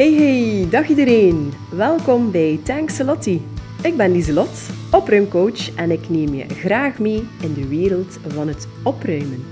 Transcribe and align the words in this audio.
Hey 0.00 0.12
hey, 0.12 0.68
dag 0.70 0.88
iedereen. 0.88 1.52
Welkom 1.70 2.30
bij 2.30 2.60
Thanks 2.64 2.98
Lottie. 2.98 3.42
Ik 3.82 3.96
ben 3.96 4.12
Lieselot, 4.12 4.70
opruimcoach 4.90 5.74
en 5.74 5.90
ik 5.90 6.08
neem 6.08 6.34
je 6.34 6.48
graag 6.48 6.98
mee 6.98 7.28
in 7.42 7.54
de 7.54 7.68
wereld 7.68 8.18
van 8.28 8.48
het 8.48 8.68
opruimen. 8.84 9.44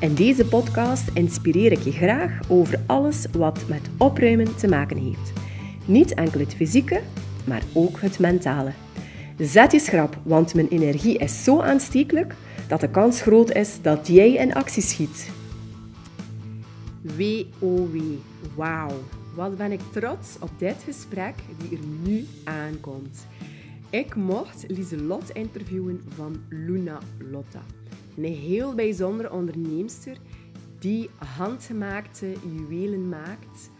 In 0.00 0.14
deze 0.14 0.46
podcast 0.46 1.10
inspireer 1.14 1.72
ik 1.72 1.78
je 1.78 1.92
graag 1.92 2.40
over 2.48 2.80
alles 2.86 3.26
wat 3.32 3.64
met 3.68 3.88
opruimen 3.98 4.56
te 4.56 4.68
maken 4.68 4.96
heeft. 4.96 5.32
Niet 5.84 6.14
enkel 6.14 6.40
het 6.40 6.54
fysieke, 6.54 7.00
maar 7.44 7.62
ook 7.72 8.00
het 8.00 8.18
mentale. 8.18 8.72
Zet 9.38 9.72
je 9.72 9.78
schrap, 9.78 10.18
want 10.22 10.54
mijn 10.54 10.68
energie 10.68 11.18
is 11.18 11.44
zo 11.44 11.60
aanstekelijk 11.60 12.34
dat 12.68 12.80
de 12.80 12.90
kans 12.90 13.22
groot 13.22 13.52
is 13.52 13.78
dat 13.82 14.06
jij 14.06 14.32
in 14.32 14.54
actie 14.54 14.82
schiet. 14.82 15.30
Wee, 17.16 17.48
wauw. 18.54 19.02
Wat 19.34 19.56
ben 19.56 19.72
ik 19.72 19.80
trots 19.92 20.36
op 20.40 20.50
dit 20.58 20.82
gesprek 20.84 21.34
die 21.58 21.78
er 21.78 21.84
nu 22.02 22.26
aankomt. 22.44 23.26
Ik 23.90 24.14
mocht 24.14 24.64
Lieselot 24.68 25.30
interviewen 25.30 26.00
van 26.08 26.42
Luna 26.48 26.98
Lotta. 27.30 27.62
Een 28.16 28.24
heel 28.24 28.74
bijzondere 28.74 29.32
onderneemster 29.32 30.16
die 30.78 31.10
handgemaakte 31.36 32.32
juwelen 32.56 33.08
maakt 33.08 33.70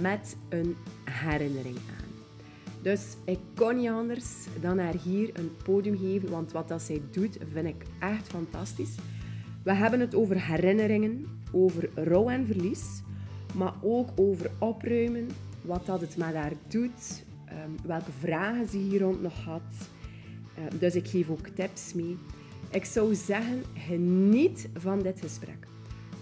met 0.00 0.36
een 0.48 0.76
herinnering 1.04 1.76
aan. 1.76 2.04
Dus 2.82 3.16
ik 3.24 3.38
kon 3.54 3.76
niet 3.76 3.88
anders 3.88 4.46
dan 4.60 4.78
haar 4.78 4.94
hier 5.04 5.30
een 5.32 5.50
podium 5.62 5.98
geven, 5.98 6.30
want 6.30 6.52
wat 6.52 6.68
dat 6.68 6.82
zij 6.82 7.02
doet 7.10 7.38
vind 7.52 7.66
ik 7.66 7.84
echt 7.98 8.26
fantastisch. 8.26 8.94
We 9.62 9.74
hebben 9.74 10.00
het 10.00 10.14
over 10.14 10.46
herinneringen, 10.46 11.26
over 11.52 11.90
rouw 11.94 12.28
en 12.28 12.46
verlies, 12.46 13.02
maar 13.54 13.74
ook 13.82 14.08
over 14.16 14.50
opruimen, 14.58 15.28
wat 15.62 15.86
dat 15.86 16.00
het 16.00 16.16
met 16.16 16.34
haar 16.34 16.52
doet, 16.68 17.24
ehm, 17.44 17.70
welke 17.86 18.12
vragen 18.18 18.68
ze 18.68 18.76
hier 18.76 19.00
rond 19.00 19.22
nog 19.22 19.44
had. 19.44 19.88
Ehm, 20.56 20.78
dus 20.78 20.94
ik 20.94 21.08
geef 21.08 21.30
ook 21.30 21.46
tips 21.46 21.92
mee. 21.94 22.16
Ik 22.70 22.84
zou 22.84 23.14
zeggen, 23.14 23.62
geniet 23.74 24.68
van 24.74 25.02
dit 25.02 25.20
gesprek. 25.20 25.66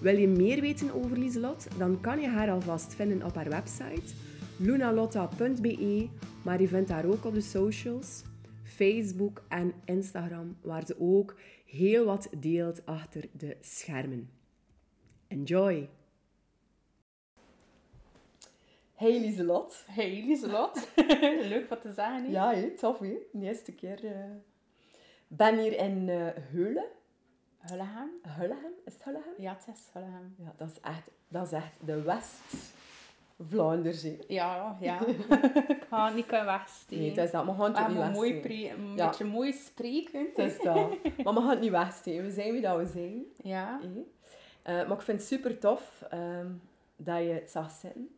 Wil 0.00 0.16
je 0.16 0.28
meer 0.28 0.60
weten 0.60 0.94
over 0.94 1.18
Lieselot? 1.18 1.66
Dan 1.78 2.00
kan 2.00 2.20
je 2.20 2.28
haar 2.28 2.50
alvast 2.50 2.94
vinden 2.94 3.24
op 3.24 3.34
haar 3.34 3.48
website 3.48 4.14
lunalotta.be, 4.56 6.08
maar 6.44 6.60
je 6.60 6.68
vindt 6.68 6.90
haar 6.90 7.04
ook 7.04 7.24
op 7.24 7.34
de 7.34 7.40
socials, 7.40 8.22
Facebook 8.62 9.42
en 9.48 9.72
Instagram, 9.84 10.56
waar 10.60 10.86
ze 10.86 10.96
ook 10.98 11.34
heel 11.66 12.04
wat 12.04 12.28
deelt 12.38 12.86
achter 12.86 13.24
de 13.32 13.56
schermen. 13.60 14.30
Enjoy! 15.28 15.88
Hey 19.02 19.20
Lieselot. 19.20 19.84
Hey 19.86 20.22
Lieselot. 20.26 20.88
Leuk 21.52 21.68
wat 21.68 21.80
te 21.80 21.92
zeggen. 21.92 22.30
Ja, 22.30 22.54
hè, 22.54 22.70
tof 22.70 22.98
hè. 22.98 23.16
De 23.32 23.46
eerste 23.46 23.72
keer. 23.72 24.04
eh 24.04 24.12
ben 25.26 25.58
hier 25.58 25.78
in 25.78 26.08
eh 26.08 26.26
Heulen. 26.52 26.84
Hullegem? 27.58 28.10
Hullegem? 28.28 28.70
Is 28.84 28.92
het 28.94 29.04
Hullegem? 29.04 29.32
Ja, 29.38 29.56
het 29.64 29.74
is 29.76 29.82
Hullegem. 29.92 30.34
Ja, 30.38 30.52
dat 30.56 30.70
is 30.70 30.80
echt, 30.80 31.02
dat 31.28 31.46
is 31.46 31.52
echt 31.52 31.78
de 31.84 32.02
West-Vlaanders. 32.02 34.02
hè. 34.02 34.16
Ja, 34.28 34.76
ja. 34.80 35.06
Ik 35.68 35.84
ga 35.88 36.08
niet 36.10 36.26
kunnen 36.26 36.46
wegsteken. 36.46 37.04
Nee, 37.04 37.14
dat 37.14 37.24
is 37.24 37.30
dat. 37.30 37.44
We 37.44 37.50
gaan 37.54 37.72
We 37.72 37.78
het 37.78 37.88
ook 37.88 37.94
niet 37.94 38.02
een, 38.06 38.12
mooi 38.12 38.40
pre- 38.40 38.68
een 38.70 38.96
Ja. 38.96 39.06
beetje 39.08 39.24
mooi 39.24 39.52
spreken. 39.52 40.26
Het 40.34 40.38
is 40.38 40.58
dat. 40.58 40.74
Maar 41.24 41.34
we 41.34 41.40
gaan 41.40 41.48
het 41.50 41.60
niet 41.60 41.70
wegsteken. 41.70 42.24
We 42.24 42.30
zijn 42.30 42.52
wie 42.52 42.60
dat 42.60 42.76
we 42.76 42.86
zijn. 42.86 43.22
Ja. 43.42 43.80
Eh, 44.62 44.74
maar 44.88 44.96
ik 44.96 45.02
vind 45.02 45.18
het 45.18 45.26
super 45.28 45.58
tof 45.58 46.04
ehm, 46.10 46.46
dat 46.96 47.18
je 47.18 47.28
het 47.32 47.50
zag 47.50 47.70
zitten 47.70 48.16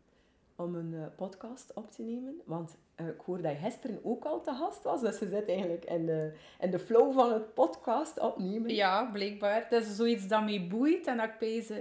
om 0.56 0.74
een 0.74 0.94
eh, 0.94 1.00
podcast 1.16 1.72
op 1.74 1.91
te 1.91 2.02
nemen. 2.02 2.41
Want 2.44 2.77
eh, 2.94 3.06
ik 3.06 3.20
hoor 3.27 3.42
dat 3.42 3.52
je 3.52 3.58
gisteren 3.58 4.00
ook 4.02 4.24
al 4.24 4.41
te 4.41 4.52
gast 4.52 4.83
was. 4.83 5.00
Dus 5.00 5.19
je 5.19 5.28
zit 5.28 5.48
eigenlijk 5.48 5.84
in 5.84 6.06
de, 6.06 6.32
in 6.60 6.70
de 6.70 6.78
flow 6.78 7.12
van 7.12 7.32
het 7.32 7.54
podcast 7.54 8.20
opnemen. 8.20 8.75
ja, 8.75 9.04
blijkbaar. 9.12 9.66
Dat 9.70 9.82
is 9.82 9.97
zoiets 9.97 10.28
dat 10.28 10.44
mij 10.44 10.66
boeit 10.70 11.06
en 11.06 11.16
dat 11.16 11.26
ik 11.28 11.38
deze, 11.38 11.78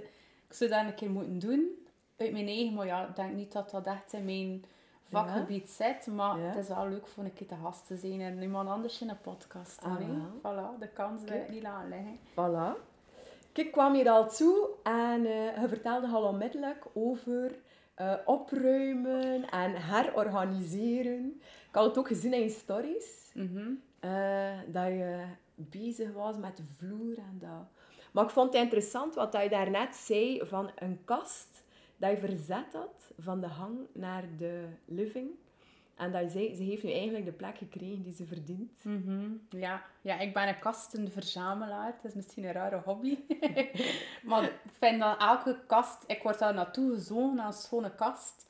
ik 0.47 0.53
zou 0.53 0.69
dat 0.69 0.79
een 0.85 0.95
keer 0.95 1.09
moeten 1.09 1.39
doen. 1.39 1.85
Uit 2.17 2.31
mijn 2.31 2.47
eigen, 2.47 2.73
maar 2.73 2.85
ja, 2.85 3.07
ik 3.07 3.16
denk 3.16 3.33
niet 3.33 3.51
dat 3.51 3.69
dat 3.69 3.85
echt 3.85 4.13
in 4.13 4.25
mijn 4.25 4.63
vakgebied 5.09 5.69
zit. 5.69 6.07
Maar 6.07 6.39
Ja. 6.39 6.44
het 6.45 6.57
is 6.57 6.67
wel 6.67 6.88
leuk 6.89 7.07
voor 7.07 7.23
een 7.23 7.33
keer 7.33 7.47
te 7.47 7.56
gast 7.63 7.88
te 7.88 7.95
zijn 7.97 8.22
en 8.22 8.41
iemand 8.41 8.69
anders 8.69 9.01
in 9.01 9.09
een 9.09 9.22
podcast. 9.22 9.81
te 9.81 9.88
Ah. 9.88 10.00
Voilà, 10.39 10.79
de 10.79 10.88
kans 10.88 11.23
wil 11.23 11.33
ik 11.38 11.50
niet 11.50 11.62
laten 11.63 11.89
liggen. 11.89 12.17
Voilà. 12.31 12.91
Ik 13.53 13.72
kwam 13.72 13.94
hier 13.94 14.09
al 14.09 14.29
toe 14.29 14.67
en 14.83 15.25
eh, 15.25 15.62
je 15.62 15.67
vertelde 15.67 16.07
al 16.07 16.23
onmiddellijk 16.23 16.85
over 16.94 17.51
eh, 17.94 18.14
opruimen 18.26 19.50
en 19.50 19.72
herorganiseren. 19.76 21.42
Ik 21.42 21.76
had 21.76 21.86
het 21.86 21.98
ook 21.98 22.08
gezien 22.08 22.34
in 22.34 22.42
je 22.42 22.50
stories, 22.50 23.31
Mhm. 23.34 23.70
eh, 24.00 24.52
dat 24.68 24.86
je 24.88 25.24
bezig 25.56 26.12
was 26.14 26.38
met 26.38 26.58
de 26.58 26.64
vloer 26.78 27.18
en 27.18 27.38
dat. 27.40 27.68
Maar 28.12 28.24
ik 28.24 28.30
vond 28.30 28.54
het 28.54 28.62
interessant 28.64 29.16
wat 29.16 29.34
je 29.44 29.50
daarnet 29.50 29.96
zei 29.96 30.42
van 30.46 30.72
een 30.76 31.02
kast 31.06 31.64
dat 31.98 32.12
je 32.12 32.18
verzet 32.18 32.74
had 32.74 33.12
van 33.20 33.42
de 33.42 33.48
hang 33.48 33.78
naar 33.94 34.24
de 34.38 34.66
living. 34.86 35.30
En 35.96 36.12
dat 36.12 36.31
zei, 36.31 36.56
ze 36.56 36.64
heeft 36.64 36.84
nu 36.84 36.92
eigenlijk 36.92 37.26
de 37.26 37.31
plek 37.31 37.58
gekregen 37.58 38.04
die 38.04 38.14
ze 38.14 38.26
verdient. 38.26 38.84
Mhm, 38.84 39.30
Ja. 39.50 39.81
ja, 40.02 40.20
ik 40.20 40.34
ben 40.34 40.48
een 40.48 40.59
kastenverzamelaar. 40.59 41.86
Het 41.86 42.04
is 42.04 42.14
misschien 42.14 42.44
een 42.44 42.52
rare 42.52 42.81
hobby. 42.86 43.18
maar 44.30 44.44
ik 44.44 44.59
vind 44.72 45.00
dat 45.00 45.20
elke 45.22 45.59
kast... 45.68 46.04
Ik 46.08 46.24
word 46.24 46.40
daar 46.40 46.54
naartoe 46.54 46.94
gezogen 46.94 47.36
naar 47.36 47.46
een 47.48 47.54
schone 47.54 47.96
kast. 47.96 48.46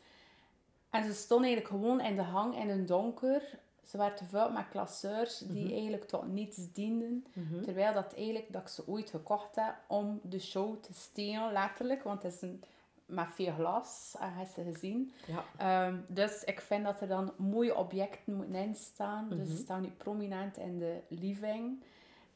En 0.90 1.04
ze 1.04 1.14
stonden 1.14 1.48
eigenlijk 1.48 1.76
gewoon 1.76 2.02
in 2.02 2.16
de 2.16 2.22
hang 2.22 2.58
in 2.58 2.70
een 2.70 2.86
donker. 2.86 3.42
Ze 3.84 3.98
werd 3.98 4.20
gevuld 4.20 4.54
met 4.54 4.70
klasseurs 4.70 5.38
die 5.38 5.72
eigenlijk 5.74 6.04
tot 6.08 6.28
niets 6.28 6.72
dienden. 6.74 7.26
Terwijl 7.64 7.94
dat 7.94 8.14
eigenlijk 8.16 8.46
dat 8.54 8.62
ik 8.62 8.68
ze 8.68 8.88
ooit 8.88 9.10
gekocht 9.10 9.56
heb 9.56 9.76
om 9.88 10.20
de 10.24 10.40
show 10.40 10.84
te 10.84 10.94
stelen, 10.94 11.52
letterlijk. 11.52 12.04
Want 12.04 12.24
het 12.24 12.34
is 12.34 12.42
een, 12.42 12.64
met 13.14 13.28
veel 13.34 13.54
glas, 13.54 14.16
en 14.20 14.34
heb 14.34 14.48
je 14.56 14.72
gezien. 14.74 15.12
Ja. 15.28 15.44
Ehm, 15.58 15.96
dus 16.08 16.44
ik 16.44 16.62
vind 16.62 16.84
dat 16.84 17.02
er 17.02 17.08
dan 17.08 17.34
mooie 17.38 17.76
objecten 17.76 18.36
moeten 18.36 18.56
in 18.56 18.76
staan. 18.76 19.30
Dus 19.30 19.38
Mhm. 19.38 19.48
ze 19.48 19.56
staan 19.58 19.82
nu 19.82 19.88
prominent 19.98 20.58
in 20.58 20.80
de 20.80 21.00
living. 21.08 21.84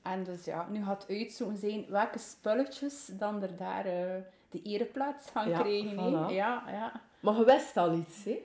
En 0.01 0.23
dus 0.23 0.45
ja, 0.45 0.67
nu 0.69 0.83
gaat 0.83 1.01
het 1.01 1.17
uitzoeken 1.17 1.57
zijn 1.57 1.85
welke 1.89 2.19
spulletjes 2.19 3.05
dan 3.13 3.41
er 3.41 3.55
daar 3.57 3.85
eh, 3.85 4.21
de 4.49 4.61
ereplaats 4.61 5.29
gaan 5.29 5.49
Ja, 5.49 5.59
krijgen. 5.61 5.93
voilà. 5.95 6.33
Ja, 6.33 6.63
ja. 6.67 7.01
Maar 7.19 7.35
je 7.37 7.45
wist 7.45 7.77
al 7.77 7.93
iets, 7.93 8.23
hè? 8.23 8.39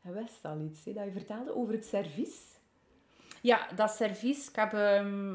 Je 0.00 0.12
wist 0.12 0.44
al 0.44 0.60
iets, 0.60 0.84
hè? 0.84 0.92
Dat 0.92 1.04
je 1.04 1.10
vertelde 1.12 1.54
over 1.56 1.72
het 1.74 1.86
servies. 1.86 2.54
ja, 3.40 3.66
dat 3.74 3.90
servies. 3.90 4.48
Ik 4.48 4.56
heb 4.56 4.72
ehm 4.72 5.34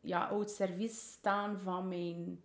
ja, 0.00 0.26
oud 0.26 0.50
servies 0.50 1.00
staan 1.12 1.58
van 1.58 1.88
mijn, 1.88 2.42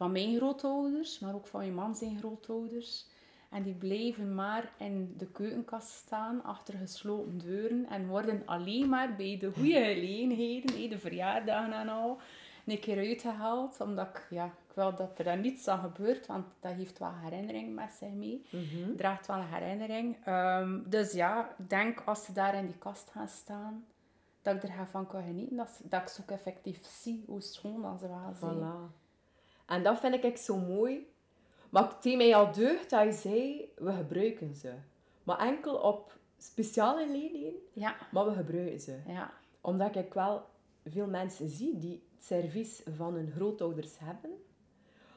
van 0.00 0.12
mijn 0.12 0.36
grootouders, 0.36 1.18
maar 1.18 1.34
ook 1.34 1.46
van 1.46 1.60
mijn 1.60 1.74
man 1.74 1.94
zijn 1.94 2.18
grootouders. 2.18 3.06
En 3.50 3.62
die 3.62 3.74
blijven 3.74 4.34
maar 4.34 4.72
in 4.78 5.14
de 5.16 5.26
keukenkast 5.26 5.88
staan, 5.88 6.44
achter 6.44 6.74
gesloten 6.74 7.38
deuren. 7.38 7.86
En 7.86 8.06
worden 8.06 8.42
alleen 8.44 8.88
maar 8.88 9.16
bij 9.16 9.38
de 9.38 9.52
goede 9.52 9.84
gelegenheden, 9.94 10.90
de 10.90 10.98
verjaardagen 10.98 11.72
en 11.72 11.88
al, 11.88 12.18
een 12.66 12.80
keer 12.80 12.98
uitgehaald. 12.98 13.80
Omdat 13.80 14.08
ik, 14.08 14.26
ja, 14.30 14.44
ik 14.44 14.74
wil 14.74 14.94
dat 14.94 15.18
er 15.18 15.24
dan 15.24 15.40
niets 15.40 15.68
aan 15.68 15.80
gebeurt, 15.80 16.26
want 16.26 16.46
dat 16.60 16.72
heeft 16.72 16.98
wel 16.98 17.14
herinnering 17.14 17.74
met 17.74 17.92
zich 17.92 18.12
mee. 18.12 18.44
draagt 18.96 19.26
wel 19.26 19.36
een 19.36 19.54
herinnering. 19.54 20.16
Ehm, 20.24 20.78
dus 20.86 21.12
ja, 21.12 21.50
ik 21.58 21.70
denk 21.70 22.02
als 22.04 22.24
ze 22.24 22.32
daar 22.32 22.54
in 22.54 22.66
die 22.66 22.78
kast 22.78 23.10
gaan 23.10 23.28
staan, 23.28 23.84
dat 24.42 24.54
ik 24.54 24.62
er 24.62 24.86
van 24.86 25.06
kan 25.06 25.22
genieten. 25.22 25.56
Dat, 25.56 25.80
dat 25.84 26.02
ik 26.02 26.08
ze 26.08 26.20
ook 26.20 26.30
effectief 26.30 26.86
zie 26.86 27.24
hoe 27.26 27.40
schoon 27.40 27.82
dat 27.82 28.00
ze 28.00 28.08
wel 28.08 28.34
zijn. 28.40 28.56
Voilà. 28.56 28.99
En 29.70 29.82
dat 29.82 29.98
vind 30.00 30.14
ik 30.14 30.22
echt 30.22 30.40
zo 30.40 30.56
mooi. 30.56 31.12
Maar 31.70 31.88
het 31.88 32.02
deed 32.02 32.16
mij 32.16 32.34
al 32.36 32.52
deugd 32.52 32.90
dat 32.90 33.04
je 33.04 33.12
zei, 33.12 33.72
we 33.76 33.92
gebruiken 33.92 34.54
ze. 34.54 34.72
Maar 35.22 35.38
enkel 35.38 35.74
op 35.76 36.18
speciale 36.38 37.06
gelegenheden, 37.06 37.60
Ja, 37.72 37.96
maar 38.12 38.24
we 38.24 38.32
gebruiken 38.32 38.80
ze. 38.80 38.98
ja, 39.06 39.30
Omdat 39.60 39.96
ik 39.96 40.14
wel 40.14 40.44
veel 40.84 41.06
mensen 41.06 41.48
zie 41.48 41.78
die 41.78 42.02
het 42.14 42.24
servies 42.24 42.82
van 42.96 43.14
hun 43.14 43.30
grootouders 43.30 43.98
hebben, 43.98 44.30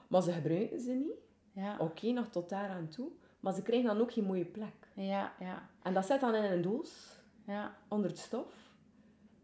maar 0.07 0.21
ze 0.21 0.31
gebruiken 0.31 0.79
ze 0.81 0.91
niet. 0.91 1.19
ja, 1.51 1.75
Oké, 1.79 2.11
nog 2.11 2.27
tot 2.29 2.49
daar 2.49 2.69
aan 2.69 2.87
toe. 2.87 3.09
Maar 3.39 3.53
ze 3.53 3.61
krijgen 3.61 3.87
dan 3.87 4.01
ook 4.01 4.11
geen 4.13 4.23
mooie 4.23 4.45
plek. 4.45 4.73
ja, 4.93 5.33
ja, 5.39 5.69
En 5.83 5.93
dat 5.93 6.05
zit 6.05 6.19
dan 6.21 6.35
in 6.35 6.43
een 6.51 6.61
doos, 6.61 7.19
ja. 7.45 7.75
onder 7.87 8.09
het 8.09 8.19
stof. 8.19 8.62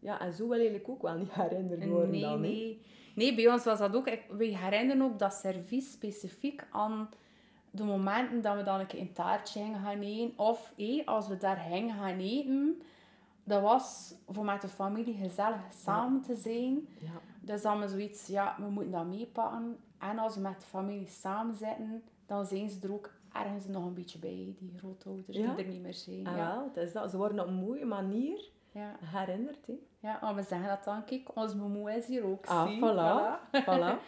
Ja, 0.00 0.20
en 0.20 0.32
zo 0.32 0.48
wil 0.48 0.56
eigenlijk 0.58 0.88
ook 0.88 1.02
wel 1.02 1.14
niet 1.14 1.32
herinnerd 1.32 1.86
worden 1.88 2.10
Nee, 2.10 2.20
dan. 2.20 2.40
nee. 2.40 2.80
Nee, 3.14 3.34
bij 3.34 3.52
ons 3.52 3.64
was 3.64 3.78
dat 3.78 3.94
ook. 3.94 4.10
We 4.30 4.44
herinneren 4.44 5.02
ook 5.02 5.18
dat 5.18 5.32
servies 5.32 5.92
specifiek 5.92 6.66
aan 6.70 7.08
de 7.70 7.84
momenten 7.84 8.42
dat 8.42 8.56
we 8.56 8.62
dan 8.62 8.80
een 8.80 8.86
keer 8.86 9.00
een 9.00 9.12
taartje 9.12 9.60
gingen 9.62 9.80
gaan 9.80 10.00
eten. 10.00 10.32
Of 10.38 10.72
hé, 10.76 11.02
als 11.04 11.28
we 11.28 11.36
daar 11.36 11.56
gingen 11.56 11.94
gaan 11.96 12.18
eten, 12.18 12.82
dat 13.44 13.62
was 13.62 14.14
voor 14.28 14.44
met 14.44 14.60
de 14.60 14.68
familie 14.68 15.14
gezellig 15.14 15.60
samen 15.84 16.20
te 16.22 16.34
zijn. 16.36 16.88
Ja. 17.00 17.20
Dus 17.40 17.62
dan 17.62 17.80
we 17.80 17.88
zoiets, 17.88 18.26
ja, 18.26 18.56
we 18.58 18.70
moeten 18.70 18.92
dat 18.92 19.06
meepakken. 19.06 19.76
En 19.98 20.18
als 20.18 20.34
we 20.34 20.40
met 20.40 20.60
de 20.60 20.66
familie 20.66 21.08
samen 21.08 21.54
zitten, 21.54 22.02
dan 22.26 22.46
zijn 22.46 22.68
ze 22.68 22.78
er 22.82 22.92
ook 22.92 23.10
ergens 23.32 23.66
nog 23.66 23.84
een 23.84 23.94
beetje 23.94 24.18
bij, 24.18 24.54
die 24.58 24.72
grootouders 24.76 25.36
Ja? 25.36 25.54
die 25.54 25.64
er 25.64 25.70
niet 25.70 25.82
meer 25.82 25.94
zijn. 25.94 26.26
Ah, 26.26 26.36
ja. 26.36 26.54
wel, 26.54 26.64
het 26.64 26.76
is 26.76 26.92
dat. 26.92 27.10
Ze 27.10 27.16
worden 27.16 27.40
op 27.40 27.46
een 27.46 27.54
mooie 27.54 27.84
manier 27.84 28.48
Ja. 28.72 28.96
herinnerd. 29.00 29.66
Hè. 29.66 29.78
ja, 29.98 30.18
maar 30.22 30.34
we 30.34 30.42
zeggen 30.42 30.68
dat 30.68 30.84
dan, 30.84 31.04
kijk, 31.04 31.36
ons 31.36 31.54
moe 31.54 31.92
is 31.92 32.06
hier 32.06 32.24
ook. 32.24 32.46
Ah, 32.46 32.68
zie. 32.68 32.80
voilà. 32.80 33.40
voilà. 33.64 33.98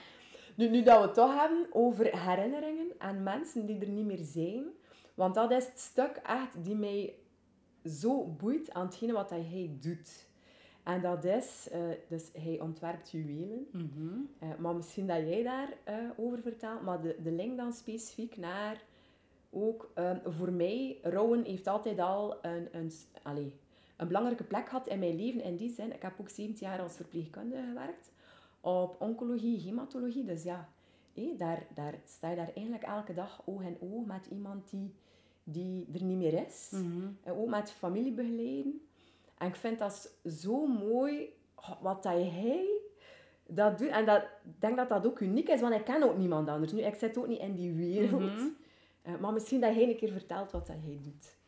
Nu, 0.55 0.69
nu 0.69 0.83
dat 0.83 0.99
we 1.01 1.05
het 1.05 1.15
toch 1.15 1.41
hebben 1.41 1.67
over 1.71 2.19
herinneringen 2.19 2.87
en 2.99 3.23
mensen 3.23 3.67
die 3.67 3.81
er 3.81 3.89
niet 3.89 4.07
meer 4.07 4.23
zijn. 4.23 4.65
Want 5.15 5.35
dat 5.35 5.51
is 5.51 5.67
het 5.67 5.79
stuk 5.79 6.21
echt 6.23 6.65
die 6.65 6.75
mij 6.75 7.15
zo 7.85 8.25
boeit 8.25 8.73
aan 8.73 8.87
hetgene 8.87 9.13
wat 9.13 9.31
hij 9.31 9.77
doet. 9.81 10.27
En 10.83 11.01
dat 11.01 11.25
is, 11.25 11.69
eh, 11.71 11.81
dus 12.09 12.31
hij 12.33 12.61
ontwerpt 12.61 13.11
juwelen. 13.11 13.69
Eh, 14.39 14.49
maar 14.59 14.75
misschien 14.75 15.07
dat 15.07 15.17
jij 15.17 15.43
daar 15.43 15.73
eh, 15.85 15.95
over 16.17 16.39
vertelt. 16.39 16.83
Maar 16.83 17.03
de, 17.03 17.17
de 17.23 17.33
link 17.33 17.57
dan 17.57 17.73
specifiek 17.73 18.37
naar 18.37 18.83
ook 19.51 19.93
voor 20.25 20.53
mij, 20.53 20.99
rouwen 21.03 21.45
heeft 21.45 21.67
altijd 21.67 21.99
al 21.99 22.45
een, 22.45 22.69
een, 22.73 22.93
allee, 23.23 23.61
een 24.03 24.09
belangrijke 24.09 24.45
plek 24.45 24.69
gehad 24.69 24.87
in 24.87 24.99
mijn 24.99 25.17
leven. 25.17 25.43
In 25.43 25.57
die 25.57 25.71
zin, 25.71 25.93
ik 25.93 26.03
heb 26.03 26.21
ook 26.21 26.29
17 26.29 26.67
jaar 26.67 26.81
als 26.81 26.97
verpleegkundige 26.97 27.63
gewerkt 27.67 28.13
op 28.61 29.01
oncologie, 29.01 29.61
hematologie. 29.61 30.25
Dus 30.25 30.43
ja, 30.43 30.69
hé, 31.15 31.35
daar, 31.39 31.67
daar 31.75 31.95
sta 32.05 32.31
je 32.31 32.37
daar 32.37 32.53
eigenlijk 32.55 32.85
elke 32.85 33.15
dag 33.15 33.43
oog 33.45 33.63
in 33.63 33.77
oog 33.81 34.07
met 34.07 34.27
iemand 34.31 34.71
die, 34.71 34.95
die 35.45 35.87
er 35.95 36.03
niet 36.03 36.17
meer 36.17 36.47
is. 36.47 36.71
Mhm. 36.71 37.09
En 37.23 37.33
ook 37.33 37.49
met 37.49 37.71
familie 37.71 38.13
begeleiden. 38.13 38.81
En 39.39 39.49
ik 39.49 39.57
vind 39.57 39.79
dat 39.79 40.11
zo 40.27 40.67
mooi 40.67 41.29
oh, 41.55 41.83
wat 41.83 42.03
dat 42.03 42.13
hij 42.13 42.67
dat 43.47 43.79
doet. 43.79 43.89
En 43.89 44.07
dat, 44.07 44.23
ik 44.23 44.61
denk 44.61 44.77
dat 44.77 44.89
dat 44.89 45.07
ook 45.07 45.21
uniek 45.21 45.49
is, 45.49 45.61
want 45.61 45.75
ik 45.75 45.85
ken 45.85 46.03
ook 46.03 46.17
niemand 46.17 46.49
anders. 46.49 46.73
Nu, 46.73 46.81
ik 46.83 46.95
zit 46.95 47.19
ook 47.19 47.29
niet 47.29 47.41
in 47.41 47.55
die 47.55 47.73
wereld. 47.73 48.35
Mhm. 48.35 48.47
Eh, 49.03 49.17
maar 49.17 49.33
misschien 49.33 49.61
dat 49.61 49.75
hij 49.75 49.89
een 49.89 49.97
keer 49.97 50.13
vertelt 50.13 50.51
wat 50.51 50.67
dat 50.67 50.77
hij 50.83 50.99
doet. 51.03 51.41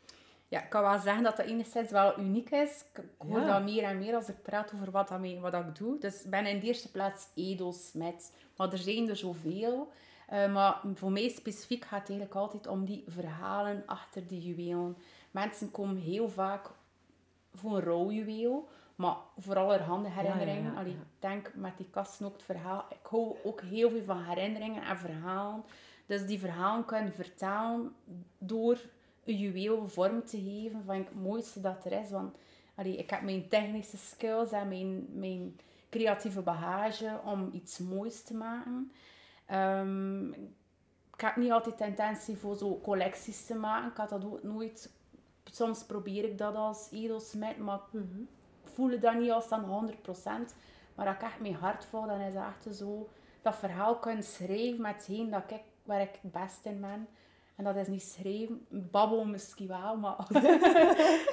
Ja, 0.54 0.62
ik 0.62 0.70
kan 0.70 0.82
wel 0.82 0.98
zeggen 0.98 1.22
dat 1.22 1.36
dat 1.36 1.46
enigszins 1.46 1.90
wel 1.90 2.18
uniek 2.18 2.50
is. 2.50 2.84
Ik 2.92 3.04
hoor 3.18 3.40
Ja. 3.40 3.46
dat 3.46 3.62
meer 3.62 3.82
en 3.82 3.98
meer 3.98 4.14
als 4.14 4.28
ik 4.28 4.42
praat 4.42 4.72
over 4.74 4.90
wat, 4.90 5.08
dat 5.08 5.20
mee, 5.20 5.40
wat 5.40 5.52
dat 5.52 5.66
ik 5.66 5.76
doe. 5.76 5.98
Dus 5.98 6.24
ik 6.24 6.30
ben 6.30 6.46
in 6.46 6.60
de 6.60 6.66
eerste 6.66 6.90
plaats 6.90 7.28
edelsmet. 7.34 8.32
Maar 8.56 8.72
er 8.72 8.78
zijn 8.78 9.08
er 9.08 9.16
zoveel. 9.16 9.92
Eh, 10.28 10.52
maar 10.52 10.80
voor 10.94 11.12
mij 11.12 11.28
specifiek 11.28 11.84
gaat 11.84 12.00
het 12.00 12.08
eigenlijk 12.08 12.40
altijd 12.40 12.66
om 12.66 12.84
die 12.84 13.04
verhalen 13.06 13.82
achter 13.86 14.26
die 14.26 14.40
juwelen. 14.42 14.96
Mensen 15.30 15.70
komen 15.70 15.96
heel 15.96 16.28
vaak 16.28 16.70
voor 17.54 17.76
een 17.76 17.84
rouwjuweel. 17.84 18.68
Maar 18.94 19.16
voor 19.38 19.56
allerhande 19.56 20.08
herinneringen. 20.08 20.62
Ja, 20.62 20.68
ja, 20.68 20.74
ja, 20.74 20.80
Allee, 20.80 20.92
ja. 20.92 20.98
Ik 20.98 21.20
denk 21.20 21.50
met 21.54 21.76
die 21.76 21.90
kasten 21.90 22.26
ook 22.26 22.32
het 22.32 22.42
verhaal. 22.42 22.84
Ik 22.90 23.06
hou 23.10 23.36
ook 23.44 23.60
heel 23.60 23.90
veel 23.90 24.04
van 24.04 24.22
herinneringen 24.24 24.82
en 24.82 24.98
verhalen. 24.98 25.64
Dus 26.06 26.26
die 26.26 26.38
verhalen 26.38 26.84
kunnen 26.84 27.12
vertellen 27.12 27.94
door 28.38 28.78
een 29.24 29.38
juweel 29.38 29.88
vorm 29.88 30.24
te 30.24 30.38
geven. 30.38 30.84
Van 30.84 30.96
het 30.96 31.14
mooiste 31.14 31.60
dat 31.60 31.84
er 31.84 31.92
is. 31.92 32.10
Want 32.10 32.36
allee, 32.74 32.96
ik 32.96 33.10
heb 33.10 33.22
mijn 33.22 33.48
technische 33.48 33.96
skills 33.96 34.52
en 34.52 34.68
mijn, 34.68 35.06
mijn 35.12 35.60
creatieve 35.90 36.40
bagage 36.40 37.20
om 37.24 37.50
iets 37.52 37.78
moois 37.78 38.22
te 38.22 38.34
maken. 38.34 38.92
Ehm, 39.46 40.32
ik 41.14 41.20
heb 41.20 41.36
niet 41.36 41.50
altijd 41.50 41.78
de 41.78 41.84
intentie 41.84 42.36
voor 42.36 42.56
zo 42.56 42.80
collecties 42.82 43.46
te 43.46 43.54
maken. 43.54 43.90
Ik 43.90 43.96
had 43.96 44.08
dat 44.08 44.24
ook 44.24 44.42
nooit. 44.42 44.92
Soms 45.44 45.84
probeer 45.84 46.24
ik 46.24 46.38
dat 46.38 46.54
als 46.54 46.88
edelsmid, 46.92 47.58
maar 47.58 47.80
ik 47.92 48.00
voel 48.62 48.90
het 48.90 49.02
dan 49.02 49.20
niet 49.20 49.30
als 49.30 49.48
dan 49.48 49.64
100%. 49.64 50.54
Maar 50.94 51.06
als 51.06 51.16
ik 51.16 51.22
echt 51.22 51.40
mijn 51.40 51.54
hart 51.54 51.84
voel, 51.84 52.06
dan 52.06 52.20
is 52.20 52.34
het 52.34 52.44
echt 52.44 52.76
zo 52.76 53.08
dat 53.42 53.56
verhaal 53.56 53.98
kunnen 53.98 54.24
schrijven 54.24 54.80
met 54.80 54.94
hetgeen 54.94 55.30
dat 55.30 55.50
ik, 55.50 55.62
waar 55.82 56.00
ik 56.00 56.18
het 56.22 56.32
best 56.32 56.64
in 56.64 56.80
ben. 56.80 57.08
En 57.54 57.64
dat 57.64 57.76
is 57.76 57.88
niet 57.88 58.02
schrijven, 58.02 58.66
babbel 58.68 59.24
misschien 59.24 59.68
wel, 59.68 59.96
maar 59.96 60.16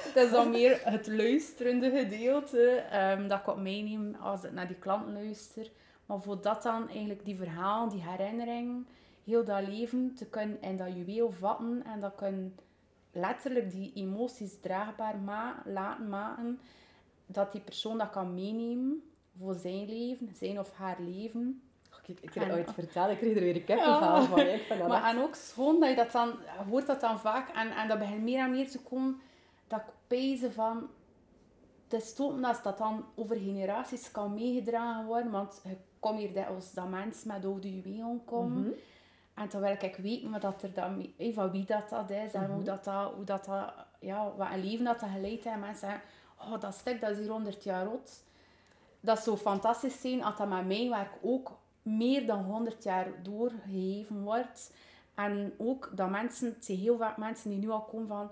het 0.06 0.16
is 0.16 0.30
dan 0.30 0.50
meer 0.50 0.80
het 0.84 1.06
luisterende 1.06 1.90
gedeelte 1.90 2.68
ehm, 2.70 3.28
dat 3.28 3.38
ik 3.40 3.46
op 3.46 3.58
meeneem 3.58 4.14
als 4.14 4.44
ik 4.44 4.52
naar 4.52 4.66
die 4.66 4.76
klant 4.76 5.08
luister. 5.08 5.70
Maar 6.06 6.20
voor 6.20 6.40
dat 6.40 6.62
dan 6.62 6.88
eigenlijk 6.88 7.24
die 7.24 7.36
verhalen, 7.36 7.88
die 7.88 8.02
herinneringen, 8.02 8.86
heel 9.24 9.44
dat 9.44 9.68
leven 9.68 10.14
te 10.14 10.26
kunnen 10.26 10.62
in 10.62 10.76
dat 10.76 10.94
juweel 10.94 11.30
vatten 11.30 11.82
en 11.84 12.00
dat 12.00 12.14
kunnen 12.14 12.56
letterlijk 13.12 13.70
die 13.70 13.92
emoties 13.94 14.60
draagbaar 14.60 15.18
ma 15.18 15.62
laten 15.64 16.08
maken, 16.08 16.58
dat 17.26 17.52
die 17.52 17.60
persoon 17.60 17.98
dat 17.98 18.10
kan 18.10 18.34
meenemen 18.34 19.02
voor 19.38 19.54
zijn 19.54 19.88
leven, 19.88 20.30
zijn 20.34 20.58
of 20.58 20.72
haar 20.72 21.00
leven. 21.00 21.62
Kijk, 22.06 22.20
ik 22.20 22.34
heb 22.34 22.42
En- 22.48 22.52
ooit 22.54 22.72
verteld, 22.72 23.10
ik 23.10 23.18
kreeg 23.18 23.34
er 23.34 23.40
weer 23.40 23.56
een 23.56 23.64
kippenvel 23.64 24.00
Ja. 24.16 24.22
van. 24.22 24.38
Ik 24.40 24.62
vind 24.62 24.78
dat 24.78 24.88
Maar 24.88 25.02
echt- 25.04 25.14
en 25.16 25.22
ook 25.22 25.34
schoon 25.34 25.80
dat 25.80 25.88
je 25.88 25.94
dat 25.96 26.12
dan, 26.12 26.28
je 26.28 26.64
hoort 26.70 26.86
dat 26.86 27.00
dan 27.00 27.18
vaak 27.20 27.48
en, 27.56 27.70
en 27.76 27.88
dat 27.88 27.98
begint 27.98 28.22
meer 28.22 28.38
en 28.38 28.50
meer 28.50 28.70
te 28.70 28.78
komen, 28.80 29.20
dat 29.66 29.80
ik 29.80 29.86
pezen 30.06 30.52
van, 30.52 30.88
het 31.88 32.02
is 32.02 32.18
als 32.42 32.62
dat 32.62 32.78
dan 32.78 33.04
over 33.14 33.36
generaties 33.36 34.10
kan 34.10 34.34
meegedragen 34.34 35.04
worden, 35.06 35.30
want 35.30 35.60
je 35.64 35.76
komt 36.00 36.18
hier 36.18 36.32
dikwijls 36.32 36.72
dat 36.74 36.88
mensen 36.88 37.28
met 37.28 37.44
oude 37.44 37.74
juwelen 37.76 38.24
komen. 38.24 38.62
Mhm. 38.62 38.70
En 39.34 39.48
terwijl 39.48 39.76
ik 39.80 39.96
weet 39.96 40.30
wat 40.30 40.40
dat 40.40 40.62
er 40.62 40.72
dan, 40.74 41.06
van 41.32 41.50
wie 41.50 41.64
dat, 41.64 41.88
dat 41.88 42.10
is 42.10 42.32
en 42.32 42.50
hoe 42.50 42.62
dat, 42.62 42.84
dat, 42.84 43.12
hoe 43.14 43.24
dat, 43.24 43.44
dat 43.44 43.72
ja, 44.00 44.32
wat 44.36 44.48
een 44.52 44.64
leven 44.64 44.84
dat 44.84 45.00
dat 45.00 45.08
geleid 45.08 45.30
heeft. 45.30 45.44
En 45.46 45.60
mensen 45.60 45.88
zeggen, 45.88 46.00
oh, 46.40 46.60
dat 46.60 46.74
stuk 46.74 47.00
dat 47.00 47.10
is 47.10 47.18
hier 47.18 47.30
100 47.30 47.62
jaar 47.64 47.86
oud. 47.86 48.22
Dat 49.00 49.18
zou 49.18 49.36
fantastisch 49.36 50.00
zijn 50.00 50.24
als 50.24 50.36
dat 50.36 50.48
met 50.48 50.66
mijn 50.66 50.90
werk 50.90 51.12
ook 51.22 51.50
meer 51.82 52.26
dan 52.26 52.44
100 52.44 52.82
jaar 52.82 53.06
doorgegeven 53.22 54.22
wordt. 54.22 54.74
En 55.14 55.54
ook 55.58 55.90
dat 55.94 56.10
mensen, 56.10 56.48
het 56.48 56.64
zijn 56.64 56.78
heel 56.78 56.96
vaak 56.96 57.16
mensen 57.16 57.50
die 57.50 57.58
nu 57.58 57.70
al 57.70 57.82
komen 57.82 58.08
van, 58.08 58.30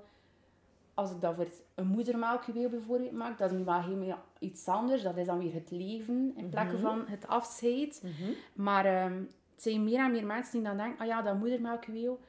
als 0.94 1.10
ik 1.10 1.20
dat 1.20 1.34
voor 1.34 1.46
een 1.74 1.86
moedermelkjuweel 1.86 2.68
bijvoorbeeld 2.68 3.12
maak, 3.12 3.38
dat 3.38 3.50
is 3.50 3.58
nu 3.58 3.64
wel 3.64 3.82
helemaal 3.82 4.18
iets 4.38 4.68
anders. 4.68 5.02
Dat 5.02 5.16
is 5.16 5.26
dan 5.26 5.38
weer 5.38 5.54
het 5.54 5.70
leven 5.70 6.32
in 6.36 6.48
plaats 6.48 6.80
van 6.80 7.06
het 7.06 7.26
afscheid. 7.26 8.04
Maar 8.52 8.84
ehm, 8.84 9.14
het 9.54 9.62
zijn 9.62 9.84
meer 9.84 9.98
en 9.98 10.10
meer 10.10 10.26
mensen 10.26 10.52
die 10.52 10.62
dan 10.62 10.76
denken, 10.76 10.98
ah 10.98 11.06
ja, 11.06 11.22
dat 11.22 11.38
moedermelkjuweel, 11.38 12.20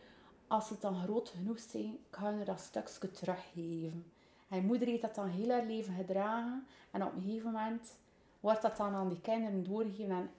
als 0.47 0.69
het 0.69 0.81
dan 0.81 0.95
groot 0.95 1.29
genoeg 1.29 1.59
zijn, 1.59 1.97
kan 2.09 2.37
je 2.37 2.45
dat 2.45 2.59
stukje 2.59 3.11
teruggeven. 3.11 4.05
En 4.49 4.65
moeder 4.65 4.87
heeft 4.87 5.01
dat 5.01 5.15
dan 5.15 5.27
heel 5.27 5.49
haar 5.49 5.65
leven 5.65 5.93
gedragen. 5.93 6.65
En 6.91 7.03
op 7.03 7.15
een 7.15 7.21
gegeven 7.21 7.51
moment 7.51 7.97
wordt 8.39 8.61
dat 8.61 8.77
dan 8.77 8.93
aan 8.93 9.09
die 9.09 9.21
kinderen 9.21 9.63
doorgegeven. 9.63 10.15
En 10.15 10.29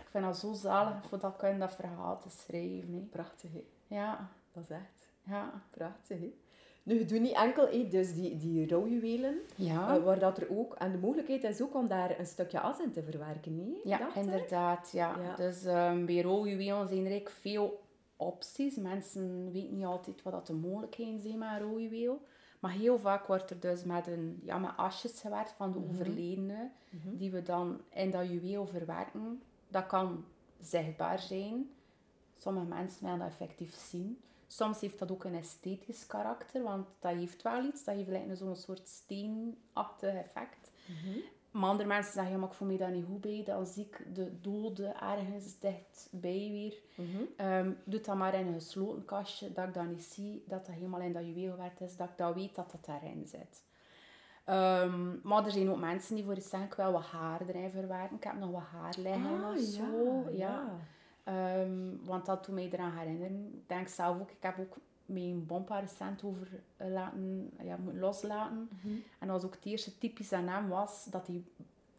ik 0.00 0.06
vind 0.10 0.24
dat 0.24 0.38
zo 0.38 0.52
zalig 0.52 1.04
voor 1.08 1.18
dat 1.18 1.36
kunnen 1.36 1.58
dat 1.58 1.74
verhaal 1.74 2.18
te 2.20 2.30
schrijven. 2.30 2.92
hè. 2.94 3.00
Prachtig, 3.10 3.50
hè. 3.52 3.64
Ja, 3.86 4.28
Dat 4.52 4.62
is 4.62 4.70
echt 4.70 5.08
ja. 5.22 5.62
prachtig, 5.70 6.18
hè. 6.20 6.34
Nu, 6.82 6.98
je 6.98 7.04
doet 7.04 7.20
niet 7.20 7.36
enkel 7.36 7.66
hè, 7.68 7.88
dus 7.88 8.14
die, 8.14 8.36
die 8.36 8.68
rouwjuwelen, 8.68 9.38
Ja. 9.54 9.96
eh, 9.96 10.02
waar 10.04 10.18
dat 10.18 10.38
er 10.38 10.46
ook... 10.58 10.74
En 10.74 10.92
de 10.92 10.98
mogelijkheid 10.98 11.44
is 11.44 11.62
ook 11.62 11.74
om 11.74 11.88
daar 11.88 12.18
een 12.18 12.26
stukje 12.26 12.60
as 12.60 12.78
in 12.80 12.92
te 12.92 13.02
verwerken, 13.02 13.56
nee? 13.56 13.80
Ja, 13.84 14.14
inderdaad. 14.14 14.90
Ja. 14.92 15.16
Ja. 15.22 15.34
Dus 15.36 15.64
um, 15.64 16.06
bij 16.06 16.20
rouwjuwelen 16.20 16.88
zijn 16.88 17.00
er 17.04 17.10
eigenlijk 17.10 17.30
veel 17.30 17.82
opties. 18.16 18.76
Mensen 18.76 19.52
weten 19.52 19.76
niet 19.76 19.84
altijd 19.84 20.22
wat 20.22 20.32
dat 20.32 20.46
de 20.46 20.52
mogelijkheden 20.52 21.20
zijn 21.20 21.38
met 21.38 21.48
een 21.48 21.58
rouwjuweel. 21.58 22.20
Maar 22.60 22.70
heel 22.72 22.98
vaak 22.98 23.26
wordt 23.26 23.50
er 23.50 23.60
dus 23.60 23.84
met, 23.84 24.06
een, 24.06 24.40
ja, 24.44 24.58
met 24.58 24.70
asjes 24.76 25.20
gewerkt 25.20 25.52
van 25.52 25.72
de 25.72 25.78
overledene, 25.88 26.70
die 26.90 27.30
we 27.30 27.42
dan 27.42 27.80
in 27.90 28.10
dat 28.10 28.28
juweel 28.28 28.66
verwerken. 28.66 29.42
Dat 29.76 29.86
kan 29.86 30.24
zichtbaar 30.60 31.18
zijn. 31.18 31.70
Sommige 32.36 32.66
mensen 32.66 33.04
willen 33.04 33.18
dat 33.18 33.28
effectief 33.28 33.74
zien. 33.74 34.20
Soms 34.46 34.80
heeft 34.80 34.98
dat 34.98 35.10
ook 35.10 35.24
een 35.24 35.34
esthetisch 35.34 36.06
karakter, 36.06 36.62
want 36.62 36.86
dat 36.98 37.12
heeft 37.12 37.42
wel 37.42 37.64
iets. 37.64 37.84
Dat 37.84 37.94
heeft 37.94 38.08
lijkt 38.08 38.38
zo'n 38.38 38.56
soort 38.56 38.88
steenachtig 38.88 40.14
effect. 40.14 40.70
Maar 41.50 41.70
andere 41.70 41.88
mensen 41.88 42.12
zeggen, 42.12 42.32
ja, 42.32 42.38
maar 42.38 42.48
ik 42.48 42.54
voel 42.54 42.68
me 42.68 42.76
daar 42.76 42.90
niet 42.90 43.04
goed 43.04 43.20
bij. 43.20 43.42
Dan 43.44 43.66
zie 43.66 43.84
ik 43.84 44.14
de 44.14 44.40
dode 44.40 44.86
ergens 44.86 45.58
dichtbij 45.58 46.48
weer. 46.50 46.74
Ehm, 47.36 47.72
doe 47.84 48.00
dat 48.00 48.16
maar 48.16 48.34
in 48.34 48.46
een 48.46 48.60
gesloten 48.60 49.04
kastje, 49.04 49.52
dat 49.52 49.68
ik 49.68 49.74
dat 49.74 49.86
niet 49.86 50.02
zie, 50.02 50.44
dat 50.46 50.66
dat 50.66 50.74
helemaal 50.74 51.00
in 51.00 51.12
dat 51.12 51.26
juweel 51.26 51.50
gewerkt 51.50 51.80
is, 51.80 51.96
dat 51.96 52.08
ik 52.08 52.16
dat 52.16 52.34
weet 52.34 52.54
dat 52.54 52.70
dat 52.70 52.84
daarin 52.84 53.26
zit. 53.26 53.64
Ehm, 54.46 55.28
maar 55.28 55.44
er 55.44 55.50
zijn 55.50 55.70
ook 55.70 55.78
mensen 55.80 56.14
die 56.14 56.24
voor 56.24 56.36
ik 56.36 56.74
wil 56.76 56.92
wat 56.92 57.04
haar 57.04 57.40
erin 57.46 57.70
verwerken. 57.70 58.16
Ik 58.16 58.24
heb 58.24 58.38
nog 58.38 58.50
wat 58.50 58.62
haar 58.62 58.94
liggen 58.98 59.44
Ah, 59.44 59.50
of 59.50 59.58
zo. 59.58 60.24
ja, 60.30 60.32
Ja, 60.32 60.64
Ehm, 61.24 61.96
want 62.04 62.26
dat 62.26 62.44
doet 62.46 62.54
mij 62.54 62.68
eraan 62.72 62.96
herinneren. 62.98 63.50
Ik 63.54 63.68
denk 63.68 63.88
zelf 63.88 64.20
ook, 64.20 64.30
ik 64.30 64.36
heb 64.42 64.58
ook 64.58 64.76
mijn 65.06 65.46
bompa 65.46 65.78
recent 65.78 66.24
over 66.24 66.48
laten, 66.76 67.50
ja, 67.62 67.76
moeten 67.76 68.00
loslaten. 68.00 68.68
En 69.18 69.26
dat 69.28 69.36
was 69.36 69.44
ook 69.44 69.54
het 69.54 69.64
eerste 69.64 69.98
typisch 69.98 70.32
aan 70.32 70.48
hem 70.48 70.68
was 70.68 71.04
dat 71.10 71.26
hij 71.26 71.42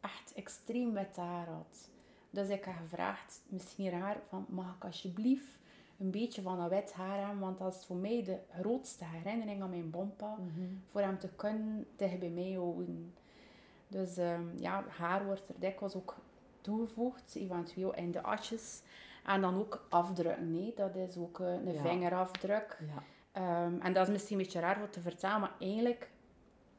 echt 0.01 0.33
extreem 0.35 0.93
wit 0.93 1.15
haar 1.15 1.47
had. 1.47 1.89
Dus 2.29 2.49
ik 2.49 2.63
heb 2.65 2.75
gevraagd, 2.81 3.41
misschien 3.47 3.89
raar, 3.89 4.17
van 4.29 4.45
mag 4.49 4.75
ik 4.75 4.83
alsjeblieft 4.85 5.57
een 5.99 6.11
beetje 6.11 6.41
van 6.41 6.57
dat 6.57 6.69
wit 6.69 6.93
haar 6.93 7.19
hebben, 7.19 7.39
want 7.39 7.57
dat 7.57 7.75
is 7.75 7.85
voor 7.85 7.95
mij 7.95 8.23
de 8.23 8.37
grootste 8.59 9.05
herinnering 9.05 9.61
aan 9.61 9.69
mijn 9.69 9.89
bompa, 9.89 10.35
voor 10.91 11.01
hem 11.01 11.19
te 11.19 11.29
kunnen 11.35 11.85
dicht 11.95 12.19
bij 12.19 12.29
mij 12.29 12.51
houden. 12.51 13.13
Dus 13.87 14.17
ehm, 14.17 14.41
ja, 14.59 14.83
haar 14.87 15.25
wordt 15.25 15.49
er 15.49 15.55
dikwijls 15.59 15.95
ook 15.95 16.15
toegevoegd, 16.61 17.35
eventueel 17.35 17.93
in 17.95 18.11
de 18.11 18.21
asjes. 18.21 18.81
En 19.25 19.41
dan 19.41 19.55
ook 19.59 19.85
afdrukken. 19.89 20.51
Nee? 20.51 20.73
Dat 20.75 20.95
is 20.95 21.17
ook 21.17 21.39
eh, 21.39 21.53
een 21.53 21.73
Ja. 21.73 21.81
vingerafdruk. 21.81 22.79
Ja. 22.87 23.03
Ehm, 23.31 23.81
en 23.81 23.93
dat 23.93 24.07
is 24.07 24.13
misschien 24.13 24.37
een 24.37 24.43
beetje 24.43 24.59
raar 24.59 24.81
om 24.81 24.89
te 24.89 25.01
vertellen, 25.01 25.39
maar 25.39 25.53
eigenlijk, 25.59 26.09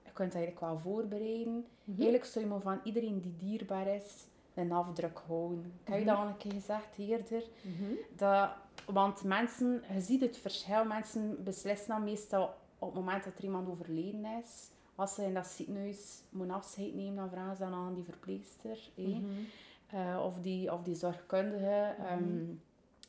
je 0.04 0.10
kunt 0.12 0.32
het 0.32 0.42
eigenlijk 0.42 0.60
wel 0.60 0.78
voorbereiden. 0.78 1.66
Mhm. 1.84 1.96
Eigenlijk 2.00 2.24
zou 2.24 2.44
je 2.44 2.50
maar 2.50 2.60
van 2.60 2.80
iedereen 2.82 3.20
die 3.20 3.36
dierbaar 3.38 3.86
is, 3.86 4.26
een 4.58 4.72
afdruk 4.72 5.20
houden. 5.26 5.72
Ik 5.84 5.88
heb 5.92 5.98
je 5.98 6.04
dat 6.04 6.16
al 6.16 6.26
een 6.26 6.36
keer 6.36 6.52
gezegd 6.52 6.98
eerder. 6.98 7.42
Mhm. 7.62 7.92
Dat, 8.16 8.50
want 8.86 9.24
mensen, 9.24 9.82
je 9.92 10.00
ziet 10.00 10.20
het 10.20 10.36
verschil, 10.36 10.84
mensen 10.84 11.44
beslissen 11.44 11.88
dan 11.88 12.04
meestal 12.04 12.54
op 12.78 12.94
het 12.94 13.04
moment 13.04 13.24
dat 13.24 13.36
er 13.36 13.44
iemand 13.44 13.68
overleden 13.68 14.24
is. 14.24 14.70
Als 14.94 15.14
ze 15.14 15.24
in 15.24 15.34
dat 15.34 15.46
ziekenhuis 15.46 16.22
moeten 16.30 16.56
afscheid 16.56 16.94
nemen, 16.94 17.16
dan 17.16 17.30
vragen 17.30 17.56
ze 17.56 17.62
dan 17.62 17.74
aan 17.74 17.94
die 17.94 18.04
verpleegster. 18.04 18.78
Mhm. 18.94 19.22
Eh, 19.86 20.22
of, 20.24 20.34
die, 20.40 20.72
of 20.72 20.82
die 20.82 20.94
zorgkundige. 20.94 21.94
Ehm, 21.98 22.44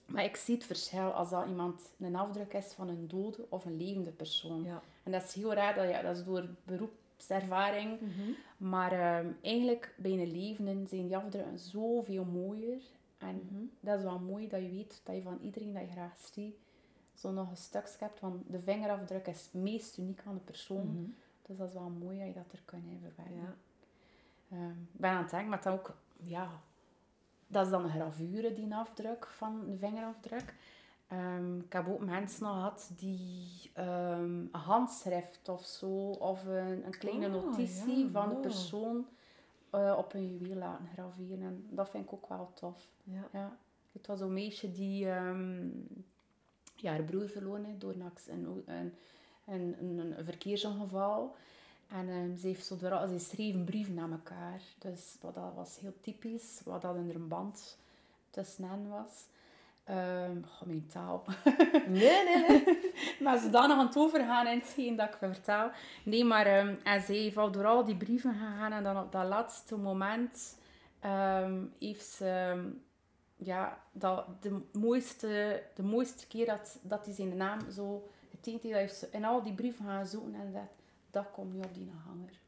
maar 0.05 0.23
ik 0.23 0.35
zie 0.35 0.55
het 0.55 0.63
verschil 0.63 1.11
als 1.11 1.29
dat 1.29 1.47
iemand 1.47 1.81
een 1.99 2.15
afdruk 2.15 2.53
is 2.53 2.73
van 2.73 2.89
een 2.89 3.07
dode 3.07 3.45
of 3.49 3.65
een 3.65 3.77
levende 3.77 4.11
persoon. 4.11 4.63
Ja. 4.63 4.81
En 5.03 5.11
dat 5.11 5.23
is 5.23 5.33
heel 5.33 5.53
raar, 5.53 5.75
dat, 5.75 5.89
ja, 5.89 6.01
dat 6.01 6.17
is 6.17 6.23
door 6.23 6.45
beroepservaring. 7.27 7.99
Mhm. 8.01 8.31
Maar 8.57 8.91
ehm, 8.91 9.27
eigenlijk 9.41 9.93
bij 9.97 10.11
een 10.11 10.31
levenden 10.31 10.87
zijn 10.87 11.07
die 11.07 11.17
afdrukken 11.17 11.59
zoveel 11.59 12.25
mooier. 12.25 12.81
En 13.17 13.35
Mhm. 13.35 13.63
dat 13.79 13.97
is 13.97 14.03
wel 14.03 14.19
mooi 14.19 14.47
dat 14.47 14.61
je 14.61 14.69
weet 14.69 15.01
dat 15.03 15.15
je 15.15 15.21
van 15.21 15.39
iedereen 15.41 15.73
dat 15.73 15.81
je 15.81 15.91
graag 15.91 16.19
ziet, 16.33 16.55
zo 17.13 17.31
nog 17.31 17.49
een 17.49 17.57
stukje 17.57 17.95
hebt. 17.99 18.19
Want 18.19 18.43
de 18.47 18.59
vingerafdruk 18.59 19.27
is 19.27 19.41
het 19.43 19.53
meest 19.53 19.97
uniek 19.97 20.21
aan 20.25 20.33
de 20.33 20.39
persoon. 20.39 20.87
Mhm. 20.87 21.09
Dus 21.41 21.57
dat 21.57 21.67
is 21.67 21.73
wel 21.73 21.89
mooi 21.89 22.17
dat 22.17 22.27
je 22.27 22.33
dat 22.33 22.51
er 22.51 22.61
kunt 22.65 22.85
in 22.85 22.99
verwerken. 22.99 23.35
Ja. 23.41 23.55
Ehm, 24.51 24.69
ik 24.69 24.99
ben 24.99 25.09
aan 25.09 25.21
het 25.21 25.29
denken, 25.31 25.49
maar 25.49 25.61
dat 25.61 25.73
ook, 25.73 25.97
ja, 26.21 26.61
dat 27.47 27.65
is 27.65 27.71
dan 27.71 27.83
een 27.83 27.89
gravure, 27.89 28.53
die 28.53 28.73
afdruk 28.75 29.27
van 29.27 29.65
de 29.65 29.77
vingerafdruk. 29.77 30.53
Ik 31.65 31.73
heb 31.73 31.87
ook 31.87 32.05
mensen 32.05 32.45
gehad 32.45 32.91
die 32.95 33.71
ehm, 33.73 34.23
een 34.23 34.49
handschrift 34.51 35.49
of 35.49 35.65
zo, 35.65 36.09
of 36.09 36.45
een, 36.45 36.85
een 36.85 36.97
kleine 36.97 37.25
Oh, 37.27 37.33
notitie 37.33 38.05
ja, 38.05 38.11
van 38.11 38.27
de 38.27 38.33
wow. 38.33 38.41
persoon 38.41 39.05
eh, 39.69 39.95
op 39.97 40.13
een 40.13 40.27
juweel 40.27 40.55
laten 40.55 40.87
graveren. 40.93 41.41
En 41.41 41.67
dat 41.69 41.89
vind 41.89 42.05
ik 42.05 42.13
ook 42.13 42.29
wel 42.29 42.51
tof. 42.53 42.87
Ja. 43.03 43.27
Ja. 43.31 43.57
Het 43.91 44.07
was 44.07 44.21
een 44.21 44.33
meisje 44.33 44.71
die 44.71 45.09
ehm, 45.09 45.67
ja, 46.75 46.91
haar 46.91 47.03
broer 47.03 47.29
verloren 47.29 47.63
heeft 47.63 47.81
door 47.81 47.93
een, 47.93 48.11
een, 48.27 48.63
een, 48.65 48.93
een, 49.45 49.99
een, 49.99 50.17
een 50.19 50.25
verkeersongeval. 50.25 51.35
En 51.87 52.09
ehm, 52.09 52.37
ze, 52.37 52.47
heeft 52.47 52.65
zo 52.65 52.77
door, 52.77 53.07
ze 53.07 53.19
schreven 53.19 53.63
brieven 53.63 53.99
aan 53.99 54.11
elkaar. 54.11 54.61
Dus 54.77 55.17
wat 55.21 55.35
dat 55.35 55.53
was 55.55 55.79
heel 55.79 55.93
typisch, 56.01 56.61
wat 56.65 56.81
dat 56.81 56.95
er 56.95 57.15
een 57.15 57.27
band 57.27 57.77
tussen 58.29 58.63
hen 58.63 58.89
was. 58.89 59.25
Ehm 59.89 60.43
goh, 60.43 60.67
mijn 60.67 60.87
taal. 60.87 61.23
Nee, 61.87 62.23
nee, 62.23 62.47
nee. 62.47 62.91
maar 63.23 63.37
ze 63.37 63.49
dan 63.49 63.69
nog 63.69 63.77
aan 63.77 63.85
het 63.85 63.97
overgaan 63.97 64.47
in 64.47 64.59
hetgeen 64.59 64.95
dat 64.95 65.07
ik 65.07 65.17
vertel. 65.19 65.71
Nee, 66.03 66.25
maar 66.25 66.45
ehm, 66.45 66.75
en 66.83 67.01
ze 67.01 67.13
heeft 67.13 67.37
al 67.37 67.51
door 67.51 67.65
al 67.65 67.85
die 67.85 67.97
brieven 67.97 68.33
gegaan 68.33 68.71
en 68.71 68.83
dan 68.83 68.99
op 68.99 69.11
dat 69.11 69.27
laatste 69.27 69.77
moment 69.77 70.57
ehm, 70.99 71.63
heeft 71.79 72.05
ze 72.05 72.25
ehm, 72.25 72.69
ja, 73.35 73.83
dat, 73.91 74.25
de, 74.41 74.61
mooiste, 74.71 75.63
de 75.75 75.83
mooiste 75.83 76.27
keer 76.27 76.45
dat, 76.45 76.79
dat 76.81 77.05
hij 77.05 77.13
zijn 77.13 77.37
naam 77.37 77.71
zo 77.71 78.09
getekend 78.29 78.63
heeft, 78.63 78.73
dat 78.73 78.81
heeft 78.81 78.99
ze 78.99 79.07
in 79.11 79.25
al 79.25 79.43
die 79.43 79.53
brieven 79.53 79.85
gaan 79.85 80.07
zoeken 80.07 80.33
en 80.33 80.51
dat, 80.53 80.69
dat 81.11 81.31
komt 81.31 81.53
nu 81.53 81.59
op 81.59 81.73
die 81.73 81.91
hanger. 82.05 82.39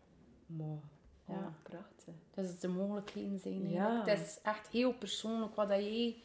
Mooi. 0.45 0.79
Ja. 1.25 1.33
Ja, 1.33 1.53
prachtig. 1.63 2.13
Dus 2.33 2.59
de 2.59 2.67
mogelijkheden 2.67 3.39
zijn 3.39 3.69
Ja. 3.69 4.03
Het 4.05 4.19
is 4.19 4.39
echt 4.43 4.67
heel 4.67 4.93
persoonlijk 4.93 5.55
wat 5.55 5.69
dat 5.69 5.79
jij 5.79 6.15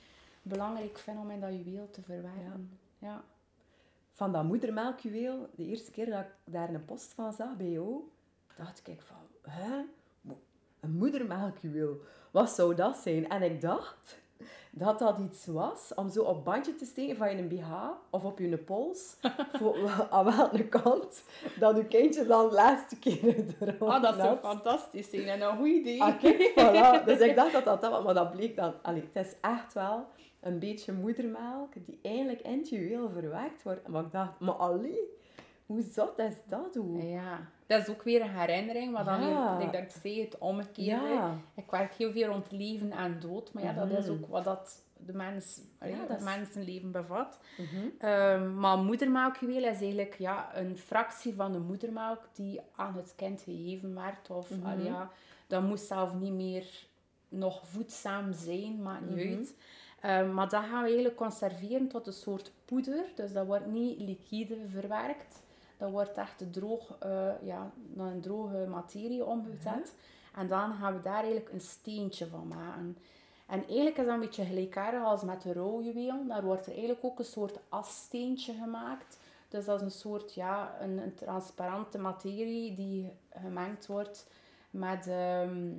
belangrijk 0.49 0.99
vindt 0.99 1.21
om 1.21 1.31
in 1.31 1.41
dat 1.41 1.55
juweel 1.55 1.91
te 1.91 2.03
verwerken. 2.03 2.79
Ja. 2.99 3.25
Van 4.13 4.33
dat 4.33 4.45
moedermelkjuweel, 4.45 5.49
de 5.55 5.65
eerste 5.65 5.91
keer 5.91 6.11
dat 6.11 6.21
ik 6.21 6.33
daar 6.45 6.75
een 6.75 6.85
post 6.85 7.13
van 7.13 7.33
zag 7.33 7.57
bij 7.57 7.71
jou, 7.71 8.01
dacht 8.57 8.89
ik 8.89 9.01
van, 9.01 9.53
hè? 9.53 9.83
Een 10.81 10.97
moedermelkjuweel, 10.97 12.01
wat 12.31 12.51
zou 12.51 12.75
dat 12.75 12.97
zijn? 12.97 13.29
En 13.29 13.43
ik 13.43 13.61
dacht 13.61 14.19
dat 14.71 14.99
dat 14.99 15.19
iets 15.19 15.47
was 15.47 15.95
om 15.95 16.11
zo 16.11 16.23
op 16.23 16.45
bandje 16.45 16.75
te 16.75 16.85
steken 16.85 17.17
van 17.17 17.37
je 17.37 17.43
BH 17.43 17.73
of 18.11 18.25
op 18.25 18.39
je 18.39 18.59
pols, 18.59 19.17
voor 19.59 20.07
aan 20.11 20.25
welke 20.25 20.69
kant 20.69 21.23
dat 21.59 21.77
je 21.77 21.85
kindje 21.85 22.27
dan 22.27 22.49
de 22.49 22.55
laatste 22.55 22.99
keer 22.99 23.45
erop 23.61 23.89
Ah, 23.89 24.03
dat 24.03 24.15
zou 24.15 24.39
fantastisch 24.39 25.11
zijn 25.11 25.29
en 25.29 25.41
een 25.41 25.57
goed 25.57 25.67
idee. 25.67 26.03
Ah, 26.03 26.21
kijk, 26.21 26.51
voilà. 26.51 27.05
Dus 27.05 27.19
ik 27.19 27.37
dacht 27.41 27.53
dat 27.53 27.65
dat 27.65 27.81
dat 27.81 27.91
was, 27.91 28.05
maar 28.05 28.15
dat 28.15 28.31
bleek 28.31 28.57
dan... 28.57 28.75
Allee, 28.83 29.09
het 29.13 29.27
is 29.27 29.35
echt 29.41 29.73
wel 29.73 30.07
een 30.47 30.59
beetje 30.59 30.93
moedermelk 30.93 31.73
die 31.87 31.99
eigenlijk 32.03 32.41
in 32.41 32.59
het 32.59 32.69
juweel 32.69 33.11
verwerkt 33.11 33.63
wordt. 33.63 33.89
Maar 33.89 34.05
ik 34.05 34.13
dacht, 34.13 34.39
maar 34.41 34.55
allee, 34.55 34.99
hoe 35.67 35.79
is 35.79 35.95
dat? 35.95 36.75
Hoe? 36.75 37.03
Ja, 37.09 37.39
dat 37.67 37.81
is 37.81 37.89
ook 37.89 38.03
weer 38.03 38.21
een 38.21 38.39
herinnering, 38.39 38.93
maar 38.93 39.05
dan 39.05 39.21
Ja. 39.29 39.57
weer, 39.57 39.83
ik 39.83 39.91
zei 40.03 40.21
het 40.21 40.39
omgekeerde. 40.39 41.07
Ja. 41.09 41.35
Ik 41.55 41.71
werk 41.71 41.93
heel 41.93 42.13
veel 42.13 42.27
rond 42.27 42.51
leven 42.53 42.93
en 42.93 43.21
dood, 43.21 43.53
maar 43.53 43.63
ja, 43.63 43.73
dat 43.73 43.91
is 43.91 44.05
Mhm. 44.07 44.11
ook 44.13 44.27
wat 44.27 44.45
dat 44.45 44.85
de 44.99 45.13
mens, 45.13 45.61
allee, 45.79 45.95
Ja, 45.95 46.07
dat 46.07 46.21
mensenleven 46.21 46.91
bevat. 46.91 47.39
Mhm. 47.57 47.87
Ehm, 47.99 48.55
maar 48.59 48.79
moedermelkjuweel 48.79 49.65
is 49.65 49.81
eigenlijk 49.81 50.15
ja, 50.19 50.57
een 50.57 50.77
fractie 50.79 51.35
van 51.35 51.53
de 51.53 51.59
moedermelk 51.59 52.21
die 52.33 52.61
aan 52.77 52.95
het 52.97 53.13
kind 53.17 53.41
gegeven 53.43 53.95
werd. 53.95 54.31
Of 54.31 54.51
allee, 54.65 54.85
ja, 54.85 55.11
dat 55.47 55.63
moest 55.63 55.87
zelf 55.87 56.15
niet 56.15 56.33
meer 56.33 56.67
nog 57.29 57.67
voedzaam 57.67 58.33
zijn, 58.33 58.83
maakt 58.83 59.09
niet 59.11 59.25
Mhm. 59.25 59.37
uit. 59.37 59.55
Ehm, 60.07 60.35
maar 60.35 60.49
dat 60.49 60.63
gaan 60.63 60.81
we 60.81 60.87
eigenlijk 60.87 61.17
conserveren 61.17 61.89
tot 61.89 62.07
een 62.07 62.13
soort 62.13 62.53
poeder. 62.65 63.05
Dus 63.15 63.33
dat 63.33 63.47
wordt 63.47 63.67
niet 63.67 64.01
liquide 64.01 64.57
verwerkt. 64.69 65.43
Dat 65.77 65.91
wordt 65.91 66.17
echt 66.19 66.53
droog, 66.53 66.97
eh, 66.99 67.43
ja, 67.43 67.71
naar 67.95 68.13
een 68.13 68.21
droge 68.21 68.67
materie 68.69 69.25
omgezet. 69.25 69.95
En 70.35 70.49
dan 70.49 70.75
gaan 70.75 70.95
we 70.95 71.03
daar 71.03 71.23
eigenlijk 71.23 71.53
een 71.53 71.61
steentje 71.61 72.27
van 72.27 72.49
maken. 72.49 72.97
En 73.47 73.67
eigenlijk 73.67 73.97
is 73.99 74.05
dat 74.05 74.15
een 74.15 74.21
beetje 74.21 74.45
gelijkaardig 74.45 75.03
als 75.03 75.23
met 75.23 75.43
de 75.43 75.53
rouwjuweel. 75.53 76.27
Daar 76.27 76.45
wordt 76.45 76.67
er 76.67 76.73
eigenlijk 76.73 77.05
ook 77.05 77.19
een 77.19 77.25
soort 77.25 77.59
assteentje 77.69 78.53
gemaakt. 78.53 79.19
Dus 79.49 79.65
dat 79.65 79.81
is 79.81 79.87
een 79.87 79.99
soort, 80.01 80.35
ja, 80.35 80.77
een, 80.81 80.99
een 80.99 81.15
transparante 81.15 81.99
materie 81.99 82.75
die 82.75 83.13
gemengd 83.31 83.87
wordt 83.87 84.27
met, 84.71 85.07
ehm, 85.07 85.71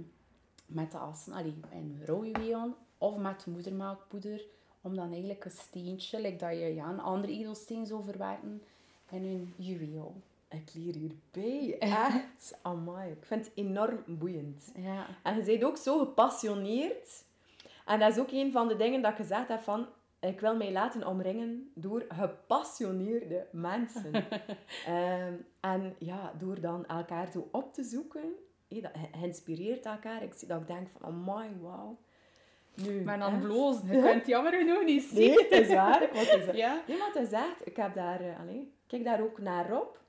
met 0.66 0.92
de 0.92 0.98
assen. 0.98 1.34
Allee, 1.34 1.60
in 1.72 2.02
rouwjuwelen 2.06 2.76
of 2.98 3.18
met 3.18 3.46
moedermelkpoeder. 3.46 4.42
Om 4.82 4.96
dan 4.96 5.12
eigenlijk 5.12 5.46
een 5.46 5.52
steentje, 5.52 6.22
like 6.22 6.36
dat 6.38 6.52
je 6.52 6.74
ja, 6.76 6.90
een 6.90 7.00
andere 7.00 7.34
edelsteen 7.34 7.86
zou 7.86 8.04
verwerken, 8.04 8.64
in 9.12 9.24
een 9.24 9.54
juweel. 9.56 10.16
Ik 10.50 10.70
leer 10.74 10.94
hierbij. 10.96 11.78
Echt. 11.80 12.58
Amai. 12.62 13.12
Ik 13.12 13.26
vind 13.26 13.46
het 13.46 13.54
enorm 13.56 14.04
boeiend. 14.06 14.72
Ja. 14.76 15.06
En 15.24 15.36
je 15.36 15.44
bent 15.44 15.64
ook 15.64 15.78
zo 15.78 16.00
gepassioneerd. 16.00 17.24
En 17.86 18.00
dat 18.00 18.12
is 18.12 18.18
ook 18.20 18.32
een 18.32 18.52
van 18.52 18.68
de 18.68 18.76
dingen 18.76 19.02
dat 19.02 19.12
ik 19.12 19.18
gezegd 19.18 19.48
heb 19.48 19.60
van... 19.60 19.86
Ik 20.20 20.40
wil 20.40 20.56
mij 20.56 20.72
laten 20.72 21.08
omringen 21.08 21.72
door 21.74 22.06
gepassioneerde 22.10 23.46
mensen. 23.52 24.14
Ehm, 24.86 25.34
en 25.60 25.96
ja, 26.00 26.34
door 26.40 26.60
dan 26.62 26.86
elkaar 26.86 27.32
zo 27.32 27.48
op 27.52 27.74
te 27.74 27.84
zoeken, 27.84 28.34
dat 28.68 28.92
ge- 28.94 29.18
geïnspireerd 29.20 29.86
elkaar. 29.86 30.24
Ik 30.24 30.34
zie 30.34 30.48
dat 30.48 30.62
ik 30.62 30.68
denk 30.68 30.88
van, 30.90 31.04
amai, 31.06 31.50
wauw. 31.62 31.98
Nu, 32.86 33.10
hè? 33.10 33.24
het 33.24 33.40
blozen. 33.40 33.88
Je 33.88 34.02
kunt 34.02 34.14
het 34.14 34.28
jammer 34.28 34.54
genoeg 34.54 34.84
niet 34.84 35.04
zien. 35.04 35.18
Nee, 35.18 35.48
het 35.50 35.52
is 35.52 35.68
waar. 35.68 36.00
Wat 36.14 36.36
is 36.36 36.46
het? 36.46 36.56
Ja? 36.56 36.82
Nee, 36.88 36.98
maar 36.98 37.08
het 37.14 37.24
is 37.24 37.32
echt, 37.32 37.68
ik 37.68 37.76
heb 37.76 37.94
daar, 37.94 38.22
eh, 38.22 38.36
kijk 38.88 39.04
daar 39.04 39.22
ook 39.22 39.40
naar 39.40 39.82
op. 39.82 40.00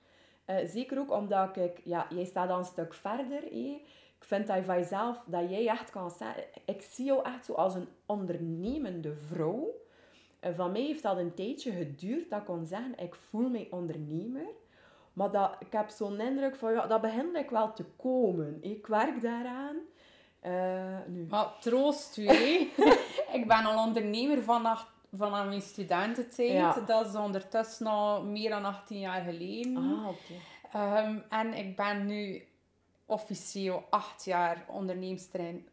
Eh, 0.44 0.56
zeker 0.66 0.98
ook 0.98 1.10
omdat 1.10 1.56
ik, 1.56 1.80
ja, 1.84 2.06
jij 2.14 2.24
staat 2.24 2.50
al 2.50 2.58
een 2.58 2.64
stuk 2.64 2.94
verder. 2.94 3.42
hé. 3.42 3.80
Ik 4.18 4.24
vind 4.24 4.46
dat 4.46 4.56
je 4.56 4.64
van 4.64 4.78
jezelf, 4.78 5.22
dat 5.26 5.50
jij 5.50 5.68
echt 5.68 5.90
kan 5.90 6.10
staan. 6.10 6.34
Ik 6.64 6.82
zie 6.82 7.04
jou 7.04 7.24
echt 7.24 7.44
zo 7.44 7.52
als 7.52 7.74
een 7.74 7.88
ondernemende 8.06 9.14
vrouw. 9.14 9.74
En 10.40 10.54
van 10.54 10.72
mij 10.72 10.80
heeft 10.80 11.02
dat 11.02 11.18
een 11.18 11.34
tijdje 11.34 11.72
geduurd 11.72 12.30
dat 12.30 12.38
ik 12.40 12.44
kon 12.46 12.66
zeggen, 12.66 12.98
ik 12.98 13.14
voel 13.14 13.48
mij 13.48 13.68
ondernemer. 13.70 14.46
Maar 15.12 15.30
dat, 15.30 15.56
ik 15.58 15.72
heb 15.72 15.88
zo'n 15.88 16.20
indruk 16.20 16.56
van, 16.56 16.72
ja, 16.72 16.86
dat 16.86 17.00
begint 17.00 17.50
wel 17.50 17.72
te 17.72 17.84
komen. 17.96 18.58
Ik 18.60 18.86
werk 18.86 19.20
daaraan. 19.20 19.76
Eh, 20.48 20.96
nu. 21.06 21.26
Maar 21.30 21.46
troost 21.60 22.16
u, 22.16 22.26
hè. 22.26 22.70
ik 23.38 23.44
ben 23.48 23.64
al 23.64 23.84
ondernemer 23.86 24.42
vanaf, 24.42 24.90
vanaf 25.16 25.46
mijn 25.46 25.62
studententijd. 25.62 26.52
Ja. 26.52 26.80
Dat 26.86 27.06
is 27.06 27.14
ondertussen 27.14 27.86
al 27.86 28.22
meer 28.22 28.50
dan 28.50 28.64
18 28.64 28.98
jaar 28.98 29.22
geleden. 29.22 29.76
Ah, 29.76 30.08
oké. 30.08 30.32
Ehm, 30.72 31.18
en 31.28 31.54
ik 31.54 31.76
ben 31.76 32.06
nu 32.06 32.42
officieel 33.06 33.84
acht 33.90 34.24
jaar 34.24 34.64
onderneemster 34.68 35.40
in 35.40 35.68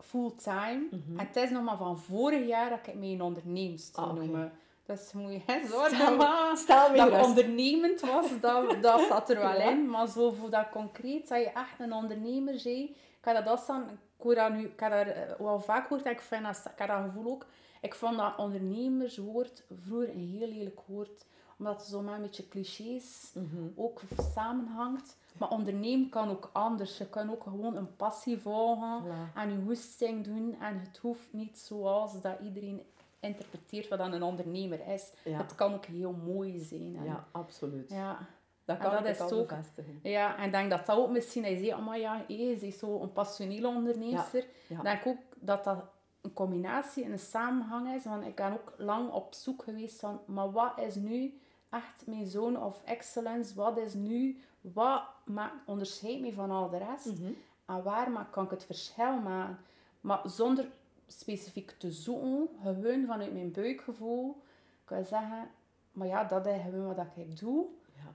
fulltime. 0.00 0.86
Mhm. 0.90 1.18
En 1.18 1.26
het 1.26 1.36
is 1.36 1.50
nog 1.50 1.62
maar 1.62 1.76
van 1.76 1.98
vorig 1.98 2.46
jaar 2.46 2.70
dat 2.70 2.86
ik 2.86 2.94
mij 2.94 3.08
een 3.08 3.22
onderneemster 3.22 4.02
Ah, 4.02 4.10
oké. 4.10 4.24
noem. 4.24 4.50
Dus 4.86 5.12
moet 5.12 5.32
je 5.32 5.40
geen 5.46 5.66
zorgen 5.66 5.96
Stel- 5.96 6.16
maken. 6.16 6.56
Stel 6.56 6.90
me 6.90 6.96
Dat 6.96 7.08
rust. 7.08 7.24
ondernemend 7.24 8.00
was, 8.00 8.26
dat, 8.40 8.82
dat 8.82 9.00
zat 9.08 9.30
er 9.30 9.38
wel 9.38 9.58
Ja. 9.58 9.70
in. 9.70 9.90
Maar 9.90 10.06
zo 10.08 10.30
voor 10.30 10.50
dat 10.50 10.68
concreet, 10.70 11.28
dat 11.28 11.38
je 11.38 11.50
echt 11.50 11.78
een 11.80 11.92
ondernemer 11.92 12.52
bent. 12.64 12.66
Ik 12.66 13.34
heb 13.34 13.44
dat, 13.44 13.68
ik 13.68 13.98
hoor 14.22 14.34
dat 14.34 14.52
nu, 14.52 14.64
ik 14.64 14.80
heb 14.80 14.90
dat 14.90 15.14
eh, 15.14 15.32
wel 15.38 15.60
vaak 15.60 15.86
gehoord, 15.86 16.06
ik, 16.06 16.20
vind 16.20 16.42
dat, 16.44 16.56
ik 16.72 16.78
heb 16.78 16.88
dat 16.88 17.02
gevoel 17.04 17.32
ook. 17.32 17.46
Ik 17.80 17.94
vond 17.94 18.16
dat 18.16 18.36
ondernemerswoord 18.38 19.64
vroeger 19.82 20.08
een 20.10 20.28
heel 20.38 20.48
lelijk 20.48 20.80
woord. 20.86 21.24
Omdat 21.58 21.76
het 21.76 21.86
zo 21.86 22.00
met 22.02 22.14
een 22.14 22.20
beetje 22.22 22.48
clichés 22.48 23.30
Mhm. 23.34 23.66
ook 23.76 24.00
samenhangt. 24.34 25.16
Maar 25.38 25.48
ondernemen 25.50 26.08
kan 26.08 26.30
ook 26.30 26.50
anders. 26.52 26.98
Je 26.98 27.06
kan 27.08 27.30
ook 27.30 27.42
gewoon 27.42 27.76
een 27.76 27.96
passie 27.96 28.38
volgen 28.38 29.02
Voilà. 29.04 29.34
en 29.34 29.50
je 29.52 29.58
hoesting 29.64 30.24
doen. 30.24 30.56
En 30.60 30.80
het 30.80 30.96
hoeft 30.98 31.26
niet 31.32 31.58
zoals 31.58 32.20
dat 32.20 32.40
iedereen 32.44 32.82
interpreteert 33.20 33.88
wat 33.88 33.98
dan 33.98 34.12
een 34.12 34.22
ondernemer 34.22 34.88
is. 34.88 35.12
Ja. 35.24 35.36
Het 35.38 35.54
kan 35.54 35.74
ook 35.74 35.84
heel 35.84 36.12
mooi 36.12 36.58
zijn. 36.58 36.96
En- 36.96 37.04
Ja, 37.04 37.24
absoluut. 37.30 37.90
ja. 37.90 38.18
Dat 38.66 38.76
En 38.76 38.82
kan 38.82 38.90
dat 38.92 39.00
ik 39.04 39.08
is 39.14 39.20
al 39.20 39.30
ook- 39.32 39.48
bevestigen. 39.48 39.98
Ja, 40.02 40.36
en 40.36 40.44
ik 40.44 40.50
denk 40.52 40.70
dat 40.70 40.86
dat 40.86 40.96
ook 40.96 41.10
misschien, 41.10 41.42
hij 41.42 41.56
zei, 41.56 41.80
maar 41.82 41.98
ja, 41.98 42.24
ze 42.28 42.66
is 42.66 42.78
zo 42.78 43.00
een 43.00 43.12
passionele 43.12 43.66
onderneemster. 43.68 44.46
Ja. 44.66 44.76
Ik 44.76 44.82
denk 44.82 45.06
ook 45.06 45.18
dat 45.34 45.64
dat 45.64 45.84
een 46.20 46.32
combinatie 46.32 47.04
en 47.04 47.12
een 47.12 47.18
samenhang 47.18 47.94
is. 47.94 48.04
Want 48.04 48.26
ik 48.26 48.34
ben 48.34 48.52
ook 48.52 48.72
lang 48.76 49.10
op 49.10 49.34
zoek 49.34 49.62
geweest 49.62 50.00
van, 50.00 50.20
maar 50.24 50.50
wat 50.52 50.72
is 50.78 50.94
nu 50.94 51.38
echt 51.70 52.06
mijn 52.06 52.26
zone 52.26 52.58
of 52.60 52.82
excellence? 52.84 53.54
Wat 53.54 53.78
is 53.78 53.94
nu, 53.94 54.40
wat 54.60 55.02
maakt, 55.24 55.54
onderscheidt 55.66 56.20
mij 56.20 56.32
van 56.32 56.50
al 56.50 56.70
de 56.70 56.78
rest? 56.78 57.06
Mhm. 57.18 57.32
En 57.66 57.82
waar 57.82 58.10
ma- 58.10 58.28
kan 58.30 58.44
ik 58.44 58.50
het 58.50 58.64
verschil 58.64 59.16
maken? 59.20 59.58
Maar 60.00 60.20
zonder 60.24 60.66
specifiek 61.06 61.70
te 61.78 61.90
zoeken, 61.92 62.48
gewoon 62.62 63.04
vanuit 63.06 63.32
mijn 63.32 63.52
buikgevoel, 63.52 64.42
kan 64.84 64.98
je 64.98 65.04
zeggen, 65.04 65.50
maar 65.92 66.06
ja, 66.06 66.24
dat 66.24 66.46
is 66.46 66.60
gewoon 66.62 66.94
wat 66.94 67.06
ik 67.16 67.38
doe. 67.38 67.64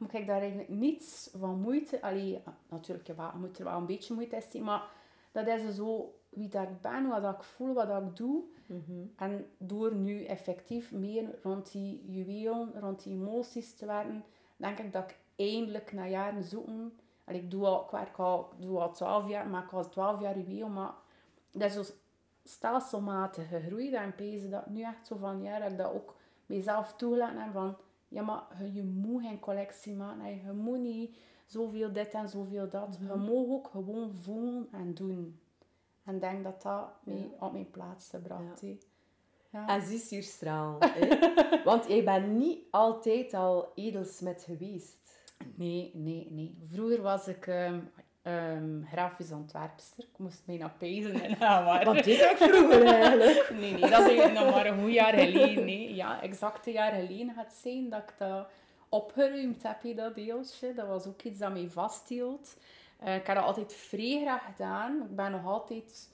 Maar 0.02 0.16
ik 0.16 0.28
daar 0.28 0.40
eigenlijk 0.40 0.70
niets 0.70 1.30
van 1.38 1.60
moeite... 1.60 2.02
Allee, 2.02 2.44
natuurlijk, 2.70 3.08
je 3.08 3.14
moet 3.36 3.60
er 3.60 3.66
wel 3.66 3.78
een 3.78 3.86
beetje 3.86 4.14
moeite 4.14 4.36
in 4.36 4.42
steken, 4.42 4.66
maar 4.66 4.84
dat 5.32 5.48
is 5.48 5.76
zo 5.76 6.16
wie 6.30 6.48
dat 6.48 6.64
ik 6.64 6.82
ben, 6.82 7.08
wat 7.08 7.22
dat 7.22 7.36
ik 7.36 7.44
voel, 7.44 7.74
wat 7.74 7.88
dat 7.88 8.02
ik 8.02 8.16
doe. 8.16 8.44
Mhm. 8.66 9.06
En 9.16 9.46
door 9.58 9.96
nu 9.96 10.26
effectief 10.26 10.92
meer 10.92 11.40
rond 11.44 11.72
die 11.72 12.04
juwelen, 12.06 12.74
rond 12.80 13.04
die 13.04 13.14
emoties 13.14 13.76
te 13.76 13.86
werken, 13.86 14.24
denk 14.58 14.80
ik 14.80 14.94
dat 14.94 15.04
ik 15.04 15.20
eindelijk 15.36 15.92
na 15.92 16.08
jaren 16.08 16.44
zoeken... 16.44 17.00
Allee, 17.24 17.42
ik, 17.42 17.52
doe 17.52 17.66
al, 17.66 17.84
ik 17.84 17.92
werk 17.92 18.18
al, 18.18 18.50
ik 18.58 18.62
doe 18.62 18.80
al 18.80 18.94
12 18.94 19.30
jaar, 19.30 19.48
maak 19.48 19.72
al 19.72 19.90
12 19.90 20.22
jaar 20.22 20.38
juweel, 20.38 20.68
maar 20.68 20.94
dat 21.52 21.70
is 21.70 21.74
zo 21.74 21.94
stelselmatig 22.44 23.48
gegroeid. 23.48 23.94
En 23.94 24.16
pezen 24.16 24.50
dat 24.50 24.68
nu 24.68 24.82
echt 24.82 25.08
zo 25.08 25.16
van, 25.16 25.42
ja, 25.42 25.60
dat 25.60 25.72
ik 25.72 25.78
dat 25.78 25.94
ook 25.94 26.16
mezelf 26.46 26.94
toegelaten 26.94 27.42
heb 27.42 27.54
van... 27.54 27.78
Ja, 28.12 28.22
maar 28.22 28.44
je, 28.74 28.84
moet 28.84 29.22
geen 29.22 29.40
collectie 29.40 29.96
maken. 29.96 30.22
hè. 30.22 30.30
Je 30.30 30.52
moet 30.54 30.80
niet 30.80 31.18
zoveel 31.46 31.92
dit 31.92 32.14
en 32.14 32.30
zoveel 32.30 32.70
dat. 32.70 32.98
Je 33.00 33.16
mag 33.16 33.30
ook 33.30 33.68
gewoon 33.68 34.14
voelen 34.14 34.68
en 34.72 34.94
doen. 34.94 35.40
En 36.04 36.16
ik 36.16 36.22
denk 36.22 36.44
dat 36.44 36.62
dat 36.62 36.90
mij 37.04 37.32
op 37.40 37.52
mijn 37.52 37.72
plaats 37.72 38.10
bracht. 38.24 38.62
Ja. 38.62 38.76
Ja. 39.52 39.68
En 39.68 39.82
zie 39.82 40.02
hier 40.10 40.24
straal. 40.24 40.78
Want 41.64 41.88
jij 41.88 42.04
bent 42.04 42.28
niet 42.28 42.60
altijd 42.70 43.34
al 43.34 43.72
edelsmet 43.76 44.44
geweest. 44.44 45.24
Nee, 45.56 45.92
nee, 45.94 46.28
nee. 46.32 46.58
Vroeger 46.66 47.02
was 47.02 47.28
ik 47.28 47.48
ehm, 47.48 47.80
ehm, 48.22 48.84
grafisch 48.92 49.32
ontwerpster. 49.32 50.04
Ik 50.04 50.18
moest 50.18 50.42
mij 50.46 50.58
naar 50.58 50.74
pezen 50.78 51.22
en. 51.22 51.86
Wat 51.86 52.04
deed 52.04 52.20
ik 52.20 52.38
vroeger 52.38 52.86
eigenlijk? 52.86 53.50
Nee, 53.60 53.72
nee, 53.72 53.80
dat 53.82 53.90
is 53.90 54.08
eigenlijk 54.08 54.34
nog 54.34 54.56
maar 54.56 54.66
een 54.66 54.82
goed 54.82 54.94
jaar 54.94 55.14
geleden. 55.14 55.66
Nee. 55.66 55.96
Ja, 55.96 56.22
exact 56.22 56.68
een 56.68 56.74
jaar 56.74 56.92
geleden 56.94 57.34
gaat 57.36 57.54
zijn 57.62 57.90
dat 57.90 58.00
ik 58.02 58.14
dat 58.18 58.48
opgeruimd 58.90 59.64
heb, 59.64 59.96
dat 59.98 60.16
deeltje. 60.16 60.74
Dat 60.74 60.88
was 60.88 61.08
ook 61.08 61.22
iets 61.22 61.40
dat 61.40 61.52
mij 61.54 61.70
vasthield. 61.70 62.56
Eh, 63.00 63.16
ik 63.16 63.28
heb 63.28 63.36
dat 63.36 63.46
altijd 63.46 63.74
vrij 63.74 64.20
graag 64.22 64.46
gedaan. 64.46 64.96
Ik 65.10 65.16
ben 65.16 65.32
nog 65.32 65.46
altijd... 65.46 66.10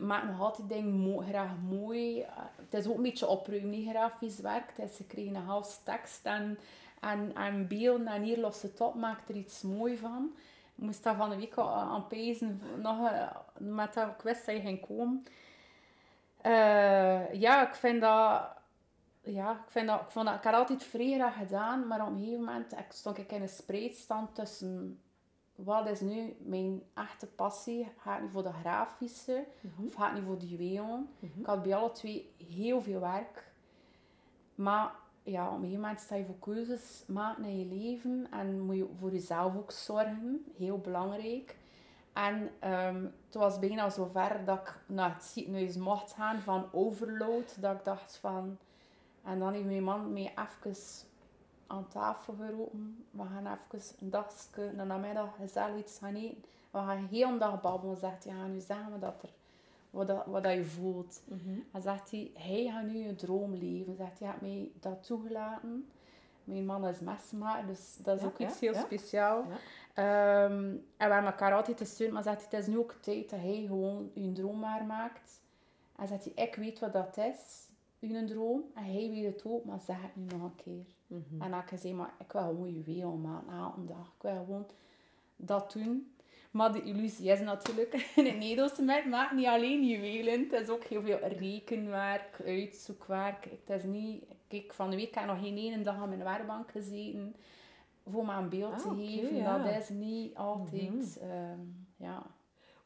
maak 0.00 0.24
nog 0.24 0.40
altijd 0.40 0.68
dingen 0.68 0.92
mo- 0.92 1.24
graag 1.28 1.50
mooi. 1.68 2.20
Eh, 2.20 2.28
het 2.70 2.74
is 2.80 2.86
ook 2.88 2.96
een 2.96 3.02
beetje 3.02 3.26
opruimen, 3.26 3.70
niet 3.70 3.88
grafisch 3.88 4.38
werk. 4.40 4.72
Is, 4.76 4.96
ze 4.96 5.04
kregen 5.04 5.34
een 5.34 5.42
half 5.42 5.80
tekst 5.84 6.20
en, 6.22 6.58
en, 7.00 7.32
en 7.34 7.68
beelden 7.68 8.06
en 8.06 8.22
hier 8.22 8.38
lost 8.38 8.62
het 8.62 8.80
op, 8.80 8.94
maakt 8.94 9.28
er 9.28 9.34
iets 9.34 9.62
mooi 9.62 9.96
van. 9.96 10.32
Ik 10.74 10.84
moest 10.84 11.02
daar 11.02 11.16
van 11.16 11.30
de 11.30 11.36
week 11.36 11.54
al 11.54 11.74
aan 11.74 12.06
pezen, 12.06 12.60
nog 12.76 13.10
eh, 13.10 13.36
met 13.58 13.94
dat 13.94 14.08
ik 14.08 14.22
wist 14.22 14.46
dat 14.46 14.54
je 14.54 14.60
ging 14.60 14.86
komen. 14.86 15.22
Eh, 16.40 17.32
ja, 17.32 17.68
ik 17.68 17.74
vind 17.74 18.00
dat... 18.00 18.60
Ja, 19.24 19.52
ik, 19.52 19.70
vind 19.70 19.86
dat, 19.86 20.00
ik, 20.00 20.10
vond 20.10 20.26
dat, 20.26 20.34
ik 20.34 20.42
had 20.42 20.54
altijd 20.54 20.88
graag 20.88 21.36
gedaan, 21.36 21.86
maar 21.86 22.00
op 22.00 22.06
een 22.06 22.18
gegeven 22.18 22.44
moment 22.44 22.72
ik 22.72 22.86
stond 22.88 23.18
ik 23.18 23.32
in 23.32 23.42
een 23.42 23.48
spreidstand 23.48 24.34
tussen 24.34 25.00
wat 25.54 25.88
is 25.88 26.00
nu 26.00 26.36
mijn 26.38 26.82
echte 26.94 27.26
passie? 27.26 27.92
Gaat 27.98 28.14
het 28.14 28.22
nu 28.22 28.30
voor 28.30 28.42
de 28.42 28.52
grafische 28.52 29.44
of 29.86 29.94
gaat 29.94 30.10
het 30.10 30.20
nu 30.20 30.26
voor 30.26 30.38
de 30.38 30.48
juwelen? 30.48 31.08
Ik 31.20 31.46
had 31.46 31.62
bij 31.62 31.74
alle 31.74 31.92
twee 31.92 32.30
heel 32.52 32.80
veel 32.80 33.00
werk. 33.00 33.52
Maar 34.54 34.92
ja, 35.22 35.46
op 35.46 35.54
een 35.54 35.60
gegeven 35.60 35.80
moment 35.80 36.00
sta 36.00 36.14
je 36.14 36.24
voor 36.24 36.38
keuzes 36.38 37.04
maken 37.06 37.44
in 37.44 37.58
je 37.58 37.66
leven 37.66 38.26
en 38.30 38.60
moet 38.60 38.76
je 38.76 38.88
voor 38.98 39.12
jezelf 39.12 39.56
ook 39.56 39.70
zorgen. 39.70 40.44
Heel 40.56 40.78
belangrijk. 40.78 41.56
En 42.12 42.50
ehm, 42.58 43.04
het 43.26 43.34
was 43.34 43.58
bijna 43.58 43.90
zover 43.90 44.44
dat 44.44 44.58
ik 44.58 44.80
naar 44.86 45.14
het 45.14 45.22
ziekenhuis 45.22 45.76
mocht 45.76 46.12
gaan 46.12 46.40
van 46.40 46.68
overload. 46.72 47.60
Dat 47.60 47.74
ik 47.74 47.84
dacht 47.84 48.16
van... 48.16 48.58
En 49.24 49.38
dan 49.38 49.52
heeft 49.52 49.64
mijn 49.64 49.84
man 49.84 50.12
mij 50.12 50.34
even 50.62 50.76
aan 51.66 51.88
tafel 51.88 52.34
geroepen. 52.34 53.04
We 53.10 53.22
gaan 53.22 53.58
even 53.72 53.96
een 54.00 54.10
dagje, 54.10 54.62
een 54.62 54.86
namiddag 54.86 55.36
gezellig 55.36 55.78
iets 55.78 55.98
gaan 55.98 56.14
eten. 56.14 56.44
We 56.70 56.78
gaan 56.78 57.06
heel 57.06 57.28
een 57.28 57.38
dag 57.38 57.60
babbelen. 57.60 57.96
Zegt 57.96 58.24
hij, 58.24 58.34
ja, 58.34 58.46
nu 58.46 58.60
zeggen 58.60 58.92
we 58.92 58.98
dat 58.98 59.22
er, 59.22 59.32
wat, 59.92 60.06
dat, 60.06 60.26
wat 60.26 60.42
dat 60.42 60.52
je 60.52 60.64
voelt. 60.64 61.22
En 61.72 61.82
zegt 61.82 62.10
hij, 62.10 62.30
hij 62.34 62.70
gaat 62.72 62.86
nu 62.86 63.06
een 63.08 63.16
droom 63.16 63.54
leven. 63.54 63.96
Zegt 63.96 64.18
hij, 64.18 64.28
hij 64.28 64.36
heeft 64.38 64.40
mij 64.40 64.70
dat 64.80 65.06
toegelaten. 65.06 65.88
Mijn 66.44 66.66
man 66.66 66.86
is 66.86 67.00
mesmaker, 67.00 67.66
dus 67.66 67.98
dat 68.02 68.16
is 68.16 68.22
Ja, 68.22 68.26
ook 68.28 68.38
iets 68.38 68.58
ja, 68.58 68.66
heel 68.66 68.74
ja. 68.74 68.80
speciaal. 68.80 69.44
Ehm, 69.94 70.52
en 70.96 71.08
we 71.08 71.12
hebben 71.12 71.24
elkaar 71.24 71.54
altijd 71.54 71.78
gesteund, 71.78 72.12
maar 72.12 72.22
zegt 72.22 72.36
hij, 72.36 72.46
het 72.50 72.60
is 72.60 72.66
nu 72.66 72.78
ook 72.78 72.92
tijd 73.00 73.30
dat 73.30 73.40
hij 73.40 73.64
gewoon 73.66 74.10
je 74.14 74.32
droom 74.32 74.58
maar 74.58 74.84
maakt. 74.84 75.40
En 75.96 76.08
zegt 76.08 76.24
hij, 76.24 76.44
ik 76.44 76.54
weet 76.54 76.78
wat 76.78 76.92
dat 76.92 77.16
is, 77.16 77.68
uw 78.00 78.26
droom. 78.26 78.62
En 78.74 78.84
hij 78.84 79.10
weet 79.10 79.34
het 79.34 79.44
ook, 79.44 79.64
maar 79.64 79.80
zeg 79.80 80.02
het 80.02 80.16
nu 80.16 80.24
nog 80.24 80.42
een 80.42 80.54
keer. 80.56 80.86
En 81.40 81.50
dan 81.50 81.52
heb 81.52 81.70
ik 81.70 81.94
maar 81.94 82.14
ik 82.18 82.32
wil 82.32 82.42
gewoon 82.42 82.72
juweel 82.72 83.12
maken, 83.12 83.52
elke 83.52 83.84
dag. 83.84 84.06
Ik 84.16 84.22
wil 84.22 84.44
gewoon 84.44 84.66
dat 85.36 85.72
doen. 85.72 86.11
Maar 86.52 86.72
de 86.72 86.82
illusie 86.82 87.30
is 87.30 87.40
natuurlijk, 87.40 87.92
in 88.16 88.26
het 88.26 88.36
Nederlands 88.38 89.06
maakt 89.08 89.32
niet 89.32 89.46
alleen 89.46 89.86
juwelen. 89.86 90.48
Het 90.50 90.60
is 90.62 90.68
ook 90.68 90.84
heel 90.84 91.02
veel 91.02 91.18
rekenwerk, 91.18 92.40
uitzoekwerk. 92.46 93.44
Het 93.44 93.76
is 93.78 93.84
niet... 93.84 94.24
Kijk, 94.48 94.72
van 94.74 94.90
de 94.90 94.96
week 94.96 95.14
heb 95.14 95.24
ik 95.24 95.30
nog 95.30 95.40
geen 95.40 95.56
ene 95.56 95.82
dag 95.82 95.94
aan 95.96 96.08
mijn 96.08 96.24
werkbank 96.24 96.70
gezeten. 96.70 97.34
Voor 98.10 98.24
maar 98.24 98.38
een 98.38 98.48
beeld 98.48 98.72
Ah, 98.72 98.78
te 98.78 98.88
oké, 98.88 99.02
geven. 99.06 99.36
ja. 99.36 99.58
Dat 99.58 99.82
is 99.82 99.88
niet 99.88 100.36
altijd... 100.36 101.18
ehm, 101.20 101.60
ja. 101.96 102.22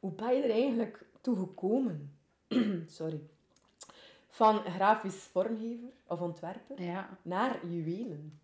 Hoe 0.00 0.11
ben 0.12 0.35
je 0.37 0.42
er 0.42 0.50
eigenlijk 0.50 1.05
toe 1.20 1.37
gekomen? 1.37 2.18
Sorry. 2.87 3.20
Van 4.29 4.59
grafisch 4.59 5.14
vormgever 5.33 5.88
of 6.07 6.20
ontwerper 6.20 6.83
ja. 6.83 7.09
naar 7.22 7.66
juwelen. 7.66 8.40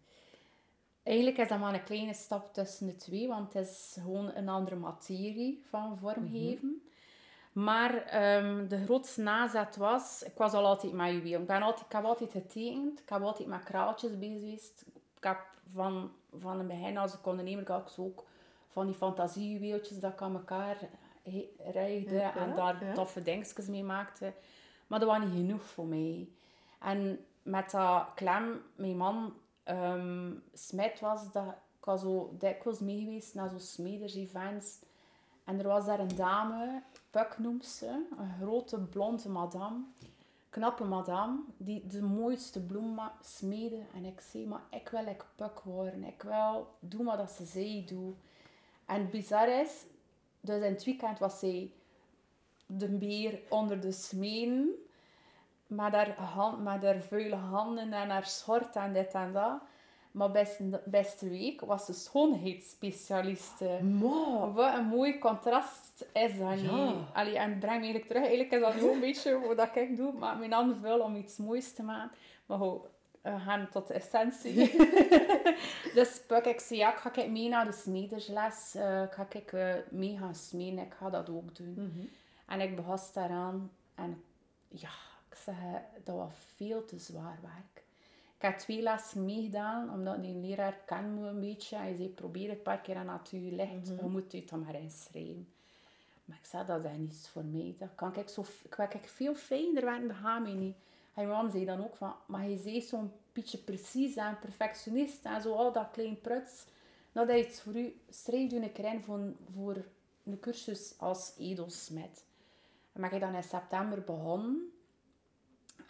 Eigenlijk 1.02 1.38
is 1.38 1.48
dat 1.48 1.58
maar 1.58 1.74
een 1.74 1.84
kleine 1.84 2.14
stap 2.14 2.54
tussen 2.54 2.86
de 2.86 2.96
twee, 2.96 3.28
want 3.28 3.52
het 3.52 3.68
is 3.68 3.96
gewoon 4.00 4.34
een 4.34 4.48
andere 4.48 4.76
materie 4.76 5.62
van 5.68 5.98
vormgeven. 5.98 6.82
Maar 7.52 7.94
ehm, 8.04 8.68
de 8.68 8.84
grootste 8.84 9.22
nazet 9.22 9.76
was, 9.76 10.22
ik 10.22 10.36
was 10.36 10.52
al 10.52 10.64
altijd 10.64 10.92
met 10.92 11.12
juwelen. 11.12 11.40
Ik, 11.40 11.46
ben 11.46 11.62
altijd, 11.62 11.86
ik 11.86 11.92
heb 11.92 12.04
altijd 12.04 12.30
getekend, 12.30 13.00
ik 13.00 13.08
heb 13.08 13.22
altijd 13.22 13.48
met 13.48 13.62
kraaltjes 13.62 14.18
bezig 14.18 14.34
geweest. 14.34 14.84
Ik 15.16 15.24
heb 15.24 15.38
van, 15.74 16.12
van 16.38 16.58
het 16.58 16.68
begin 16.68 16.98
als 16.98 17.14
ik 17.14 17.26
ondernemer 17.26 17.72
had 17.72 17.82
ik 17.82 17.88
zo 17.88 18.02
ook 18.02 18.24
van 18.68 18.86
die 18.86 18.94
fantasiejuweeltjes 18.94 20.00
dat 20.00 20.12
ik 20.12 20.22
aan 20.22 20.34
elkaar 20.34 20.76
Ja, 22.10 22.36
en 22.36 22.54
daar 22.54 22.84
ja. 22.84 22.92
toffe 22.92 23.22
dingetjes 23.22 23.66
mee 23.66 23.84
maakte. 23.84 24.32
Maar 24.86 24.98
dat 24.98 25.08
was 25.08 25.18
niet 25.18 25.34
genoeg 25.34 25.62
voor 25.62 25.86
mij. 25.86 26.28
En 26.80 27.24
met 27.42 27.70
dat 27.70 28.06
klem, 28.14 28.62
mijn 28.76 28.96
man 28.96 29.34
smid 30.52 31.00
was, 31.00 31.32
dat, 31.32 31.54
ik 31.78 31.84
was 31.84 32.00
zo 32.00 32.34
dikwijls 32.38 32.78
mee 32.78 32.98
geweest 32.98 33.34
naar 33.34 33.50
zo'n 33.50 33.60
smeders-events. 33.60 34.78
En 35.44 35.58
er 35.58 35.68
was 35.68 35.86
daar 35.86 36.00
een 36.00 36.16
dame, 36.16 36.82
Puk 37.10 37.38
noemt 37.38 37.66
ze, 37.66 38.06
een 38.18 38.34
grote 38.40 38.78
blonde 38.78 39.28
madame, 39.28 39.78
knappe 40.50 40.84
madame, 40.84 41.38
die 41.56 41.86
de 41.86 42.02
mooiste 42.02 42.60
bloem 42.60 42.94
ma- 42.94 43.16
smedde. 43.20 43.82
En 43.94 44.04
ik 44.04 44.20
zei, 44.20 44.46
maar 44.46 44.62
ik 44.70 44.88
wil 44.88 45.04
like 45.04 45.24
Puk 45.36 45.60
worden, 45.60 46.04
ik 46.04 46.22
wil 46.22 46.68
doen 46.78 47.04
wat 47.04 47.30
ze 47.30 47.44
zei 47.44 47.84
doe. 47.84 48.12
En 48.86 49.10
bizar 49.10 49.48
is, 49.60 49.84
dus 50.40 50.62
in 50.62 50.72
het 50.72 50.84
weekend 50.84 51.18
was 51.18 51.38
zij 51.38 51.72
de 52.66 52.88
beer 52.88 53.40
onder 53.48 53.80
de 53.80 53.92
smeden, 53.92 54.74
met 55.74 55.92
haar, 55.92 56.14
hand, 56.14 56.62
met 56.62 56.82
haar 56.82 57.00
vuile 57.00 57.36
handen 57.36 57.92
en 57.92 58.10
haar 58.10 58.26
schort 58.26 58.76
en 58.76 58.92
dit 58.92 59.12
en 59.12 59.32
dat. 59.32 59.60
Maar 60.12 60.30
beste, 60.30 60.80
beste 60.84 61.28
week 61.28 61.60
was 61.60 61.86
de 61.86 61.92
schoonheidsspecialiste. 61.92 63.78
Wat 64.54 64.74
een 64.74 64.84
mooi 64.84 65.18
contrast 65.18 66.06
is 66.12 66.38
dat 66.38 66.56
niet. 66.56 66.94
Allee, 67.12 67.38
en 67.38 67.50
het 67.50 67.58
brengt 67.58 67.80
me 67.80 67.84
eigenlijk 67.84 68.06
terug. 68.06 68.22
Eigenlijk 68.22 68.52
is 68.52 68.60
dat 68.60 68.74
nu 68.74 68.90
een 68.90 69.00
beetje 69.10 69.54
wat 69.54 69.76
ik 69.76 69.96
doe. 69.96 70.12
Maar 70.12 70.36
mijn 70.36 70.52
handen 70.52 70.80
vuil 70.80 71.00
om 71.00 71.16
iets 71.16 71.36
moois 71.36 71.72
te 71.72 71.82
maken. 71.82 72.16
Maar 72.46 72.58
goed, 72.58 72.80
we 73.22 73.38
gaan 73.38 73.68
tot 73.70 73.86
de 73.86 73.94
essentie. 73.94 74.76
dus 75.94 76.20
pak 76.26 76.44
ik 76.44 76.60
zei, 76.60 76.78
ja, 76.78 76.92
ik 76.92 76.98
ga 76.98 77.14
ik 77.14 77.30
mee 77.30 77.48
naar 77.48 77.64
de 77.64 77.72
smedersles. 77.72 78.74
Ik 78.74 79.12
ga 79.12 79.26
ik 79.32 79.52
eh, 79.52 79.74
mee 79.90 80.18
gaan 80.18 80.34
smeden. 80.34 80.78
Ik 80.78 80.94
ga 80.94 81.10
dat 81.10 81.28
ook 81.28 81.56
doen. 81.56 81.74
Mhm. 81.76 82.06
En 82.46 82.60
ik 82.60 82.76
begon 82.76 82.98
daaraan. 83.14 83.70
En 83.94 84.22
ja, 84.68 84.90
ik 85.32 85.38
zeg, 85.44 85.56
dat 86.04 86.16
was 86.16 86.32
veel 86.56 86.84
te 86.84 86.98
zwaar 86.98 87.38
werk. 87.42 87.84
Ik 88.36 88.48
heb 88.48 88.58
twee 88.58 88.82
lessen 88.82 89.24
meegedaan, 89.24 89.92
omdat 89.92 90.22
die 90.22 90.34
leraar 90.34 90.78
kent 90.86 91.20
me 91.20 91.28
een 91.28 91.40
beetje. 91.40 91.76
Hij 91.76 91.94
zei, 91.96 92.08
probeer 92.08 92.48
het 92.48 92.56
een 92.56 92.62
paar 92.62 92.80
keer 92.80 92.96
aan 92.96 93.06
natuur 93.06 93.52
licht. 93.52 93.86
Je 93.86 94.08
moet 94.08 94.32
het 94.32 94.48
dan 94.48 94.64
maar 94.64 94.74
inschrijven. 94.74 95.48
Maar 96.24 96.38
ik 96.42 96.46
zei, 96.46 96.66
dat 96.66 96.84
is 96.84 96.90
niets 96.96 97.28
voor 97.28 97.44
mij. 97.44 97.74
Dat 97.78 97.88
kan 97.94 98.16
ik, 98.16 98.28
zo, 98.28 98.40
ik 98.62 98.70
kan 98.70 98.86
ik 98.90 99.08
veel 99.08 99.34
fijner 99.34 99.84
werken, 99.84 100.08
dat 100.08 100.16
gaat 100.16 100.42
mij 100.42 100.52
niet. 100.52 100.76
En 101.14 101.26
mijn 101.26 101.28
man 101.28 101.50
zei 101.50 101.64
dan 101.64 101.84
ook 101.84 101.96
van, 101.96 102.14
maar 102.26 102.40
hij 102.40 102.56
zei 102.56 102.80
zo'n 102.80 103.12
beetje 103.32 103.58
precies 103.58 104.16
en 104.16 104.38
perfectionist 104.38 105.24
en 105.24 105.42
zo, 105.42 105.54
al 105.54 105.72
dat 105.72 105.90
klein 105.92 106.20
pruts. 106.20 106.64
Dat 107.12 107.28
is 107.28 107.46
iets 107.46 107.60
voor 107.60 107.76
u. 107.76 107.96
Schrijf 108.10 108.52
u 108.52 108.56
een 108.56 108.72
keer 108.72 108.84
in 108.84 109.02
voor, 109.02 109.20
voor 109.54 109.84
een 110.24 110.40
cursus 110.40 110.94
als 110.98 111.32
edelsmid. 111.38 112.24
En 112.92 113.00
ben 113.00 113.12
ik 113.12 113.20
dan 113.20 113.34
in 113.34 113.42
september 113.42 114.00
begonnen. 114.00 114.72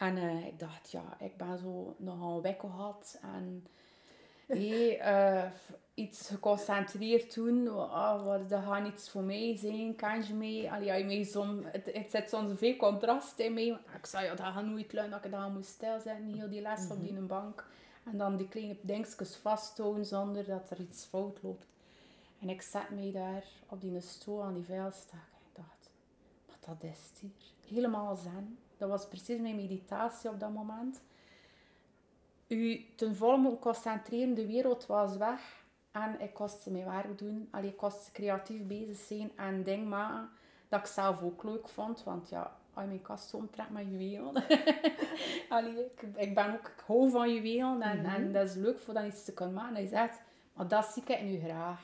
En 0.02 0.16
eh, 0.16 0.46
ik 0.46 0.58
dacht, 0.58 0.90
ja, 0.90 1.16
ik 1.18 1.36
ben 1.36 1.58
zo 1.58 1.94
nogal 1.98 2.42
week 2.42 2.60
gehad. 2.60 3.18
En 3.22 3.66
hey, 4.46 4.98
eh, 4.98 5.50
iets 5.94 6.28
geconcentreerd 6.28 7.34
doen. 7.34 7.68
Oh, 7.68 8.24
wat, 8.24 8.48
dat 8.48 8.62
gaat 8.62 8.86
iets 8.86 9.10
voor 9.10 9.22
mij 9.22 9.56
zijn. 9.56 9.96
Kan 9.96 10.26
je 10.26 10.34
mee? 10.34 10.70
Allee, 10.70 10.86
ja, 10.86 11.04
mee 11.04 11.30
het, 11.72 11.90
het 11.92 12.10
zit 12.10 12.28
soms 12.28 12.58
veel 12.58 12.76
contrast 12.76 13.38
in 13.38 13.54
mij. 13.54 13.78
Ik 13.96 14.06
zei, 14.06 14.24
ja, 14.24 14.34
dat 14.34 14.46
gaat 14.46 14.64
nooit 14.64 14.92
lukken 14.92 15.10
dat 15.10 15.24
ik 15.24 15.30
daar 15.30 15.50
moet 15.50 15.66
stilzetten. 15.66 16.34
Heel 16.34 16.48
die 16.48 16.60
les 16.60 16.90
op 16.90 17.00
die 17.00 17.12
bank. 17.12 17.66
En 18.04 18.18
dan 18.18 18.36
die 18.36 18.48
kleine 18.48 18.76
dingetjes 18.80 19.36
vasthouden 19.36 20.06
zonder 20.06 20.44
dat 20.44 20.70
er 20.70 20.80
iets 20.80 21.04
fout 21.04 21.38
loopt. 21.42 21.66
En 22.40 22.48
ik 22.48 22.62
zet 22.62 22.90
mij 22.90 23.12
daar 23.12 23.44
op 23.68 23.80
die 23.80 24.00
stoel 24.00 24.42
aan 24.42 24.54
die 24.54 24.64
vuilstak. 24.64 25.12
En 25.12 25.42
ik 25.50 25.56
dacht, 25.56 25.90
wat 26.46 26.78
dat 26.80 26.90
is 26.90 27.20
hier. 27.20 27.74
Helemaal 27.76 28.16
zen. 28.16 28.58
Dat 28.82 28.90
was 28.90 29.08
precies 29.08 29.40
mijn 29.40 29.56
meditatie 29.56 30.30
op 30.30 30.40
dat 30.40 30.52
moment. 30.52 31.02
U 32.48 32.84
ten 32.96 33.16
volle 33.16 33.36
moeten 33.36 33.60
concentreren, 33.60 34.34
de 34.34 34.46
wereld 34.46 34.86
was 34.86 35.16
weg. 35.16 35.64
En 35.90 36.20
ik 36.20 36.34
kostte 36.34 36.70
mijn 36.70 36.84
werk 36.84 37.18
doen. 37.18 37.48
Allee, 37.50 37.74
ik 37.76 37.90
creatief 38.12 38.66
bezig 38.66 38.96
zijn 38.96 39.30
en 39.36 39.62
dingen 39.62 39.88
maken 39.88 40.28
dat 40.68 40.80
ik 40.80 40.86
zelf 40.86 41.22
ook 41.22 41.42
leuk 41.42 41.68
vond. 41.68 42.04
Want 42.04 42.28
ja, 42.28 42.56
als 42.74 42.84
je 42.84 42.88
mijn 42.88 43.02
kast 43.02 43.34
omtrekt 43.34 43.70
met 43.70 43.86
juwelen. 43.90 44.44
Allee, 45.48 45.84
ik, 45.84 46.02
ik 46.16 46.34
ben 46.34 46.52
ook, 46.52 46.66
ik 46.66 46.82
hou 46.86 47.10
van 47.10 47.34
juwelen 47.34 47.82
en, 47.82 48.04
en 48.04 48.32
dat 48.32 48.48
is 48.48 48.54
leuk 48.54 48.80
voor 48.80 48.94
dan 48.94 49.06
iets 49.06 49.24
te 49.24 49.32
kunnen 49.32 49.54
maken. 49.54 49.74
Hij 49.74 49.86
zegt, 49.86 50.20
maar 50.52 50.68
dat 50.68 50.84
zie 50.84 51.02
ik 51.06 51.22
nu 51.22 51.38
graag. 51.38 51.80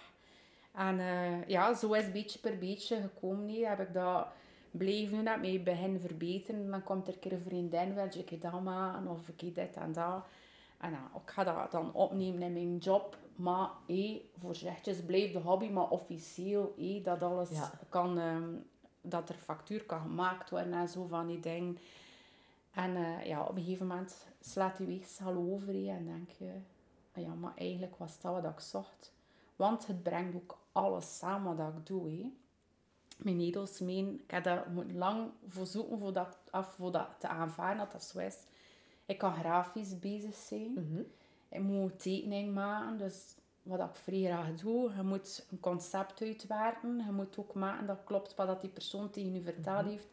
En 0.72 0.98
eh, 0.98 1.48
ja, 1.48 1.74
zo 1.74 1.92
is 1.92 2.12
beetje 2.12 2.38
per 2.38 2.58
beetje 2.58 3.00
gekomen. 3.00 3.46
Nee, 3.46 3.66
heb 3.66 3.80
ik 3.80 3.92
dat 3.92 4.26
doen, 4.70 5.26
heb 5.26 5.40
mij 5.40 5.62
begin 5.62 6.00
verbeteren. 6.00 6.70
Dan 6.70 6.83
komt 6.83 7.07
er 7.09 7.14
een 7.14 7.18
keer 7.20 7.33
een 7.33 7.42
vriendin, 7.42 7.94
wil 7.94 8.09
je 8.26 8.38
dat 8.38 8.62
maken, 8.62 9.09
of 9.09 9.28
ik 9.28 9.54
dit 9.54 9.76
en 9.76 9.92
dat. 9.92 10.24
En 10.78 10.90
ja, 10.90 11.11
ik 11.24 11.31
ga 11.31 11.44
dat 11.44 11.70
dan 11.70 11.92
opnemen 11.92 12.42
in 12.42 12.52
mijn 12.52 12.76
job. 12.76 13.16
Maar 13.37 13.68
hé, 13.87 14.22
voorzichtig 14.38 15.07
blijft 15.07 15.33
de 15.33 15.38
hobby, 15.38 15.68
maar 15.68 15.88
officieel 15.90 16.74
hé, 16.76 17.00
dat 17.04 17.22
alles 17.22 17.50
Ja. 17.50 17.70
kan, 17.88 18.18
ehm, 18.18 18.48
dat 19.00 19.28
er 19.28 19.35
factuur 19.35 19.85
kan 19.85 20.00
gemaakt 20.00 20.50
worden 20.50 20.72
en 20.72 20.88
zo 20.88 21.07
van 21.07 21.26
die 21.26 21.40
dingen. 21.40 21.78
En 22.72 22.96
eh, 22.96 23.26
ja, 23.26 23.42
op 23.42 23.57
een 23.57 23.62
gegeven 23.62 23.87
moment 23.87 24.26
slaat 24.40 24.76
die 24.76 24.87
weegschaal 24.87 25.37
over 25.37 25.66
hé, 25.72 25.88
en 25.88 26.04
denk 26.07 26.31
je, 26.31 26.52
ah 27.14 27.22
ja, 27.22 27.35
maar 27.35 27.52
eigenlijk 27.57 27.96
was 27.96 28.20
dat 28.20 28.33
wat 28.42 28.52
ik 28.52 28.61
zocht. 28.61 29.12
Want 29.57 29.87
het 29.87 30.02
brengt 30.02 30.35
ook 30.37 30.59
alles 30.72 31.18
samen 31.18 31.57
wat 31.57 31.68
ik 31.76 31.87
doe. 31.87 32.09
Hé. 32.11 32.33
Mijn 33.18 33.40
edelsmeen, 33.40 34.20
ik 34.24 34.31
heb 34.31 34.44
daar 34.44 34.66
lang 34.94 35.31
voor 35.48 35.66
zoeken 35.66 35.98
voor 35.98 36.12
dat, 36.12 36.38
af, 36.50 36.74
voor 36.74 36.92
dat 36.92 37.09
te 37.18 37.28
aanvaarden 37.28 37.78
dat 37.78 37.92
dat 37.92 38.04
zo 38.04 38.18
is. 38.18 38.37
Ik 39.07 39.18
kan 39.18 39.35
grafisch 39.35 39.98
bezig 39.98 40.35
zijn. 40.35 40.72
Mhm. 40.72 41.02
Ik 41.48 41.61
moet 41.61 42.02
tekening 42.02 42.54
maken, 42.54 42.98
dus 42.98 43.35
wat 43.62 43.81
ik 43.81 43.96
vrij 43.96 44.22
graag 44.22 44.54
doe. 44.54 44.92
Je 44.96 45.02
moet 45.02 45.46
een 45.50 45.61
concept 45.61 46.22
uitwerken. 46.22 46.96
Je 47.07 47.12
moet 47.12 47.38
ook 47.38 47.54
maken 47.54 47.87
dat 47.87 47.98
klopt 48.04 48.35
wat 48.35 48.46
dat 48.46 48.61
die 48.61 48.70
persoon 48.70 49.11
tegen 49.11 49.35
je 49.35 49.42
verteld 49.42 49.87
heeft. 49.87 50.07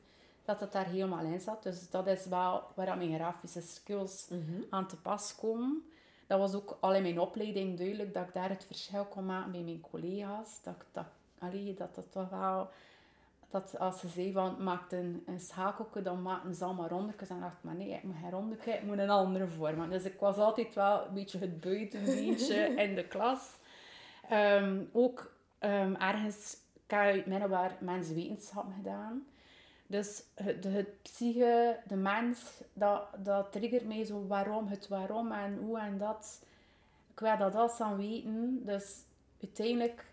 Dat 0.45 0.59
het 0.59 0.71
daar 0.71 0.85
helemaal 0.85 1.25
in 1.25 1.39
zat. 1.39 1.63
Dus 1.63 1.89
dat 1.89 2.07
is 2.07 2.25
wel 2.25 2.63
waar 2.75 2.97
mijn 2.97 3.15
grafische 3.15 3.61
skills 3.61 4.29
aan 4.69 4.87
te 4.87 4.97
pas 4.97 5.35
komen. 5.35 5.83
Dat 6.27 6.39
was 6.39 6.53
ook 6.53 6.77
al 6.79 6.93
in 6.93 7.01
mijn 7.01 7.19
opleiding 7.19 7.77
duidelijk 7.77 8.13
dat 8.13 8.27
ik 8.27 8.33
daar 8.33 8.49
het 8.49 8.65
verschil 8.65 9.05
kon 9.05 9.25
maken 9.25 9.51
bij 9.51 9.61
mijn 9.61 9.81
collega's. 9.81 10.61
Dat 10.63 10.75
ik 10.75 10.85
dat, 10.91 11.05
allee, 11.39 11.73
dat 11.73 11.95
het 11.95 12.11
toch 12.11 12.29
wel... 12.29 12.69
Dat 13.49 13.79
als 13.79 13.99
ze 13.99 14.07
zei 14.07 14.31
van, 14.31 14.63
maak 14.63 14.91
een, 14.91 15.23
een 15.25 15.39
schakeltje, 15.39 16.01
dan 16.01 16.21
maken 16.21 16.55
ze 16.55 16.63
allemaal 16.63 16.87
rondetjes. 16.87 17.29
En 17.29 17.39
dacht, 17.39 17.63
maar 17.63 17.75
nee, 17.75 17.89
ik 17.89 18.03
moet 18.03 18.15
geen 18.21 18.31
rondetje, 18.31 18.71
ik 18.71 18.83
moet 18.83 18.97
een 18.97 19.09
andere 19.09 19.47
vorm. 19.47 19.89
Dus 19.89 20.03
ik 20.03 20.19
was 20.19 20.37
altijd 20.37 20.75
wel 20.75 21.05
een 21.07 21.13
beetje 21.13 21.39
het 21.39 21.59
buitenbeentje 21.59 22.55
in 22.85 22.95
de 22.95 23.07
klas. 23.07 23.49
Ehm, 24.29 24.81
ook 24.91 25.33
ehm, 25.59 25.93
ergens, 25.93 26.57
ik 26.73 26.91
heb 26.91 26.99
uit 26.99 27.25
middelbaar 27.25 27.77
menswetenschap 27.79 28.65
gedaan. 28.75 29.25
Dus 29.87 30.23
het, 30.33 30.63
het 30.63 31.01
psyche, 31.01 31.79
de 31.87 31.95
mens, 31.95 32.61
dat, 32.73 33.07
dat 33.17 33.51
triggert 33.51 33.85
mij 33.85 34.05
zo 34.05 34.27
waarom, 34.27 34.67
het 34.67 34.87
waarom 34.87 35.31
en 35.31 35.57
hoe 35.57 35.79
en 35.79 35.97
dat. 35.97 36.41
Ik 37.11 37.19
wil 37.19 37.37
dat 37.37 37.55
alles 37.55 37.81
aan 37.81 37.97
weten. 37.97 38.65
Dus 38.65 39.01
uiteindelijk, 39.41 40.05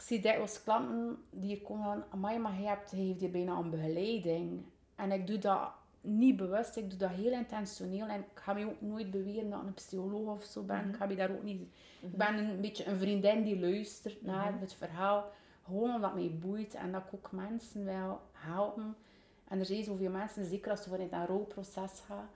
ik 0.00 0.06
zie 0.06 0.20
dikwijls 0.20 0.62
klanten 0.62 1.18
die 1.30 1.54
hier 1.54 1.60
komen 1.60 1.84
van, 1.84 2.04
amai, 2.10 2.38
maar 2.38 2.60
je 2.60 2.66
hebt, 2.66 2.90
heeft 2.90 3.20
hier 3.20 3.30
bijna 3.30 3.56
een 3.56 3.70
begeleiding. 3.70 4.62
En 4.94 5.12
ik 5.12 5.26
doe 5.26 5.38
dat 5.38 5.70
niet 6.00 6.36
bewust, 6.36 6.76
ik 6.76 6.90
doe 6.90 6.98
dat 6.98 7.10
heel 7.10 7.32
intentioneel. 7.32 8.06
En 8.06 8.20
ik 8.20 8.26
ga 8.34 8.52
me 8.52 8.66
ook 8.66 8.80
nooit 8.80 9.10
beweren 9.10 9.50
dat 9.50 9.60
ik 9.60 9.66
een 9.66 9.74
psycholoog 9.74 10.36
of 10.36 10.44
zo 10.44 10.62
ben. 10.62 10.88
Ik 10.88 10.96
ga 10.96 11.06
me 11.06 11.14
daar 11.14 11.30
ook 11.30 11.42
niet... 11.42 11.62
Ik 12.00 12.16
ben 12.16 12.38
een 12.38 12.60
beetje 12.60 12.86
een 12.86 12.98
vriendin 12.98 13.42
die 13.42 13.60
luistert 13.60 14.22
naar 14.22 14.60
het 14.60 14.74
verhaal. 14.74 15.24
Gewoon 15.64 15.94
omdat 15.94 16.14
mij 16.14 16.38
boeit 16.40 16.74
en 16.74 16.92
dat 16.92 17.02
ik 17.02 17.14
ook 17.14 17.32
mensen 17.32 17.84
wil 17.84 18.20
helpen. 18.32 18.96
En 19.48 19.58
er 19.58 19.66
zijn 19.66 19.84
zoveel 19.84 20.10
mensen, 20.10 20.44
zeker 20.44 20.70
als 20.70 20.82
ze 20.82 20.98
in 20.98 21.08
een 21.10 21.26
rouwproces 21.26 22.00
gaan, 22.06 22.28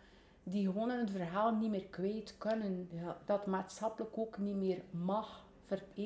die 0.43 0.67
gewoon 0.67 0.91
het 0.91 1.11
verhaal 1.11 1.55
niet 1.55 1.71
meer 1.71 1.87
kwijt 1.87 2.35
kunnen. 2.39 2.89
Ja. 2.93 3.17
Dat 3.25 3.47
maatschappelijk 3.47 4.19
ook 4.19 4.39
niet 4.39 4.57
meer 4.57 4.83
mag. 4.91 5.44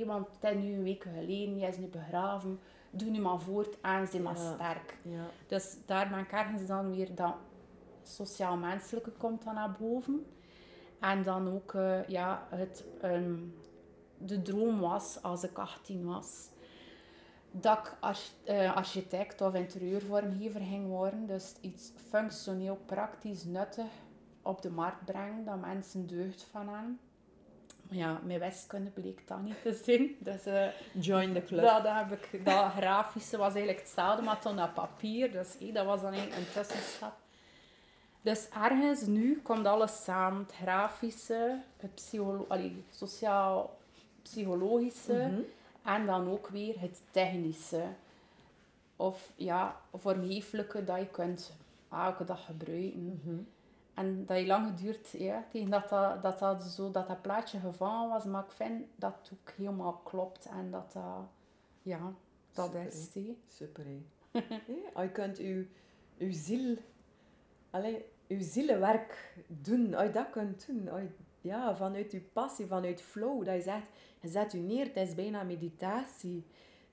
Want 0.06 0.26
het 0.40 0.54
is 0.56 0.62
nu 0.62 0.72
een 0.72 0.82
week 0.82 1.02
geleden, 1.02 1.58
jij 1.58 1.68
is 1.68 1.76
nu 1.76 1.86
begraven. 1.86 2.60
Doe 2.90 3.10
nu 3.10 3.20
maar 3.20 3.40
voort 3.40 3.80
en 3.80 4.06
zijn 4.08 4.22
maar 4.22 4.36
Ja. 4.36 4.52
sterk. 4.54 4.98
Ja. 5.02 5.24
Dus 5.46 5.76
daar 5.86 6.08
ben 6.08 6.18
ik 6.18 6.32
ergens 6.32 6.66
dan 6.66 6.94
weer 6.94 7.14
dat 7.14 7.34
sociaal-menselijke 8.02 9.10
komt 9.10 9.44
dan 9.44 9.54
naar 9.54 9.76
boven. 9.80 10.26
En 11.00 11.22
dan 11.22 11.48
ook 11.54 11.74
eh, 11.74 12.08
ja, 12.08 12.46
het, 12.50 12.84
ehm, 13.00 13.34
de 14.18 14.42
droom 14.42 14.80
was, 14.80 15.22
als 15.22 15.42
ik 15.44 15.58
18 15.58 16.04
was, 16.04 16.48
dat 17.50 17.78
ik 17.78 17.96
arch- 18.00 18.32
eh, 18.44 18.76
architect 18.76 19.40
of 19.40 19.54
interieurvormgever 19.54 20.60
ging 20.60 20.86
worden. 20.86 21.26
Dus 21.26 21.54
iets 21.60 21.92
functioneel, 22.08 22.78
praktisch, 22.86 23.44
nuttig 23.44 23.86
op 24.42 24.62
de 24.62 24.70
markt 24.70 25.04
brengen, 25.04 25.44
dat 25.44 25.60
mensen 25.60 26.06
deugd 26.06 26.42
van 26.42 26.68
hebben. 26.68 26.98
Maar 27.88 27.98
ja, 27.98 28.20
mijn 28.24 28.40
wiskunde 28.40 28.90
bleek 28.90 29.28
dat 29.28 29.42
niet 29.42 29.62
te 29.62 29.80
zijn. 29.84 30.16
Dus 30.18 30.46
eh, 30.46 30.66
Join 30.92 31.32
the 31.34 31.42
club. 31.42 31.62
dat, 31.64 31.82
heb 31.84 32.12
ik, 32.12 32.44
dat 32.44 32.72
grafische 32.72 33.36
was 33.36 33.48
eigenlijk 33.54 33.78
hetzelfde, 33.78 34.22
maar 34.22 34.38
dan 34.42 34.62
op 34.62 34.74
papier. 34.74 35.32
Dus 35.32 35.56
hé, 35.58 35.72
dat 35.72 35.86
was 35.86 36.00
dan 36.00 36.12
eigenlijk 36.12 36.40
een 36.40 36.52
tussenstap. 36.52 37.16
Dus 38.22 38.48
ergens 38.48 39.06
nu 39.06 39.40
komt 39.42 39.66
alles 39.66 40.04
samen. 40.04 40.42
Het 40.42 40.52
grafische, 40.62 41.60
het 41.76 41.94
psycholo 41.94 42.44
allee, 42.48 42.84
sociaal-psychologische 42.90 45.12
Mhm. 45.12 45.40
en 45.84 46.06
dan 46.06 46.30
ook 46.30 46.48
weer 46.48 46.80
het 46.80 47.00
technische. 47.10 47.82
Of 48.96 49.32
ja, 49.36 49.76
vormgeeflijke 49.94 50.84
dat 50.84 50.98
je 50.98 51.06
kunt 51.06 51.56
elke 51.92 52.24
dag 52.24 52.44
gebruiken. 52.44 53.20
Mhm. 53.24 53.36
En 53.98 54.26
dat 54.26 54.38
je 54.38 54.46
lang 54.46 54.66
geduurd, 54.66 55.10
ja, 55.10 55.46
tegen 55.50 55.70
dat 55.70 55.88
dat, 55.88 56.22
dat, 56.22 56.38
dat, 56.38 56.62
zo, 56.64 56.90
dat 56.90 57.06
dat 57.06 57.22
plaatje 57.22 57.58
gevangen 57.58 58.08
was. 58.08 58.24
Maar 58.24 58.44
ik 58.44 58.50
vind 58.50 58.86
dat 58.96 59.14
het 59.22 59.32
ook 59.32 59.50
helemaal 59.56 60.00
klopt. 60.04 60.46
En 60.46 60.70
dat 60.70 60.92
dat, 60.92 61.28
ja, 61.82 62.14
dat 62.52 62.66
Super, 62.66 62.86
is. 62.86 63.10
Super, 63.46 63.84
hè. 63.84 64.00
Ja, 64.94 65.02
je 65.02 65.10
kunt 65.12 65.38
uw, 65.38 65.64
uw 66.18 66.32
ziel... 66.32 66.76
Allee, 67.70 68.04
uw 68.28 68.40
zielenwerk 68.40 69.34
doen. 69.46 69.94
Als 69.94 70.06
je 70.06 70.12
dat 70.12 70.30
kunt 70.30 70.66
doen, 70.66 70.84
je 70.84 71.08
ja, 71.40 71.76
vanuit 71.76 72.12
je 72.12 72.20
passie, 72.20 72.66
vanuit 72.66 73.02
flow. 73.02 73.44
Dat 73.44 73.54
je 73.54 73.62
zegt, 73.62 73.88
je 74.20 74.28
zet 74.28 74.52
je 74.52 74.58
neer, 74.58 74.86
het 74.86 74.96
is 74.96 75.14
bijna 75.14 75.42
meditatie. 75.42 76.44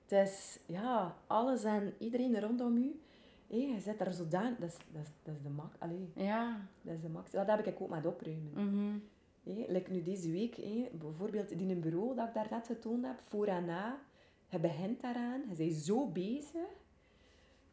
Het 0.06 0.28
is, 0.28 0.58
ja, 0.66 1.16
alles 1.26 1.64
en 1.64 1.94
iedereen 1.98 2.40
rondom 2.40 2.78
je. 2.78 2.94
Hé, 3.48 3.56
je 3.56 3.80
zit 3.80 4.00
er 4.00 4.12
zo 4.12 4.28
daan. 4.28 4.56
Dat 4.58 4.68
is, 4.68 4.76
dat 4.92 5.02
is, 5.02 5.08
dat 5.22 5.34
is 5.34 5.42
de 5.42 5.48
max. 5.48 5.74
Allee, 5.78 6.10
Ja. 6.14 6.60
dat 6.82 6.94
is 6.94 7.00
de 7.00 7.08
max. 7.08 7.30
Dat 7.30 7.46
heb 7.46 7.66
ik 7.66 7.80
ook 7.80 7.88
met 7.90 8.06
opruimen. 8.06 8.50
Mhm. 8.54 8.98
Hé, 9.44 9.64
like 9.68 9.90
nu 9.90 10.02
deze 10.02 10.30
week, 10.30 10.56
hé, 10.56 10.88
bijvoorbeeld 10.92 11.50
in 11.50 11.70
een 11.70 11.80
bureau 11.80 12.14
dat 12.14 12.26
ik 12.28 12.34
daar 12.34 12.46
net 12.50 12.66
getoond 12.66 13.06
heb, 13.06 13.20
voor 13.28 13.46
en 13.46 13.64
na. 13.64 13.98
Je 14.48 14.58
begint 14.58 15.00
daaraan, 15.00 15.42
je 15.48 15.54
bent 15.56 15.72
zo 15.74 16.06
bezig. 16.08 16.68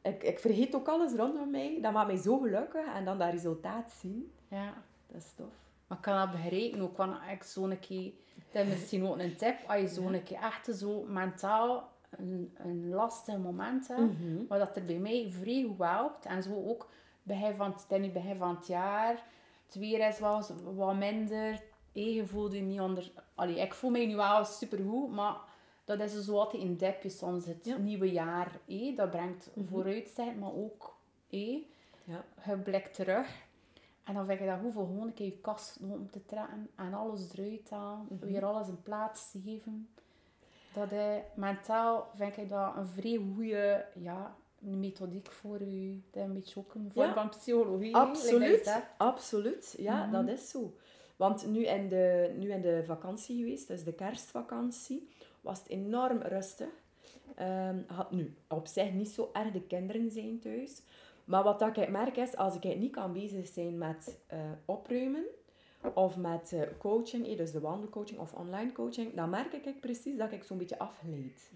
Ik, 0.01 0.23
ik 0.23 0.39
vergeet 0.39 0.75
ook 0.75 0.87
alles 0.87 1.13
rondom 1.13 1.49
mij. 1.51 1.79
Dat 1.81 1.93
maakt 1.93 2.07
mij 2.07 2.17
zo 2.17 2.37
gelukkig. 2.37 2.85
En 2.93 3.05
dan 3.05 3.17
dat 3.17 3.31
resultaat 3.31 3.91
zien, 3.91 4.31
Ja. 4.49 4.83
dat 5.07 5.21
is 5.21 5.33
tof. 5.35 5.53
Maar 5.87 5.97
ik 5.97 6.03
kan 6.03 6.15
dat 6.17 6.31
begrijpen 6.31 6.81
ook, 6.81 6.97
want 6.97 7.15
ik 7.31 7.43
zo'n 7.43 7.79
keer, 7.79 8.11
dat 8.51 8.65
is 8.65 8.69
misschien 8.69 9.05
ook 9.05 9.17
een 9.19 9.35
tip, 9.35 9.55
als 9.67 9.79
je 9.81 9.87
zo'n 9.87 10.23
keer 10.23 10.37
echt 10.37 10.75
zo 10.77 11.03
mentaal 11.03 11.91
een, 12.17 12.51
een 12.57 12.89
lastig 12.89 13.37
moment 13.37 13.89
Mhm. 13.89 14.45
maar 14.49 14.59
dat 14.59 14.75
er 14.75 14.83
bij 14.85 14.97
mij 14.99 15.27
vrij 15.31 15.63
goed 15.67 15.77
helpt. 15.87 16.25
En 16.25 16.43
zo 16.43 16.63
ook 16.65 16.89
begin 17.23 17.55
van, 17.55 17.71
het 17.71 17.85
is 17.89 17.99
nu 17.99 18.11
begin 18.11 18.37
van 18.37 18.55
het 18.55 18.67
jaar, 18.67 19.23
het 19.65 19.75
weer 19.75 20.07
is 20.07 20.19
wat, 20.19 20.53
wat 20.75 20.95
minder, 20.95 21.63
je 21.91 22.25
voelt 22.25 22.53
je 22.53 22.61
niet 22.61 22.79
onder... 22.79 23.11
Allee, 23.35 23.59
ik 23.59 23.73
voel 23.73 23.89
mij 23.89 24.05
nu 24.05 24.15
wel 24.15 24.45
supergoed, 24.45 25.11
maar 25.11 25.35
dat 25.83 25.99
is 25.99 26.19
zo 26.25 26.37
altijd 26.37 26.63
een 26.63 26.77
dipje 26.77 27.09
soms, 27.09 27.45
het 27.45 27.65
Ja. 27.65 27.77
nieuwe 27.77 28.11
jaar. 28.11 28.59
Dat 28.95 29.09
brengt 29.09 29.51
Mhm. 29.55 29.67
vooruitzicht, 29.67 30.35
maar 30.39 30.53
ook... 30.53 30.95
Eh, 31.29 31.57
Ja. 32.03 32.23
je 32.45 32.57
blikt 32.57 32.93
terug. 32.93 33.41
En 34.03 34.13
dan 34.13 34.25
vind 34.25 34.39
je 34.39 34.45
dat 34.45 34.73
voor 34.73 34.85
gewoon 34.85 35.07
een 35.07 35.13
keer 35.13 35.25
je 35.25 35.37
kast 35.41 35.79
open 35.83 36.09
te 36.09 36.25
trekken 36.25 36.69
en 36.75 36.93
alles 36.93 37.33
eruit 37.37 37.69
halen. 37.69 38.05
Mhm. 38.09 38.25
Weer 38.25 38.45
alles 38.45 38.67
een 38.67 38.81
plaats 38.83 39.31
te 39.31 39.39
geven. 39.41 39.87
Dat 40.73 40.91
is, 40.91 41.19
mentaal 41.35 42.09
vind 42.15 42.37
ik 42.37 42.49
dat 42.49 42.75
een 42.75 42.87
vrij 42.87 43.19
goede 43.35 43.85
ja, 43.99 44.35
methodiek 44.59 45.31
voor 45.31 45.61
u. 45.61 46.01
Dat 46.11 46.23
een 46.23 46.33
beetje 46.33 46.59
ook 46.59 46.73
een 46.73 46.91
vorm 46.93 47.07
Ja. 47.07 47.13
van 47.13 47.29
psychologie. 47.29 47.95
Absoluut, 47.95 48.81
absoluut. 48.97 49.75
Ja, 49.77 50.03
Mhm. 50.05 50.11
dat 50.11 50.27
is 50.37 50.49
zo. 50.49 50.73
Want 51.15 51.47
nu 51.47 51.65
in, 51.65 51.89
de, 51.89 52.33
nu 52.37 52.51
in 52.51 52.61
de 52.61 52.83
vakantie 52.85 53.37
geweest, 53.37 53.67
dus 53.67 53.83
de 53.83 53.93
kerstvakantie, 53.93 55.09
was 55.41 55.59
het 55.59 55.67
enorm 55.69 56.21
rustig. 56.21 56.67
Ehm, 57.35 57.77
had 57.87 58.11
nu 58.11 58.33
op 58.47 58.67
zich 58.67 58.91
niet 58.91 59.09
zo 59.09 59.29
erg 59.33 59.51
de 59.51 59.61
kinderen 59.61 60.11
zijn 60.11 60.39
thuis. 60.39 60.81
Maar 61.25 61.43
wat 61.43 61.59
dat 61.59 61.77
ik 61.77 61.89
merk 61.89 62.17
is, 62.17 62.35
als 62.35 62.55
ik 62.55 62.77
niet 62.77 62.91
kan 62.91 63.13
bezig 63.13 63.47
zijn 63.47 63.77
met 63.77 64.19
eh, 64.27 64.39
opruimen 64.65 65.23
of 65.93 66.17
met 66.17 66.53
eh, 66.53 66.61
coaching, 66.77 67.27
eh, 67.27 67.37
dus 67.37 67.51
de 67.51 67.59
wandelcoaching 67.59 68.19
of 68.19 68.33
online 68.33 68.71
coaching, 68.71 69.13
dan 69.13 69.29
merk 69.29 69.53
ik 69.53 69.79
precies 69.79 70.17
dat 70.17 70.31
ik 70.31 70.43
zo'n 70.43 70.57
beetje 70.57 70.79
afleid. 70.79 71.51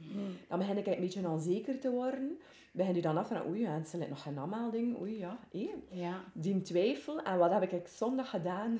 Dan 0.47 0.59
begin 0.59 0.77
ik 0.77 0.87
een 0.87 0.99
beetje 0.99 1.29
onzeker 1.29 1.79
te 1.79 1.89
worden. 1.89 2.39
Begin 2.71 2.95
je 2.95 3.01
dan 3.01 3.17
af 3.17 3.27
van, 3.27 3.47
oei, 3.47 3.65
het 3.65 3.93
is 3.93 4.07
nog 4.09 4.21
geen 4.21 4.39
aanmelding. 4.39 4.99
Oei, 4.99 5.17
ja, 5.17 5.39
hé. 5.51 5.73
Ja. 5.89 6.23
Die 6.33 6.61
twijfel. 6.61 7.21
En 7.21 7.37
wat 7.37 7.51
heb 7.51 7.61
ik 7.71 7.87
zondag 7.87 8.29
gedaan? 8.29 8.79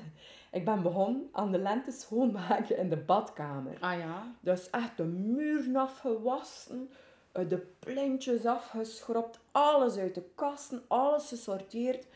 Ik 0.52 0.66
ben 0.66 0.82
begonnen 0.82 1.30
aan 1.32 1.52
de 1.52 1.58
lente 1.58 1.92
schoonmaken 1.92 2.78
in 2.78 2.90
de 2.90 2.98
badkamer. 2.98 3.78
Ah 3.80 4.00
ja. 4.00 4.36
Dus 4.40 4.70
echt 4.70 4.98
de 4.98 5.04
muren 5.04 5.76
afgewassen, 5.76 6.90
eh, 7.32 7.50
de 7.50 7.66
plintjes 7.80 8.46
afgeschropt, 8.46 9.40
alles 9.52 9.98
uit 9.98 10.16
de 10.16 10.24
kasten, 10.36 10.82
alles 10.88 11.28
gesorteerd. 11.28 12.08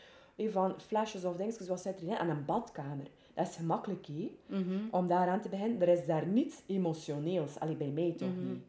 Van 0.48 0.80
flesjes 0.80 1.24
of 1.24 1.36
dingetjes, 1.36 1.68
wat 1.68 1.80
zit 1.80 2.00
erin? 2.00 2.16
En 2.16 2.28
een 2.28 2.44
badkamer. 2.44 3.06
Dat 3.34 3.48
is 3.48 3.56
gemakkelijk, 3.56 4.06
hè? 4.06 4.36
Mhm. 4.46 4.78
om 4.90 5.06
daaraan 5.08 5.40
te 5.40 5.48
beginnen. 5.48 5.80
Er 5.82 5.88
is 5.88 6.06
daar 6.06 6.26
niets 6.26 6.62
emotioneels. 6.66 7.58
Allee, 7.58 7.76
bij 7.76 7.90
mij 7.90 8.14
toch 8.16 8.36
Mhm. 8.36 8.48
niet. 8.48 8.62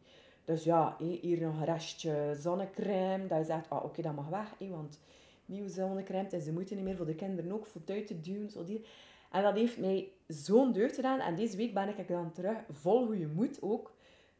Dus 0.44 0.64
ja, 0.64 0.96
hé, 0.98 1.18
hier 1.20 1.40
nog 1.40 1.58
een 1.58 1.64
restje 1.64 2.36
zonnecrème. 2.40 3.26
Dat 3.26 3.38
je 3.38 3.44
zegt, 3.44 3.70
ah, 3.70 3.84
oké, 3.84 4.02
dat 4.02 4.14
mag 4.14 4.28
weg. 4.28 4.54
hé, 4.58 4.68
want 4.68 5.00
nieuwe 5.46 5.68
zonnecrème, 5.68 6.22
het 6.24 6.32
is 6.32 6.44
de 6.44 6.52
moeite 6.52 6.74
niet 6.74 6.84
meer 6.84 6.96
voor 6.96 7.06
de 7.06 7.14
kinderen 7.14 7.52
ook, 7.52 7.66
voor 7.66 7.80
uit 7.86 8.06
te 8.06 8.20
duwen. 8.20 8.50
Zo 8.50 8.64
die. 8.64 8.84
En 9.30 9.42
dat 9.42 9.54
heeft 9.54 9.78
mij 9.78 10.08
zo'n 10.26 10.72
deugd 10.72 10.94
gedaan. 10.94 11.20
En 11.20 11.36
deze 11.36 11.56
week 11.56 11.74
ben 11.74 11.88
ik 11.98 12.08
dan 12.08 12.32
terug, 12.32 12.56
vol 12.70 13.06
goede 13.06 13.26
moed 13.26 13.62
ook, 13.62 13.92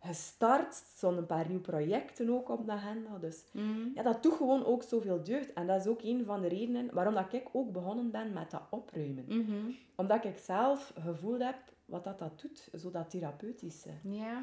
gestart. 0.06 0.74
Zo'n 0.96 1.26
paar 1.26 1.46
nieuwe 1.46 1.62
projecten 1.62 2.30
ook 2.30 2.48
op 2.48 2.66
de 2.66 2.72
agenda. 2.72 3.18
Dus 3.18 3.44
Mhm. 3.52 3.88
ja, 3.94 4.02
dat 4.02 4.22
doet 4.22 4.34
gewoon 4.34 4.64
ook 4.64 4.82
zoveel 4.82 5.22
deugd. 5.22 5.52
En 5.52 5.66
dat 5.66 5.80
is 5.80 5.86
ook 5.86 6.02
een 6.02 6.24
van 6.24 6.40
de 6.40 6.48
redenen 6.48 6.94
waarom 6.94 7.14
dat 7.14 7.32
ik 7.32 7.48
ook 7.52 7.72
begonnen 7.72 8.10
ben 8.10 8.32
met 8.32 8.50
dat 8.50 8.62
opruimen 8.70 9.24
Mhm. 9.28 9.70
omdat 9.96 10.24
ik 10.24 10.38
zelf 10.38 10.92
gevoeld 11.00 11.42
heb 11.42 11.56
wat 11.84 12.04
dat, 12.04 12.18
dat 12.18 12.40
doet, 12.40 12.68
zo 12.80 12.90
dat 12.90 13.10
therapeutische. 13.10 13.90
Ja. 14.02 14.42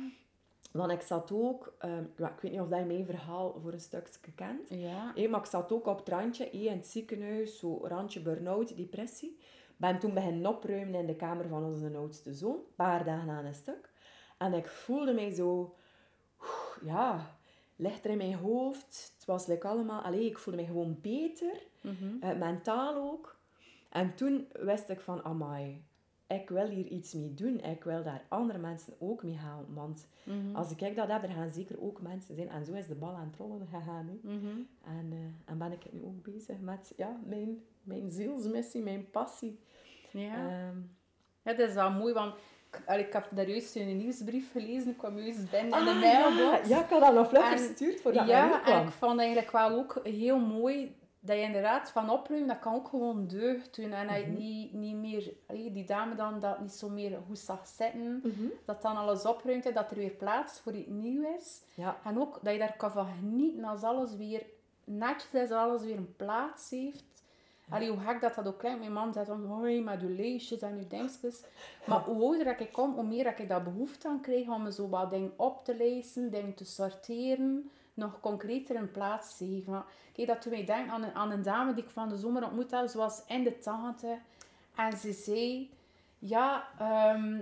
Want 0.71 0.91
ik 0.91 1.01
zat 1.01 1.31
ook, 1.31 1.73
ja, 2.17 2.27
ik 2.29 2.39
weet 2.41 2.51
niet 2.51 2.61
of 2.61 2.67
dat 2.67 2.79
je 2.79 2.85
mijn 2.85 3.05
verhaal 3.05 3.59
voor 3.61 3.73
een 3.73 3.79
stukje 3.79 4.31
kent, 4.35 4.69
Ja. 4.69 5.11
hé, 5.15 5.27
maar 5.27 5.39
ik 5.39 5.45
zat 5.45 5.71
ook 5.71 5.85
op 5.87 5.97
het 5.99 6.09
randje 6.09 6.43
hé, 6.43 6.57
in 6.57 6.71
het 6.77 6.87
ziekenhuis, 6.87 7.59
zo 7.59 7.79
randje 7.83 8.21
burn-out, 8.21 8.77
depressie. 8.77 9.37
Ben 9.77 9.99
toen 9.99 10.13
beginnen 10.13 10.45
opruimen 10.55 10.99
in 10.99 11.05
de 11.05 11.15
kamer 11.15 11.47
van 11.47 11.63
onze 11.63 11.91
oudste 11.97 12.33
zoon, 12.33 12.55
een 12.55 12.75
paar 12.75 13.03
dagen 13.03 13.29
aan 13.29 13.45
een 13.45 13.53
stuk. 13.53 13.89
En 14.41 14.53
ik 14.53 14.67
voelde 14.67 15.13
mij 15.13 15.31
zo, 15.31 15.75
ja, 16.83 17.35
lichter 17.75 18.11
in 18.11 18.17
mijn 18.17 18.33
hoofd. 18.35 19.13
Het 19.15 19.25
was 19.25 19.47
like 19.47 19.67
allemaal, 19.67 20.01
allee, 20.01 20.25
ik 20.25 20.37
voelde 20.37 20.61
me 20.61 20.67
gewoon 20.67 20.97
beter. 21.01 21.61
Mhm. 21.81 22.15
Eh, 22.19 22.37
mentaal 22.37 22.95
ook. 22.95 23.39
En 23.89 24.15
toen 24.15 24.47
wist 24.59 24.89
ik 24.89 24.99
van, 24.99 25.23
amai, 25.23 25.83
ik 26.27 26.49
wil 26.49 26.67
hier 26.67 26.85
iets 26.85 27.13
mee 27.13 27.33
doen. 27.33 27.59
Ik 27.59 27.83
wil 27.83 28.03
daar 28.03 28.23
andere 28.27 28.59
mensen 28.59 28.93
ook 28.99 29.23
mee 29.23 29.35
halen. 29.37 29.73
Want 29.73 30.07
Mhm. 30.23 30.55
als 30.55 30.71
ik 30.71 30.95
dat 30.95 31.07
heb, 31.07 31.23
er 31.23 31.29
gaan 31.29 31.49
zeker 31.49 31.81
ook 31.81 32.01
mensen 32.01 32.35
zijn. 32.35 32.49
En 32.49 32.65
zo 32.65 32.73
is 32.73 32.87
de 32.87 32.95
bal 32.95 33.13
aan 33.15 33.27
het 33.31 33.35
rollen 33.35 33.67
gegaan. 33.67 34.07
Hè. 34.07 34.29
Mhm. 34.35 34.57
En, 34.85 35.07
eh, 35.11 35.51
en 35.51 35.57
ben 35.57 35.71
ik 35.71 35.91
nu 35.91 36.03
ook 36.03 36.23
bezig 36.23 36.59
met 36.59 36.93
ja, 36.97 37.19
mijn, 37.25 37.63
mijn 37.83 38.09
zielsmissie, 38.09 38.81
mijn 38.81 39.09
passie. 39.09 39.59
Ja. 40.11 40.49
Ehm, 40.49 40.77
dat 41.43 41.59
is 41.59 41.73
wel 41.73 41.91
mooi, 41.91 42.13
want 42.13 42.35
allee, 42.85 43.05
ik 43.05 43.13
heb 43.13 43.27
daar 43.31 43.47
juist 43.49 43.75
een 43.75 43.97
nieuwsbrief 43.97 44.51
gelezen. 44.51 44.89
Ik 44.89 44.97
kwam 44.97 45.17
juist 45.19 45.51
binnen 45.51 45.79
in 45.79 45.85
de 45.85 45.91
ah, 45.91 45.99
mailbox. 46.01 46.67
ja, 46.67 46.75
ja, 46.75 46.83
ik 46.83 46.89
had 46.89 47.01
dat 47.01 47.13
nog 47.13 47.29
vlug 47.29 47.51
En- 47.51 47.57
verstuurd 47.59 48.01
voordat 48.01 48.27
ja, 48.27 48.63
en 48.65 48.81
ik 48.85 48.89
vond 48.91 49.19
eigenlijk 49.19 49.51
wel 49.51 49.69
ook 49.71 49.99
heel 50.03 50.39
mooi 50.39 50.95
dat 51.23 51.35
je 51.35 51.41
inderdaad 51.41 51.89
van 51.91 52.09
opruimen, 52.09 52.47
dat 52.49 52.59
kan 52.59 52.73
ook 52.75 52.87
gewoon 52.87 53.27
deugd 53.27 53.75
doen. 53.75 53.91
En 53.93 54.07
dat 54.07 54.15
je 54.17 54.21
Mhm. 54.27 54.37
niet, 54.37 54.73
niet 54.73 54.95
meer, 54.95 55.33
allee, 55.47 55.71
die 55.71 55.85
dame 55.85 56.15
dan, 56.15 56.39
dat 56.39 56.59
niet 56.59 56.71
zo 56.71 56.89
meer 56.89 57.17
goed 57.27 57.39
zag 57.39 57.67
zitten, 57.67 58.19
Mhm. 58.23 58.45
dat 58.65 58.81
dan 58.81 58.97
alles 58.97 59.25
opruimt 59.25 59.65
en 59.65 59.73
dat 59.73 59.91
er 59.91 59.97
weer 59.97 60.09
plaats 60.09 60.59
voor 60.59 60.73
iets 60.73 60.89
nieuw 60.89 61.35
is. 61.37 61.61
Ja, 61.73 61.97
En 62.03 62.19
ook 62.19 62.39
dat 62.41 62.53
je 62.53 62.59
daar 62.59 62.75
kan 62.77 62.91
van 62.91 63.07
genieten 63.19 63.63
als 63.63 63.81
alles 63.83 64.15
weer 64.15 64.43
netjes 64.83 65.31
is, 65.31 65.41
als 65.51 65.51
alles 65.69 65.81
weer 65.83 65.97
een 65.97 66.15
plaats 66.15 66.69
heeft. 66.69 67.03
Allee, 67.71 67.89
hoe 67.89 67.99
gek 67.99 68.21
dat 68.21 68.35
dat 68.35 68.47
ook 68.47 68.59
klinkt. 68.59 68.79
Mijn 68.79 68.93
man 68.93 69.13
zegt 69.13 69.27
dan, 69.27 69.45
hoi, 69.45 69.81
met 69.81 70.01
uw 70.01 70.15
leesjes 70.15 70.59
en 70.59 70.77
uw 70.77 70.87
dingetjes. 70.87 71.41
Maar 71.85 71.99
hoe 71.99 72.23
ouder 72.23 72.59
ik 72.59 72.71
kom, 72.71 72.93
hoe 72.93 73.03
meer 73.03 73.39
ik 73.39 73.49
dat 73.49 73.63
behoefte 73.63 74.07
aan 74.07 74.21
krijg 74.21 74.47
om 74.47 74.63
me 74.63 74.71
zo 74.71 74.89
wat 74.89 75.09
dingen 75.09 75.33
op 75.35 75.65
te 75.65 75.75
lezen, 75.75 76.31
dingen 76.31 76.53
te 76.53 76.65
sorteren, 76.65 77.71
nog 77.93 78.19
concreter 78.19 78.75
een 78.75 78.91
plaats 78.91 79.37
te 79.37 79.45
geven. 79.45 79.71
Maar 79.71 79.85
Kijk, 80.13 80.27
dat 80.27 80.43
doet 80.43 80.51
mij 80.53 80.65
denken 80.65 80.91
aan 80.91 81.03
een, 81.03 81.13
aan 81.13 81.31
een 81.31 81.41
dame 81.41 81.73
die 81.73 81.83
ik 81.83 81.89
van 81.89 82.09
de 82.09 82.17
zomer 82.17 82.43
ontmoet 82.43 82.71
heb, 82.71 82.87
zoals 82.87 83.23
in 83.27 83.43
de 83.43 83.57
tante. 83.57 84.19
En 84.75 84.97
ze 84.97 85.11
zei, 85.13 85.73
ja, 86.19 86.67
ehm, 86.79 87.39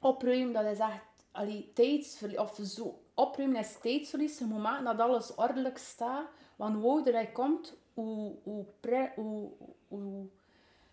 opruimen, 0.00 0.52
dat 0.52 0.64
is 0.64 0.78
echt 0.78 1.04
allee, 1.32 1.70
tijdsverlies. 1.74 2.38
Of 2.38 2.58
zo, 2.62 3.02
opruimen 3.14 3.60
is 3.60 3.78
tijdsverlies. 3.80 4.38
Je 4.38 4.44
moet 4.44 4.62
maken 4.62 4.84
dat 4.84 5.00
alles 5.00 5.34
ordelijk 5.34 5.78
staat. 5.78 6.26
Want 6.56 6.76
hoe 6.76 6.90
ouder 6.90 7.20
je 7.20 7.32
komt, 7.32 7.76
hoe, 7.96 8.32
hoe, 8.42 8.64
pre, 8.80 9.10
hoe, 9.14 9.48
hoe 9.88 10.26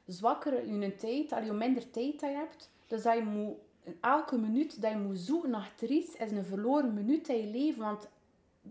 zwakker 0.06 0.68
je 0.68 0.96
tijd, 0.96 1.32
allee, 1.32 1.50
hoe 1.50 1.58
minder 1.58 1.92
tijd 1.92 2.20
dat 2.20 2.30
je 2.30 2.36
hebt. 2.36 2.72
Dus 2.88 3.02
dat 3.04 3.16
je 3.18 3.24
moet, 3.24 3.56
elke 4.02 4.38
minuut 4.38 4.82
dat 4.82 4.92
je 4.92 4.98
moet 4.98 5.20
zoeken 5.20 5.50
naar 5.50 5.74
iets, 5.80 6.16
is 6.16 6.32
een 6.32 6.46
verloren 6.46 6.94
minuut 6.94 7.28
in 7.28 7.38
je 7.38 7.48
leven. 7.48 7.82
Want 7.82 8.08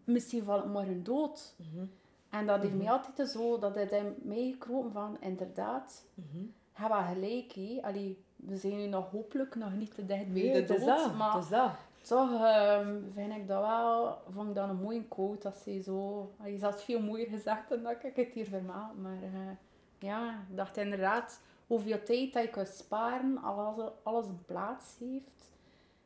misschien 0.05 0.43
valt 0.45 0.63
het 0.63 0.73
morgen 0.73 1.05
dood. 1.05 1.55
Mhm. 1.57 1.85
En 2.31 2.47
dat 2.47 2.63
heeft 2.63 2.75
mij 2.75 2.91
altijd 2.91 3.31
zo, 3.31 3.59
dat 3.59 3.75
het 3.75 3.91
in 3.93 4.15
mij 4.23 4.51
gekropen 4.53 4.93
van, 4.93 5.17
inderdaad, 5.21 6.05
Mhm. 6.15 6.45
heb 6.73 6.89
wel 6.89 7.03
gelijk. 7.03 7.55
Allee, 7.85 8.19
we 8.37 8.57
zijn 8.57 8.77
nu 8.77 8.87
nog 8.87 9.11
hopelijk 9.11 9.55
nog 9.55 9.73
niet 9.75 9.95
te 9.95 10.07
dicht 10.07 10.33
bij 10.33 10.43
Nee, 10.43 10.53
de 10.67 10.75
is 10.75 10.81
dood, 10.85 10.99
dat, 10.99 11.17
maar 11.17 11.35
het 11.35 11.43
is 11.43 11.49
dat. 11.51 11.71
Toch 12.03 12.45
ehm, 12.45 13.01
vind 13.15 13.33
ik 13.33 13.49
dat 13.49 13.61
wel, 13.61 14.19
vond 14.31 14.49
ik 14.49 14.55
dat 14.55 14.69
een 14.69 14.77
mooie 14.77 15.05
quote, 15.05 15.43
dat 15.43 15.57
ze 15.57 15.83
zo, 15.83 16.31
ze 16.59 16.65
had 16.65 16.83
veel 16.83 17.01
mooier 17.01 17.27
gezegd 17.27 17.69
dan 17.69 17.83
dat 17.83 18.05
ik 18.05 18.17
het 18.17 18.35
hier 18.35 18.47
vermaal, 18.47 18.95
maar 18.95 19.23
eh, 19.23 19.57
ja, 19.99 20.45
ik 20.51 20.57
dacht 20.57 20.77
inderdaad, 20.77 21.41
hoeveel 21.67 22.03
tijd 22.03 22.33
dat 22.33 22.43
je 22.43 22.51
kunt 22.51 22.69
sparen, 22.69 23.39
als 23.43 23.57
alles, 23.57 23.91
alles 24.03 24.27
een 24.27 24.45
plaats 24.47 24.97
heeft. 24.99 25.53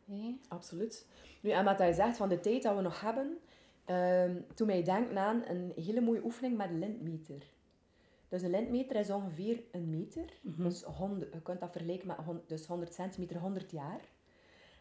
hè. 0.04 0.38
Absoluut. 0.48 1.06
Nu, 1.40 1.50
en 1.50 1.64
wat 1.64 1.78
hij 1.78 1.92
zegt 1.92 2.16
van 2.16 2.28
de 2.28 2.40
tijd 2.40 2.62
dat 2.62 2.76
we 2.76 2.82
nog 2.82 3.00
hebben, 3.00 3.38
ehm 3.84 4.34
toen 4.54 4.66
mij 4.66 4.82
denken 4.82 5.18
aan 5.18 5.42
een 5.46 5.72
hele 5.76 6.00
mooie 6.00 6.24
oefening 6.24 6.56
met 6.56 6.68
een 6.68 6.78
lintmeter. 6.78 7.42
Dus 8.28 8.42
een 8.42 8.50
lintmeter 8.50 8.96
is 8.96 9.10
ongeveer 9.10 9.62
een 9.72 9.90
meter. 9.90 10.38
Mhm. 10.42 10.62
Dus 10.62 10.82
100, 10.82 11.32
je 11.32 11.42
kunt 11.42 11.60
dat 11.60 11.70
vergelijken 11.70 12.06
met 12.06 12.16
dus 12.46 12.66
100 12.66 12.94
centimeter, 12.94 13.38
100 13.38 13.70
jaar. 13.70 14.00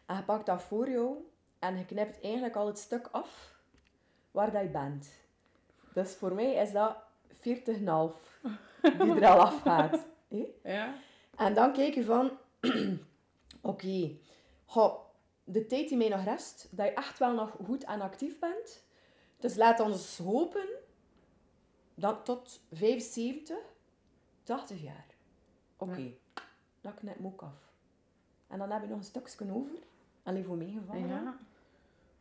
En 0.06 0.16
je 0.16 0.22
pakt 0.22 0.46
dat 0.46 0.62
voor 0.62 0.90
jou 0.90 1.16
en 1.58 1.78
je 1.78 1.84
knipt 1.84 2.20
eigenlijk 2.20 2.56
al 2.56 2.66
het 2.66 2.78
stuk 2.78 3.08
af 3.10 3.54
waar 4.30 4.52
dat 4.52 4.62
je 4.62 4.68
bent. 4.68 5.10
Dus 5.92 6.14
voor 6.14 6.34
mij 6.34 6.52
is 6.52 6.72
dat 6.72 6.96
40,5 7.32 7.38
die 8.80 9.20
er 9.20 9.26
al 9.26 9.40
afgaat. 9.40 10.04
Ja. 10.62 10.94
En 11.36 11.54
dan 11.54 11.72
kijk 11.72 11.94
je 11.94 12.04
van, 12.04 12.30
oké, 13.60 14.16
de 15.44 15.66
tijd 15.66 15.88
die 15.88 15.96
mij 15.96 16.08
nog 16.08 16.24
rest, 16.24 16.68
dat 16.70 16.86
je 16.86 16.92
echt 16.92 17.18
wel 17.18 17.34
nog 17.34 17.56
goed 17.64 17.84
en 17.84 18.00
actief 18.00 18.38
bent. 18.38 18.84
Dus 19.38 19.56
laat 19.56 19.80
ons 19.80 20.18
hopen 20.18 20.68
dat 21.94 22.24
tot 22.24 22.60
75, 22.72 23.56
80 24.42 24.82
jaar. 24.82 25.06
Oké, 25.76 26.12
dat 26.80 26.94
knip 26.94 27.18
ik 27.18 27.24
ook 27.24 27.42
af. 27.42 27.72
En 28.46 28.58
dan 28.58 28.70
heb 28.70 28.82
je 28.82 28.88
nog 28.88 28.98
een 28.98 29.04
stukje 29.04 29.52
over, 29.52 29.78
alleen 30.26 30.44
voor 30.44 30.56
mij 30.56 30.70
gevallen, 30.78 31.08
Ja. 31.08 31.36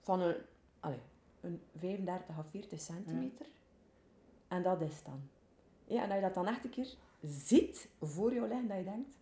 van 0.02 0.22
een, 0.22 0.36
allee, 0.80 1.00
een 1.41 1.62
35 1.78 2.38
à 2.38 2.44
40 2.44 2.82
centimeter. 2.82 3.46
En 4.48 4.63
dat 4.63 4.82
is 4.82 5.04
dan. 5.04 5.30
Ja, 5.86 6.02
en 6.02 6.08
dat 6.08 6.18
je 6.18 6.24
dat 6.24 6.34
dan 6.34 6.48
echt 6.48 6.63
een 6.63 6.70
keer 6.70 6.96
ziet 7.22 7.89
voor 8.02 8.34
jou 8.34 8.48
liggen, 8.48 8.68
dat 8.68 8.78
je 8.78 8.84
denkt, 8.84 9.18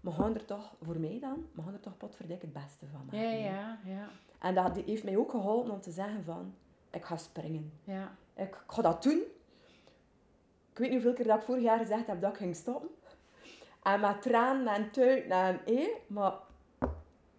we 0.00 0.10
gaan 0.12 0.34
er 0.34 0.44
toch, 0.44 0.74
voor 0.82 0.98
mij 0.98 1.18
dan, 1.20 1.46
we 1.52 1.62
gaan 1.62 1.72
er 1.72 1.80
toch 1.80 1.96
potverdik 1.96 2.40
het 2.40 2.52
beste 2.52 2.86
van 2.86 3.00
maken. 3.04 3.20
Ja, 3.20 3.30
ja, 3.50 3.78
ja. 3.84 4.08
En 4.38 4.54
dat 4.54 4.76
heeft 4.76 5.04
mij 5.04 5.16
ook 5.16 5.30
geholpen 5.30 5.72
om 5.72 5.80
te 5.80 5.90
zeggen 5.90 6.24
van, 6.24 6.54
ik 6.90 7.04
ga 7.04 7.16
springen. 7.16 7.72
Ja. 7.84 8.16
Ik, 8.34 8.44
ik 8.48 8.56
ga 8.66 8.82
dat 8.82 9.02
doen. 9.02 9.22
Ik 10.72 10.78
weet 10.82 10.90
niet 10.90 11.02
hoeveel 11.02 11.12
keer 11.12 11.26
dat 11.26 11.38
ik 11.38 11.44
vorig 11.44 11.62
jaar 11.62 11.78
gezegd 11.78 12.06
heb 12.06 12.20
dat 12.20 12.30
ik 12.30 12.36
ging 12.36 12.56
stoppen. 12.56 12.88
En 13.82 14.00
met 14.00 14.22
tranen 14.22 14.74
en 14.74 14.90
tuiten 14.90 15.30
en 15.30 15.60
eh, 15.66 15.86
maar 16.06 16.32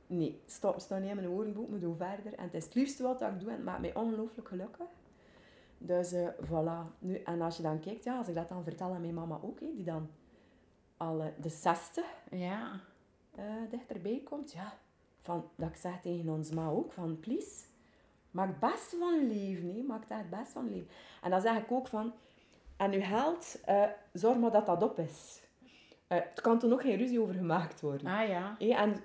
nee, 0.08 0.42
stoppen 0.46 0.82
staat 0.82 1.00
niet 1.00 1.10
in 1.10 1.16
mijn 1.16 1.28
woordenboek, 1.28 1.70
we 1.70 1.80
doen 1.80 1.98
verder. 1.98 2.34
En 2.34 2.44
het 2.44 2.54
is 2.54 2.66
het 2.66 2.74
liefste 2.76 3.04
wat 3.04 3.22
ik 3.22 3.40
doe 3.40 3.50
en 3.50 3.56
het 3.56 3.64
maakt 3.64 3.82
mij 3.82 3.96
ongelooflijk 3.96 4.48
gelukkig. 4.48 4.86
Dus 5.78 6.12
eh, 6.12 6.28
voilà. 6.44 7.00
Nu, 7.00 7.16
en 7.16 7.42
als 7.42 7.58
je 7.58 7.64
dan 7.64 7.80
kijkt, 7.80 8.04
ja, 8.04 8.18
als 8.18 8.28
ik 8.28 8.36
dat 8.36 8.50
dan 8.50 8.64
vertel 8.64 8.94
aan 8.94 9.02
mijn 9.02 9.14
mama 9.14 9.40
ook, 9.44 9.60
hè, 9.60 9.68
die 9.76 9.84
dan 9.84 10.10
al 10.98 11.22
eh, 11.22 11.28
de 11.42 11.50
60 11.50 12.06
Ja. 12.32 12.80
eh, 13.36 13.44
dichterbij 13.70 14.22
komt, 14.24 14.52
ja, 14.52 14.74
van, 15.22 15.50
dat 15.56 15.70
ik 15.70 15.76
zeg 15.76 16.02
tegen 16.02 16.30
ons 16.30 16.52
ma 16.52 16.68
ook, 16.68 16.92
van 16.92 17.20
please, 17.20 17.66
maak 18.32 18.48
het 18.48 18.60
beste 18.60 18.98
van 18.98 19.14
je 19.16 19.26
leven, 19.28 19.86
maak 19.86 20.10
daar 20.10 20.18
het 20.18 20.30
beste 20.30 20.54
van 20.54 20.66
je 20.66 20.72
leven. 20.72 20.90
En 21.22 21.30
dan 21.30 21.42
zeg 21.42 21.58
ik 21.58 21.72
ook 21.72 21.88
van, 21.88 22.14
en 22.78 23.02
geld, 23.04 23.60
eh, 23.66 23.84
zorg 24.14 24.38
maar 24.38 24.52
dat 24.52 24.66
dat 24.66 24.84
op 24.84 25.00
is. 25.00 25.42
Er 26.08 26.42
kan 26.42 26.60
toen 26.60 26.74
ook 26.74 26.82
geen 26.82 26.98
ruzie 26.98 27.22
over 27.22 27.34
gemaakt 27.34 27.82
worden. 27.82 28.08
Ah 28.08 28.28
ja. 28.28 28.56
Hé, 28.60 28.70
en 28.70 28.96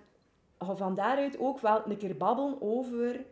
van 0.64 0.94
daaruit 0.94 1.38
ook 1.38 1.60
wel 1.60 1.82
een 1.86 1.96
keer 1.96 2.16
babbelen 2.16 2.56
over 2.60 3.24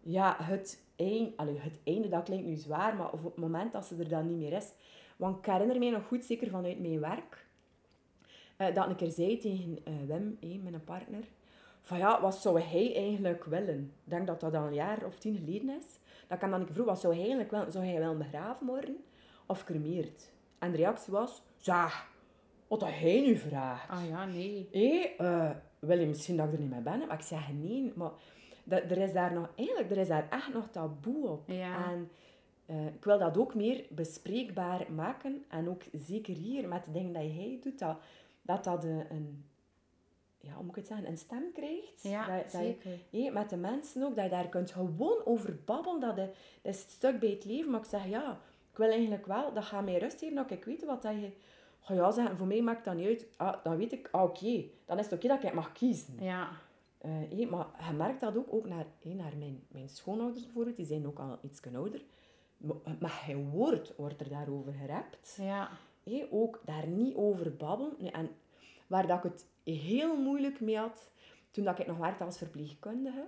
ja, 0.00 0.36
het, 0.38 0.84
eind, 0.96 1.36
allee, 1.36 1.58
het 1.58 1.80
einde. 1.84 2.08
Dat 2.08 2.22
klinkt 2.22 2.46
nu 2.46 2.54
zwaar, 2.54 2.96
maar 2.96 3.12
op 3.12 3.24
het 3.24 3.36
moment 3.36 3.72
dat 3.72 3.84
ze 3.84 3.96
er 3.98 4.08
dan 4.08 4.26
niet 4.26 4.38
meer 4.38 4.52
is. 4.52 4.72
Want 5.16 5.38
ik 5.38 5.46
herinner 5.46 5.78
mij 5.78 5.90
nog 5.90 6.06
goed, 6.06 6.24
zeker 6.24 6.50
vanuit 6.50 6.80
mijn 6.80 7.00
werk, 7.00 7.46
eh, 8.56 8.74
dat 8.74 8.84
ik 8.84 8.90
een 8.90 8.96
keer 8.96 9.10
zei 9.10 9.38
tegen 9.38 9.78
eh, 9.84 9.92
Wim, 10.06 10.38
mijn 10.40 10.84
partner, 10.84 11.24
van 11.82 11.98
ja, 11.98 12.20
wat 12.20 12.34
zou 12.34 12.60
hij 12.60 12.94
eigenlijk 12.94 13.44
willen? 13.44 13.92
Ik 14.04 14.10
denk 14.10 14.26
dat 14.26 14.40
dat 14.40 14.54
al 14.54 14.66
een 14.66 14.74
jaar 14.74 15.04
of 15.04 15.18
tien 15.18 15.36
geleden 15.36 15.68
is. 15.68 15.86
Dat 16.26 16.36
ik 16.36 16.40
hem 16.40 16.50
dan 16.50 16.64
keer 16.64 16.74
vroeg, 16.74 16.86
wat 16.86 17.00
zou 17.00 17.12
hij 17.12 17.22
eigenlijk 17.22 17.50
willen? 17.50 17.72
Zou 17.72 17.84
hij 17.84 17.98
wel 17.98 18.16
begraven 18.16 18.66
worden 18.66 18.96
of 19.46 19.64
cremaerd? 19.64 20.30
En 20.58 20.70
de 20.70 20.76
reactie 20.76 21.12
was, 21.12 21.42
zeg, 21.56 22.10
wat 22.68 22.80
dat 22.80 22.88
hij 22.88 23.20
nu 23.20 23.36
vraagt. 23.36 23.90
Ah 23.90 24.08
ja, 24.08 24.24
nee. 24.24 24.68
Hé, 24.70 25.14
eh, 25.18 25.50
wil 25.82 25.98
je 25.98 26.06
misschien 26.06 26.36
dat 26.36 26.46
ik 26.46 26.52
er 26.52 26.60
niet 26.60 26.70
mee 26.70 26.80
ben? 26.80 26.98
Maar 26.98 27.18
ik 27.18 27.24
zeg 27.24 27.52
nee, 27.52 27.92
maar 27.94 28.10
dat, 28.64 28.82
er 28.82 28.98
is 28.98 29.12
daar 29.12 29.32
nog, 29.32 29.48
eigenlijk, 29.56 29.90
er 29.90 29.96
is 29.96 30.08
daar 30.08 30.28
echt 30.30 30.52
nog 30.52 30.68
taboe 30.70 31.28
op. 31.28 31.42
Ja. 31.46 31.90
En 31.90 32.10
eh, 32.66 32.86
ik 32.86 33.04
wil 33.04 33.18
dat 33.18 33.38
ook 33.38 33.54
meer 33.54 33.84
bespreekbaar 33.88 34.92
maken. 34.92 35.44
En 35.48 35.68
ook 35.68 35.82
zeker 36.06 36.34
hier, 36.34 36.68
met 36.68 36.84
de 36.84 36.92
dingen 36.92 37.12
die 37.12 37.32
hij 37.32 37.58
doet, 37.62 37.78
dat 37.78 37.96
dat, 38.42 38.64
dat 38.64 38.84
een, 38.84 39.04
een, 39.10 39.44
ja, 40.40 40.52
hoe 40.52 40.62
moet 40.62 40.70
ik 40.70 40.76
het 40.76 40.86
zeggen, 40.86 41.06
een 41.06 41.18
stem 41.18 41.52
krijgt. 41.52 42.02
Ja, 42.02 42.26
dat, 42.26 42.52
dat 42.52 42.60
je- 42.60 42.76
zeker. 43.10 43.32
met 43.32 43.50
de 43.50 43.56
mensen 43.56 44.02
ook, 44.02 44.14
dat 44.16 44.24
je 44.24 44.30
daar 44.30 44.48
kunt 44.48 44.70
gewoon 44.70 45.24
over 45.24 45.58
babbelen. 45.64 46.16
Dat, 46.16 46.28
is 46.62 46.80
het 46.80 46.90
stuk 46.90 47.20
bij 47.20 47.30
het 47.30 47.44
leven. 47.44 47.70
Maar 47.70 47.80
ik 47.80 47.86
zeg, 47.86 48.06
ja, 48.06 48.40
ik 48.70 48.76
wil 48.76 48.90
eigenlijk 48.90 49.26
wel, 49.26 49.52
dat 49.52 49.64
gaat 49.64 49.84
mij 49.84 49.98
rust 49.98 50.18
geven, 50.18 50.34
dat 50.34 50.50
ik 50.50 50.64
weet 50.64 50.84
wat 50.84 51.02
dat 51.02 51.14
je... 51.14 51.30
Ga 51.84 51.94
ja 51.94 52.10
zeggen, 52.10 52.36
voor 52.36 52.46
mij 52.46 52.62
maakt 52.62 52.84
dat 52.84 52.94
niet 52.94 53.06
uit. 53.06 53.26
Ah, 53.36 53.64
dan 53.64 53.76
weet 53.76 53.92
ik, 53.92 54.08
ah, 54.12 54.22
oké, 54.22 54.64
dan 54.84 54.98
is 54.98 55.04
het 55.04 55.14
oké 55.14 55.28
dat 55.28 55.42
ik 55.42 55.54
mag 55.54 55.72
kiezen. 55.72 56.16
Ja. 56.20 56.48
Eh, 56.98 57.48
maar 57.50 57.66
je 57.88 57.92
merkt 57.96 58.20
dat 58.20 58.36
ook, 58.36 58.52
ook 58.52 58.68
naar, 58.68 58.86
naar 59.02 59.36
mijn, 59.38 59.62
mijn 59.68 59.88
schoonouders 59.88 60.44
bijvoorbeeld, 60.44 60.76
die 60.76 60.86
zijn 60.86 61.06
ook 61.06 61.18
al 61.18 61.38
iets 61.42 61.60
ouder. 61.74 62.02
Maar, 62.98 63.10
geen 63.10 63.50
woord 63.50 63.96
wordt 63.96 64.20
er 64.20 64.28
daarover 64.28 64.72
gerept. 64.72 65.38
Ja. 65.40 65.70
Ook 66.30 66.60
daar 66.64 66.86
niet 66.86 67.14
over 67.14 67.56
babbelen. 67.56 67.94
Nee, 67.98 68.10
En 68.10 68.30
waar 68.86 69.06
dat 69.06 69.24
ik 69.24 69.30
het 69.32 69.46
heel 69.64 70.16
moeilijk 70.16 70.60
mee 70.60 70.76
had, 70.76 71.10
toen 71.50 71.64
dat 71.64 71.78
ik 71.78 71.86
nog 71.86 71.96
werkte 71.96 72.24
als 72.24 72.38
verpleegkundige. 72.38 73.24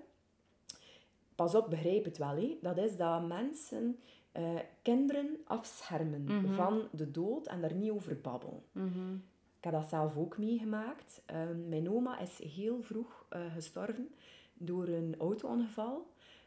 Pas 1.34 1.54
op, 1.54 1.70
begrijp 1.70 2.04
het 2.04 2.18
wel. 2.18 2.36
Hé. 2.36 2.58
Dat 2.62 2.78
is 2.78 2.96
dat 2.96 3.26
mensen 3.26 3.98
eh, 4.34 4.58
kinderen 4.82 5.36
afschermen 5.44 6.54
van 6.54 6.88
de 6.92 7.10
dood 7.10 7.46
en 7.46 7.60
daar 7.60 7.74
niet 7.74 7.90
over 7.90 8.20
babbelen. 8.20 8.62
Mhm. 8.72 9.14
Ik 9.58 9.64
heb 9.64 9.72
dat 9.72 9.88
zelf 9.88 10.16
ook 10.16 10.38
meegemaakt. 10.38 11.22
Ehm, 11.26 11.68
mijn 11.68 11.90
oma 11.90 12.18
is 12.18 12.38
heel 12.54 12.82
vroeg 12.82 13.26
eh, 13.28 13.40
gestorven 13.52 14.14
door 14.54 14.88
een 14.88 15.14
auto-ongeval. 15.18 16.06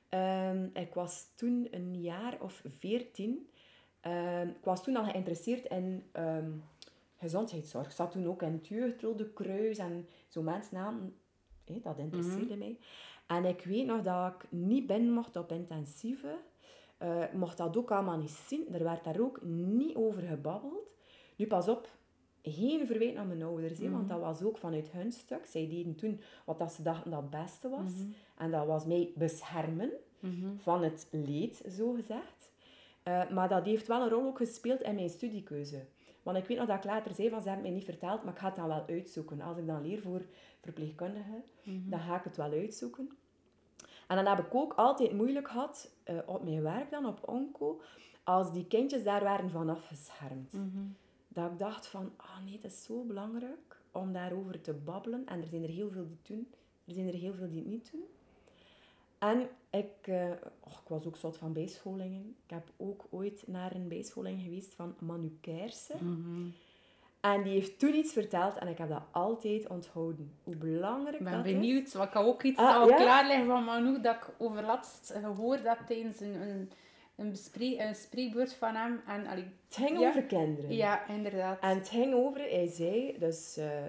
Ehm, 0.10 0.68
ik 0.74 0.94
was 0.94 1.28
toen 1.36 1.68
een 1.72 2.02
jaar 2.02 2.38
of 2.42 2.64
veertien. 2.66 3.50
Ehm, 4.00 4.48
ik 4.48 4.64
was 4.64 4.84
toen 4.84 4.96
al 4.96 5.04
geïnteresseerd 5.04 5.66
in 5.66 6.04
gezondheidszorg. 7.18 7.86
Ik 7.86 7.92
zat 7.92 8.12
toen 8.12 8.28
ook 8.28 8.42
in 8.42 8.54
het 8.54 8.68
Jeugdrode 8.68 9.30
Kruis 9.30 9.78
en 9.78 10.08
zo 10.28 10.42
mensen 10.42 10.78
aan. 10.78 11.14
Dat 11.66 11.98
interesseerde 11.98 12.56
mij. 12.56 12.80
En 13.28 13.46
ik 13.46 13.62
weet 13.62 13.86
nog 13.86 14.02
dat 14.02 14.34
ik 14.34 14.52
niet 14.52 14.88
binnen 14.88 15.14
mocht 15.14 15.36
op 15.36 15.52
intensieve. 15.52 16.38
Eh, 16.98 17.24
ik 17.24 17.34
mocht 17.34 17.58
dat 17.58 17.78
ook 17.78 17.92
allemaal 17.92 18.18
niet 18.18 18.44
zien. 18.48 18.74
Er 18.74 18.84
werd 18.84 19.04
daar 19.04 19.20
ook 19.20 19.42
niet 19.44 19.96
over 19.96 20.22
gebabbeld. 20.22 20.92
Nu, 21.36 21.48
pas 21.48 21.68
op. 21.68 21.96
Geen 22.42 22.86
verwijt 22.88 23.14
naar 23.14 23.26
mijn 23.26 23.44
ouders, 23.44 23.80
hè, 23.80 23.90
want 23.90 24.10
dat 24.10 24.20
was 24.20 24.44
ook 24.44 24.58
vanuit 24.58 24.92
hun 24.92 25.12
stuk. 25.12 25.46
Zij 25.46 25.68
deden 25.70 25.96
toen 25.96 26.22
wat 26.46 26.60
dat 26.60 26.74
ze 26.74 26.82
dachten 26.84 27.12
dat 27.12 27.22
het 27.22 27.30
beste 27.30 27.70
was. 27.70 27.92
En 28.38 28.52
dat 28.52 28.66
was 28.66 28.86
mij 28.86 29.12
beschermen 29.16 29.92
van 30.58 30.84
het 30.84 31.08
leed, 31.12 31.62
zo 31.70 31.92
gezegd. 31.94 32.52
Eh, 33.04 33.30
maar 33.30 33.50
dat 33.50 33.66
heeft 33.66 33.88
wel 33.88 34.02
een 34.02 34.10
rol 34.10 34.26
ook 34.26 34.38
gespeeld 34.38 34.82
in 34.82 34.96
mijn 34.96 35.10
studiekeuze. 35.10 35.86
Want 36.24 36.38
ik 36.38 36.46
weet 36.46 36.58
nog 36.58 36.68
dat 36.68 36.78
ik 36.78 36.84
later 36.84 37.14
zei 37.16 37.30
van, 37.30 37.42
ze 37.42 37.48
hebben 37.48 37.66
mij 37.66 37.76
niet 37.76 37.86
verteld, 37.86 38.24
maar 38.24 38.34
ik 38.34 38.40
ga 38.40 38.46
het 38.48 38.56
dan 38.56 38.68
wel 38.68 38.86
uitzoeken. 38.88 39.42
Als 39.42 39.58
ik 39.58 39.68
dan 39.68 39.82
leer 39.82 40.02
voor 40.02 40.22
verpleegkundigen, 40.62 41.44
dan 41.90 42.00
ga 42.00 42.18
ik 42.18 42.24
het 42.24 42.38
wel 42.38 42.52
uitzoeken. 42.52 43.10
En 44.08 44.16
dan 44.16 44.26
heb 44.26 44.46
ik 44.46 44.56
ook 44.56 44.74
altijd 44.74 45.14
moeilijk 45.14 45.48
gehad, 45.48 45.92
eh, 46.04 46.18
op 46.26 46.44
mijn 46.44 46.62
werk 46.62 46.90
dan, 46.90 47.06
op 47.06 47.28
onco, 47.28 47.82
als 48.24 48.54
die 48.54 48.66
kindjes 48.66 49.04
daar 49.04 49.24
waren 49.24 49.50
van 49.50 49.70
afgeschermd. 49.70 50.54
Dat 51.28 51.52
ik 51.52 51.60
dacht 51.60 51.88
van, 51.88 52.12
ah 52.18 52.44
nee, 52.44 52.54
het 52.62 52.72
is 52.72 52.84
zo 52.84 53.04
belangrijk 53.04 53.82
om 53.92 54.14
daarover 54.14 54.62
te 54.62 54.74
babbelen. 54.74 55.26
En 55.26 55.42
er 55.42 55.48
zijn 55.48 55.64
er 55.64 55.70
heel 55.70 55.90
veel 55.92 56.06
die 56.06 56.18
het 56.18 56.28
doen. 56.28 56.48
Er 56.86 56.94
zijn 56.94 57.08
er 57.08 57.14
heel 57.14 57.34
veel 57.34 57.50
die 57.50 57.60
het 57.60 57.68
niet 57.68 57.92
doen. 57.92 58.04
En 59.18 59.50
ik, 59.70 60.08
eh, 60.08 60.32
och, 60.60 60.82
ik 60.82 60.88
was 60.88 61.06
ook 61.06 61.16
zot 61.16 61.38
van 61.38 61.54
bijscholingen. 61.54 62.36
Ik 62.44 62.50
heb 62.50 62.72
ook 62.78 63.06
ooit 63.10 63.44
naar 63.48 63.76
een 63.76 63.88
bijscholing 63.88 64.42
geweest 64.42 64.74
van 64.74 64.96
Manu 65.00 65.38
Kersen. 65.42 65.98
En 67.34 67.44
die 67.44 67.54
heeft 67.54 67.80
toen 67.80 67.94
iets 67.96 68.14
verteld 68.14 68.58
en 68.58 68.68
ik 68.68 68.78
heb 68.78 68.90
dat 68.90 69.02
altijd 69.12 69.68
onthouden. 69.68 70.32
Hoe 70.44 70.56
belangrijk 70.56 71.16
Ik 71.18 71.24
ben 71.24 71.34
dat 71.34 71.44
benieuwd, 71.44 71.94
want 71.94 72.08
ik 72.08 72.14
had 72.14 72.26
ook 72.26 72.44
iets 72.44 72.60
Ah, 72.60 72.76
al 72.76 72.90
ja? 72.90 72.96
klaar 72.96 73.28
liggen 73.28 73.46
van 73.46 73.64
Manu 73.64 74.02
dat 74.02 74.16
ik 74.16 74.30
overlast 74.38 75.14
gehoord 75.22 75.64
heb 75.64 75.80
tijdens 75.88 76.20
een, 76.20 76.42
een, 76.42 76.72
een, 77.16 77.36
een 77.80 77.96
spreekbeurt 77.96 78.54
van 78.54 78.76
hem. 78.76 79.02
En, 79.08 79.28
allee, 79.28 79.44
is. 79.44 79.50
Het 79.76 79.86
ging 79.86 80.00
Ja. 80.00 80.08
over 80.10 80.24
kinderen. 80.24 80.74
ja, 80.76 81.08
inderdaad. 81.08 81.60
En 81.60 81.78
het 81.78 81.90
ging 81.90 82.14
over, 82.14 82.40
hij 82.42 82.68
zei, 82.68 83.16
dus 83.20 83.58
eh, 83.58 83.86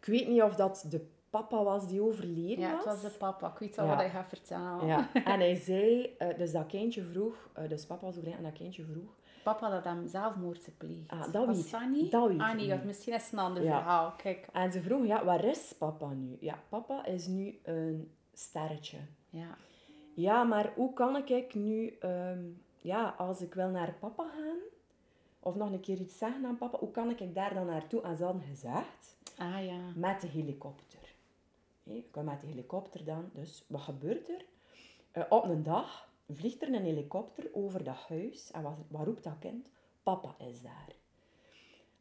ik 0.00 0.04
weet 0.04 0.28
niet 0.28 0.42
of 0.42 0.54
dat 0.54 0.86
de 0.90 1.06
papa 1.30 1.62
was 1.62 1.88
die 1.88 2.02
overleden 2.02 2.58
ja, 2.58 2.70
was. 2.70 2.84
het 2.84 3.02
was 3.02 3.12
de 3.12 3.18
papa. 3.18 3.48
Ik 3.48 3.58
weet 3.58 3.78
al 3.78 3.84
Ja. 3.84 3.90
wat 3.90 4.00
hij 4.00 4.10
gaat 4.10 4.28
vertellen. 4.28 4.86
Ja, 4.86 5.08
en 5.12 5.40
hij 5.40 5.54
zei, 5.54 6.14
eh, 6.18 6.38
dus 6.38 6.52
dat 6.52 6.66
kindje 6.66 7.02
vroeg, 7.02 7.48
eh, 7.52 7.68
dus 7.68 7.86
papa 7.86 8.04
was 8.06 8.14
overleden 8.14 8.38
en 8.38 8.44
dat 8.50 8.58
kindje 8.58 8.84
vroeg, 8.84 9.10
Papa 9.48 9.68
dat 9.70 9.84
hem 9.84 10.06
zelfmoord 10.06 10.64
gepleegd. 10.64 11.10
Ah, 11.10 11.32
dat 11.32 11.46
weet- 11.46 11.70
dat 11.70 11.88
niet? 11.90 12.10
dat 12.10 12.28
weet 12.28 12.40
ah 12.40 12.46
nee, 12.46 12.56
niet. 12.56 12.68
dat 12.70 12.84
misschien 12.84 13.14
is 13.14 13.32
een 13.32 13.38
ander 13.38 13.62
Ja. 13.62 13.76
verhaal. 13.78 14.12
Kijk. 14.16 14.46
en 14.52 14.72
ze 14.72 14.82
vroeg, 14.82 15.06
ja, 15.06 15.24
waar 15.24 15.44
is 15.44 15.72
papa 15.78 16.08
nu? 16.08 16.36
Ja, 16.40 16.58
papa 16.68 17.04
is 17.04 17.26
nu 17.26 17.58
een 17.62 18.10
sterretje. 18.32 18.98
Ja. 19.30 19.56
Ja, 20.14 20.44
maar 20.44 20.72
hoe 20.74 20.92
kan 20.92 21.16
ik 21.16 21.54
nu, 21.54 21.96
ehm, 22.00 22.40
ja, 22.80 23.14
als 23.18 23.40
ik 23.40 23.54
wil 23.54 23.68
naar 23.68 23.94
papa 24.00 24.24
gaan, 24.36 24.56
of 25.40 25.54
nog 25.54 25.70
een 25.72 25.80
keer 25.80 25.98
iets 26.00 26.18
zeggen 26.18 26.44
aan 26.46 26.56
papa. 26.58 26.78
Hoe 26.78 26.90
kan 26.90 27.10
ik 27.10 27.34
daar 27.34 27.54
dan 27.54 27.66
naartoe? 27.66 28.00
En 28.02 28.16
ze 28.16 28.24
hadden 28.24 28.42
gezegd, 28.42 29.16
Ah 29.38 29.64
ja. 29.64 29.78
met 29.94 30.20
de 30.20 30.26
helikopter. 30.26 30.98
Ik 31.84 32.04
kom 32.10 32.24
met 32.24 32.40
de 32.40 32.46
helikopter 32.46 33.04
dan. 33.04 33.30
Dus 33.32 33.64
wat 33.66 33.80
gebeurt 33.80 34.28
er? 34.28 34.44
Eh, 35.10 35.22
op 35.28 35.44
een 35.44 35.62
dag 35.62 36.07
vliegt 36.28 36.62
er 36.62 36.68
een 36.74 36.84
helikopter 36.84 37.48
over 37.52 37.84
dat 37.84 37.96
huis. 38.08 38.50
En 38.50 38.62
wat, 38.62 38.76
wat 38.88 39.04
roept 39.06 39.24
dat 39.24 39.38
kind? 39.38 39.70
Papa 40.02 40.34
is 40.46 40.62
daar. 40.62 40.96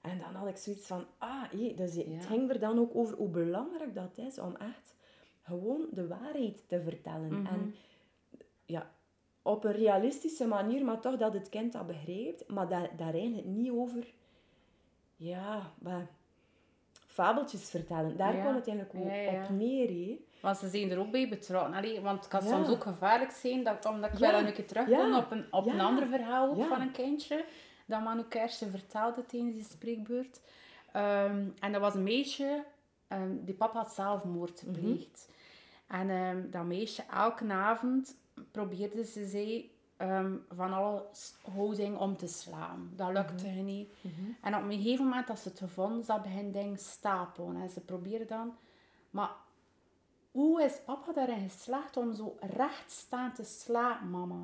En 0.02 0.18
dan 0.20 0.34
had 0.36 0.48
ik 0.48 0.58
zoiets 0.58 0.88
van, 0.88 1.06
ah, 1.18 1.44
hé, 1.52 1.74
dus 1.76 1.96
het 1.96 2.06
Ja. 2.08 2.20
ging 2.22 2.50
er 2.50 2.60
dan 2.60 2.80
ook 2.80 2.96
over 2.96 3.18
hoe 3.18 3.30
belangrijk 3.30 3.96
dat 3.96 4.18
is 4.18 4.40
om 4.40 4.56
echt 4.56 4.96
gewoon 5.42 5.88
de 5.92 6.08
waarheid 6.08 6.64
te 6.68 6.82
vertellen. 6.82 7.42
Mhm. 7.42 7.46
En 7.54 7.76
ja, 8.66 8.92
op 9.42 9.64
een 9.64 9.72
realistische 9.72 10.48
manier, 10.48 10.86
maar 10.86 11.00
toch 11.00 11.18
dat 11.18 11.34
het 11.34 11.50
kind 11.50 11.74
dat 11.74 11.88
begrijpt. 11.88 12.48
Maar 12.48 12.68
daar, 12.70 12.98
daar 12.98 13.14
eigenlijk 13.14 13.48
niet 13.48 13.72
over, 13.72 14.14
ja, 15.16 15.72
wat, 15.80 16.02
fabeltjes 16.92 17.70
vertellen. 17.70 18.18
Daar 18.18 18.36
Ja. 18.36 18.44
komt 18.44 18.56
het 18.56 18.68
eigenlijk 18.68 19.00
ook 19.00 19.12
Ja, 19.12 19.16
ja. 19.32 19.44
op 19.44 19.50
neer. 19.50 20.18
Want 20.42 20.58
ze 20.58 20.70
zijn 20.70 20.92
er 20.92 21.00
ook 21.00 21.12
bij 21.12 21.30
betrokken. 21.30 21.74
Allee, 21.74 22.02
want 22.02 22.20
het 22.20 22.28
kan 22.28 22.44
Ja. 22.44 22.50
soms 22.50 22.70
ook 22.70 22.82
gevaarlijk 22.84 23.32
zijn, 23.32 23.64
dat, 23.64 23.86
omdat 23.86 24.12
ik 24.14 24.18
Ja. 24.20 24.32
wel 24.32 24.40
een 24.48 24.54
keer 24.54 24.68
terugkom 24.68 25.16
op, 25.16 25.32
een, 25.32 25.46
op 25.52 25.66
een 25.68 25.80
ander 25.80 26.08
verhaal 26.08 26.50
ook 26.50 26.64
van 26.66 26.82
een 26.82 26.92
kindje. 26.92 27.46
Dat 27.86 28.04
Manu 28.04 28.24
Kersen 28.24 28.70
vertelde 28.72 29.26
tijdens 29.26 29.54
die 29.56 29.64
spreekbeurt. 29.64 30.42
Ehm, 30.92 31.46
en 31.60 31.72
dat 31.72 31.82
was 31.82 31.96
een 31.96 32.04
meisje, 32.04 32.64
ehm, 33.08 33.30
die 33.42 33.56
papa 33.56 33.78
had 33.80 33.94
zelfmoord 33.94 34.64
Mhm. 34.66 34.74
gepleegd. 34.76 35.30
En 35.88 36.10
ehm, 36.10 36.50
dat 36.50 36.64
meisje, 36.66 37.04
elke 37.14 37.52
avond 37.52 38.16
probeerde 38.52 39.04
ze 39.06 39.26
zij 39.26 39.70
van 40.56 40.74
alle 40.74 41.06
houding 41.56 41.98
om 41.98 42.18
te 42.18 42.28
slaan. 42.28 42.92
Dat 42.96 43.12
lukte 43.14 43.46
Mhm. 43.46 43.54
haar 43.56 43.64
niet. 43.64 43.94
En 44.42 44.56
op 44.56 44.64
een 44.64 44.82
gegeven 44.82 45.06
moment, 45.06 45.30
als 45.30 45.42
ze 45.42 45.50
het 45.50 45.58
gevonden, 45.60 46.04
ze 46.04 46.20
begint 46.24 46.54
dingen 46.54 46.78
stapelen. 46.78 47.56
En 47.62 47.70
ze 47.70 47.80
probeerde 47.82 48.26
dan... 48.26 48.56
Maar 49.10 49.30
hoe 50.38 50.64
is 50.64 50.80
papa 50.86 51.14
daarin 51.14 51.50
geslaagd 51.50 51.98
om 51.98 52.14
zo 52.14 52.36
recht 52.40 52.92
staan 52.92 53.34
te 53.34 53.44
slaan, 53.44 54.10
mama? 54.10 54.44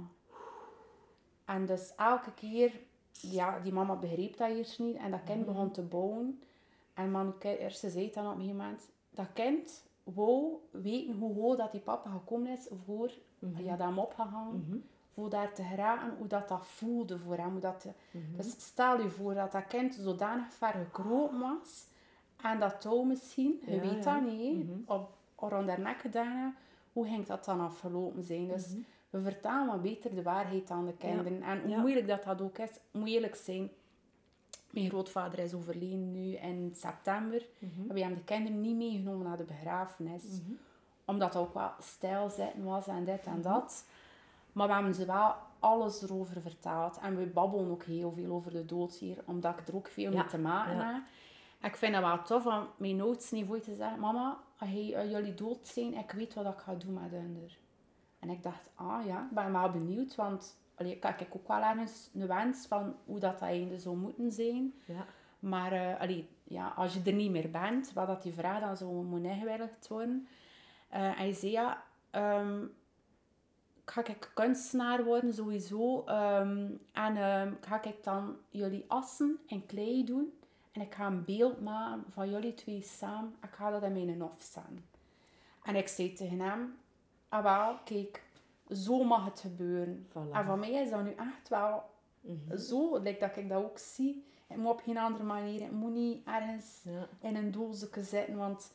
En 1.46 1.66
dus 1.66 1.96
elke 1.96 2.34
keer, 2.34 2.80
ja, 3.12 3.60
die 3.60 3.74
mama 3.74 3.96
begreep 3.96 4.38
dat 4.38 4.50
eerst 4.50 4.80
niet. 4.80 4.96
En 4.96 5.12
dat 5.12 5.24
kind 5.26 5.46
begon 5.46 5.72
te 5.72 5.82
bouwen. 5.82 6.41
En 6.94 7.12
man, 7.12 7.34
ze 7.72 7.89
zei 7.89 8.12
dan 8.14 8.26
op 8.26 8.32
een 8.32 8.39
gegeven 8.39 8.56
moment, 8.56 8.89
dat 9.10 9.28
kind 9.34 9.84
wou 10.04 10.54
weten 10.72 11.16
hoe 11.18 11.34
hoog 11.34 11.56
dat 11.56 11.72
die 11.72 11.82
papa 11.82 12.10
gekomen 12.10 12.52
is 12.52 12.68
voor, 12.86 13.12
ja, 13.58 13.76
dat 13.76 13.88
hem 13.88 14.00
opgehangen, 14.00 14.86
voor 15.14 15.30
daar 15.30 15.54
te 15.54 15.64
geraken, 15.64 16.18
hoe 16.18 16.28
dat 16.28 16.48
dat 16.48 16.68
voelde 16.68 17.20
voor 17.20 17.38
hem. 17.38 17.52
Hoe 17.52 17.60
dat, 17.60 17.86
Dus 18.36 18.52
stel 18.58 19.02
je 19.02 19.10
voor 19.10 19.34
dat 19.34 19.52
dat 19.52 19.68
kind 19.68 19.94
zodanig 19.94 20.54
ver 20.54 20.74
gekropen 20.74 21.39
was, 21.39 21.86
en 22.41 22.60
dat 22.60 22.82
touw 22.82 23.04
misschien, 23.04 23.62
je 23.66 23.76
Ja, 23.76 23.82
weet 23.82 24.04
ja. 24.04 24.20
dat 24.20 24.32
niet, 24.32 24.70
op, 24.86 25.10
rond 25.50 25.68
haar 25.68 25.80
nek 25.80 26.00
gedaan, 26.00 26.56
hoe 26.94 27.08
ging 27.08 27.26
dat 27.26 27.46
dan 27.46 27.60
afgelopen 27.62 28.24
zijn? 28.24 28.48
Dus 28.48 28.74
we 29.10 29.22
vertalen 29.22 29.68
wat 29.68 29.82
beter 29.82 30.16
de 30.16 30.24
waarheid 30.24 30.72
aan 30.72 30.86
de 30.86 30.94
kinderen. 30.94 31.41
En 31.41 31.62
hoe 31.62 31.70
Ja. 31.70 31.80
moeilijk 31.80 32.08
dat 32.08 32.24
dat 32.24 32.41
ook 32.41 32.58
is, 32.58 32.70
moet 32.91 33.08
eerlijk 33.08 33.36
zijn. 33.36 33.70
Mijn 34.70 34.89
grootvader 34.89 35.39
is 35.39 35.54
overleden 35.54 36.12
nu 36.12 36.36
in 36.36 36.72
september. 36.76 37.46
We 37.88 38.00
hebben 38.00 38.18
de 38.18 38.24
kinderen 38.24 38.62
niet 38.62 38.76
meegenomen 38.76 39.28
naar 39.28 39.38
de 39.38 39.44
begrafenis. 39.44 40.24
Omdat 41.06 41.34
dat 41.34 41.41
ook 41.41 41.54
wel 41.54 41.72
stijlzitten 41.80 42.64
was 42.64 42.88
en 42.88 43.04
dit 43.04 43.26
en 43.26 43.41
dat. 43.41 43.86
Maar 44.52 44.68
we 44.68 44.74
hebben 44.74 44.96
ze 44.96 45.06
wel 45.06 45.36
alles 45.60 46.02
erover 46.04 46.41
verteld. 46.41 46.98
En 47.02 47.18
we 47.18 47.26
babbelen 47.26 47.72
ook 47.72 47.84
heel 47.84 48.12
veel 48.12 48.32
over 48.34 48.52
de 48.52 48.66
dood 48.66 48.96
hier. 48.96 49.18
Omdat 49.26 49.60
ik 49.60 49.68
er 49.68 49.76
ook 49.76 49.88
veel 49.88 50.12
Ja, 50.12 50.18
mee 50.20 50.28
te 50.28 50.38
maken 50.38 50.78
heb. 50.78 51.02
Ik 51.62 51.76
vind 51.76 51.96
het 51.96 52.04
wel 52.04 52.24
tof 52.24 52.46
om 52.46 52.68
mijn 52.78 52.96
noodsniveau 52.96 53.60
te 53.60 53.76
zeggen... 53.76 54.00
Mama, 54.00 54.38
jij- 54.68 54.97
als 54.97 55.09
jullie 55.09 55.34
dood 55.34 55.68
zijn, 55.68 55.93
ik 55.93 56.11
weet 56.11 56.34
wat 56.34 56.45
ik 56.45 56.59
ga 56.59 56.76
doen 56.76 56.93
met 56.93 57.11
hun. 57.11 57.49
En 58.20 58.30
ik 58.30 58.43
dacht, 58.43 58.70
ah 58.76 59.05
ja, 59.05 59.24
ik 59.24 59.32
ben 59.36 59.51
wel 59.51 59.72
benieuwd. 59.72 60.16
Want 60.16 60.55
allee, 60.76 60.95
ik 60.95 61.03
heb 61.03 61.36
ook 61.36 61.47
wel 61.47 61.61
ergens 61.61 62.09
een 62.14 62.28
wens 62.28 62.68
van 62.68 62.95
hoe 63.05 63.20
dat 63.20 63.41
einde 63.41 63.80
zou 63.80 63.97
moeten 63.97 64.32
zijn. 64.32 64.74
Ja. 64.86 65.05
Maar 65.39 65.72
eh, 65.72 65.99
allee, 66.01 66.30
ja, 66.43 66.68
als 66.76 66.93
je 66.93 67.01
er 67.05 67.14
niet 67.14 67.32
meer 67.32 67.51
bent, 67.51 67.93
wat 67.93 68.07
dat 68.07 68.24
die 68.24 68.34
vraag 68.34 68.59
dan 68.59 68.78
zo 68.78 68.91
moet 68.91 69.24
ingewilligd 69.24 69.88
worden. 69.88 70.28
Eh, 70.89 71.20
en 71.20 71.28
je 71.28 71.34
zei 71.34 71.51
ja, 71.51 71.84
ehm, 72.11 72.66
ga 73.86 74.05
ik 74.05 74.32
kunstenaar 74.34 75.03
worden 75.03 75.34
sowieso. 75.34 76.03
ehm, 76.05 76.68
en 76.91 77.18
ehm, 77.18 77.53
ga 77.61 77.84
ik 77.84 78.03
dan 78.03 78.36
jullie 78.49 78.86
assen 78.88 79.39
en 79.47 79.66
klei 79.66 80.03
doen. 80.05 80.34
En 80.74 80.82
ik 80.82 80.93
ga 80.93 81.05
een 81.07 81.26
beeld 81.26 81.61
maken 81.61 82.03
van 82.09 82.30
jullie 82.30 82.53
twee 82.53 82.82
samen. 82.82 83.36
Ik 83.41 83.49
ga 83.49 83.69
dat 83.71 83.84
in 83.84 84.05
mijn 84.05 84.21
hof 84.21 84.39
staan. 84.41 84.86
En 85.63 85.76
ik 85.76 85.88
zei 85.88 86.13
tegen 86.13 86.39
hem, 86.39 86.76
ah 87.30 87.43
wel, 87.43 87.78
kijk, 87.84 88.24
zo 88.71 89.03
mag 89.03 89.26
het 89.26 89.39
gebeuren. 89.39 90.07
Voilà. 90.09 90.32
En 90.32 90.45
voor 90.45 90.57
mij 90.59 90.71
is 90.71 90.89
dat 90.89 91.03
nu 91.03 91.13
echt 91.13 91.49
wel 91.49 91.84
zo, 92.57 92.97
like 92.97 93.19
dat 93.19 93.38
ik 93.38 93.49
dat 93.49 93.63
ook 93.63 93.78
zie. 93.78 94.24
Het 94.47 94.57
moet 94.57 94.71
op 94.71 94.82
geen 94.82 94.97
andere 94.97 95.24
manier. 95.24 95.61
Het 95.61 95.71
moet 95.71 95.93
niet 95.93 96.28
ergens 96.28 96.82
Ja. 96.84 97.07
in 97.19 97.36
een 97.36 97.51
doosje 97.51 97.89
zitten. 98.03 98.38
Want 98.38 98.74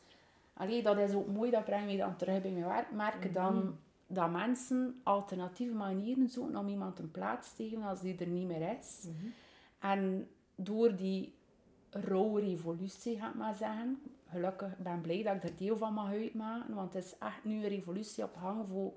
allee, 0.54 0.82
dat 0.82 0.98
is 0.98 1.12
ook 1.14 1.26
mooi, 1.26 1.50
dat 1.50 1.64
brengt 1.64 1.86
mij 1.86 1.96
dan 1.96 2.16
terug 2.16 2.42
bij 2.42 2.50
mijn 2.50 2.64
werk. 2.66 2.90
Merken 2.90 3.32
dan 3.32 3.78
dat 4.06 4.30
mensen 4.30 5.00
alternatieve 5.02 5.74
manieren 5.74 6.28
zoeken 6.28 6.56
om 6.56 6.68
iemand 6.68 6.98
een 6.98 7.10
plaats 7.10 7.54
te 7.54 7.68
geven 7.68 7.82
als 7.82 8.00
die 8.00 8.18
er 8.18 8.26
niet 8.26 8.46
meer 8.46 8.78
is. 8.78 9.06
En 9.78 10.28
door 10.54 10.96
die 10.96 11.34
rauwe 12.00 12.40
revolutie, 12.40 13.18
ga 13.18 13.28
ik 13.28 13.34
maar 13.34 13.54
zeggen. 13.54 14.02
Gelukkig 14.30 14.76
ben 14.78 14.94
ik 14.94 15.02
blij 15.02 15.22
dat 15.22 15.34
ik 15.34 15.42
er 15.42 15.56
deel 15.56 15.76
van 15.76 15.94
mag 15.94 16.10
uitmaken. 16.10 16.74
Want 16.74 16.92
het 16.94 17.04
is 17.04 17.18
echt 17.18 17.44
nu 17.44 17.54
een 17.62 17.68
revolutie 17.68 18.24
op 18.24 18.36
gang 18.36 18.68
voor 18.68 18.92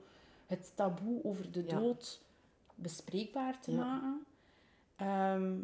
het 0.48 0.72
taboe 0.76 1.24
over 1.24 1.52
de 1.52 1.64
Ja. 1.68 1.80
dood 1.80 2.22
bespreekbaar 2.76 3.60
te 3.62 3.72
Ja. 3.72 3.78
maken. 3.78 4.26
Ehm, 4.96 5.58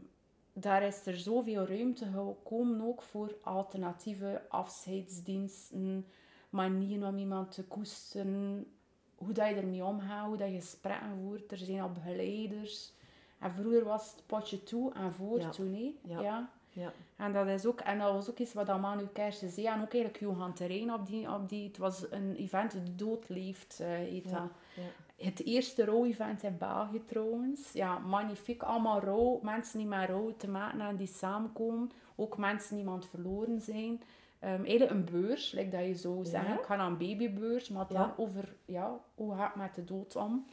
daar 0.54 0.84
is 0.84 1.06
er 1.06 1.18
zoveel 1.18 1.66
ruimte 1.66 2.06
gekomen 2.06 2.82
ook 2.82 3.02
voor 3.02 3.36
alternatieve 3.44 4.42
afscheidsdiensten, 4.50 6.06
manieren 6.50 7.08
om 7.08 7.18
iemand 7.18 7.52
te 7.52 7.64
koesteren, 7.64 8.66
hoe 9.16 9.32
dat 9.32 9.48
je 9.50 9.56
ermee 9.56 9.86
omgaat, 9.86 10.28
hoe 10.28 10.38
dat 10.38 10.50
je 10.50 10.56
gesprekken 10.60 11.18
voert. 11.24 11.52
Er 11.52 11.58
zijn 11.58 11.82
al 11.82 11.92
begeleiders. 11.92 12.94
En 13.40 13.54
vroeger 13.54 13.84
was 13.84 14.12
het 14.12 14.24
potje 14.26 14.64
toe 14.64 14.94
en 14.94 15.14
voor 15.14 15.40
Ja. 15.40 15.50
toen, 15.50 15.74
hè. 15.74 15.96
Ja. 16.14 16.22
ja. 16.22 16.52
Ja. 16.78 16.94
En 17.16 17.34
dat, 17.34 17.48
is 17.48 17.66
ook, 17.66 17.80
en 17.80 17.98
dat 17.98 18.14
was 18.14 18.30
ook 18.30 18.38
iets 18.38 18.54
wat 18.54 18.80
Manu 18.82 19.08
Kersen 19.14 19.50
zei. 19.50 19.68
En 19.68 19.82
ook 19.82 19.94
eigenlijk 19.94 20.20
Johan 20.20 20.54
Terrein 20.54 20.94
op 20.94 21.06
die, 21.08 21.32
op 21.32 21.50
die... 21.50 21.68
Het 21.68 21.78
was 21.78 22.12
een 22.12 22.36
event, 22.36 22.72
De 22.72 22.96
Dood 22.96 23.30
Leeft, 23.30 23.80
eh, 23.80 23.88
heet 23.88 24.24
dat. 24.24 24.32
Ja. 24.34 24.52
Ja. 24.76 25.26
Het 25.26 25.46
eerste 25.46 25.86
rouw-event 25.86 26.44
in 26.44 26.58
België 26.58 27.04
trouwens. 27.06 27.72
Ja, 27.72 28.00
magnifiek. 28.00 28.64
Allemaal 28.64 29.00
rouw. 29.00 29.40
Mensen 29.42 29.78
die 29.78 29.88
met 29.88 30.10
rouw 30.10 30.36
te 30.38 30.48
maken 30.50 30.80
hebben, 30.80 30.98
die 30.98 31.08
samenkomen. 31.08 31.92
Ook 32.16 32.38
mensen 32.38 32.70
die 32.70 32.80
iemand 32.80 33.08
verloren 33.08 33.62
zijn. 33.62 34.02
Ehm, 34.40 34.64
eigenlijk 34.64 34.92
een 34.92 35.06
beurs, 35.06 35.52
like 35.52 35.70
dat 35.70 35.86
je 35.86 35.96
zou 35.96 36.26
zeggen. 36.26 36.54
Ik 36.54 36.66
ga 36.66 36.76
naar 36.76 36.88
een 36.88 36.98
babybeurs, 36.98 37.70
maar 37.70 37.88
dan 37.88 38.12
over 38.18 38.56
ja, 38.66 39.00
hoe 39.16 39.36
gaat 39.36 39.54
het 39.54 39.56
met 39.56 39.76
de 39.76 39.84
dood 39.84 40.16
om. 40.16 40.46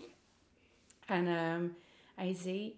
En 1.07 1.27
ehm, 1.27 1.67
hij 2.15 2.35
zei, 2.35 2.77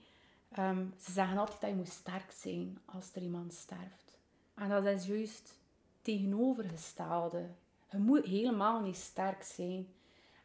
ehm, 0.57 0.86
ze 0.98 1.12
zeggen 1.12 1.38
altijd 1.38 1.61
dat 1.61 1.70
je 1.70 1.76
moet 1.76 1.88
sterk 1.88 2.30
zijn 2.30 2.78
als 2.84 3.11
er 3.14 3.22
iemand 3.22 3.54
sterft. 3.54 4.18
En 4.54 4.68
dat 4.68 4.84
is 4.84 5.07
juist 5.07 5.59
tegenovergestelde. 6.02 7.46
Je 7.90 7.98
moet 7.98 8.24
helemaal 8.24 8.80
niet 8.80 8.96
sterk 8.96 9.42
zijn. 9.42 9.88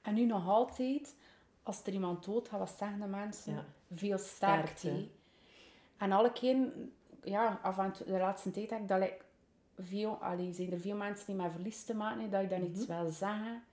En 0.01 0.13
nu 0.13 0.25
nog 0.25 0.47
altijd, 0.47 1.15
als 1.63 1.83
er 1.83 1.93
iemand 1.93 2.25
doodgaat, 2.25 2.59
wat 2.59 2.75
zeggen 2.77 2.99
de 2.99 3.07
mensen? 3.07 3.53
Ja. 3.53 3.65
Veel 3.91 4.17
sterkte. 4.17 4.77
Sterkte. 4.77 5.07
En 5.97 6.11
alle 6.11 6.31
keren, 6.31 6.93
ja, 7.23 7.59
af 7.63 7.77
en 7.77 7.91
toe, 7.91 8.05
de 8.05 8.17
laatste 8.17 8.51
tijd 8.51 8.69
heb 8.69 8.81
ik 8.81 8.87
dat 8.87 9.01
ik 9.01 9.25
veel, 9.77 10.15
allee, 10.15 10.53
zijn 10.53 10.71
er 10.71 10.79
veel 10.79 10.95
mensen 10.95 11.25
die 11.25 11.35
met 11.35 11.51
verlies 11.51 11.83
te 11.83 11.95
maken 11.95 12.29
dat 12.29 12.41
je 12.41 12.47
dan 12.47 12.63
iets 12.63 12.85
wil 12.85 13.09
zeggen. 13.09 13.63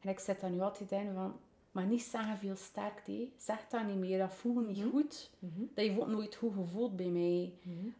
En 0.00 0.08
ik 0.08 0.18
zet 0.18 0.40
daar 0.40 0.50
nu 0.50 0.60
altijd 0.60 0.92
in 0.92 1.12
van, 1.14 1.40
maar 1.72 1.86
niet 1.86 2.02
zeggen 2.02 2.36
veel 2.38 2.56
sterkte. 2.56 3.28
Zeg 3.36 3.66
dat 3.68 3.86
niet 3.86 3.96
meer, 3.98 4.18
dat 4.18 4.34
voelt 4.34 4.66
niet 4.66 4.84
goed. 4.90 5.30
Dat 5.40 5.84
heeft 5.84 6.00
ook 6.00 6.08
nooit 6.08 6.34
goed 6.34 6.54
gevoeld 6.54 6.96
bij 6.96 7.08
mij. 7.10 7.52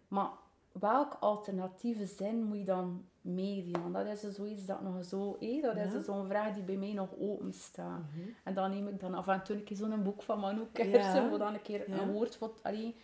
Maar 0.09 0.31
welk 0.73 1.17
alternatieve 1.21 2.07
zin 2.07 2.43
moet 2.45 2.59
je 2.59 2.65
dan 2.65 3.05
meedoen? 3.21 3.93
Dat 3.93 4.07
is 4.07 4.21
dus 4.21 4.35
zoiets 4.35 4.67
dat 4.67 4.83
nog 4.83 5.05
zo... 5.05 5.37
hé, 5.41 5.61
dat 5.61 5.77
is 5.77 5.91
dus 5.93 6.05
zo'n 6.05 6.27
vraag 6.27 6.55
die 6.55 6.63
bij 6.63 6.77
mij 6.77 6.93
nog 6.93 7.09
open 7.19 7.53
staat. 7.53 8.01
En 8.45 8.55
dan 8.55 8.71
neem 8.71 8.89
ik 8.89 9.01
dan 9.01 9.15
af 9.15 9.27
en 9.29 9.43
toe 9.43 9.57
een 9.57 9.65
keer 9.65 9.77
zo'n 9.77 10.03
boek 10.03 10.23
van 10.23 10.41
Manu 10.41 10.63
Kersen, 10.73 11.31
Ja. 11.31 11.37
dan 11.39 11.55
een 11.55 11.63
keer 11.63 11.91
Ja. 11.91 11.99
een 12.01 12.13
woord 12.13 12.37
voor... 12.37 12.53
Allee, 12.63 12.95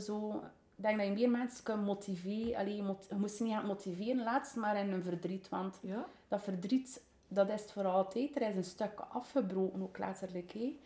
zo... 0.00 0.42
Ik 0.76 0.86
denk 0.86 0.98
dat 0.98 1.06
je 1.06 1.12
meer 1.12 1.30
mensen 1.30 1.64
kunt 1.64 1.84
motiveren. 1.84 2.56
Allee, 2.56 2.76
je, 2.76 2.82
mot- 2.82 3.06
je 3.08 3.14
moest 3.16 3.40
niet 3.40 3.52
gaan 3.52 3.66
motiveren, 3.66 4.22
laatst 4.24 4.56
maar 4.56 4.76
in 4.76 4.92
een 4.92 5.02
verdriet. 5.02 5.48
Want 5.48 5.80
dat 6.28 6.42
verdriet, 6.42 7.02
dat 7.30 7.48
is 7.48 7.60
het 7.60 7.72
voor 7.72 7.84
altijd. 7.84 8.36
Er 8.36 8.48
is 8.48 8.56
een 8.56 8.64
stuk 8.64 9.00
afgebroken, 9.10 9.82
ook 9.82 9.98
letterlijk. 9.98 10.52
Hè. 10.52 10.78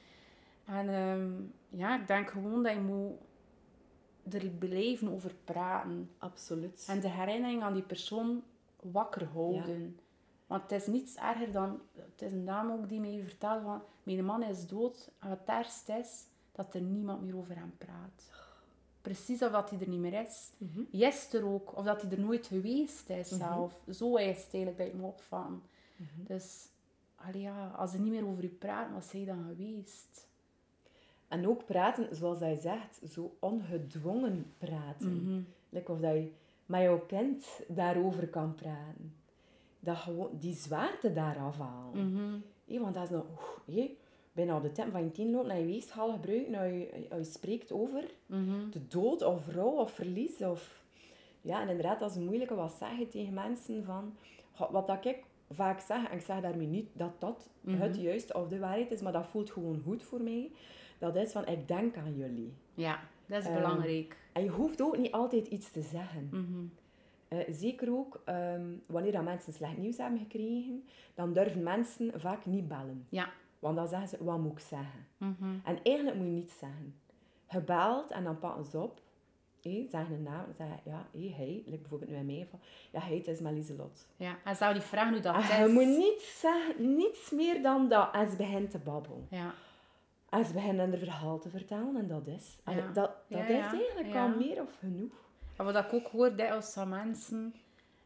En 0.64 0.88
ehm, 0.88 1.32
ja, 1.68 2.00
ik 2.00 2.06
denk 2.06 2.30
gewoon 2.30 2.62
dat 2.62 2.72
je 2.72 2.80
moet 2.80 3.16
er 4.34 4.48
blijven 4.48 5.12
over 5.12 5.34
praten. 5.44 6.10
Absoluut. 6.18 6.84
En 6.88 7.00
de 7.00 7.08
herinnering 7.08 7.62
aan 7.62 7.74
die 7.74 7.82
persoon 7.82 8.42
wakker 8.80 9.26
houden. 9.26 9.98
Want 10.46 10.62
het 10.62 10.72
is 10.72 10.86
niets 10.86 11.16
erger 11.16 11.52
dan... 11.52 11.80
Het 11.94 12.22
is 12.22 12.32
een 12.32 12.44
dame 12.44 12.72
ook 12.72 12.88
die 12.88 13.00
mij 13.00 13.22
vertelde 13.24 13.62
van... 13.62 13.82
Mijn 14.02 14.24
man 14.24 14.42
is 14.42 14.66
dood. 14.66 15.10
En 15.18 15.28
wat 15.28 15.38
het 15.38 15.48
ergste 15.48 15.92
is, 15.92 16.24
dat 16.52 16.74
er 16.74 16.80
niemand 16.80 17.22
meer 17.22 17.36
over 17.36 17.56
hem 17.56 17.74
praat. 17.78 18.30
Precies 19.02 19.42
of 19.42 19.50
dat 19.50 19.70
hij 19.70 19.80
er 19.80 19.88
niet 19.88 20.00
meer 20.00 20.20
is. 20.26 20.50
Mhm. 20.58 20.80
Is 20.90 21.32
er 21.32 21.46
ook. 21.46 21.76
Of 21.76 21.84
dat 21.84 22.02
hij 22.02 22.10
er 22.10 22.20
nooit 22.20 22.46
geweest 22.46 23.10
is 23.10 23.28
zelf. 23.28 23.80
Zo 23.90 24.16
is 24.16 24.44
het 24.44 24.54
eigenlijk 24.54 24.76
bij 24.76 24.92
me 24.94 25.06
Mhm. 25.96 26.24
Dus... 26.26 26.68
Allee, 27.14 27.42
ja, 27.42 27.66
als 27.76 27.90
ze 27.90 28.00
niet 28.00 28.12
meer 28.12 28.26
over 28.26 28.44
u 28.44 28.48
praten, 28.48 28.94
wat 28.94 29.04
zij 29.04 29.24
dan 29.24 29.44
geweest? 29.48 30.28
En 31.28 31.48
ook 31.48 31.64
praten, 31.64 32.16
zoals 32.16 32.40
hij 32.40 32.56
zegt, 32.56 33.00
zo 33.12 33.36
ongedwongen 33.38 34.52
praten. 34.58 35.22
Mhm. 35.22 35.40
Like 35.68 35.92
of 35.92 36.00
dat 36.00 36.12
je 36.14 36.30
met 36.66 36.82
jouw 36.82 36.98
kind 36.98 37.46
daarover 37.68 38.28
kan 38.28 38.54
praten. 38.54 39.14
Dat 39.80 39.96
gewoon 39.96 40.30
die 40.38 40.54
zwaarte 40.54 41.12
daar 41.12 41.38
afhalen. 41.38 42.10
Mhm. 42.66 42.80
Want 42.82 42.94
dat 42.94 43.02
is 43.02 43.10
nog... 43.10 43.62
hé, 43.66 43.96
bijna 44.32 44.56
op 44.56 44.62
de 44.62 44.72
temp 44.72 44.92
van 44.92 45.04
je 45.04 45.12
tien 45.12 45.30
loopt 45.30 45.46
naar 45.46 45.58
je 45.58 45.66
weegschaal 45.66 46.12
gebruiken, 46.12 46.54
als 46.54 46.70
je, 46.70 47.06
je 47.10 47.24
spreekt 47.24 47.72
over 47.72 48.04
de 48.70 48.86
dood 48.88 49.22
of 49.22 49.48
rouw 49.48 49.70
of 49.78 49.90
verlies. 49.90 50.40
Of... 50.40 50.82
Ja, 51.40 51.60
en 51.62 51.68
inderdaad, 51.68 52.00
dat 52.00 52.10
is 52.10 52.16
een 52.16 52.24
moeilijke 52.24 52.54
wat 52.54 52.76
zeggen 52.78 53.08
tegen 53.08 53.34
mensen 53.34 53.84
van... 53.84 54.16
"Goh, 54.52 54.70
Wat 54.70 54.86
dat 54.86 55.04
ik 55.04 55.24
vaak 55.54 55.80
zeg, 55.80 56.08
en 56.08 56.16
ik 56.16 56.24
zeg 56.24 56.40
daarmee 56.40 56.66
niet 56.66 56.88
dat 56.92 57.20
dat 57.20 57.48
het 57.66 57.96
juiste 57.96 58.34
of 58.34 58.48
de 58.48 58.58
waarheid 58.58 58.90
is, 58.90 59.02
maar 59.02 59.12
dat 59.12 59.26
voelt 59.26 59.50
gewoon 59.52 59.80
goed 59.84 60.02
voor 60.02 60.20
mij. 60.22 60.50
Dat 60.98 61.16
is 61.16 61.32
van, 61.32 61.46
ik 61.46 61.68
denk 61.68 61.96
aan 61.96 62.16
jullie. 62.16 62.54
Ja, 62.74 63.00
dat 63.26 63.42
is 63.42 63.48
Ehm, 63.48 63.54
belangrijk. 63.54 64.16
En 64.32 64.42
je 64.42 64.50
hoeft 64.50 64.82
ook 64.82 64.96
niet 64.98 65.12
altijd 65.12 65.46
iets 65.46 65.70
te 65.70 65.82
zeggen. 65.82 66.28
Mhm. 66.32 66.64
Eh, 67.28 67.54
zeker 67.54 67.92
ook 67.96 68.22
ehm, 68.24 68.66
wanneer 68.86 69.12
dat 69.12 69.24
mensen 69.24 69.52
slecht 69.52 69.76
nieuws 69.76 69.96
hebben 69.96 70.18
gekregen, 70.18 70.84
dan 71.14 71.32
durven 71.32 71.62
mensen 71.62 72.20
vaak 72.20 72.46
niet 72.46 72.68
bellen. 72.68 73.06
Ja. 73.08 73.28
Want 73.58 73.76
dan 73.76 73.88
zeggen 73.88 74.08
ze, 74.08 74.24
wat 74.24 74.38
moet 74.38 74.52
ik 74.52 74.58
zeggen? 74.58 75.06
Mhm. 75.18 75.54
En 75.64 75.78
eigenlijk 75.82 76.16
moet 76.16 76.26
je 76.26 76.32
niets 76.32 76.58
zeggen. 76.58 76.94
Gebeld 77.46 78.10
en 78.10 78.24
dan 78.24 78.38
pakken 78.38 78.64
ze 78.64 78.78
op. 78.80 79.00
Hé, 79.64 79.86
zeggen 79.90 80.14
een 80.14 80.22
naam 80.22 80.44
ja, 80.84 81.06
hé, 81.12 81.32
hij, 81.36 81.62
like 81.66 81.78
bijvoorbeeld 81.80 82.10
nu 82.10 82.16
bij 82.16 82.24
mij, 82.24 82.46
van, 82.50 82.58
ja, 82.92 83.00
hij, 83.00 83.16
het 83.16 83.26
is 83.28 83.40
maar 83.40 83.52
Lieselot. 83.52 84.06
Ja, 84.16 84.36
en 84.44 84.56
zou 84.56 84.72
die 84.72 84.82
vragen 84.82 85.12
hoe 85.12 85.20
dat 85.22 85.34
En 85.34 85.40
is. 85.42 85.50
Ah, 85.50 85.58
je 85.58 85.68
moet 85.72 85.86
niets 85.96 86.40
zeggen, 86.40 86.96
niets 86.96 87.30
meer 87.30 87.62
dan 87.62 87.88
dat. 87.88 88.14
En 88.14 88.30
ze 88.30 88.36
begint 88.36 88.70
te 88.70 88.78
babbelen. 88.78 89.26
Ja, 89.30 89.54
En 90.28 90.44
ze 90.44 90.52
beginnen 90.52 90.92
een 90.92 90.98
verhaal 90.98 91.38
te 91.38 91.48
vertellen 91.50 91.96
en 91.96 92.08
dat 92.08 92.26
is. 92.26 92.58
En 92.64 92.76
Ja. 92.76 92.82
dat 92.82 92.94
dat 92.94 93.12
Ja, 93.28 93.46
is 93.46 93.72
eigenlijk 93.80 94.14
al 94.14 94.28
meer 94.28 94.60
of 94.60 94.76
genoeg. 94.78 95.12
en 95.56 95.64
wat 95.64 95.76
ik 95.76 95.92
ook 95.92 96.06
hoor 96.06 96.28
dikwijls 96.36 96.72
van 96.72 96.88
mensen 96.88 97.54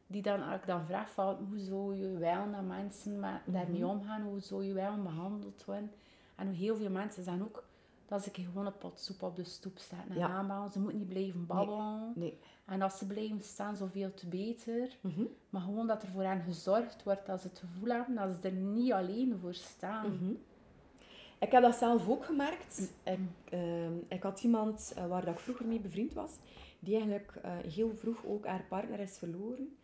die 0.06 0.22
dan, 0.22 0.42
als 0.42 0.60
ik 0.60 0.66
dan 0.66 0.86
vraag 0.86 1.10
van 1.10 1.34
hoe 1.48 1.58
zou 1.58 1.96
je 1.96 2.18
wel 2.18 2.50
dat 2.52 2.62
mensen 2.62 3.20
met, 3.20 3.40
daarmee 3.44 3.80
Mhm. 3.80 3.90
omgaan, 3.90 4.22
hoe 4.22 4.40
zou 4.40 4.64
je 4.64 4.72
wel 4.72 5.02
behandeld 5.02 5.64
worden. 5.64 5.90
En 6.36 6.46
hoe 6.46 6.56
heel 6.56 6.76
veel 6.76 6.90
mensen 6.90 7.22
zeggen 7.24 7.42
ook 7.42 7.64
dat 8.08 8.22
ze 8.22 8.30
gewoon 8.32 8.66
een 8.66 8.78
pot 8.78 9.00
soep 9.00 9.22
op 9.22 9.36
de 9.36 9.44
stoep 9.44 9.78
zetten 9.78 10.10
en 10.10 10.18
Ja. 10.18 10.28
aanbouwen. 10.28 10.70
Ze 10.72 10.80
moeten 10.80 10.98
niet 10.98 11.08
blijven 11.08 11.46
babbelen. 11.46 12.12
Nee. 12.14 12.38
En 12.64 12.82
als 12.82 12.98
ze 12.98 13.06
blijven 13.06 13.40
staan, 13.42 13.76
zoveel 13.76 14.14
te 14.14 14.26
beter. 14.26 14.96
Mhm. 15.00 15.22
Maar 15.50 15.60
gewoon 15.62 15.86
dat 15.86 16.02
er 16.02 16.08
voor 16.08 16.22
hen 16.22 16.40
gezorgd 16.42 17.02
wordt, 17.02 17.26
dat 17.26 17.40
ze 17.40 17.48
het 17.48 17.58
gevoel 17.58 17.88
hebben 17.88 18.14
dat 18.14 18.36
ze 18.42 18.48
er 18.48 18.54
niet 18.54 18.92
alleen 18.92 19.38
voor 19.40 19.54
staan. 19.54 20.12
Mhm. 20.14 20.30
Ik 21.40 21.52
heb 21.52 21.62
dat 21.62 21.74
zelf 21.74 22.08
ook 22.08 22.24
gemerkt. 22.24 22.92
Ik, 23.04 23.18
ehm, 23.50 23.92
ik 24.08 24.22
had 24.22 24.42
iemand 24.42 24.92
eh, 24.96 25.06
waar 25.06 25.24
dat 25.24 25.34
ik 25.34 25.40
vroeger 25.40 25.66
mee 25.66 25.80
bevriend 25.80 26.12
was, 26.12 26.32
die 26.78 26.94
eigenlijk 26.94 27.32
eh, 27.42 27.52
heel 27.72 27.94
vroeg 27.94 28.24
ook 28.26 28.46
haar 28.46 28.64
partner 28.68 29.00
is 29.00 29.18
verloren. 29.18 29.76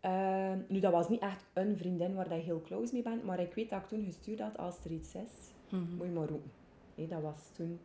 Ehm, 0.00 0.58
nu, 0.68 0.80
dat 0.80 0.92
was 0.92 1.08
niet 1.08 1.20
echt 1.20 1.44
een 1.52 1.76
vriendin 1.76 2.14
waar 2.14 2.28
dat 2.28 2.38
je 2.38 2.44
heel 2.44 2.62
close 2.62 2.92
mee 2.92 3.02
bent, 3.02 3.24
maar 3.24 3.40
ik 3.40 3.54
weet 3.54 3.70
dat 3.70 3.80
ik 3.82 3.88
toen 3.88 4.04
gestuurd 4.04 4.40
had 4.40 4.58
als 4.58 4.84
er 4.84 4.90
iets 4.90 5.14
is, 5.14 5.30
Mhm. 5.68 5.94
moet 5.96 6.06
je 6.06 6.12
maar 6.12 6.28
roepen. 6.28 6.50
Hé, 6.96 7.06
dat 7.06 7.22
was 7.22 7.50
toen. 7.52 7.78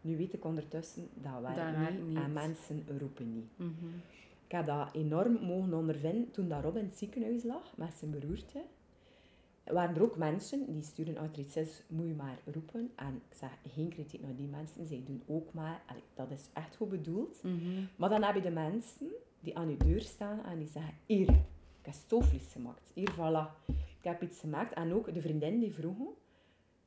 Nu 0.00 0.16
weet 0.16 0.32
ik 0.32 0.44
ondertussen, 0.44 1.08
dat 1.14 1.40
werkt 1.42 1.56
Dat 1.56 2.06
niet, 2.06 2.16
en 2.16 2.32
mensen 2.32 2.84
roepen 2.98 3.34
niet. 3.34 3.50
Mhm. 3.56 3.86
Ik 4.44 4.54
heb 4.54 4.66
dat 4.66 4.94
enorm 4.94 5.32
mogen 5.32 5.74
ondervinden 5.74 6.30
toen 6.30 6.48
dat 6.48 6.62
Rob 6.62 6.76
in 6.76 6.84
het 6.84 6.98
ziekenhuis 6.98 7.42
lag 7.42 7.76
met 7.76 7.92
zijn 7.98 8.10
beroerte. 8.10 8.62
Er 9.64 9.74
waren 9.74 9.96
er 9.96 10.02
ook 10.02 10.16
mensen 10.16 10.72
die 10.72 10.82
sturen 10.82 11.18
uit 11.18 11.36
er 11.36 11.42
iets 11.42 11.56
is, 11.56 11.82
moet 11.88 12.06
je 12.06 12.14
maar 12.14 12.38
roepen. 12.44 12.90
En 12.96 13.22
ik 13.28 13.36
zeg 13.36 13.50
geen 13.74 13.88
kritiek 13.88 14.20
naar 14.20 14.36
die 14.36 14.46
mensen, 14.46 14.86
zij 14.86 15.02
doen 15.06 15.22
ook 15.26 15.52
maar. 15.52 15.82
Allee, 15.86 16.02
dat 16.14 16.30
is 16.30 16.48
echt 16.52 16.76
goed 16.76 16.88
bedoeld. 16.88 17.42
Mhm. 17.42 17.84
Maar 17.96 18.08
dan 18.08 18.22
heb 18.22 18.34
je 18.34 18.40
de 18.40 18.50
mensen 18.50 19.10
die 19.40 19.58
aan 19.58 19.70
je 19.70 19.76
deur 19.76 20.00
staan 20.00 20.44
en 20.44 20.58
die 20.58 20.68
zeggen, 20.68 20.94
hier, 21.06 21.28
ik 21.28 21.84
heb 21.84 21.94
stoofvlees 21.94 22.52
gemaakt. 22.52 22.90
Hier, 22.94 23.12
voilà, 23.12 23.72
ik 23.72 24.04
heb 24.04 24.22
iets 24.22 24.40
gemaakt. 24.40 24.74
En 24.74 24.92
ook 24.92 25.14
de 25.14 25.20
vriendin 25.20 25.58
die 25.60 25.74
vroegen, 25.74 26.08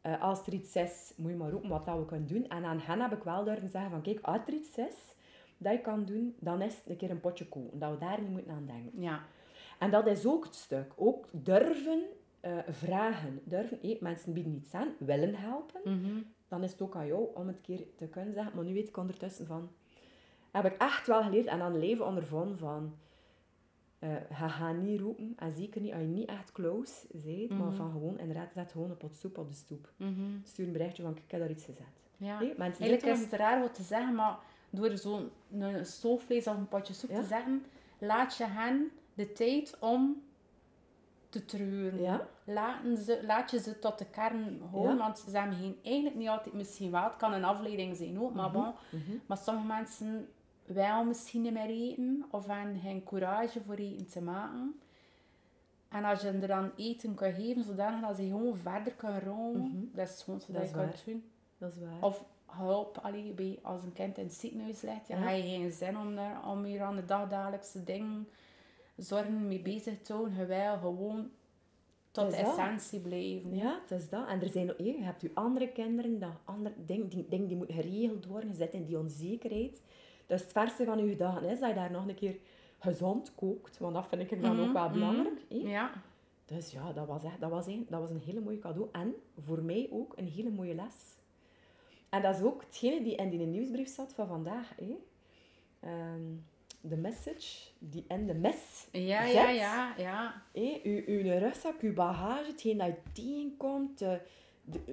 eh, 0.01 0.21
als 0.21 0.47
er 0.47 0.53
iets 0.53 0.75
is, 0.75 1.13
moet 1.17 1.31
je 1.31 1.37
maar 1.37 1.49
roepen 1.49 1.69
wat 1.69 1.85
dat 1.85 1.97
we 1.97 2.05
kunnen 2.05 2.27
doen. 2.27 2.47
En 2.47 2.65
aan 2.65 2.79
hen 2.79 3.01
heb 3.01 3.11
ik 3.13 3.23
wel 3.23 3.43
durven 3.43 3.69
zeggen 3.69 3.91
van, 3.91 4.01
kijk, 4.01 4.19
als 4.21 4.39
er 4.47 4.53
iets 4.53 4.77
is 4.77 5.15
dat 5.57 5.71
je 5.71 5.81
kan 5.81 6.05
doen, 6.05 6.35
dan 6.39 6.61
is 6.61 6.75
het 6.75 6.89
een 6.89 6.97
keer 6.97 7.09
een 7.09 7.19
potje 7.19 7.47
koken. 7.47 7.79
Dat 7.79 7.91
we 7.91 7.97
daar 7.97 8.21
niet 8.21 8.29
moeten 8.29 8.51
aan 8.51 8.65
denken. 8.65 9.01
Ja. 9.01 9.23
En 9.79 9.91
dat 9.91 10.07
is 10.07 10.25
ook 10.25 10.43
het 10.43 10.55
stuk. 10.55 10.93
Ook 10.95 11.27
durven 11.31 12.03
eh, 12.39 12.57
vragen. 12.69 13.41
Durven, 13.43 13.77
hé, 13.81 13.97
mensen 13.99 14.33
bieden 14.33 14.53
iets 14.53 14.73
aan, 14.73 14.93
willen 14.99 15.35
helpen. 15.35 15.81
Mhm. 15.83 16.21
Dan 16.47 16.63
is 16.63 16.71
het 16.71 16.81
ook 16.81 16.95
aan 16.95 17.07
jou 17.07 17.27
om 17.33 17.47
het 17.47 17.55
een 17.55 17.61
keer 17.61 17.85
te 17.95 18.07
kunnen 18.07 18.33
zeggen. 18.33 18.55
Maar 18.55 18.65
nu 18.65 18.73
weet 18.73 18.87
ik 18.87 18.97
ondertussen 18.97 19.45
van... 19.45 19.69
Heb 20.51 20.65
ik 20.65 20.77
echt 20.77 21.07
wel 21.07 21.23
geleerd 21.23 21.47
en 21.47 21.61
aan 21.61 21.79
leven 21.79 22.05
ondervonden 22.05 22.57
van... 22.57 22.93
eh 24.01 24.15
ga, 24.31 24.47
ga 24.47 24.71
niet 24.71 24.99
roepen. 24.99 25.33
En 25.37 25.51
zeker 25.51 25.81
niet 25.81 25.91
als 25.93 26.01
je 26.01 26.07
niet 26.07 26.29
echt 26.29 26.51
close 26.51 26.93
bent. 27.23 27.49
Maar 27.59 27.71
van 27.71 27.91
gewoon, 27.91 28.19
inderdaad, 28.19 28.51
zet 28.53 28.71
gewoon 28.71 28.89
een 28.89 28.97
pot 28.97 29.15
soep 29.15 29.37
op 29.37 29.47
de 29.49 29.55
stoep. 29.55 29.91
Mhm. 29.97 30.11
Stuur 30.43 30.65
een 30.65 30.71
berichtje 30.71 31.03
van, 31.03 31.11
ik 31.17 31.31
heb 31.31 31.39
daar 31.39 31.49
iets 31.49 31.65
gezet. 31.65 31.85
Ja. 32.17 32.39
Eigenlijk 32.57 33.03
is 33.03 33.19
het 33.21 33.31
raar 33.33 33.59
wat 33.59 33.73
te 33.73 33.83
zeggen, 33.83 34.15
maar 34.15 34.37
door 34.69 34.97
zo'n 34.97 35.29
een 35.59 35.85
stoofvlees 35.85 36.47
of 36.47 36.57
een 36.57 36.67
potje 36.67 36.93
soep 36.93 37.09
Ja. 37.09 37.19
te 37.19 37.25
zeggen, 37.27 37.65
laat 37.99 38.37
je 38.37 38.45
hen 38.45 38.91
de 39.13 39.31
tijd 39.31 39.77
om 39.79 40.21
te 41.29 41.45
treuren. 41.45 42.01
Ja. 42.01 42.27
Laten 42.43 42.97
ze, 42.97 43.21
laat 43.25 43.51
je 43.51 43.59
ze 43.59 43.79
tot 43.79 43.97
de 43.97 44.05
kern 44.05 44.61
houden, 44.71 44.91
Ja. 44.91 44.97
want 44.97 45.19
ze 45.19 45.37
hebben 45.37 45.57
geen, 45.57 45.75
eigenlijk 45.83 46.15
niet 46.15 46.27
altijd 46.27 46.55
misschien 46.55 46.91
wel. 46.91 47.03
Het 47.03 47.15
kan 47.17 47.33
een 47.33 47.43
afleiding 47.43 47.95
zijn 47.95 48.19
ook, 48.19 48.33
maar 48.33 48.51
bon. 48.51 48.73
Mhm. 48.91 49.11
Maar 49.25 49.37
sommige 49.37 49.67
mensen 49.67 50.27
wel 50.73 51.03
misschien 51.03 51.41
niet 51.41 51.53
meer 51.53 51.69
eten 51.69 52.25
of 52.31 52.47
hebben 52.47 52.79
geen 52.79 53.03
courage 53.03 53.61
voor 53.65 53.75
eten 53.75 54.07
te 54.07 54.21
maken. 54.21 54.79
En 55.89 56.03
als 56.03 56.21
je 56.21 56.27
er 56.29 56.47
dan 56.47 56.71
eten 56.77 57.13
kan 57.15 57.33
geven, 57.33 57.63
zodanig 57.63 58.07
dat 58.07 58.15
ze 58.15 58.23
gewoon 58.27 58.57
verder 58.57 58.93
kan 58.93 59.19
rollen, 59.19 59.89
dat 59.93 60.09
is 60.09 60.21
gewoon 60.23 60.41
zodat 60.41 60.61
Dat 60.61 60.69
je 60.69 60.75
kan 60.75 60.89
doen. 61.05 61.23
Dat 61.57 61.71
is 61.71 61.77
waar. 61.79 62.01
Of 62.01 62.23
hulp, 62.45 62.97
allee, 63.01 63.31
bij, 63.31 63.59
als 63.61 63.83
een 63.83 63.93
kind 63.93 64.17
in 64.17 64.23
het 64.25 64.33
ziekenhuis 64.33 64.81
ligt, 64.81 65.07
ja, 65.07 65.17
Ja. 65.17 65.23
heb 65.27 65.35
je 65.43 65.49
geen 65.49 65.71
zin 65.71 65.97
om, 65.97 66.15
daar, 66.15 66.47
om 66.49 66.63
hier 66.63 66.81
aan 66.81 66.95
de 66.95 67.05
dagdagelijkse 67.05 67.83
dingen 67.83 68.27
zorgen 68.97 69.47
mee 69.47 69.59
bezig 69.61 70.01
te 70.01 70.13
houden. 70.13 70.37
Je 70.37 70.45
wil 70.45 70.77
gewoon 70.79 71.29
tot 72.11 72.31
Dat 72.31 72.39
dat. 72.39 72.57
essentie 72.57 72.99
blijven. 72.99 73.55
Ja, 73.55 73.79
het 73.81 73.99
is 73.99 74.09
dat. 74.09 74.27
En 74.27 74.41
er 74.41 74.49
zijn 74.49 74.71
ook, 74.71 74.77
je 74.77 74.97
hebt 75.01 75.21
je 75.21 75.31
andere 75.33 75.67
kinderen, 75.71 76.19
dat 76.19 76.31
andere 76.45 76.75
dingen 76.85 77.09
die, 77.09 77.25
dingen 77.29 77.47
die 77.47 77.57
moeten 77.57 77.75
geregeld 77.75 78.25
worden, 78.25 78.49
je 78.49 78.55
zit 78.55 78.73
in 78.73 78.85
die 78.85 78.97
onzekerheid. 78.99 79.81
Dus 80.31 80.41
het 80.41 80.51
verste 80.51 80.85
van 80.85 80.97
je 81.05 81.09
gedachten 81.09 81.49
is 81.49 81.59
dat 81.59 81.69
je 81.69 81.75
daar 81.75 81.91
nog 81.91 82.07
een 82.07 82.15
keer 82.15 82.35
gezond 82.79 83.35
kookt, 83.35 83.77
want 83.77 83.93
dat 83.93 84.07
vind 84.07 84.31
ik 84.31 84.41
dan 84.41 84.59
ook 84.59 84.73
wel 84.73 84.83
Mhm, 84.83 84.93
belangrijk. 84.93 85.39
hè. 85.49 85.55
Ja. 85.55 85.91
Dus 86.45 86.71
ja, 86.71 86.93
dat 86.93 87.07
was, 87.07 87.23
echt, 87.23 87.39
dat, 87.39 87.49
was 87.49 87.65
een, 87.67 87.85
dat 87.89 87.99
was 87.99 88.09
een 88.09 88.21
hele 88.25 88.39
mooie 88.39 88.59
cadeau. 88.59 88.89
En 88.91 89.13
voor 89.45 89.61
mij 89.63 89.87
ook 89.91 90.13
een 90.17 90.27
hele 90.27 90.49
mooie 90.49 90.75
les. 90.75 90.95
En 92.09 92.21
dat 92.21 92.35
is 92.35 92.41
ook 92.41 92.61
hetgene 92.61 93.03
die 93.03 93.15
in 93.15 93.29
die 93.29 93.39
nieuwsbrief 93.45 93.87
zat 93.93 94.13
van 94.13 94.27
vandaag. 94.27 94.71
hè. 94.75 94.97
Ehm, 95.79 96.21
de 96.81 96.97
message 96.97 97.67
die 97.79 98.05
in 98.07 98.27
de 98.27 98.33
mes 98.33 98.87
Ja, 98.91 99.23
zit. 99.25 99.33
ja, 99.33 99.49
ja, 99.49 99.93
ja. 99.97 100.41
Hé, 100.53 100.79
uw, 100.83 101.01
uw 101.05 101.21
rugzak, 101.39 101.81
uw 101.81 101.93
bagage, 101.93 102.51
hetgeen 102.51 102.77
dat 102.77 102.87
je 102.87 103.11
tegenkomt, 103.13 103.99
de, 103.99 104.19
de, 104.63 104.89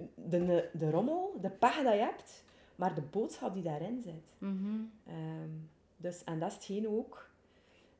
de, 0.46 0.68
de 0.72 0.90
rommel, 0.90 1.38
de 1.40 1.50
pech 1.50 1.82
dat 1.82 1.92
je 1.94 1.98
hebt, 2.00 2.44
maar 2.78 2.94
de 2.94 3.02
boodschap 3.10 3.54
die 3.54 3.62
daarin 3.62 4.00
zit. 4.00 4.34
Mhm. 4.38 4.80
Ehm, 5.06 5.50
dus, 5.96 6.24
en 6.24 6.38
dat 6.38 6.48
is 6.48 6.54
hetgeen 6.54 6.88
ook, 6.88 7.28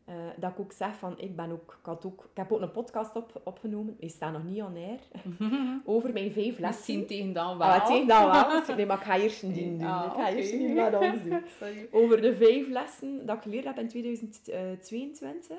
eh, 0.05 0.15
dat 0.37 0.51
ik 0.51 0.61
ook 0.61 0.73
zeg 0.73 0.97
van, 0.97 1.19
ik 1.19 1.37
ben 1.37 1.51
ook, 1.51 1.77
ik, 1.81 1.87
had 1.87 2.05
ook, 2.05 2.25
ik 2.31 2.37
heb 2.37 2.53
ook 2.53 2.61
een 2.61 2.71
podcast 2.71 3.17
op, 3.17 3.41
opgenomen, 3.45 3.97
die 4.01 4.09
staat 4.09 4.33
nog 4.33 4.45
niet 4.45 4.63
on 4.63 4.77
air, 4.77 5.01
over 5.85 6.13
mijn 6.13 6.33
vijf 6.33 6.59
lessen. 6.59 6.67
Misschien 6.67 7.07
tegen 7.07 7.33
dan 7.33 7.59
wel. 7.59 7.69
Ah, 7.69 7.87
tegen 7.87 8.07
dan 8.07 8.31
wel. 8.31 8.63
Nee, 8.77 8.87
maar 8.87 8.97
ik 8.97 9.05
ga 9.05 9.19
eerst 9.19 9.43
een 9.43 9.53
ding 9.53 9.79
doen. 9.79 9.89
Ah, 9.89 10.05
ik 10.05 10.13
ga 10.13 10.31
eerst 10.31 10.53
niet 10.53 10.95
ons 10.95 11.23
doen. 11.23 11.43
Sorry. 11.59 11.89
Over 11.91 12.21
de 12.21 12.37
vijf 12.37 12.69
lessen 12.69 13.27
dat 13.27 13.37
ik 13.37 13.43
geleerd 13.43 13.65
heb 13.65 13.79
in 13.79 13.89
2022. 13.89 15.57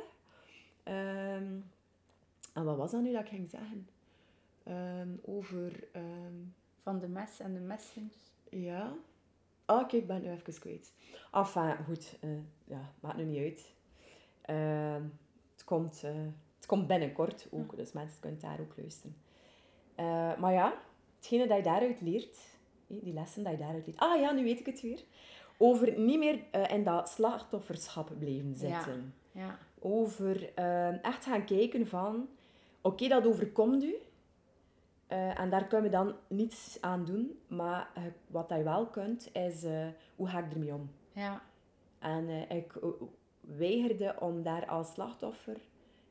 Ehm, 0.84 1.58
en 2.54 2.64
wat 2.64 2.78
was 2.78 2.92
dat 2.92 3.02
nu 3.02 3.12
dat 3.12 3.22
ik 3.22 3.28
ging 3.28 3.50
zeggen? 3.50 3.88
Ehm, 4.64 5.10
over... 5.22 5.88
Van 6.84 7.00
de 7.00 7.08
mes 7.08 7.40
en 7.40 7.54
de 7.54 7.60
messengers. 7.60 8.32
ja... 8.50 8.94
Oké, 9.70 9.96
ik 9.96 10.08
ben 10.08 10.22
nu 10.22 10.30
even 10.32 10.60
kwijt. 10.60 10.94
Enfin, 11.32 11.76
goed. 11.86 12.18
eh, 12.20 12.30
ja, 12.64 12.94
maakt 13.00 13.18
nu 13.18 13.24
niet 13.24 13.40
uit. 13.40 13.74
Ehm, 14.42 15.04
het, 15.52 15.64
komt, 15.64 16.04
eh, 16.04 16.12
het 16.56 16.66
komt 16.66 16.88
binnenkort 16.88 17.48
ook, 17.52 17.76
dus 17.76 17.92
mensen 17.92 18.20
kunnen 18.20 18.40
daar 18.40 18.60
ook 18.60 18.74
luisteren. 18.78 19.16
Eh, 19.96 20.38
maar 20.38 20.54
ja, 20.54 20.74
hetgene 21.16 21.48
dat 21.48 21.58
je 21.58 21.64
daaruit 21.64 22.02
leert, 22.02 22.38
die 22.88 23.14
lessen 23.14 23.44
dat 23.44 23.52
je 23.52 23.58
daaruit 23.58 23.86
leert. 23.86 24.00
Ah 24.00 24.20
ja, 24.20 24.32
nu 24.32 24.44
weet 24.44 24.60
ik 24.60 24.66
het 24.66 24.82
weer. 24.82 25.04
Over 25.58 26.00
niet 26.00 26.20
meer 26.20 26.40
in 26.72 26.84
dat 26.84 27.10
slachtofferschap 27.10 28.12
blijven 28.20 28.56
zitten. 28.56 29.14
Ja. 29.32 29.58
Over 29.80 30.54
eh, 30.54 31.04
echt 31.04 31.26
gaan 31.26 31.46
kijken 31.46 31.88
van... 31.88 32.30
Oké, 32.82 33.08
dat 33.08 33.26
overkomt 33.28 33.84
u. 33.84 33.96
Eh, 35.10 35.40
en 35.40 35.50
daar 35.50 35.66
kunnen 35.68 35.92
we 35.92 35.98
dan 35.98 36.16
niets 36.28 36.78
aan 36.82 37.06
doen. 37.06 37.40
Maar 37.48 37.88
eh, 37.94 38.04
wat 38.28 38.50
je 38.50 38.64
wel 38.64 38.86
kunt, 38.86 39.30
is... 39.36 39.64
eh, 39.64 39.88
hoe 40.16 40.28
ga 40.28 40.40
ik 40.40 40.52
ermee 40.54 40.74
om? 40.74 40.92
Ja. 41.12 41.42
En 42.00 42.30
eh, 42.30 42.58
ik 42.58 42.74
weigerde 43.42 44.16
om 44.20 44.44
daar 44.44 44.66
als 44.68 44.94
slachtoffer 44.94 45.58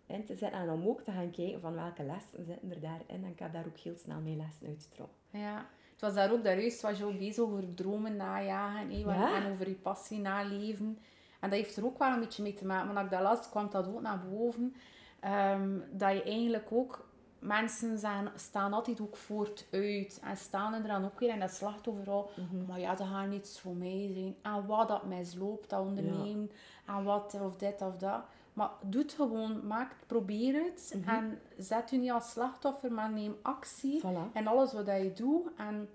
in 0.07 0.25
te 0.25 0.35
zitten. 0.35 0.59
En 0.61 0.71
om 0.71 0.87
ook 0.89 1.01
te 1.03 1.11
gaan 1.11 1.31
kijken 1.31 1.61
van 1.61 1.75
welke 1.75 2.03
lessen 2.03 2.45
zitten 2.45 2.71
er 2.71 2.81
daarin. 2.81 3.07
En 3.09 3.25
ik 3.25 3.39
heb 3.39 3.53
daar 3.53 3.67
ook 3.67 3.77
heel 3.79 3.97
snel 3.97 4.21
mijn 4.21 4.37
lessen 4.37 4.67
uitgetrokken. 4.67 5.17
Ja. 5.31 5.67
Het 5.93 6.01
was 6.01 6.15
daar 6.15 6.33
ook, 6.33 6.45
daar 6.45 6.61
juist 6.61 6.81
was 6.81 6.99
je 6.99 7.05
ook 7.05 7.19
bezig 7.19 7.45
over 7.45 7.75
dromen 7.75 8.17
najagen 8.17 8.91
hé, 8.91 8.97
Ja. 8.99 9.35
en 9.45 9.53
over 9.53 9.69
je 9.69 9.75
passie 9.75 10.19
naleven. 10.19 10.99
En 11.41 11.51
dat 11.51 11.59
heeft 11.59 11.77
er 11.77 11.85
ook 11.85 11.99
wel 11.99 12.13
een 12.13 12.21
beetje 12.21 12.43
mee 12.43 12.55
te 12.55 12.67
maken. 12.67 12.87
Want 12.87 12.97
als 12.99 13.07
ik 13.07 13.13
dat 13.13 13.23
las, 13.23 13.51
kwam 13.51 13.71
dat 13.71 13.89
ook 13.89 14.01
naar 14.01 14.21
boven. 14.31 14.75
Ehm, 15.21 15.79
dat 15.93 16.13
je 16.13 16.23
eigenlijk 16.23 16.73
ook... 16.73 17.08
Mensen 17.39 17.99
zijn, 17.99 18.29
staan 18.37 18.73
altijd 18.73 19.01
ook 19.01 19.17
vooruit. 19.17 20.21
En 20.23 20.37
staan 20.37 20.75
er 20.75 20.87
dan 20.87 21.05
ook 21.05 21.19
weer 21.21 21.29
in 21.29 21.41
dat 21.41 21.51
slachtofferrol. 21.51 22.31
Maar 22.67 22.81
ja, 22.81 22.95
dat 22.95 23.07
gaat 23.07 23.29
niets 23.29 23.61
voor 23.61 23.75
mij 23.75 24.11
zijn. 24.15 24.37
En 24.43 24.67
wat 24.67 24.89
dat 24.89 25.05
misloopt, 25.05 25.71
dat 25.71 25.81
ondernemen. 25.81 26.51
En 26.87 27.05
wat 27.05 27.37
of 27.41 27.57
dit 27.57 27.83
of 27.83 27.97
dat. 27.97 28.21
Maar 28.53 28.71
doe 28.83 29.03
het 29.03 29.13
gewoon. 29.13 29.67
Maak 29.67 29.91
het, 29.91 30.07
probeer 30.07 30.65
het. 30.65 30.97
En 31.07 31.41
zet 31.59 31.93
u 31.93 31.97
niet 31.97 32.11
als 32.11 32.31
slachtoffer, 32.31 32.93
maar 32.93 33.13
neem 33.13 33.37
actie. 33.43 34.01
Voilà. 34.01 34.33
En 34.33 34.47
alles 34.47 34.73
wat 34.73 34.87
je 34.87 35.13
doet. 35.15 35.49
En 35.57 35.89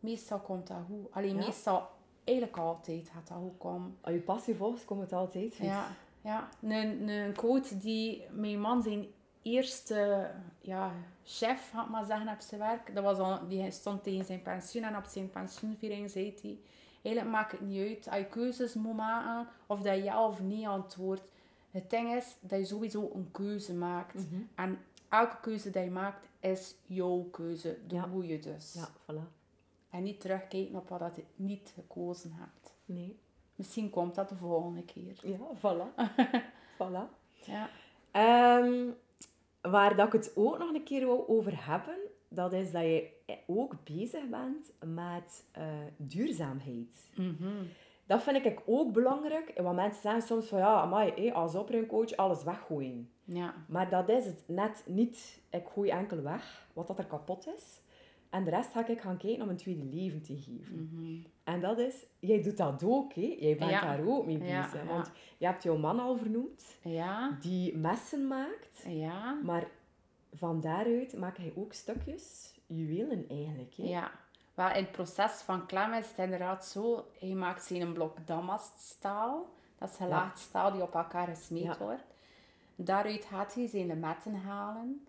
meestal 0.00 0.38
komt 0.38 0.66
dat 0.66 0.76
goed. 0.88 1.06
Alleen 1.10 1.36
Ja. 1.36 1.44
meestal, 1.46 1.88
eigenlijk 2.24 2.58
altijd 2.58 3.10
gaat 3.14 3.28
dat 3.28 3.36
goed 3.38 3.58
komen. 3.58 3.96
Als 4.00 4.14
je 4.14 4.20
passie 4.20 4.54
volgt, 4.54 4.84
komt 4.84 5.00
het 5.00 5.12
altijd 5.12 5.54
goed. 5.56 5.66
Ja, 5.66 5.86
ja. 6.20 6.48
Een, 6.62 7.08
een 7.08 7.34
coach 7.34 7.68
die 7.68 8.24
mijn 8.30 8.60
man 8.60 8.82
zijn 8.82 9.06
eerste 9.52 10.30
ja, 10.60 10.92
chef, 11.24 11.70
had 11.70 11.88
maar 11.88 12.04
zeggen, 12.04 12.28
op 12.28 12.40
zijn 12.40 12.60
werk. 12.60 12.94
Dat 12.94 13.04
was 13.04 13.18
al, 13.18 13.48
die 13.48 13.70
stond 13.70 14.02
tegen 14.02 14.24
zijn 14.24 14.42
pensioen 14.42 14.82
en 14.84 14.96
op 14.96 15.04
zijn 15.04 15.30
pensioenviering 15.30 16.10
zei 16.10 16.34
hij... 16.42 16.58
Eigenlijk 17.02 17.36
maakt 17.36 17.52
het 17.52 17.60
niet 17.60 17.86
uit 17.88 18.08
als 18.08 18.18
je 18.18 18.26
keuzes 18.26 18.74
moet 18.74 18.96
maken 18.96 19.48
of 19.66 19.80
dat 19.82 19.96
je 19.96 20.02
ja 20.02 20.26
of 20.26 20.40
nee 20.40 20.68
antwoordt. 20.68 21.32
Het 21.70 21.90
ding 21.90 22.14
is 22.14 22.36
dat 22.40 22.58
je 22.58 22.64
sowieso 22.64 23.10
een 23.14 23.28
keuze 23.30 23.74
maakt. 23.74 24.14
Mhm. 24.14 24.42
En 24.54 24.78
elke 25.08 25.36
keuze 25.40 25.70
die 25.70 25.82
je 25.82 25.90
maakt 25.90 26.28
is 26.40 26.74
jouw 26.86 27.28
keuze. 27.30 27.78
Doe 27.86 27.98
Ja. 27.98 28.28
je 28.28 28.38
dus. 28.38 28.72
Ja, 28.72 28.88
voilà. 28.88 29.36
En 29.90 30.02
niet 30.02 30.20
terugkijken 30.20 30.76
op 30.76 30.88
wat 30.88 31.16
je 31.16 31.24
niet 31.36 31.72
gekozen 31.74 32.32
hebt. 32.32 32.74
Nee. 32.84 33.18
Misschien 33.54 33.90
komt 33.90 34.14
dat 34.14 34.28
de 34.28 34.36
volgende 34.36 34.84
keer. 34.84 35.18
Ja, 35.22 35.36
voilà. 35.56 36.04
voilà. 36.82 37.16
Ja. 37.44 37.68
Ehm, 38.10 38.90
waar 39.70 39.96
dat 39.96 40.06
ik 40.06 40.12
het 40.12 40.32
ook 40.34 40.58
nog 40.58 40.74
een 40.74 40.82
keer 40.82 41.06
wou 41.06 41.28
over 41.28 41.66
hebben, 41.66 41.96
dat 42.28 42.52
is 42.52 42.70
dat 42.70 42.82
je 42.82 43.08
ook 43.46 43.74
bezig 43.84 44.28
bent 44.28 44.72
met 44.84 45.44
eh, 45.52 45.64
duurzaamheid. 45.96 47.10
Dat 48.06 48.22
vind 48.22 48.46
ik 48.46 48.62
ook 48.66 48.92
belangrijk. 48.92 49.52
Want 49.56 49.76
mensen 49.76 50.02
zeggen 50.02 50.22
soms 50.22 50.46
van 50.46 50.58
ja, 50.58 50.80
amai, 50.80 51.30
als 51.32 51.54
opruimcoach 51.54 52.16
alles 52.16 52.44
weggooien. 52.44 53.10
Ja. 53.24 53.54
Maar 53.68 53.90
dat 53.90 54.08
is 54.08 54.24
het 54.24 54.42
net 54.46 54.84
niet. 54.86 55.40
Ik 55.50 55.66
gooi 55.66 55.90
enkel 55.90 56.22
weg 56.22 56.68
wat 56.72 56.86
dat 56.86 56.98
er 56.98 57.06
kapot 57.06 57.48
is. 57.56 57.80
En 58.30 58.44
de 58.44 58.50
rest 58.50 58.72
ga 58.72 58.86
ik 58.86 59.00
gaan 59.00 59.16
kijken 59.16 59.42
om 59.42 59.48
een 59.48 59.56
tweede 59.56 59.84
leven 59.84 60.22
te 60.22 60.36
geven. 60.36 60.90
En 61.48 61.60
dat 61.60 61.78
is, 61.78 62.06
jij 62.18 62.42
doet 62.42 62.56
dat 62.56 62.82
ook, 62.84 63.12
hè? 63.12 63.36
Jij 63.38 63.56
bent 63.56 63.70
Ja. 63.70 63.80
daar 63.80 64.06
ook 64.06 64.26
mee 64.26 64.38
bezig. 64.38 64.72
ja. 64.72 64.84
Want 64.84 65.10
je 65.38 65.46
hebt 65.46 65.62
jouw 65.62 65.76
man 65.76 66.00
al 66.00 66.16
vernoemd, 66.16 66.76
Ja. 66.82 67.36
die 67.40 67.76
messen 67.76 68.26
maakt. 68.26 68.82
Ja. 68.86 69.38
Maar 69.42 69.66
van 70.34 70.60
daaruit 70.60 71.16
maak 71.16 71.36
hij 71.36 71.52
ook 71.56 71.72
stukjes, 71.72 72.54
juwelen 72.66 73.24
eigenlijk. 73.28 73.74
Hè? 73.74 73.82
Ja. 73.82 74.10
Wel, 74.54 74.68
in 74.68 74.82
het 74.82 74.92
proces 74.92 75.32
van 75.32 75.66
Clem 75.66 75.92
is 75.92 76.08
het 76.08 76.18
inderdaad 76.18 76.66
zo. 76.66 77.04
Hij 77.18 77.28
maakt 77.32 77.64
zijn 77.64 77.92
blok 77.92 78.16
damaststaal. 78.26 79.48
Dat 79.78 79.88
is 79.90 79.96
gelaagd 79.96 80.38
staal 80.38 80.72
die 80.72 80.82
op 80.82 80.94
elkaar 80.94 81.26
gesmeed 81.26 81.78
wordt. 81.78 82.04
Daaruit 82.74 83.24
gaat 83.24 83.54
hij 83.54 83.66
zijn 83.66 84.00
metten 84.00 84.34
halen. 84.34 85.06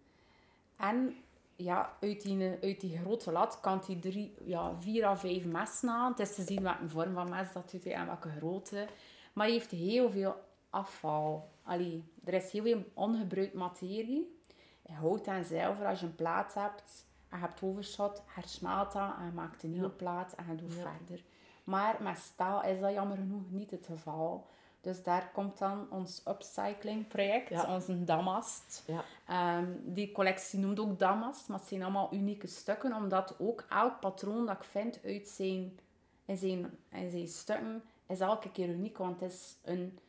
En 0.77 1.15
ja, 1.63 1.93
uit 2.01 2.21
die, 2.21 2.57
uit 2.61 2.81
die 2.81 2.97
grote 2.97 3.31
lat 3.31 3.59
kan 3.59 3.81
hij 3.85 3.95
drie, 3.95 4.33
ja, 4.45 4.75
vier 4.79 5.05
à 5.05 5.15
vijf 5.17 5.45
messen 5.45 5.89
halen. 5.89 6.11
Het 6.11 6.19
is 6.19 6.35
te 6.35 6.41
zien 6.43 6.61
welke 6.63 6.87
vorm 6.89 7.13
van 7.13 7.29
mes 7.29 7.53
dat 7.53 7.71
doet 7.71 7.83
hij 7.83 7.93
en 7.93 8.05
welke 8.05 8.29
grootte. 8.29 8.87
Maar 9.33 9.45
hij 9.45 9.53
heeft 9.55 9.71
heel 9.71 10.09
veel 10.11 10.35
afval. 10.69 11.49
Allee, 11.63 12.03
er 12.23 12.33
is 12.33 12.51
heel 12.51 12.63
veel 12.63 12.83
ongebruikt 12.93 13.53
materie. 13.53 14.37
Hout 14.91 15.27
en 15.27 15.45
zilver, 15.45 15.85
als 15.85 15.99
je 15.99 16.05
een 16.05 16.15
plaat 16.15 16.53
hebt 16.53 17.05
en 17.29 17.37
je 17.39 17.45
hebt 17.45 17.61
overschot, 17.63 18.23
hersmelt 18.25 18.91
dat 18.91 19.11
en 19.19 19.25
je 19.25 19.31
maakt 19.31 19.63
een 19.63 19.71
nieuwe 19.71 19.87
Ja. 19.87 19.93
plaat 19.93 20.33
en 20.33 20.45
je 20.49 20.55
doet 20.55 20.73
Ja. 20.75 20.81
verder. 20.97 21.23
Maar 21.63 21.97
met 22.03 22.17
staal 22.17 22.63
is 22.63 22.79
dat 22.79 22.93
jammer 22.93 23.17
genoeg 23.17 23.51
niet 23.51 23.71
het 23.71 23.85
geval. 23.85 24.47
Dus 24.81 25.03
daar 25.03 25.29
komt 25.33 25.57
dan 25.57 25.87
ons 25.89 26.21
upcycling 26.27 27.07
project, 27.07 27.49
Ja. 27.49 27.73
onze 27.73 28.03
damast. 28.03 28.83
Ja. 28.87 29.03
Ehm, 29.27 29.65
die 29.83 30.11
collectie 30.11 30.59
noemt 30.59 30.79
ook 30.79 30.99
damast, 30.99 31.47
maar 31.47 31.59
het 31.59 31.67
zijn 31.67 31.81
allemaal 31.83 32.13
unieke 32.13 32.47
stukken, 32.47 32.93
omdat 32.95 33.35
ook 33.39 33.65
elk 33.69 33.99
patroon 33.99 34.45
dat 34.45 34.55
ik 34.55 34.63
vind 34.63 34.99
uit 35.03 35.27
zijn, 35.27 35.79
in, 36.25 36.37
zijn, 36.37 36.77
in 36.91 37.09
zijn 37.09 37.27
stukken, 37.27 37.83
is 38.07 38.19
elke 38.19 38.51
keer 38.51 38.69
uniek. 38.69 38.97
Want 38.97 39.19
het, 39.19 39.31
is 39.31 39.55
een, 39.63 39.99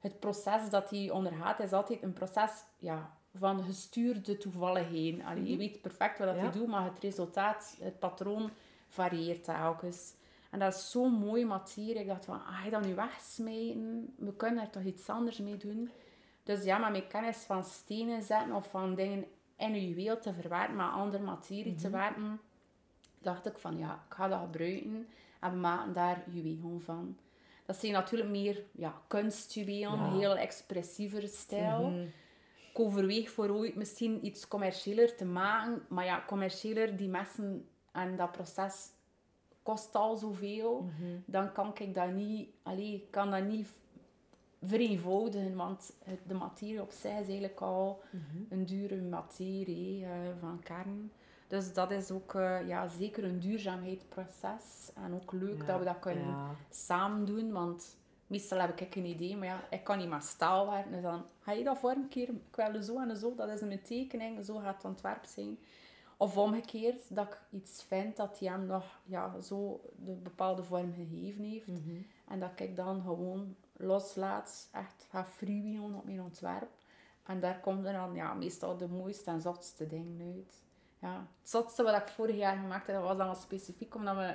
het 0.00 0.20
proces 0.20 0.70
dat 0.70 0.90
hij 0.90 1.10
ondergaat, 1.10 1.60
is 1.60 1.72
altijd 1.72 2.02
een 2.02 2.12
proces 2.12 2.50
ja, 2.78 3.10
van 3.34 3.62
gestuurde 3.62 4.36
toevalligheden. 4.36 5.24
Allee, 5.24 5.46
Je 5.50 5.56
weet 5.56 5.80
perfect 5.80 6.18
wat 6.18 6.26
dat 6.26 6.36
Ja. 6.36 6.42
hij 6.42 6.50
doet, 6.52 6.66
maar 6.68 6.84
het 6.84 6.98
resultaat, 7.00 7.76
het 7.80 7.98
patroon, 7.98 8.50
varieert 8.88 9.44
telkens. 9.44 10.12
En 10.56 10.62
dat 10.62 10.74
is 10.74 10.90
zo'n 10.90 11.12
mooie 11.12 11.46
materie. 11.46 11.94
Ik 11.94 12.06
dacht 12.06 12.24
van, 12.24 12.34
ah, 12.34 12.58
ga 12.58 12.64
je 12.64 12.70
dat 12.70 12.84
nu 12.84 12.94
wegsmijten? 12.94 14.14
We 14.18 14.32
kunnen 14.36 14.62
er 14.64 14.70
toch 14.70 14.82
iets 14.82 15.08
anders 15.08 15.38
mee 15.38 15.56
doen? 15.56 15.90
Dus 16.42 16.64
ja, 16.64 16.78
met 16.78 16.90
mijn 16.90 17.06
kennis 17.06 17.36
van 17.36 17.64
stenen 17.64 18.22
zetten 18.22 18.52
of 18.52 18.70
van 18.70 18.94
dingen 18.94 19.24
in 19.56 19.74
je 19.74 19.88
juweel 19.88 20.20
te 20.20 20.32
verwerken, 20.32 20.76
met 20.76 20.86
andere 20.90 21.22
materie 21.22 21.74
te 21.74 21.90
werken, 21.90 22.40
dacht 23.18 23.46
ik 23.46 23.58
van 23.58 23.78
ja, 23.78 23.94
ik 24.08 24.14
ga 24.14 24.28
dat 24.28 24.40
gebruiken 24.40 25.06
en 25.40 25.50
we 25.50 25.56
maken 25.56 25.92
daar 25.92 26.22
juwelen 26.30 26.80
van. 26.80 27.16
Dat 27.66 27.76
zijn 27.76 27.92
natuurlijk 27.92 28.30
meer 28.30 28.62
ja, 28.72 28.94
kunstjuwelen, 29.06 29.98
Ja. 29.98 30.18
heel 30.18 30.36
expressievere 30.36 31.26
stijl. 31.26 32.08
Ik 32.70 32.78
overweeg 32.78 33.30
voor 33.30 33.50
ooit 33.50 33.74
misschien 33.74 34.26
iets 34.26 34.48
commerciëler 34.48 35.16
te 35.16 35.24
maken, 35.24 35.82
maar 35.88 36.04
ja, 36.04 36.24
commerciëler, 36.26 36.96
die 36.96 37.08
messen 37.08 37.68
en 37.92 38.16
dat 38.16 38.32
proces 38.32 38.94
kost 39.66 39.94
al 39.94 40.16
zoveel, 40.16 40.84
dan 41.24 41.52
kan 41.52 41.72
ik 41.78 41.94
dat 41.94 42.10
niet, 42.12 42.48
allee, 42.62 42.94
ik 42.94 43.10
kan 43.10 43.30
dat 43.30 43.44
niet 43.44 43.68
vereenvoudigen, 44.62 45.56
want 45.56 45.92
het- 46.04 46.20
de 46.26 46.34
materie 46.34 46.80
op 46.82 46.90
zich 46.90 47.10
is 47.10 47.26
eigenlijk 47.28 47.60
al 47.60 48.02
een 48.48 48.66
dure 48.66 48.96
materie 49.02 50.04
eh, 50.04 50.10
van 50.40 50.60
kern. 50.62 51.10
Dus 51.48 51.72
dat 51.72 51.90
is 51.90 52.10
ook 52.10 52.34
eh, 52.34 52.66
ja, 52.68 52.88
zeker 52.88 53.24
een 53.24 53.38
duurzaamheidsproces. 53.40 54.90
En 54.94 55.14
ook 55.14 55.32
leuk 55.32 55.58
Ja, 55.60 55.66
dat 55.66 55.78
we 55.78 55.84
dat 55.84 55.98
kunnen 55.98 56.26
ja. 56.28 56.50
samen 56.70 57.24
doen, 57.24 57.52
want 57.52 57.96
meestal 58.26 58.58
heb 58.60 58.80
ik 58.80 58.94
een 58.94 59.04
idee, 59.06 59.36
maar 59.36 59.46
ja, 59.46 59.60
ik 59.70 59.84
kan 59.84 59.98
niet 59.98 60.08
met 60.08 60.24
staal 60.24 60.70
werken. 60.70 60.92
Dus 60.92 61.02
dan 61.02 61.24
ga 61.40 61.52
je 61.52 61.64
dat 61.64 61.78
vormkeren, 61.78 62.34
ik 62.50 62.56
wil 62.72 62.82
zo 62.82 62.98
en 63.00 63.16
zo, 63.16 63.34
dat 63.34 63.48
is 63.48 63.60
mijn 63.60 63.82
tekening, 63.82 64.44
zo 64.44 64.56
gaat 64.58 64.74
het 64.76 64.84
ontwerp 64.84 65.24
zijn. 65.24 65.58
Of 66.16 66.36
omgekeerd, 66.36 67.14
dat 67.14 67.26
ik 67.26 67.38
iets 67.50 67.82
vind 67.82 68.16
dat 68.16 68.38
hij 68.38 68.48
hem 68.48 68.66
nog 68.66 69.00
ja, 69.04 69.40
zo 69.40 69.80
de 69.96 70.12
bepaalde 70.12 70.62
vorm 70.62 70.94
gegeven 70.94 71.44
heeft. 71.44 71.68
En 72.28 72.40
dat 72.40 72.50
ik 72.60 72.76
dan 72.76 73.02
gewoon 73.02 73.56
loslaat, 73.72 74.68
echt 74.72 75.06
ga 75.10 75.24
freewheelen 75.24 75.94
op 75.94 76.04
mijn 76.04 76.22
ontwerp. 76.22 76.70
En 77.26 77.40
daar 77.40 77.60
komt 77.60 77.86
er 77.86 77.92
dan 77.92 78.14
ja, 78.14 78.34
meestal 78.34 78.76
de 78.76 78.88
mooiste 78.88 79.30
en 79.30 79.40
zachtste 79.40 79.86
dingen 79.86 80.34
uit. 80.36 80.62
Ja. 80.98 81.26
Het 81.40 81.50
zotste 81.50 81.82
wat 81.82 81.96
ik 81.96 82.08
vorig 82.08 82.36
jaar 82.36 82.56
gemaakt 82.56 82.86
heb, 82.86 82.96
dat 82.96 83.04
was 83.04 83.16
dan 83.16 83.26
wel 83.26 83.34
specifiek 83.34 83.94
omdat 83.94 84.16
we 84.16 84.34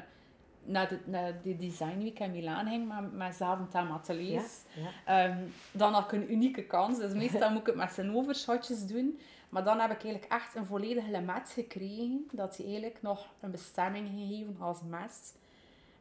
naar 0.64 0.88
de, 0.88 1.00
naar 1.06 1.42
de 1.42 1.58
Design 1.58 1.98
Week 1.98 2.20
in 2.20 2.32
Milaan 2.32 2.68
gingen 2.68 2.88
met, 2.88 3.14
met 3.14 3.36
Zaventem 3.36 3.92
ateliers. 3.92 4.62
Ja, 4.74 4.90
Ehm, 5.06 5.38
dan 5.72 5.94
had 5.94 6.04
ik 6.04 6.12
een 6.12 6.32
unieke 6.32 6.64
kans. 6.64 6.98
Dus 6.98 7.14
meestal 7.14 7.50
moet 7.52 7.60
ik 7.60 7.66
het 7.66 7.76
met 7.76 7.92
zijn 7.92 8.16
overschotjes 8.16 8.88
doen. 8.88 9.20
Maar 9.52 9.64
dan 9.64 9.80
heb 9.80 9.92
ik 9.92 10.04
eigenlijk 10.04 10.32
echt 10.32 10.56
een 10.56 10.66
volledige 10.66 11.12
lemet 11.12 11.50
gekregen. 11.50 12.28
Dat 12.32 12.58
hij 12.58 12.66
eigenlijk 12.66 13.02
nog 13.02 13.34
een 13.40 13.52
bestemming 13.52 14.08
gegeven 14.08 14.56
als 14.60 14.82
mes. 14.84 15.34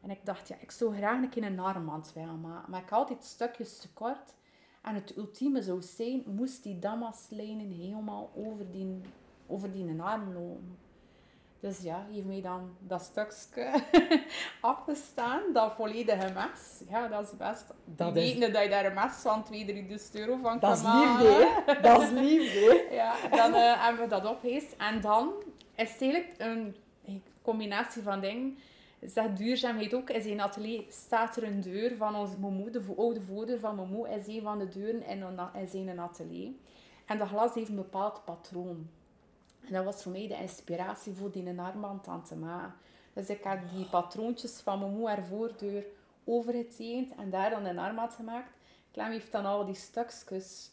En 0.01 0.11
ik 0.11 0.25
dacht, 0.25 0.49
ja, 0.49 0.57
ik 0.61 0.71
zou 0.71 0.97
graag 0.97 1.23
een 1.23 1.29
keer 1.29 1.45
een 1.45 1.59
armband 1.59 2.13
willen 2.13 2.41
maken. 2.41 2.71
Maar 2.71 2.81
ik 2.81 2.89
had 2.89 2.99
altijd 2.99 3.25
stukjes 3.25 3.79
te 3.79 3.93
kort. 3.93 4.35
En 4.83 4.95
het 4.95 5.17
ultieme 5.17 5.63
zou 5.63 5.83
zijn, 5.83 6.23
moest 6.27 6.63
die 6.63 6.79
damaslijnen 6.79 7.71
helemaal 7.71 8.31
over 8.35 8.71
die, 8.71 9.01
over 9.47 9.73
die 9.73 10.03
arm 10.03 10.33
lopen. 10.33 10.79
Dus 11.61 11.81
ja, 11.81 12.07
mij 12.25 12.41
dan 12.41 12.77
dat 12.79 13.03
stukje 13.03 13.83
afgestaan, 14.61 15.43
dat 15.53 15.73
volledige 15.73 16.33
mes. 16.33 16.83
Ja, 16.89 17.09
dat 17.09 17.23
is 17.23 17.37
best. 17.37 17.65
Dat 17.85 18.17
is... 18.17 18.39
dat 18.39 18.63
je 18.63 18.69
daar 18.69 18.85
een 18.85 18.95
mes 18.95 19.13
van 19.13 19.45
2, 19.45 19.65
3 19.65 20.01
euro 20.13 20.39
van 20.43 20.59
kan 20.59 20.83
maken. 20.83 21.19
Dat 21.23 21.33
is 21.33 21.41
liefde, 21.41 21.81
Dat 21.83 22.03
is 22.03 22.11
liefde. 22.29 22.87
ja, 22.91 23.15
dan 23.31 23.55
uh, 23.55 23.85
hebben 23.85 24.03
we 24.03 24.09
dat 24.09 24.27
opgeheist. 24.27 24.75
En 24.79 25.01
dan 25.01 25.33
is 25.75 25.91
het 25.93 26.01
eigenlijk 26.01 26.39
een 26.41 26.77
combinatie 27.43 28.03
van 28.03 28.21
dingen. 28.21 28.59
Zegt 29.01 29.37
duurzaamheid 29.37 29.95
ook. 29.95 30.11
In 30.11 30.23
zijn 30.23 30.41
atelier 30.41 30.85
staat 30.89 31.37
er 31.37 31.43
een 31.43 31.61
deur 31.61 31.97
van 31.97 32.15
onze 32.15 32.39
moeder, 32.39 32.87
de 32.87 32.95
oude 32.97 33.21
voerder 33.21 33.59
van 33.59 33.89
moeder, 33.91 34.17
is 34.17 34.27
een 34.27 34.43
van 34.43 34.59
de 34.59 34.69
deuren 34.69 35.07
in, 35.07 35.25
in 35.55 35.69
zijn 35.69 36.01
atelier. 36.01 36.51
En 37.07 37.19
dat 37.19 37.29
glas 37.29 37.55
heeft 37.55 37.69
een 37.69 37.77
bepaald 37.77 38.25
patroon. 38.25 38.89
En 39.67 39.73
dat 39.73 39.85
was 39.85 40.03
voor 40.03 40.13
mij 40.13 40.29
de 40.29 40.37
inspiratie 40.37 41.13
voor 41.13 41.31
die 41.31 41.61
armband 41.61 42.09
aan 42.09 42.25
te 42.25 42.37
maken. 42.37 42.75
Dus 43.13 43.29
ik 43.29 43.45
heb 43.45 43.71
die 43.71 43.85
patroontjes 43.85 44.61
van 44.61 44.79
mijn 44.79 44.93
moe 44.93 45.09
haar 45.09 45.25
voordeur 45.25 45.85
overgetekend 46.25 47.15
en 47.15 47.31
daar 47.31 47.51
dan 47.51 47.65
een 47.65 47.79
armband 47.79 48.13
gemaakt. 48.13 48.53
Clem 48.93 49.11
heeft 49.11 49.33
dan 49.33 49.45
al 49.45 49.65
die 49.65 49.75
stukjes 49.75 50.71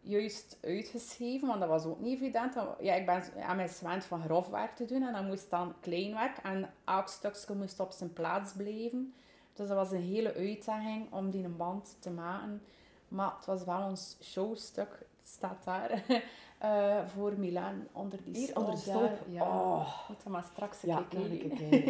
juist 0.00 0.58
uitgeschreven, 0.62 1.48
want 1.48 1.60
dat 1.60 1.68
was 1.68 1.84
ook 1.84 2.00
niet 2.00 2.20
evident. 2.20 2.54
Ja, 2.80 2.94
ik 2.94 3.06
ben 3.06 3.22
aan 3.42 3.56
mijn 3.56 3.68
gewend 3.68 4.04
van 4.04 4.22
grofwerk 4.22 4.76
te 4.76 4.84
doen 4.84 5.02
en 5.02 5.12
dan 5.12 5.26
moest 5.26 5.50
dan 5.50 5.74
kleinwerk 5.80 6.36
en 6.42 6.70
elk 6.84 7.08
stukje 7.08 7.54
moest 7.54 7.80
op 7.80 7.92
zijn 7.92 8.12
plaats 8.12 8.52
blijven. 8.52 9.14
Dus 9.52 9.68
dat 9.68 9.76
was 9.76 9.90
een 9.90 10.02
hele 10.02 10.34
uitdaging 10.34 11.12
om 11.12 11.30
die 11.30 11.44
een 11.44 11.56
band 11.56 11.96
te 11.98 12.10
maken. 12.10 12.62
Maar 13.08 13.32
het 13.36 13.46
was 13.46 13.64
wel 13.64 13.82
ons 13.82 14.16
showstuk. 14.22 14.88
Het 14.90 15.28
staat 15.28 15.64
daar. 15.64 16.04
Uh, 16.64 17.06
voor 17.06 17.32
Milaan 17.38 17.86
onder 17.92 18.18
die 18.24 18.36
Hier 18.36 18.56
onder 18.56 18.74
de 18.74 18.80
stolp. 18.80 19.18
Ja, 19.28 19.42
oh. 19.42 20.08
moet 20.08 20.24
maar 20.24 20.44
straks 20.52 20.80
ja, 20.80 21.04
kijken. 21.08 21.88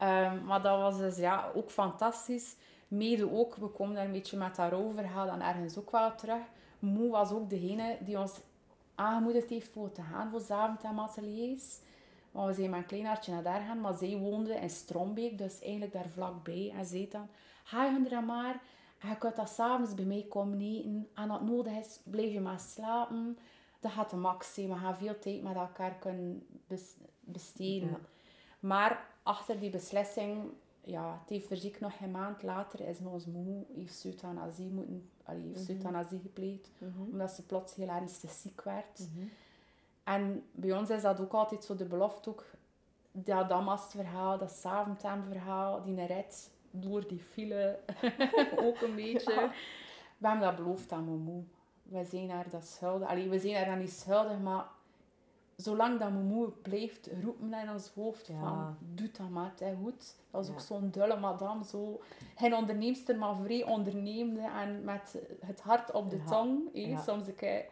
um, 0.00 0.44
maar 0.48 0.62
dat 0.62 0.78
was 0.78 0.98
dus 0.98 1.16
ja, 1.16 1.50
ook 1.54 1.70
fantastisch. 1.70 2.56
Mede 2.88 3.32
ook, 3.32 3.54
we 3.54 3.66
komen 3.66 3.94
daar 3.94 4.04
een 4.04 4.12
beetje 4.12 4.36
met 4.36 4.56
haar 4.56 4.72
overhaal 4.72 5.26
dan 5.26 5.42
ergens 5.42 5.78
ook 5.78 5.90
wel 5.90 6.14
terug. 6.14 6.42
Moe 6.78 7.10
was 7.10 7.32
ook 7.32 7.50
degene 7.50 7.96
die 8.00 8.18
ons 8.18 8.40
aangemoedigd 8.94 9.48
heeft 9.48 9.68
voor 9.68 9.92
te 9.92 10.02
gaan 10.02 10.30
voor 10.30 10.40
Zaventem 10.40 10.98
ateliers. 10.98 11.78
Want 12.30 12.46
we 12.46 12.54
zijn 12.54 12.70
met 12.70 12.78
een 12.80 12.86
klein 12.86 13.06
hartje 13.06 13.32
naar 13.32 13.42
daar 13.42 13.60
gaan, 13.60 13.80
maar 13.80 13.94
zij 13.94 14.16
woonde 14.16 14.54
in 14.54 14.70
Strombeek, 14.70 15.38
dus 15.38 15.60
eigenlijk 15.60 15.92
daar 15.92 16.08
vlakbij. 16.08 16.72
En 16.76 16.86
zei 16.86 17.08
dan, 17.08 17.28
ga 17.64 17.84
je 17.84 18.08
er 18.08 18.24
maar, 18.24 18.60
je 19.02 19.16
kunt 19.18 19.36
dat 19.36 19.48
s'avonds 19.48 19.94
bij 19.94 20.04
mij 20.04 20.26
komen 20.28 20.60
eten. 20.60 21.08
En 21.14 21.30
als 21.30 21.40
het 21.40 21.48
nodig 21.48 21.72
is, 21.72 22.00
blijf 22.04 22.32
je 22.32 22.40
maar 22.40 22.60
slapen 22.60 23.38
dat 23.78 23.92
gaat 23.92 24.10
de 24.10 24.16
max 24.16 24.54
zijn. 24.54 24.68
We 24.68 24.74
gaan 24.74 24.96
veel 24.96 25.18
tijd 25.18 25.42
met 25.42 25.56
elkaar 25.56 25.94
kunnen 25.94 26.46
besteden. 27.20 27.96
Maar 28.60 29.06
achter 29.22 29.60
die 29.60 29.70
beslissing, 29.70 30.50
ja, 30.80 31.18
het 31.20 31.28
heeft 31.28 31.46
fysiek 31.46 31.80
nog 31.80 32.00
een 32.00 32.10
maand 32.10 32.42
later, 32.42 32.80
is 32.80 32.98
onze 33.04 33.30
moe 33.30 33.64
heeft 33.74 34.04
euthanasie 34.04 34.70
moeten, 34.70 35.10
allee, 35.24 35.52
heeft 35.54 35.82
mm 35.82 35.94
-hmm. 35.94 36.20
gepleegd. 36.22 36.70
Mhm. 36.78 37.02
Omdat 37.10 37.30
ze 37.30 37.46
plots 37.46 37.74
heel 37.74 37.88
ernstig 37.88 38.30
ziek 38.30 38.62
werd. 38.62 38.98
Mhm. 38.98 39.26
En 40.04 40.44
bij 40.52 40.72
ons 40.72 40.90
is 40.90 41.02
dat 41.02 41.20
ook 41.20 41.32
altijd 41.32 41.64
zo 41.64 41.74
de 41.74 41.84
belofte 41.84 42.30
ook, 42.30 42.44
dat 43.12 43.48
Damast-verhaal, 43.48 44.38
dat 44.38 44.50
Saventem-verhaal, 44.50 45.82
die 45.82 46.06
rit 46.06 46.50
door 46.70 47.08
die 47.08 47.20
file 47.20 47.78
ook 48.66 48.80
een 48.80 48.94
beetje. 48.94 49.50
We 50.18 50.28
hebben 50.28 50.46
dat 50.46 50.56
beloofd 50.56 50.92
aan 50.92 51.04
mijn 51.04 51.18
moe 51.18 51.44
zijn 52.04 52.30
haar 52.30 52.50
dat 52.50 52.66
schuldig. 52.66 53.08
Allee, 53.08 53.28
we 53.28 53.38
zijn 53.38 53.54
haar 53.54 53.66
dan 53.66 53.78
niet 53.78 53.92
schuldig, 53.92 54.38
maar 54.38 54.66
zolang 55.56 55.98
dat 55.98 56.12
mijn 56.12 56.26
moeder 56.26 56.54
blijft 56.62 57.10
roepen 57.22 57.54
in 57.54 57.70
ons 57.70 57.90
hoofd 57.94 58.30
van, 58.40 58.76
doe 58.94 59.10
dat 59.10 59.28
maar, 59.28 59.52
het 59.56 59.74
goed. 59.82 60.16
Dat 60.30 60.44
is 60.44 60.50
ook 60.50 60.60
zo'n 60.60 60.90
dulle 60.90 61.18
madame, 61.18 61.64
zo, 61.64 62.00
geen 62.36 62.54
onderneemster, 62.54 63.18
maar 63.18 63.36
vrij 63.36 63.64
ondernemende 63.64 64.48
en 64.48 64.84
met 64.84 65.18
het 65.40 65.60
hart 65.60 65.92
op 65.92 66.10
de 66.10 66.24
tong. 66.24 66.68
Ja. 66.72 67.02
Soms 67.02 67.26
een 67.26 67.34
keer 67.34 67.64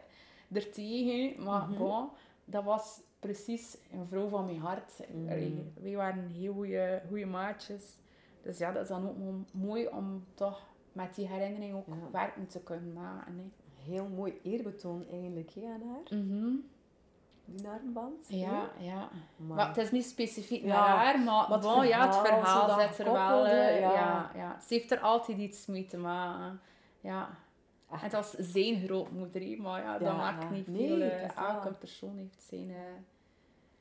er 0.51 0.71
tegen, 0.71 1.43
maar 1.43 1.67
mm 1.67 1.77
bon, 1.77 2.09
dat 2.45 2.63
was 2.63 3.01
precies 3.19 3.77
een 3.91 4.07
vrouw 4.07 4.27
van 4.27 4.45
mijn 4.45 4.59
hart. 4.59 4.99
Mm 5.13 5.73
wij 5.81 5.95
waren 5.95 6.29
heel 6.29 6.53
goede 7.07 7.25
maatjes. 7.25 7.99
Dus 8.41 8.57
ja, 8.57 8.71
dat 8.71 8.81
is 8.81 8.87
dan 8.87 9.09
ook 9.09 9.17
mooi 9.53 9.87
om 9.87 10.25
toch 10.33 10.61
met 10.91 11.15
die 11.15 11.27
herinnering 11.27 11.75
ook 11.75 12.11
werken 12.11 12.47
te 12.47 12.59
kunnen 12.59 12.93
maken 12.93 13.51
heel 13.87 14.07
mooi 14.07 14.39
eerbetoon 14.43 15.05
eigenlijk 15.11 15.51
hè, 15.53 15.65
aan 15.65 15.81
haar. 15.81 16.19
Mm 16.19 16.63
Die 17.45 17.67
armband. 17.67 18.25
Ja, 18.27 18.71
ja. 18.79 19.09
Maar, 19.35 19.67
het 19.67 19.77
is 19.77 19.91
niet 19.91 20.05
specifiek 20.05 20.63
naar 20.63 20.87
haar, 20.87 21.19
maar 21.19 21.49
het, 21.49 21.61
verhaal, 21.61 21.83
ja, 21.83 22.05
het 22.05 22.15
verhaal 22.15 22.79
zit 22.79 22.99
er 22.99 23.11
wel. 23.11 23.45
Uh, 23.45 23.79
ja. 23.79 24.31
Ja, 24.35 24.59
Ze 24.59 24.73
heeft 24.73 24.91
er 24.91 24.99
altijd 24.99 25.37
iets 25.37 25.65
mee 25.65 25.85
te 25.85 25.97
maken. 25.97 26.61
Ja. 27.01 27.37
Echt. 27.91 28.01
Het 28.01 28.11
was 28.11 28.31
zijn 28.31 28.85
grootmoeder, 28.85 29.61
maar 29.61 29.81
ja, 29.81 29.97
dat 29.97 30.17
maakt 30.17 30.51
niet 30.51 30.67
nee, 30.67 30.87
veel. 30.87 30.97
Uh, 30.97 31.37
elke 31.37 31.73
persoon 31.73 32.17
heeft 32.17 32.43
zijn... 32.43 32.69
Uh... 32.69 32.77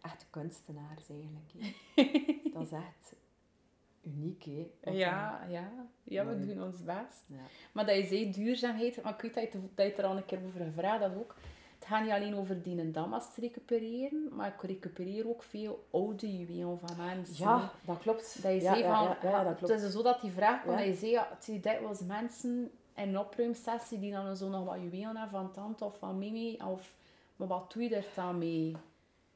Echt 0.00 0.26
kunstenaars 0.30 1.08
eigenlijk. 1.08 1.74
dat 2.54 2.62
is 2.62 2.72
echt 2.72 3.14
uniek, 4.06 4.44
hè? 4.44 4.90
Ja, 4.90 5.46
ja. 5.48 5.70
ja, 6.02 6.26
we 6.26 6.46
doen 6.46 6.62
ons 6.62 6.84
best. 6.84 7.24
Ja. 7.26 7.36
Maar 7.72 7.86
dat 7.86 7.96
je 7.96 8.04
zei 8.04 8.32
duurzaamheid, 8.32 9.02
maar 9.02 9.14
ik 9.14 9.20
weet 9.20 9.34
dat 9.34 9.52
je, 9.52 9.58
dat 9.74 9.86
je 9.86 9.92
er 9.92 10.04
al 10.04 10.16
een 10.16 10.24
keer 10.24 10.40
over 10.46 10.64
gevraagd 10.64 11.02
had 11.02 11.16
ook. 11.16 11.34
Het 11.78 11.88
gaat 11.88 12.02
niet 12.02 12.12
alleen 12.12 12.36
over 12.36 12.62
die 12.62 12.90
damas 12.90 13.34
te 13.34 13.40
recupereren, 13.40 14.28
maar 14.32 14.54
ik 14.54 14.62
recupereer 14.62 15.28
ook 15.28 15.42
veel 15.42 15.86
oude 15.90 16.38
juwelen 16.38 16.78
van 16.78 16.96
mensen. 16.96 17.44
Ja, 17.44 17.70
dat 17.84 17.98
klopt. 17.98 18.42
Dat 18.42 18.52
je 18.52 18.60
ja, 18.60 18.72
zei 18.72 18.82
van, 18.82 19.02
ja, 19.02 19.18
ja, 19.22 19.44
dat 19.44 19.56
klopt. 19.56 19.72
Het 19.72 19.82
is 19.82 19.92
zo 19.92 20.02
dat 20.02 20.20
die 20.20 20.30
vraag 20.30 20.62
kwam, 20.62 20.76
dat 20.76 20.86
je 20.86 20.94
zei, 20.94 21.10
ja, 21.10 21.28
zijn 21.40 21.60
dikwijls 21.60 22.00
mensen 22.00 22.70
in 22.94 23.08
een 23.08 23.18
opruimsessie 23.18 23.98
die 23.98 24.12
dan 24.12 24.36
zo 24.36 24.48
nog 24.48 24.64
wat 24.64 24.80
juwelen 24.80 25.16
hebben 25.16 25.40
van 25.40 25.52
tante 25.52 25.84
of 25.84 25.98
van 25.98 26.18
mimi, 26.18 26.58
of, 26.64 26.94
maar 27.36 27.48
wat 27.48 27.72
doe 27.72 27.82
je 27.82 27.96
er 27.96 28.06
dan 28.14 28.38
mee? 28.38 28.76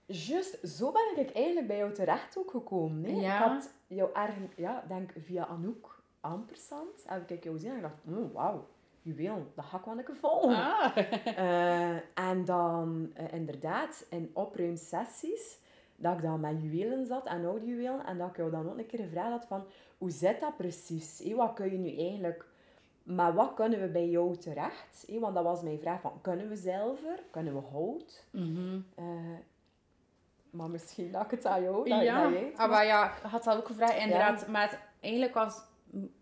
Juist, 0.07 0.69
zo 0.69 0.93
ben 0.93 1.25
ik 1.25 1.33
eigenlijk 1.35 1.67
bij 1.67 1.77
jou 1.77 1.93
terecht 1.93 2.39
ook 2.39 2.51
gekomen. 2.51 3.05
Hè? 3.05 3.21
Ja. 3.21 3.37
Ik 3.37 3.51
had 3.51 3.71
jou 3.97 4.11
ergens, 4.13 4.51
ja, 4.57 4.85
denk 4.89 5.13
via 5.25 5.47
Anouk 5.47 6.03
Ampersand, 6.21 7.05
heb 7.07 7.31
ik 7.31 7.45
jou 7.45 7.55
gezien 7.57 7.71
en 7.71 7.77
ik 7.77 7.83
dacht, 7.83 7.95
oh, 8.09 8.35
wauw, 8.35 8.67
juweel, 9.03 9.47
dat 9.55 9.65
ga 9.65 9.79
ik 9.79 9.85
wel 9.85 9.99
een 9.99 10.05
keer 10.05 10.17
volgen. 10.17 10.57
Ah. 10.57 10.97
Uh, 11.27 11.97
en 12.31 12.45
dan 12.45 13.13
uh, 13.21 13.33
inderdaad, 13.33 14.07
in 14.11 14.31
opruimsessies, 14.33 15.59
dat 15.97 16.17
ik 16.17 16.23
dan 16.23 16.41
met 16.41 16.63
juwelen 16.63 17.07
zat 17.07 17.27
en 17.27 17.45
oude 17.45 17.67
juwelen, 17.67 18.07
en 18.07 18.19
dat 18.19 18.29
ik 18.29 18.37
jou 18.37 18.51
dan 18.51 18.71
ook 18.71 18.79
een 18.79 18.87
keer 18.87 18.99
gevraagd 18.99 19.31
had 19.31 19.47
van, 19.47 19.65
hoe 19.99 20.11
zit 20.11 20.41
dat 20.41 20.57
precies? 20.57 21.21
Hey, 21.25 21.35
wat 21.35 21.53
kun 21.55 21.73
je 21.73 21.79
nu 21.79 21.97
eigenlijk... 21.97 22.49
Maar 23.03 23.35
wat 23.35 23.55
kunnen 23.55 23.81
we 23.81 23.89
bij 23.89 24.09
jou 24.09 24.37
terecht? 24.37 25.05
Hey, 25.07 25.19
want 25.19 25.35
dat 25.35 25.45
was 25.45 25.63
mijn 25.63 25.79
vraag 25.79 26.01
van, 26.01 26.13
kunnen 26.21 26.49
we 26.49 26.57
zilver? 26.57 27.23
Kunnen 27.31 27.55
we 27.55 27.61
hout? 27.61 28.27
Mm 28.31 28.55
-hmm. 28.57 28.85
uh, 28.99 29.39
maar 30.51 30.71
misschien 30.71 31.13
dat 31.13 31.25
ik 31.25 31.31
het 31.31 31.47
aan 31.47 31.63
jou, 31.63 31.89
dat, 31.89 32.03
ja. 32.03 32.31
Dat 32.31 32.43
ah, 32.57 32.71
maar 32.71 32.87
ja, 32.87 33.17
ik 33.17 33.23
had 33.23 33.45
dat 33.45 33.57
ook 33.57 33.67
gevraagd. 33.67 33.99
Inderdaad, 33.99 34.41
ja. 34.41 34.51
met, 34.51 34.79
eigenlijk 35.01 35.37
als, 35.37 35.61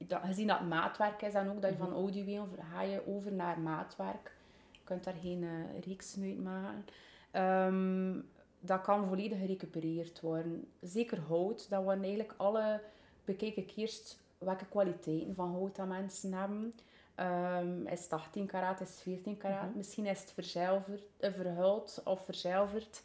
gezien 0.09 0.47
dat 0.47 0.61
maatwerk 0.61 1.22
is 1.22 1.33
dan 1.33 1.51
ook, 1.51 1.62
dat 1.62 1.70
je 1.70 1.76
van 1.76 1.93
audiowiel 1.93 2.49
ga 2.72 2.83
je 2.83 3.03
over 3.07 3.33
naar 3.33 3.61
maatwerk. 3.61 4.33
Je 4.70 4.81
kunt 4.85 5.05
daar 5.05 5.14
geen 5.22 5.43
uh, 5.43 5.51
reeks 5.87 6.14
mee 6.14 6.39
maken. 6.39 6.85
Um, 7.33 8.29
dat 8.61 8.81
kan 8.81 9.09
volledig 9.09 9.39
gerecupereerd 9.39 10.20
worden. 10.20 10.68
Zeker 10.81 11.20
hout, 11.29 11.70
dat 11.70 11.83
worden 11.83 12.03
eigenlijk 12.03 12.35
alle... 12.37 12.81
Bekijk 13.24 13.57
ik 13.57 13.72
eerst 13.76 14.20
welke 14.39 14.66
kwaliteiten 14.66 15.35
van 15.35 15.51
hout 15.51 15.76
dat 15.76 15.87
mensen 15.87 16.33
hebben. 16.33 16.74
Um, 17.16 17.87
is 17.87 18.03
het 18.03 18.12
18 18.12 18.47
karaat, 18.47 18.81
is 18.81 18.89
het 18.89 19.01
14 19.01 19.37
karaat? 19.37 19.62
Mm 19.62 19.68
-hmm. 19.68 19.76
Misschien 19.76 20.07
is 20.07 20.20
het 20.20 20.33
verzilverd, 20.33 21.03
uh, 21.20 21.33
verhuld 21.33 22.01
of 22.05 22.24
verzilverd. 22.24 23.03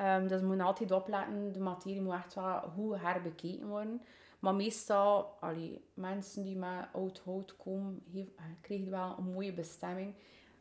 Um, 0.00 0.28
dus 0.28 0.40
we 0.40 0.46
moeten 0.46 0.66
altijd 0.66 0.90
opletten, 0.90 1.52
de 1.52 1.60
materie 1.60 2.00
moet 2.00 2.14
echt 2.14 2.34
wel 2.34 2.60
goed 2.60 3.00
herbekeken 3.00 3.66
worden. 3.66 4.02
Maar 4.38 4.54
meestal, 4.54 5.36
allee, 5.40 5.84
mensen 5.94 6.42
die 6.42 6.56
met 6.56 6.86
oud 6.92 7.22
hout 7.24 7.56
komen, 7.56 8.02
eh, 8.14 8.44
krijgen 8.60 8.90
wel 8.90 9.14
een 9.18 9.32
mooie 9.32 9.52
bestemming. 9.52 10.14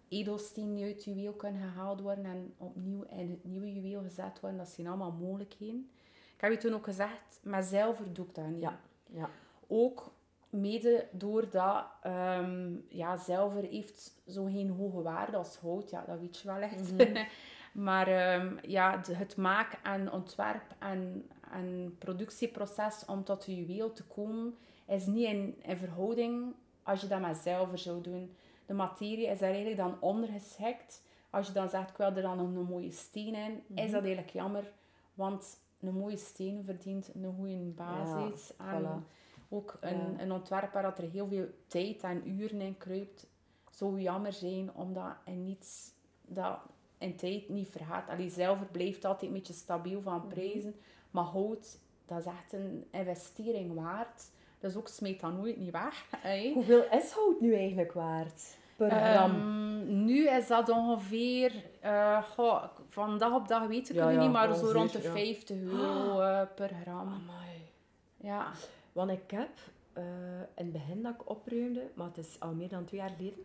Edelstenen 0.10 0.76
die 0.76 0.86
uit 0.86 1.04
juweel 1.04 1.34
kunnen 1.34 1.62
gehaald 1.62 2.02
worden 2.02 2.26
en 2.26 2.54
opnieuw 2.58 3.04
in 3.04 3.30
het 3.30 3.44
nieuwe 3.44 3.74
juweel 3.74 4.02
gezet 4.02 4.40
worden. 4.40 4.60
Dat 4.60 4.70
zijn 4.70 4.88
allemaal 4.88 5.12
mogelijkheden. 5.12 5.90
Ik 6.36 6.42
heb 6.42 6.52
je 6.52 6.58
toen 6.58 6.74
ook 6.74 6.84
gezegd, 6.84 7.40
met 7.42 7.66
zilver 7.66 8.14
doe 8.14 8.26
ik 8.26 8.36
dat 8.36 8.48
niet. 8.48 8.62
Ja. 8.62 8.80
ja. 9.10 9.30
Ook 9.68 10.14
mede 10.50 11.08
doordat 11.12 11.86
um, 12.06 12.86
ja, 12.90 13.18
zilver 13.18 13.64
heeft 13.64 14.22
zo 14.28 14.44
geen 14.46 14.70
hoge 14.70 15.02
waarde 15.02 15.38
als 15.38 15.58
hout. 15.58 15.90
Ja, 15.90 16.04
dat 16.08 16.20
weet 16.20 16.40
je 16.40 16.48
wel 16.48 16.62
echt. 16.62 16.92
Mm 16.92 17.00
-hmm. 17.00 17.26
Maar 17.74 18.36
um, 18.42 18.58
ja, 18.62 19.02
het 19.12 19.38
maak- 19.38 19.80
en 19.84 20.12
ontwerp- 20.12 20.76
en, 20.80 21.30
en 21.52 21.96
productieproces 22.00 23.06
om 23.06 23.24
tot 23.24 23.46
de 23.46 23.56
juweel 23.56 23.94
te 23.94 24.04
komen, 24.04 24.56
is 24.88 25.06
niet 25.06 25.26
in, 25.28 25.56
in 25.62 25.78
verhouding 25.78 26.54
als 26.84 27.02
je 27.02 27.08
dat 27.08 27.22
met 27.22 27.38
zilver 27.38 27.78
zou 27.78 28.02
doen. 28.02 28.36
De 28.66 28.74
materie 28.74 29.28
is 29.28 29.40
daar 29.40 29.50
eigenlijk 29.50 29.78
dan 29.78 29.98
ondergeschikt. 30.00 31.04
Als 31.30 31.48
je 31.48 31.54
dan 31.54 31.70
zegt, 31.70 31.90
ik 31.90 31.98
wil 31.98 32.08
er 32.16 32.22
dan 32.22 32.38
nog 32.38 32.46
een 32.48 32.64
mooie 32.70 32.92
steen 32.92 33.36
in, 33.36 33.64
is 33.76 33.92
dat 33.92 34.02
eigenlijk 34.04 34.30
jammer. 34.34 34.72
Want 35.14 35.58
een 35.80 35.94
mooie 35.96 36.18
steen 36.18 36.64
verdient 36.66 37.12
een 37.16 37.34
goede 37.38 37.56
basis. 37.58 38.54
Ja, 38.60 38.74
en 38.74 38.84
voilà. 38.84 39.08
ook 39.50 39.78
een, 39.82 39.98
Ja. 39.98 40.22
een 40.24 40.32
ontwerper 40.32 40.82
dat 40.82 40.98
er 40.98 41.10
heel 41.10 41.28
veel 41.28 41.48
tijd 41.68 42.02
en 42.02 42.30
uren 42.30 42.62
in 42.62 42.78
kruipt, 42.78 43.28
zou 43.72 44.02
jammer 44.02 44.34
zijn 44.34 44.74
omdat 44.74 45.16
in 45.26 45.44
niets 45.44 45.92
dat 46.22 46.60
in 47.04 47.16
tijd 47.16 47.50
niet 47.50 47.70
vergaat. 47.70 48.10
Allee, 48.10 48.30
zilver 48.30 48.66
blijft 48.66 49.06
altijd 49.06 49.32
een 49.32 49.38
beetje 49.38 49.54
stabiel 49.54 50.02
van 50.02 50.18
Mhm. 50.18 50.28
prijzen, 50.28 50.76
maar 51.12 51.24
hout, 51.24 51.78
dat 52.06 52.20
is 52.20 52.26
echt 52.26 52.54
een 52.54 52.86
investering 52.92 53.74
waard. 53.74 54.24
Dus 54.60 54.76
ook 54.76 54.88
smeet 54.88 55.20
dat 55.20 55.34
nooit 55.34 55.58
niet 55.58 55.72
weg. 55.72 56.06
hè. 56.18 56.52
Hoeveel 56.54 56.84
is 56.92 57.12
hout 57.12 57.42
nu 57.42 57.56
eigenlijk 57.56 57.92
waard? 57.94 58.56
Per 58.76 58.90
gram? 58.92 59.32
Ehm, 59.32 60.04
nu 60.06 60.30
is 60.30 60.48
dat 60.48 60.70
ongeveer, 60.70 61.52
eh, 61.80 62.24
goh, 62.24 62.64
van 62.90 63.18
dag 63.18 63.34
op 63.36 63.48
dag 63.48 63.68
weet 63.68 63.90
ik 63.90 63.96
Ja, 63.96 64.02
het 64.02 64.10
nu 64.10 64.16
ja, 64.18 64.24
niet, 64.24 64.32
maar 64.32 64.56
zo 64.56 64.66
rond 64.72 64.92
de 64.92 65.02
ja. 65.02 65.12
50 65.12 65.58
euro 65.72 66.20
eh, 66.22 66.42
per 66.56 66.72
gram. 66.82 67.08
Amai. 67.08 67.70
Ja. 68.18 68.52
Want 68.92 69.12
ik 69.12 69.32
heb 69.32 69.50
eh, 69.94 70.04
in 70.40 70.46
het 70.56 70.72
begin 70.72 71.02
dat 71.02 71.14
ik 71.14 71.30
opruimde, 71.30 71.82
maar 71.94 72.08
het 72.08 72.18
is 72.18 72.40
al 72.40 72.54
meer 72.54 72.70
dan 72.70 72.86
twee 72.86 73.00
jaar 73.00 73.10
geleden, 73.18 73.44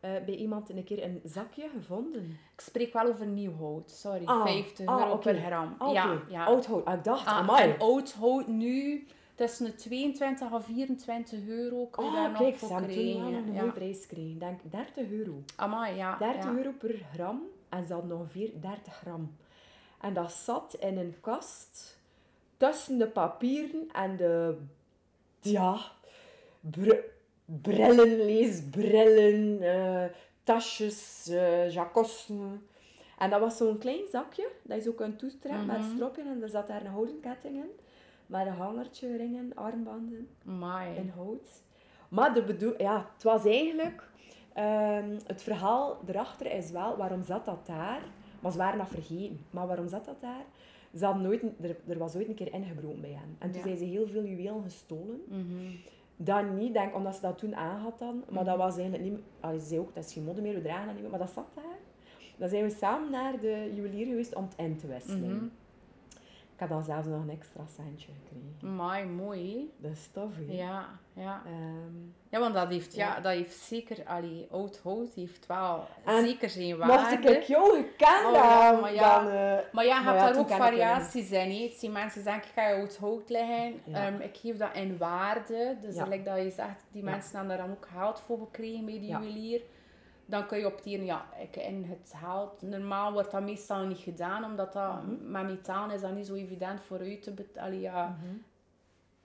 eh, 0.00 0.10
bij 0.24 0.34
iemand 0.34 0.70
een 0.70 0.84
keer 0.84 1.04
een 1.04 1.20
zakje 1.24 1.68
gevonden. 1.76 2.38
Ik 2.54 2.60
spreek 2.60 2.92
wel 2.92 3.06
over 3.06 3.26
nieuw 3.26 3.56
hout, 3.56 3.90
sorry, 3.90 4.24
Ah, 4.24 4.42
50 4.42 4.86
ah, 4.86 5.00
euro 5.00 5.16
per 5.16 5.34
gram. 5.34 5.74
Ah, 5.78 5.92
Ja, 5.92 6.22
ja. 6.28 6.44
Oud 6.44 6.66
hout. 6.66 6.84
Ah, 6.84 6.94
ik 6.94 7.04
dacht, 7.04 7.26
Ah, 7.26 7.36
amai. 7.36 7.70
en 7.70 7.78
oud 7.78 8.12
hout 8.12 8.46
nu, 8.46 9.06
tussen 9.34 9.64
de 9.66 9.74
22 9.74 10.52
en 10.52 10.62
24 10.62 11.46
euro 11.46 11.86
kun 11.86 12.04
je 12.04 12.10
daar 12.10 12.24
Oh, 12.24 12.30
nog 12.30 12.40
kijk, 12.40 12.58
ze 12.58 12.66
voor 12.66 12.82
krijgen. 12.82 13.20
nog 13.20 13.30
een 13.32 13.52
ja. 13.52 13.60
mooie 13.60 13.72
prijs 13.72 14.00
gekregen. 14.00 14.30
Ik 14.30 14.40
denk 14.40 14.60
30 14.70 15.10
euro. 15.10 15.42
Amai, 15.56 15.96
ja. 15.96 16.16
30 16.18 16.44
ja. 16.44 16.56
euro 16.56 16.70
per 16.78 16.94
gram 17.12 17.42
en 17.68 17.86
ze 17.86 17.92
hadden 17.92 18.16
ongeveer 18.18 18.50
30 18.60 18.94
gram. 18.94 19.36
En 20.00 20.14
dat 20.14 20.32
zat 20.32 20.76
in 20.80 20.98
een 20.98 21.14
kast 21.20 21.98
tussen 22.56 22.98
de 22.98 23.06
papieren 23.06 23.88
en 23.92 24.16
de, 24.16 24.56
ja, 25.40 25.78
br 26.60 26.94
brillen, 27.62 28.16
leesbrillen, 28.24 29.60
eh, 29.62 30.04
tasjes, 30.42 31.28
jacosten. 31.70 32.62
En 33.18 33.30
dat 33.30 33.40
was 33.40 33.56
zo'n 33.56 33.78
klein 33.78 34.06
zakje 34.10 34.48
dat 34.62 34.76
je 34.76 34.82
zo 34.82 34.92
kunt 34.92 35.18
toetrekken 35.18 35.66
met 35.66 35.78
Mhm. 35.78 35.94
stropje 35.94 36.22
en 36.22 36.42
er 36.42 36.48
zat 36.48 36.66
daar 36.66 36.80
een 36.80 36.86
houten 36.92 37.20
ketting 37.20 37.54
in. 37.56 37.70
Met 38.26 38.46
een 38.46 38.52
hangertje, 38.52 39.16
ringen, 39.16 39.52
armbanden 39.54 40.28
Amai. 40.46 40.96
in 40.96 41.08
hout. 41.16 41.62
Maar 42.08 42.34
de 42.34 42.42
bedoel, 42.42 42.74
ja, 42.82 43.10
het 43.14 43.22
was 43.22 43.44
eigenlijk... 43.44 44.02
ehm, 44.52 45.16
het 45.26 45.42
verhaal 45.42 46.00
erachter 46.06 46.52
is 46.52 46.70
wel, 46.70 46.96
waarom 46.96 47.22
zat 47.24 47.44
dat 47.44 47.66
daar? 47.66 48.00
Maar 48.40 48.52
ze 48.52 48.58
waren 48.58 48.78
dat 48.78 48.88
vergeten. 48.88 49.40
Maar 49.50 49.66
waarom 49.66 49.88
zat 49.88 50.04
dat 50.04 50.20
daar? 50.20 50.44
Ze 50.94 51.14
nooit, 51.14 51.42
een- 51.42 51.56
er, 51.60 51.76
er 51.88 51.98
was 51.98 52.16
ooit 52.16 52.28
een 52.28 52.34
keer 52.34 52.52
ingebroken 52.52 53.00
bij 53.00 53.10
hen. 53.10 53.36
En 53.38 53.48
toen 53.50 53.58
Ja. 53.60 53.64
zijn 53.66 53.76
ze 53.76 53.84
heel 53.84 54.06
veel 54.06 54.24
juwelen 54.24 54.62
gestolen. 54.62 55.20
Mhm. 55.28 55.70
Dat 56.20 56.50
niet, 56.50 56.72
denk 56.72 56.94
omdat 56.94 57.14
ze 57.14 57.20
dat 57.20 57.38
toen 57.38 57.56
aangehad 57.56 58.00
hadden. 58.00 58.24
Maar 58.28 58.44
dat 58.44 58.56
was 58.56 58.76
eigenlijk 58.76 59.10
niet... 59.10 59.20
Allee, 59.40 59.60
ze 59.60 59.66
zei 59.66 59.80
ook, 59.80 59.94
dat 59.94 60.04
is 60.04 60.12
geen 60.12 60.24
mode 60.24 60.42
meer, 60.42 60.54
we 60.54 60.62
dragen 60.62 60.84
dat 60.84 60.92
niet 60.92 61.02
meer. 61.02 61.10
Maar 61.10 61.20
dat 61.20 61.30
zat 61.30 61.46
daar. 61.54 61.78
Dan 62.36 62.48
zijn 62.48 62.62
we 62.62 62.70
samen 62.70 63.10
naar 63.10 63.40
de 63.40 63.70
juwelier 63.74 64.06
geweest 64.06 64.34
om 64.34 64.44
het 64.44 64.54
in 64.56 64.76
te 64.76 64.86
wisselen. 64.86 65.34
Mhm. 65.36 65.46
Ik 66.58 66.64
heb 66.64 66.72
dan 66.72 66.84
zelfs 66.84 67.06
nog 67.06 67.22
een 67.22 67.30
extra 67.30 67.62
centje 67.76 68.08
gekregen. 68.22 69.14
Mooi. 69.16 69.52
hè? 69.78 69.88
Dat 69.88 69.96
is 69.96 70.08
tof, 70.12 70.30
hè? 70.36 70.52
Ja, 70.54 70.88
ja. 71.12 71.42
Ehm, 71.46 71.94
Ja, 72.30 72.38
want 72.38 72.54
dat 72.54 72.68
heeft, 72.68 72.94
ja, 72.94 73.14
Ja. 73.14 73.20
dat 73.20 73.32
heeft 73.32 73.56
zeker, 73.56 73.96
allee, 74.06 74.46
oud 74.50 74.80
hout 74.82 75.14
heeft 75.14 75.46
wel 75.46 75.86
En 76.04 76.24
zeker 76.24 76.50
zijn 76.50 76.76
Mocht 76.76 76.88
waarde. 76.88 77.30
ik 77.30 77.42
jou 77.42 77.76
gekend 77.76 78.24
Oh, 78.26 78.32
ja, 78.32 78.72
maar 78.80 78.94
ja. 78.94 79.18
dan... 79.18 79.28
eh, 79.32 79.58
Maar 79.72 79.84
ja, 79.84 79.98
je 79.98 80.04
hebt 80.04 80.16
ja, 80.20 80.26
daar 80.32 80.38
ook 80.38 80.48
variaties 80.50 81.30
in. 81.30 81.50
hè. 81.50 81.74
Die 81.80 81.90
mensen 81.90 82.22
zeggen, 82.22 82.42
ik 82.42 82.48
ga 82.54 82.68
je 82.68 82.74
oud 82.80 82.96
hout 82.96 83.30
leggen. 83.30 83.80
Ehm, 83.92 84.20
ik 84.20 84.36
geef 84.36 84.56
dat 84.56 84.74
in 84.74 84.98
waarde. 84.98 85.76
Dus 85.80 85.94
like 85.96 86.22
dat 86.22 86.36
je 86.42 86.50
zegt, 86.50 86.84
die 86.92 87.02
mensen 87.02 87.36
hebben 87.38 87.56
daar 87.56 87.66
dan 87.66 87.76
ook 87.76 87.88
geld 87.98 88.20
voor 88.20 88.38
gekregen 88.38 88.84
bij 88.84 88.98
de 88.98 89.06
juwelier. 89.06 89.60
Dan 90.30 90.46
kun 90.46 90.58
je 90.58 90.66
opteren, 90.66 91.04
ja, 91.04 91.26
ik 91.40 91.56
in 91.56 91.84
het 91.84 92.12
geld. 92.16 92.62
Normaal 92.62 93.12
wordt 93.12 93.30
dat 93.30 93.42
meestal 93.42 93.86
niet 93.86 93.98
gedaan, 93.98 94.44
omdat 94.44 94.72
dat 94.72 95.02
Mhm. 95.02 95.30
met 95.30 95.44
metaal 95.44 95.90
is 95.90 96.00
dat 96.00 96.14
niet 96.14 96.26
zo 96.26 96.34
evident 96.34 96.80
voor 96.80 97.06
u 97.06 97.18
te 97.18 97.30
betalen. 97.30 97.80
Ja, 97.80 98.08
Mhm. 98.08 98.34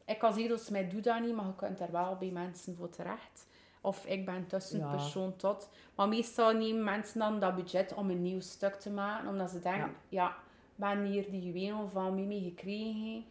ik 0.06 0.24
als 0.24 0.36
edelsmid 0.38 0.92
doe 0.92 1.02
dat 1.02 1.20
niet, 1.22 1.36
maar 1.36 1.46
je 1.46 1.56
kunt 1.56 1.80
er 1.80 1.92
wel 1.92 2.16
bij 2.20 2.30
mensen 2.30 2.76
voor 2.76 2.90
terecht. 2.90 3.48
Of 3.82 4.06
ik 4.06 4.26
ben 4.26 4.48
tussenpersoon 4.48 5.28
Ja. 5.30 5.34
tot. 5.38 5.70
Maar 5.96 6.08
meestal 6.08 6.52
nemen 6.54 6.84
mensen 6.84 7.20
dan 7.20 7.40
dat 7.40 7.56
budget 7.56 7.94
om 7.94 8.10
een 8.10 8.22
nieuw 8.22 8.40
stuk 8.42 8.74
te 8.76 8.90
maken. 8.92 9.28
Omdat 9.30 9.50
ze 9.50 9.60
denken, 9.60 9.96
ja, 10.10 10.28
ik 10.30 10.36
ben 10.76 11.04
hier 11.06 11.32
die 11.32 11.42
juwelen 11.42 11.90
van 11.90 12.16
Mimi 12.16 12.44
gekregen. 12.44 13.26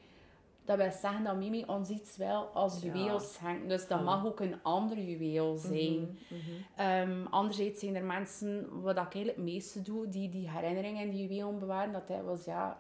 Dat 0.64 0.76
wil 0.76 0.90
zeggen 0.90 1.24
dat 1.24 1.36
Mimi 1.36 1.64
ons 1.66 1.88
iets 1.88 2.16
wel 2.16 2.46
als 2.46 2.82
juweel 2.82 3.20
schenkt. 3.20 3.68
Dus 3.68 3.86
dat 3.86 4.02
mag 4.02 4.26
ook 4.26 4.40
een 4.40 4.62
ander 4.62 4.98
juweel 4.98 5.56
zijn. 5.56 6.00
Mhm, 6.00 6.10
mhm. 6.28 6.50
Ehm, 6.76 7.26
anderzijds 7.30 7.80
zijn 7.80 7.94
er 7.94 8.04
mensen, 8.04 8.82
wat 8.82 8.96
ik 8.96 8.98
eigenlijk 8.98 9.36
het 9.36 9.44
meeste 9.44 9.82
doe, 9.82 10.08
die 10.08 10.28
die 10.28 10.50
herinneringen 10.50 11.02
en 11.02 11.10
die 11.10 11.22
juwelen 11.26 11.58
bewaren. 11.58 11.92
Dat 11.92 12.08
hij 12.08 12.22
was 12.22 12.44
ja, 12.44 12.76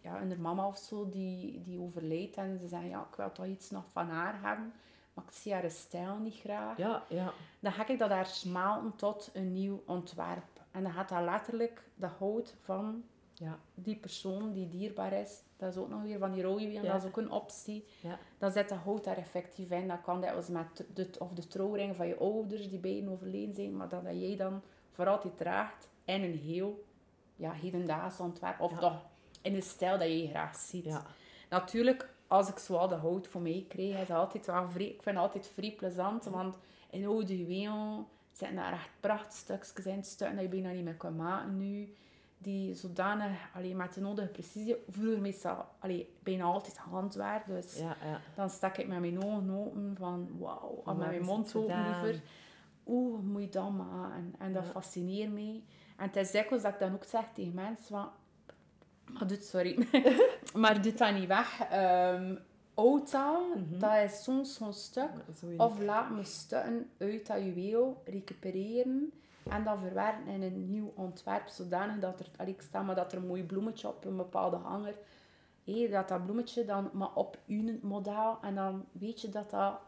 ja, 0.00 0.20
een 0.20 0.40
mama 0.40 0.66
of 0.66 0.76
zo 0.76 1.08
die, 1.08 1.62
die 1.62 1.80
overleed. 1.80 2.36
En 2.36 2.58
ze 2.58 2.68
zeggen, 2.68 2.88
ja, 2.88 3.06
ik 3.10 3.16
wil 3.16 3.32
toch 3.32 3.46
iets 3.46 3.70
nog 3.70 3.84
van 3.92 4.08
haar 4.08 4.40
hebben. 4.42 4.72
Maar 5.14 5.24
ik 5.24 5.32
zie 5.32 5.52
haar 5.52 5.70
stijl 5.70 6.16
niet 6.16 6.36
graag. 6.36 6.76
Ja, 6.76 7.02
ja. 7.08 7.32
Dan 7.60 7.72
ga 7.72 7.88
ik 7.88 7.98
dat 7.98 8.08
daar 8.08 8.26
smelten 8.26 8.96
tot 8.96 9.30
een 9.32 9.52
nieuw 9.52 9.82
ontwerp. 9.86 10.60
En 10.70 10.82
dan 10.82 10.92
gaat 10.92 11.08
dat 11.08 11.22
letterlijk 11.22 11.82
de 11.94 12.06
hout 12.18 12.54
van 12.62 13.04
Ja. 13.42 13.58
die 13.74 13.96
persoon 13.96 14.52
die 14.52 14.68
dierbaar 14.68 15.12
is. 15.12 15.42
Dat 15.56 15.72
is 15.72 15.78
ook 15.78 15.88
nog 15.88 16.02
weer 16.02 16.18
van 16.18 16.32
die 16.32 16.42
rode 16.42 16.72
Ja. 16.72 16.82
dat 16.82 17.02
is 17.02 17.08
ook 17.08 17.16
een 17.16 17.30
optie. 17.30 17.84
Ja. 18.00 18.18
Dan 18.38 18.50
zit 18.50 18.68
de 18.68 18.74
hout 18.74 19.04
daar 19.04 19.16
effectief 19.16 19.70
in. 19.70 19.88
Dat 19.88 20.00
kan 20.00 20.20
dat 20.20 20.34
was 20.34 20.48
met 20.48 20.84
de, 20.94 21.10
of 21.18 21.32
de 21.32 21.46
trouwring 21.46 21.96
van 21.96 22.06
je 22.06 22.16
ouders 22.16 22.68
die 22.70 22.78
beiden 22.78 23.08
overleden 23.08 23.54
zijn, 23.54 23.76
maar 23.76 23.88
dat, 23.88 24.04
dat 24.04 24.20
jij 24.20 24.36
dan 24.36 24.62
voor 24.90 25.06
altijd 25.06 25.36
draagt 25.36 25.88
in 26.04 26.22
een 26.22 26.38
heel 26.38 26.84
ja, 27.36 27.52
hedendaags 27.52 28.20
ontwerp. 28.20 28.60
Of 28.60 28.78
toch 28.78 29.02
in 29.42 29.52
de 29.52 29.60
stijl 29.60 29.98
dat 29.98 30.08
je 30.08 30.28
graag 30.28 30.56
ziet. 30.56 30.84
Ja. 30.84 31.06
Natuurlijk, 31.50 32.14
als 32.26 32.48
ik 32.48 32.58
zo 32.58 32.76
al 32.76 32.88
de 32.88 32.94
hout 32.94 33.26
voor 33.26 33.40
mij 33.40 33.64
kreeg, 33.68 34.00
is 34.00 34.08
dat 34.08 34.16
altijd 34.16 34.46
wel 34.46 34.70
vrij, 34.70 34.86
ik 34.86 35.02
vind 35.02 35.16
het 35.16 35.24
altijd 35.24 35.50
vrij 35.54 35.72
plezant, 35.72 36.24
want 36.24 36.58
in 36.90 37.06
oude 37.06 37.38
juwelen 37.38 38.06
zitten 38.32 38.56
daar 38.56 38.72
echt 38.72 38.90
prachtstukjes 39.00 39.86
in, 39.86 40.04
stukken 40.04 40.36
dat 40.36 40.44
je 40.44 40.50
bijna 40.50 40.70
niet 40.70 40.84
meer 40.84 40.96
kan 40.96 41.16
maken 41.16 41.58
nu, 41.58 41.94
die 42.42 42.74
zodanig, 42.74 43.30
allee, 43.54 43.74
met 43.74 43.94
de 43.94 44.00
nodige 44.00 44.28
precisie, 44.28 44.76
vroeger 44.88 45.20
meestal, 45.20 45.64
allee, 45.78 46.14
bijna 46.22 46.44
altijd 46.44 46.76
handwerk, 46.76 47.46
dus 47.46 47.78
Ja, 47.78 47.96
ja. 48.04 48.20
dan 48.34 48.50
stak 48.50 48.76
ik 48.76 48.88
met 48.88 49.00
mijn 49.00 49.24
ogen 49.24 49.50
open 49.50 49.94
van 49.98 50.28
wauw, 50.38 50.82
met 50.86 50.96
mijn 50.96 51.22
mond 51.24 51.54
open 51.54 51.82
liever. 51.84 52.20
Oeh, 52.86 53.20
moet 53.22 53.42
je 53.42 53.48
dat 53.48 53.70
maken? 53.72 54.34
En 54.38 54.52
dat 54.52 54.64
Ja. 54.64 54.70
fascineert 54.70 55.32
mij. 55.32 55.62
En 55.96 56.06
het 56.06 56.16
is 56.16 56.30
dikwijls 56.30 56.62
dat 56.62 56.72
ik 56.72 56.78
dan 56.78 56.94
ook 56.94 57.04
zeg 57.04 57.24
tegen 57.34 57.54
mensen 57.54 57.84
van, 57.86 58.08
maar 59.12 59.26
doe, 59.26 59.38
sorry, 59.40 59.86
maar 60.62 60.82
doe 60.82 60.92
dat 60.94 61.14
niet 61.14 61.26
weg. 61.28 61.60
Outa, 62.74 63.38
Mhm. 63.54 63.78
dat 63.78 63.96
is 64.04 64.22
soms 64.22 64.54
zo'n 64.54 64.72
stuk. 64.72 65.10
Zo 65.38 65.46
Of 65.56 65.80
laat 65.80 66.10
me 66.10 66.24
stukken 66.24 66.90
uit 66.98 67.26
dat 67.26 67.42
juweel 67.44 68.02
recupereren 68.04 69.12
en 69.48 69.64
dat 69.64 69.78
verwerken 69.78 70.26
in 70.26 70.42
een 70.42 70.70
nieuw 70.70 70.92
ontwerp, 70.96 71.48
zodanig 71.48 71.98
dat 71.98 72.20
er, 72.20 72.26
allee, 72.36 72.54
ik 72.54 72.68
maar 72.72 72.94
dat 72.94 73.12
er 73.12 73.18
een 73.18 73.26
mooi 73.26 73.42
bloemetje 73.44 73.88
op 73.88 74.04
een 74.04 74.16
bepaalde 74.16 74.56
hanger, 74.56 74.94
hé, 75.64 75.88
dat 75.88 76.08
dat 76.08 76.24
bloemetje 76.24 76.64
dan 76.64 76.90
maar 76.92 77.14
op 77.14 77.38
uw 77.46 77.78
model 77.82 78.38
en 78.42 78.54
dan 78.54 78.84
weet 78.92 79.20
je 79.20 79.28
dat 79.28 79.50
dat 79.50 79.78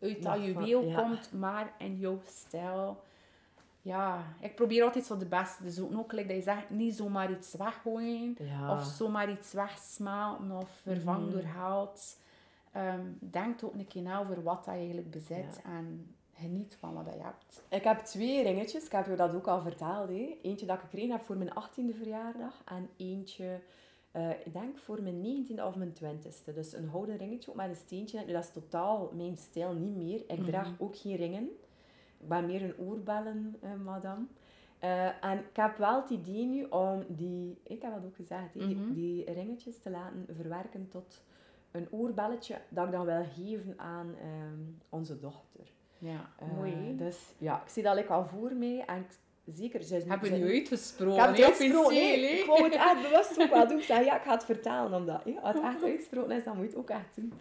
uit 0.00 0.22
dat 0.22 0.44
juweel 0.44 0.84
ja. 0.84 1.00
komt, 1.02 1.32
maar 1.32 1.72
in 1.78 1.96
jouw 1.96 2.20
stijl. 2.26 3.04
Ja, 3.82 4.24
ik 4.40 4.54
probeer 4.54 4.84
altijd 4.84 5.04
zo 5.04 5.16
de 5.16 5.26
beste 5.26 5.62
te 5.62 5.70
zoeken. 5.70 5.98
Ook, 5.98 6.12
like 6.12 6.26
dat 6.26 6.36
je 6.36 6.42
zegt, 6.42 6.70
niet 6.70 6.94
zomaar 6.96 7.30
iets 7.30 7.54
weggooien. 7.54 8.36
Ja. 8.38 8.72
Of 8.72 8.84
zomaar 8.84 9.30
iets 9.30 9.52
wegsmelten 9.52 10.50
of 10.50 10.68
vervangen 10.82 11.22
Mhm. 11.28 11.32
door 11.32 11.44
hout. 11.44 12.16
Ehm, 12.72 13.00
denk 13.18 13.64
ook 13.64 13.74
een 13.74 13.86
keer 13.86 14.02
na 14.02 14.18
over 14.18 14.42
wat 14.42 14.64
dat 14.64 14.74
je 14.74 14.80
eigenlijk 14.80 15.10
bezit. 15.10 15.60
En 15.64 16.15
geniet 16.36 16.76
van 16.78 16.94
wat 16.94 17.04
je 17.14 17.22
hebt. 17.22 17.62
Ik 17.68 17.82
heb 17.82 17.98
twee 17.98 18.42
ringetjes. 18.42 18.84
Ik 18.84 18.92
heb 18.92 19.06
je 19.06 19.14
dat 19.16 19.34
ook 19.34 19.46
al 19.46 19.60
verteld. 19.62 20.08
Hè. 20.08 20.38
Eentje 20.42 20.66
dat 20.66 20.76
ik 20.76 20.82
gekregen 20.82 21.10
heb 21.10 21.22
voor 21.22 21.36
mijn 21.36 21.50
18e 21.54 21.94
verjaardag. 21.96 22.62
En 22.64 22.88
eentje, 22.96 23.60
eh, 24.10 24.30
ik 24.30 24.52
denk 24.52 24.78
voor 24.78 25.02
mijn 25.02 25.20
19e 25.20 25.64
of 25.66 25.74
mijn 25.76 25.92
20e. 25.92 26.52
Dus 26.54 26.72
een 26.72 26.88
houden 26.88 27.16
ringetje 27.16 27.50
ook 27.50 27.56
met 27.56 27.68
een 27.68 27.76
steentje. 27.76 28.24
Dat 28.24 28.44
is 28.44 28.52
totaal 28.52 29.10
mijn 29.14 29.36
stijl 29.36 29.72
niet 29.74 29.96
meer. 29.96 30.20
Ik 30.26 30.44
draag 30.44 30.72
ook 30.78 30.96
geen 30.96 31.16
ringen. 31.16 31.48
Ik 32.18 32.28
ben 32.28 32.46
meer 32.46 32.62
een 32.62 32.78
oorbellen, 32.78 33.56
eh, 33.60 33.74
madame. 33.84 34.24
Eh, 34.78 35.24
en 35.24 35.38
ik 35.38 35.56
heb 35.56 35.76
wel 35.76 36.00
het 36.00 36.10
idee 36.10 36.44
nu 36.46 36.64
om 36.64 37.04
die, 37.08 37.58
ik 37.62 37.82
heb 37.82 37.94
dat 37.94 38.04
ook 38.04 38.16
gezegd, 38.16 38.52
die- 38.52 38.76
Mhm. 38.76 38.92
die 38.92 39.32
ringetjes 39.32 39.78
te 39.78 39.90
laten 39.90 40.26
verwerken 40.36 40.88
tot 40.88 41.22
een 41.70 41.86
oorbelletje 41.90 42.58
dat 42.68 42.86
ik 42.86 42.92
dan 42.92 43.04
wil 43.06 43.24
geven 43.34 43.78
aan 43.78 44.14
ehm, 44.20 44.60
onze 44.88 45.18
dochter. 45.20 45.74
Ja, 46.12 46.30
Eh, 46.38 46.56
mooi. 46.56 46.96
dus 46.96 47.16
ja, 47.38 47.62
ik 47.62 47.68
zie 47.70 47.82
dat 47.82 47.96
ik 47.96 48.08
al 48.08 48.26
voor 48.26 48.52
mij. 48.54 48.84
En 48.86 48.96
ik, 48.98 49.06
zeker, 49.54 49.82
zij 49.82 49.98
is 49.98 50.04
nu- 50.04 50.10
Hebben 50.10 50.30
we 50.30 50.36
nu 50.36 50.44
Ik 50.52 50.58
uitgesproken? 50.58 51.20
heb 51.22 51.36
het 51.36 51.48
officieel, 51.48 51.90
nee, 51.90 52.24
hè? 52.26 52.32
ik 52.40 52.44
wou 52.46 52.62
het 52.64 52.74
echt 52.74 53.02
bewust 53.02 53.40
ook 53.42 53.50
wel 53.50 53.68
doen. 53.68 53.78
Ik 53.78 53.84
zei, 53.84 54.04
ja, 54.04 54.16
ik 54.16 54.22
ga 54.22 54.32
het 54.32 54.44
vertellen, 54.44 54.94
omdat 54.94 55.22
ja, 55.24 55.40
als 55.40 55.54
het 55.54 55.64
echt 55.64 55.82
uitgesproken 55.90 56.36
is, 56.36 56.44
dan 56.44 56.56
moet 56.56 56.64
je 56.64 56.70
het 56.70 56.78
ook 56.78 56.90
echt 56.90 57.14
doen. 57.16 57.32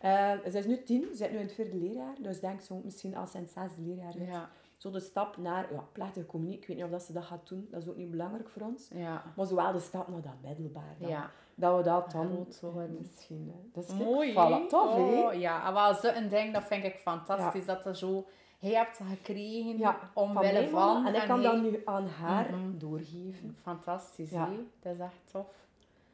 Eh 0.00 0.32
zij 0.46 0.60
is 0.60 0.66
nu 0.66 0.82
tien, 0.82 1.02
ze 1.10 1.16
zit 1.16 1.30
nu 1.30 1.36
in 1.36 1.42
het 1.42 1.54
vierde 1.54 1.76
leerjaar, 1.76 2.14
dus 2.18 2.34
ik 2.34 2.40
denk 2.40 2.60
zo 2.60 2.80
misschien 2.84 3.16
als 3.16 3.30
ze 3.30 3.36
in 3.36 3.42
het 3.42 3.52
zesde 3.52 3.82
leerjaar 3.82 4.12
zit. 4.12 4.26
Ja, 4.26 4.50
Zo 4.78 4.90
de 4.90 5.00
stap 5.00 5.36
naar 5.36 5.72
ja, 5.72 5.84
plechtige 5.92 6.26
communie, 6.26 6.56
ik 6.56 6.66
weet 6.66 6.76
niet 6.76 6.84
of 6.86 6.90
dat 6.92 7.02
ze 7.02 7.12
dat 7.12 7.24
gaat 7.24 7.48
doen, 7.48 7.68
dat 7.70 7.82
is 7.82 7.88
ook 7.88 7.96
niet 7.96 8.10
belangrijk 8.10 8.48
voor 8.48 8.62
ons. 8.62 8.88
ja. 8.94 9.22
Maar 9.36 9.46
zowel 9.46 9.72
de 9.72 9.80
stap 9.80 10.08
naar 10.08 10.20
dat 10.22 10.32
middelbaar, 10.42 10.94
dan, 10.98 11.08
Ja, 11.08 11.30
dat 11.54 11.76
we 11.76 11.82
dat 11.82 12.10
dan 12.10 12.26
Groot 12.26 12.60
worden. 12.60 12.96
misschien... 13.00 13.52
hè. 13.54 13.68
Dat 13.72 13.84
is 13.84 14.04
mooi. 14.04 14.32
Voilà, 14.32 14.68
tof, 14.68 14.94
hè? 14.94 15.00
oh, 15.02 15.34
Ja, 15.34 15.66
en 15.66 15.72
wel 15.74 15.94
zo'n 15.94 16.28
ding, 16.28 16.54
dat 16.54 16.64
vind 16.64 16.84
ik 16.84 16.94
fantastisch. 16.94 17.66
Dat 17.66 17.86
er 17.86 17.96
zo... 17.96 18.26
Hij 18.58 18.70
hebt 18.70 18.96
ze 18.96 19.04
gekregen 19.04 19.78
Ja, 19.78 19.98
omwille 20.14 20.68
van. 20.68 21.06
En 21.06 21.14
ik 21.14 21.26
kan 21.26 21.40
hij- 21.42 21.52
dat 21.52 21.62
nu 21.62 21.82
aan 21.84 22.06
haar 22.06 22.50
doorgeven. 22.76 23.56
Fantastisch, 23.62 24.30
Ja. 24.30 24.48
hè? 24.50 24.56
Dat 24.82 24.92
is 24.94 24.98
echt 25.00 25.30
tof. 25.32 25.46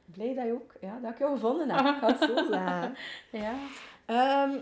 Blij 0.04 0.34
dat 0.34 0.44
je 0.44 0.52
ook, 0.52 0.72
ja, 0.80 0.98
dat 1.02 1.10
ik 1.10 1.18
jou 1.18 1.32
gevonden 1.32 1.70
heb. 1.70 1.86
Ik 1.94 2.00
ga 2.00 2.06
het 2.06 2.22
zo 2.22 2.36
zeggen. 2.52 2.96
Ja. 3.32 3.54
Ehm, 4.06 4.58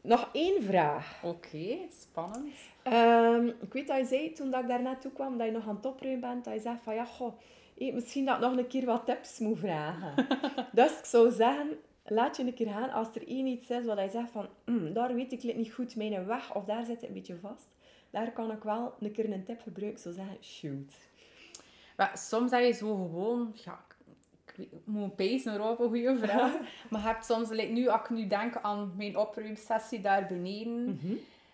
nog 0.00 0.28
één 0.32 0.62
vraag. 0.62 1.20
Oké, 1.22 1.76
spannend. 2.00 2.54
Ehm, 2.82 3.46
ik 3.46 3.72
weet 3.72 3.86
dat 3.86 3.98
je 3.98 4.04
zei 4.04 4.32
toen 4.32 4.50
dat 4.50 4.60
ik 4.60 4.68
daar 4.68 4.82
naartoe 4.82 5.12
kwam, 5.12 5.38
dat 5.38 5.46
je 5.46 5.52
nog 5.52 5.68
aan 5.68 5.76
het 5.76 5.86
opruimen 5.86 6.20
bent, 6.20 6.44
dat 6.44 6.54
je 6.54 6.60
zegt 6.60 6.82
van 6.82 6.94
ja, 6.94 7.04
goh, 7.04 7.32
misschien 7.78 8.24
dat 8.24 8.34
ik 8.34 8.40
nog 8.40 8.56
een 8.56 8.66
keer 8.66 8.84
wat 8.84 9.06
tips 9.06 9.38
moet 9.38 9.58
vragen. 9.58 10.26
dus 10.72 10.98
ik 10.98 11.04
zou 11.04 11.30
zeggen, 11.30 11.78
laat 12.04 12.36
je 12.36 12.42
een 12.42 12.54
keer 12.54 12.68
gaan 12.68 12.90
als 12.90 13.08
er 13.14 13.28
één 13.28 13.46
iets 13.46 13.70
is 13.70 13.84
wat 13.84 13.98
je 13.98 14.10
zegt 14.10 14.30
van, 14.30 14.48
"Mm, 14.64 14.92
daar 14.92 15.14
weet 15.14 15.32
ik 15.32 15.56
niet 15.56 15.72
goed 15.72 15.96
mijn 15.96 16.26
weg, 16.26 16.54
of 16.54 16.64
daar 16.64 16.84
zit 16.84 17.00
het 17.00 17.08
een 17.08 17.14
beetje 17.14 17.38
vast. 17.40 17.68
Daar 18.10 18.32
kan 18.32 18.50
ik 18.52 18.62
wel 18.62 18.94
een 19.00 19.12
keer 19.12 19.32
een 19.32 19.44
tip 19.44 19.60
gebruiken. 19.60 19.96
Ik 19.96 19.98
zou 19.98 20.14
zeggen, 20.14 20.36
shoot. 20.40 20.92
Maar 21.96 22.18
soms 22.18 22.50
heb 22.50 22.62
je 22.62 22.72
zo 22.72 22.94
gewoon... 22.94 23.52
Ja, 23.64 23.84
moet 24.84 25.16
pezen 25.16 25.54
erop, 25.54 25.80
een 25.80 25.88
goede 25.88 26.18
vraag. 26.18 26.52
maar 26.90 27.00
je 27.00 27.06
hebt 27.06 27.24
soms, 27.24 27.48
like 27.48 27.72
nu, 27.72 27.88
als 27.88 28.00
ik 28.00 28.10
nu 28.10 28.26
denk 28.26 28.56
aan 28.62 28.92
mijn 28.96 29.16
opruimsessie 29.18 30.00
daar 30.00 30.26
beneden... 30.26 31.00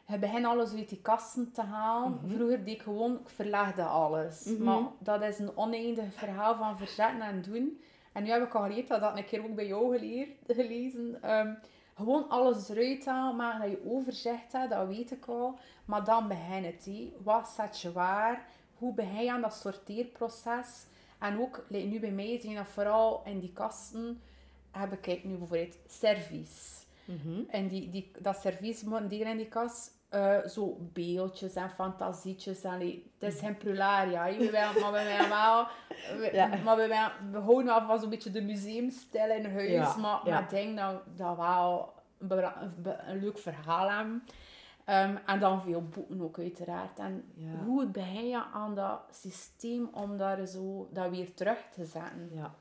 Je 0.09 0.18
begint 0.18 0.46
alles 0.46 0.74
uit 0.74 0.88
die 0.88 1.00
kasten 1.02 1.52
te 1.52 1.62
halen. 1.62 2.18
Vroeger 2.26 2.64
deed 2.64 2.74
ik 2.74 2.82
gewoon, 2.82 3.12
ik 3.12 3.28
verlegde 3.28 3.82
alles. 3.82 4.44
Mhm. 4.44 4.62
Maar 4.62 4.82
dat 4.98 5.22
is 5.22 5.38
een 5.38 5.57
oneindig 5.57 6.14
verhaal 6.14 6.57
van 6.57 6.78
verzetten 6.78 7.20
en 7.20 7.42
doen. 7.42 7.80
En 8.12 8.22
nu 8.22 8.30
heb 8.30 8.42
ik 8.42 8.55
al 8.55 8.62
geleerd, 8.62 8.88
dat 8.88 9.00
had 9.00 9.11
ik 9.11 9.18
een 9.18 9.24
keer 9.24 9.44
ook 9.44 9.55
bij 9.55 9.66
jou 9.66 9.96
geleerd, 9.98 10.30
gelezen. 10.46 11.22
ehm, 11.22 11.55
gewoon 11.96 12.28
alles 12.28 12.68
eruit 12.68 13.07
halen, 13.07 13.36
maar 13.36 13.61
dat 13.61 13.70
je 13.70 13.82
overzicht 13.86 14.52
hebt, 14.52 14.70
dat 14.70 14.86
weet 14.88 15.11
ik 15.11 15.26
al. 15.26 15.59
Maar 15.84 16.05
dan 16.05 16.28
begin 16.28 16.64
het. 16.64 16.84
hé. 16.84 17.12
Wat 17.22 17.48
zet 17.48 17.80
je 17.80 17.92
waar? 17.92 18.46
Hoe 18.78 18.94
begin 18.94 19.24
je 19.24 19.32
aan 19.32 19.40
dat 19.40 19.55
sorteerproces? 19.55 20.86
En 21.18 21.40
ook, 21.40 21.64
like 21.68 21.86
nu 21.86 22.00
bij 22.00 22.10
mij, 22.10 22.38
zijn 22.42 22.54
dat 22.54 22.66
vooral 22.66 23.22
in 23.24 23.40
die 23.40 23.52
kasten, 23.52 24.20
heb 24.70 24.92
ik 24.92 25.00
kijk, 25.00 25.24
nu 25.24 25.36
bijvoorbeeld 25.36 25.76
service. 25.86 26.82
En 27.48 27.68
die, 27.68 27.90
die, 27.90 28.10
dat 28.18 28.36
servies 28.40 28.82
die 29.08 29.24
in 29.24 29.36
die 29.36 29.48
kast. 29.48 29.92
eh, 30.08 30.44
zo 30.46 30.76
beeldjes 30.92 31.54
en 31.54 31.70
fantasietjes. 31.70 32.62
En 32.62 32.78
die, 32.78 33.10
het 33.18 33.32
is 33.34 33.40
geen 33.40 33.56
prularia, 33.56 34.24
maar 34.80 34.92
we 34.92 35.02
willen 35.02 35.28
wel... 35.28 35.66
We, 36.18 36.30
Ja. 36.32 36.46
maar 36.64 36.76
we, 36.76 36.86
we 37.32 37.38
houden 37.38 37.64
wel 37.64 37.86
van 37.86 38.00
zo'n 38.00 38.10
beetje 38.10 38.30
de 38.30 38.42
museumstijl 38.42 39.30
in 39.36 39.50
huis. 39.50 39.70
Ja, 39.70 39.96
Maar, 39.96 40.20
ja. 40.24 40.30
maar 40.30 40.42
ik 40.42 40.50
denk 40.50 40.76
dat 40.78 41.02
dat 41.16 41.36
wel 41.36 41.92
een, 42.18 42.72
een 43.10 43.20
leuk 43.20 43.38
verhaal 43.38 43.90
hebben. 43.90 44.22
Ehm, 44.85 45.16
en 45.26 45.41
dan 45.41 45.62
veel 45.62 45.82
boeken 45.89 46.20
ook 46.20 46.39
uiteraard. 46.39 46.99
En 46.99 47.24
Ja. 47.35 47.64
hoe 47.64 47.87
begin 47.87 48.28
je 48.28 48.43
aan 48.53 48.74
dat 48.74 49.01
systeem 49.11 49.89
om 49.93 50.16
daar 50.16 50.47
zo, 50.47 50.89
dat 50.93 51.11
weer 51.11 51.35
terug 51.35 51.59
te 51.72 51.85
zetten? 51.85 52.30
Ja. 52.32 52.55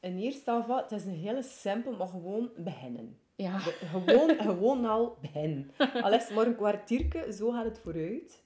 In 0.00 0.18
eerste 0.18 0.50
geval, 0.52 0.76
het 0.76 0.92
is 0.92 1.04
een 1.04 1.14
hele 1.14 1.42
simpel, 1.42 1.96
maar 1.96 2.08
gewoon 2.08 2.50
beginnen. 2.56 3.18
Ja. 3.36 3.56
De- 3.58 3.70
gewoon, 3.90 4.36
gewoon 4.48 4.84
al 4.84 5.16
beginnen. 5.20 5.70
Al 6.02 6.12
is 6.12 6.30
maar 6.30 6.46
een 6.46 6.56
kwartiertje, 6.56 7.32
zo 7.32 7.50
gaat 7.50 7.64
het 7.64 7.78
vooruit. 7.78 8.42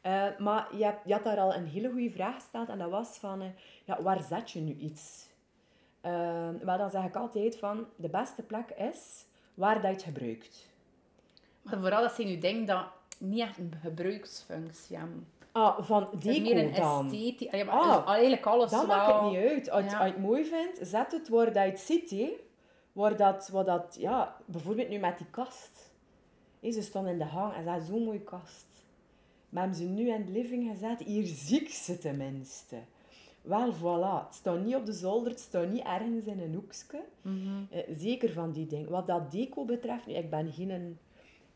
Eh, 0.00 0.38
maar 0.38 0.76
je, 0.76 0.94
je 1.04 1.12
had 1.12 1.24
daar 1.24 1.38
al 1.38 1.54
een 1.54 1.66
hele 1.66 1.90
goede 1.90 2.10
vraag 2.10 2.34
gesteld 2.34 2.68
en 2.68 2.78
dat 2.78 2.90
was 2.90 3.18
van, 3.18 3.40
eh, 3.42 3.48
ja, 3.84 4.02
waar 4.02 4.22
zet 4.22 4.50
je 4.50 4.60
nu 4.60 4.74
iets? 4.74 5.28
Eh, 6.00 6.48
wel, 6.62 6.78
dan 6.78 6.90
zeg 6.90 7.04
ik 7.04 7.16
altijd 7.16 7.58
van, 7.58 7.86
de 7.96 8.08
beste 8.08 8.42
plek 8.42 8.70
is 8.70 9.26
waar 9.54 9.74
dat 9.74 9.82
je 9.84 9.88
het 9.90 10.02
gebruikt. 10.02 10.68
Maar 11.62 11.78
vooral 11.80 12.02
dat 12.02 12.12
ze 12.12 12.22
nu 12.22 12.38
denken 12.38 12.66
dat 12.66 12.84
niet 13.18 13.40
echt 13.40 13.58
een 13.58 13.72
gebruiksfunctie 13.82 14.96
hebben. 14.96 15.26
Ah, 15.52 15.82
van 15.82 16.08
is 16.22 16.40
meer 16.40 16.56
een 16.58 16.66
deco 16.72 16.80
dan. 16.80 17.04
esthetisch. 17.12 17.50
Ja, 17.50 17.64
maar 17.64 17.74
Ah, 17.74 18.08
eigenlijk 18.08 18.46
alles 18.46 18.70
Dat 18.70 18.86
wel... 18.86 18.96
maakt 18.96 19.12
het 19.22 19.30
niet 19.30 19.50
uit. 19.50 19.70
Als, 19.70 19.84
Ja. 19.84 19.98
als 19.98 20.06
je 20.06 20.12
het 20.14 20.22
mooi 20.22 20.44
vindt, 20.44 20.78
zet 20.88 21.12
het 21.12 21.28
waar 21.28 21.44
dat 21.52 21.54
je 21.64 21.70
het 21.70 21.80
ziet. 21.80 22.24
Waar 22.92 23.16
dat, 23.16 23.48
waar 23.48 23.64
dat, 23.64 23.96
ja, 23.98 24.36
bijvoorbeeld 24.44 24.88
nu 24.88 24.98
met 24.98 25.18
die 25.18 25.26
kast. 25.30 25.90
Hé, 26.60 26.70
ze 26.72 26.82
stond 26.82 27.06
in 27.06 27.18
de 27.18 27.24
hang 27.24 27.54
en 27.54 27.62
ze 27.62 27.68
had 27.68 27.82
zo'n 27.82 28.04
mooie 28.04 28.20
kast. 28.20 28.66
Maar 29.48 29.62
hebben 29.62 29.80
ze 29.80 29.88
nu 29.88 30.08
in 30.10 30.24
de 30.26 30.32
living 30.32 30.70
gezet? 30.70 31.00
Hier 31.00 31.26
zie 31.26 31.60
ik 31.60 31.68
ze 31.68 31.98
tenminste. 31.98 32.76
Wel, 33.42 33.72
voilà. 33.74 34.24
Het 34.26 34.34
staat 34.34 34.64
niet 34.64 34.74
op 34.74 34.86
de 34.86 34.92
zolder, 34.92 35.30
het 35.30 35.40
staat 35.40 35.68
niet 35.68 35.84
ergens 35.84 36.24
in 36.24 36.40
een 36.40 36.54
hoekje. 36.54 37.00
Mhm. 37.22 37.62
Eh, 37.70 37.82
zeker 37.98 38.32
van 38.32 38.52
die 38.52 38.66
dingen. 38.66 38.90
Wat 38.90 39.06
dat 39.06 39.30
deco 39.30 39.64
betreft, 39.64 40.06
nu, 40.06 40.14
ik 40.14 40.30
ben 40.30 40.52
geen 40.52 40.98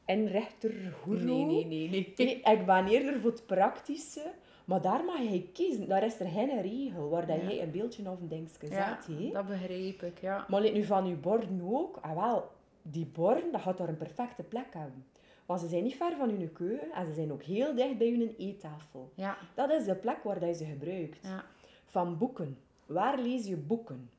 inrechter 0.06 0.72
goeroe. 1.02 1.24
Nee, 1.24 1.44
nee, 1.44 1.64
nee, 1.64 1.88
nee. 1.88 2.12
Nee, 2.16 2.40
ik 2.58 2.66
ben 2.66 2.86
eerder 2.86 3.20
voor 3.20 3.30
het 3.30 3.46
praktische. 3.46 4.32
Maar 4.64 4.80
daar 4.82 5.04
mag 5.04 5.18
je 5.18 5.48
kiezen. 5.52 5.88
Daar 5.88 6.04
is 6.04 6.20
er 6.20 6.26
geen 6.28 6.62
regel 6.62 7.08
waar 7.08 7.26
dat 7.26 7.36
Ja. 7.40 7.42
jij 7.48 7.62
een 7.62 7.70
beeldje 7.70 8.10
of 8.10 8.20
een 8.20 8.28
dingetje 8.28 8.68
Ja, 8.70 8.98
zet. 9.06 9.32
dat 9.32 9.46
begrijp 9.46 10.02
ik, 10.02 10.20
ja. 10.20 10.44
Maar 10.48 10.60
let 10.60 10.72
nu 10.72 10.84
van 10.84 11.06
je 11.06 11.14
borden 11.14 11.60
ook. 11.64 11.96
Ah, 12.02 12.14
wel, 12.14 12.50
die 12.82 13.06
borden, 13.06 13.52
dat 13.52 13.60
gaat 13.60 13.78
daar 13.78 13.88
een 13.88 13.96
perfecte 13.96 14.42
plek 14.42 14.66
hebben. 14.70 15.04
Want 15.46 15.60
ze 15.60 15.68
zijn 15.68 15.82
niet 15.82 15.94
ver 15.96 16.16
van 16.18 16.38
je 16.38 16.48
keuken 16.48 16.92
en 16.92 17.06
ze 17.06 17.12
zijn 17.12 17.32
ook 17.32 17.42
heel 17.42 17.74
dicht 17.74 17.98
bij 17.98 18.06
je 18.16 18.34
eettafel. 18.38 19.10
Ja, 19.14 19.36
Dat 19.54 19.70
is 19.70 19.84
de 19.84 19.94
plek 19.94 20.22
waar 20.22 20.38
dat 20.40 20.48
je 20.48 20.54
ze 20.54 20.64
gebruikt. 20.64 21.18
ja. 21.22 21.44
Van 21.86 22.18
boeken. 22.18 22.58
Waar 22.86 23.18
lees 23.18 23.46
je 23.46 23.56
boeken? 23.56 24.10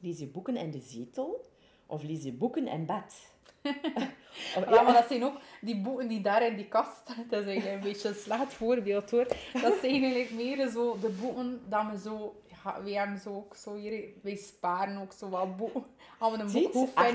Lees 0.00 0.18
je 0.18 0.26
boeken 0.26 0.56
in 0.56 0.70
de 0.70 0.80
zetel 0.80 1.44
of 1.86 2.02
lees 2.02 2.22
je 2.22 2.32
boeken 2.32 2.68
in 2.68 2.86
bed? 2.86 3.34
Ja, 4.70 4.82
maar 4.82 4.92
dat 4.92 5.06
zijn 5.08 5.24
ook 5.24 5.36
die 5.60 5.76
boeken 5.80 6.08
die 6.08 6.20
daar 6.20 6.46
in 6.46 6.56
die 6.56 6.68
kast 6.68 7.06
Dat 7.30 7.40
is 7.40 7.46
eigenlijk 7.46 7.74
een 7.76 7.80
beetje 7.90 8.08
een 8.08 8.14
slecht 8.14 8.52
voorbeeld 8.52 9.10
hoor. 9.10 9.26
Dat 9.52 9.74
zijn 9.80 9.92
eigenlijk 10.02 10.30
meer 10.30 10.68
zo 10.68 10.98
de 11.00 11.08
boeken 11.20 11.60
dat 11.68 11.82
we 11.90 11.98
zo... 11.98 12.40
Ja, 12.64 12.82
wij 12.82 12.92
hebben 12.92 13.18
zo 13.18 13.34
ook 13.34 13.56
zo 13.56 13.74
hier... 13.74 14.04
Wij 14.22 14.36
sparen 14.36 15.00
ook 15.00 15.12
zo 15.12 15.28
wat 15.28 15.56
boeken. 15.56 15.84
Als 16.18 16.36
we 16.36 16.42
een 16.42 16.52
boek 16.72 16.72
wij, 16.94 17.14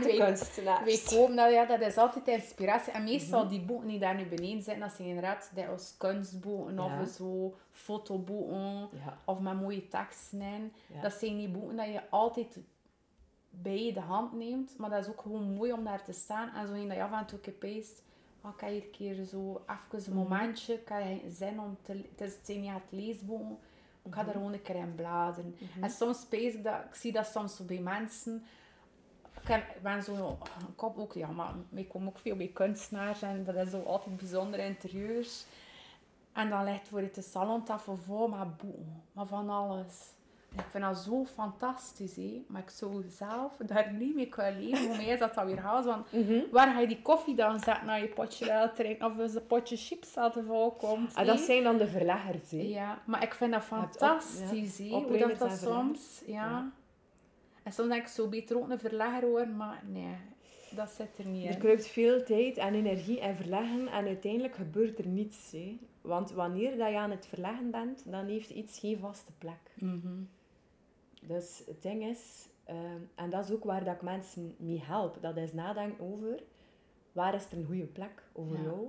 wij 0.86 1.00
kopen 1.10 1.36
dat. 1.36 1.52
Ja, 1.52 1.66
dat 1.66 1.82
is 1.82 1.98
altijd 1.98 2.28
inspiratie. 2.28 2.92
En 2.94 3.02
Mhm. 3.02 3.12
meestal 3.12 3.48
die 3.48 3.60
boeken 3.62 3.88
die 3.88 4.00
daar 4.00 4.16
nu 4.16 4.26
beneden 4.26 4.62
zitten, 4.62 4.80
dat 4.80 4.92
zijn 4.92 5.08
inderdaad 5.08 5.52
dat 5.56 5.68
als 5.68 5.96
kunstboeken 5.98 6.76
Ja. 6.76 7.02
of 7.02 7.10
zo 7.10 7.56
fotoboeken. 7.72 8.90
Ja. 9.06 9.18
Of 9.26 9.40
met 9.40 9.62
mooie 9.62 9.88
teksten. 9.88 10.74
Dat 11.02 11.14
zijn 11.14 11.38
die 11.38 11.50
boeken 11.50 11.76
dat 11.76 11.86
je 11.86 12.02
altijd 12.10 12.58
bij 13.52 13.86
je 13.86 13.94
de 13.94 14.00
hand 14.00 14.34
neemt. 14.34 14.78
Maar 14.78 14.90
dat 14.90 15.06
is 15.06 15.12
ook 15.12 15.22
gewoon 15.22 15.54
mooi 15.54 15.72
om 15.72 15.84
daar 15.84 16.04
te 16.04 16.14
staan. 16.14 16.54
En 16.54 16.68
zo 16.68 16.74
een 16.74 16.88
dat 16.88 16.98
je 16.98 17.04
af 17.04 17.20
en 17.20 17.26
toe 17.26 17.52
peest. 17.52 18.04
Oh, 18.42 18.58
kan 18.58 18.74
je 18.74 18.84
een 18.84 18.92
keer 18.92 19.24
zo 19.24 19.62
even 19.68 20.12
een 20.12 20.18
momentje. 20.18 20.80
Kan 20.80 21.10
je 21.10 21.30
zin 21.30 21.60
om 21.60 21.78
te... 21.82 21.92
Het, 21.92 22.22
is, 22.22 22.34
het 22.34 22.46
zijn 22.46 22.62
niet 22.62 22.70
echt 22.70 22.92
leesboeken. 22.92 23.58
Ik 24.04 24.14
ga 24.14 24.26
er 24.26 24.32
gewoon 24.32 24.54
een 24.54 24.62
keer 24.62 24.76
in 24.76 24.96
bladeren. 24.96 25.56
En 25.82 25.90
soms 25.90 26.26
pees 26.26 26.54
ik 26.54 26.64
dat... 26.64 26.84
Ik 26.90 26.96
zie 26.96 27.12
dat 27.12 27.28
soms 27.28 27.56
zo 27.56 27.64
bij 27.64 27.80
mensen. 27.80 28.44
Ik 29.48 29.82
ben 29.82 30.04
zo... 30.04 30.38
Kom 30.76 30.94
ook... 30.96 31.14
Ja, 31.14 31.28
maar 31.28 31.54
ik 31.74 31.90
kom 31.90 32.08
ook 32.08 32.20
veel 32.20 32.36
bij 32.36 32.48
kunstenaars. 32.54 33.22
En 33.22 33.44
dat 33.44 33.56
is 33.56 33.70
zo 33.70 33.82
altijd 33.82 34.18
bijzondere 34.18 34.66
interieurs. 34.66 35.46
En 36.34 36.50
dan 36.50 36.64
ligt 36.64 36.88
voor 36.88 37.00
het 37.00 37.16
de 37.16 37.22
salontafel 37.22 37.98
vol 37.98 38.28
met 38.28 38.58
boeken. 38.58 39.04
Maar 39.12 39.26
van 39.26 39.50
alles. 39.50 40.14
Ik 40.56 40.66
vind 40.70 40.84
dat 40.84 40.98
zo 40.98 41.26
fantastisch, 41.26 42.16
hè. 42.16 42.44
Maar 42.48 42.62
ik 42.62 42.70
zou 42.70 43.04
zelf 43.10 43.58
daar 43.58 43.94
niet 43.94 44.16
mee 44.16 44.28
kunnen 44.28 44.60
leven. 44.60 44.78
Voor 44.88 44.96
mij 44.96 45.06
is 45.06 45.20
dat 45.20 45.34
dan 45.34 45.46
weer 45.46 45.60
haast. 45.60 45.86
Want 45.88 46.08
waar 46.52 46.74
ga 46.74 46.80
je 46.80 46.88
die 46.88 47.02
koffie 47.02 47.36
dan 47.36 47.60
zetten 47.60 47.86
naar 47.86 48.02
je 48.02 48.08
potje 48.08 48.46
wel 48.46 48.74
drinken? 48.74 49.06
Of 49.12 49.20
als 49.20 49.36
een 49.36 49.48
potje 49.48 49.78
chips 49.78 50.14
dat 50.14 50.36
er 50.36 50.44
vol 50.44 50.72
komt? 50.72 51.16
Ah, 51.16 51.26
dat 51.26 51.40
zijn 51.40 51.64
dan 51.64 51.78
de 51.78 51.88
verleggers. 51.88 52.52
hè. 52.52 52.58
Ja, 52.62 53.02
maar 53.06 53.24
ik 53.24 53.34
vind 53.34 53.52
dat 53.52 53.64
fantastisch, 53.64 54.78
ja, 54.78 54.84
hè. 54.84 54.90
Hoe 55.06 55.18
dat, 55.18 55.38
dat 55.40 55.58
soms... 55.58 56.22
Ja. 56.26 56.34
Ja. 56.34 56.72
En 57.64 57.72
soms 57.74 57.90
denk 57.90 58.02
ik, 58.02 58.08
zo 58.08 58.28
beter 58.28 58.58
ook 58.58 58.70
een 58.70 58.80
verlegger 58.80 59.30
worden. 59.30 59.56
Maar 59.58 59.82
nee, 59.88 60.16
dat 60.76 60.90
zit 60.90 61.18
er 61.18 61.26
niet 61.26 61.46
Er 61.46 61.52
in. 61.52 61.58
kruipt 61.60 61.88
veel 61.88 62.24
tijd 62.24 62.58
en 62.58 62.74
energie 62.74 63.20
en 63.20 63.36
verleggen 63.36 63.88
en 63.88 64.06
uiteindelijk 64.06 64.56
gebeurt 64.56 65.00
er 65.00 65.08
niets. 65.08 65.52
Hè. 65.52 65.78
Want 66.02 66.32
wanneer 66.32 66.78
dat 66.78 66.90
je 66.90 66.98
aan 66.98 67.12
het 67.12 67.26
verleggen 67.26 67.72
bent, 67.72 68.04
dan 68.12 68.26
heeft 68.26 68.50
iets 68.50 68.80
geen 68.80 68.98
vaste 69.00 69.32
plek. 69.38 69.72
Mhm. 69.76 70.08
Dus 71.28 71.64
het 71.66 71.82
ding 71.82 72.04
is, 72.04 72.50
Ehm, 72.64 73.02
en 73.16 73.30
dat 73.30 73.44
is 73.44 73.52
ook 73.52 73.64
waar 73.64 73.84
dat 73.84 73.96
ik 73.96 74.02
mensen 74.02 74.56
mee 74.58 74.82
help. 74.84 75.18
Dat 75.22 75.38
is 75.38 75.54
nadenken 75.54 76.06
over, 76.14 76.44
waar 77.12 77.34
is 77.36 77.52
er 77.52 77.58
een 77.58 77.66
goede 77.66 77.86
plek 77.86 78.24
over 78.34 78.58
Ja. 78.58 78.64
jou? 78.64 78.88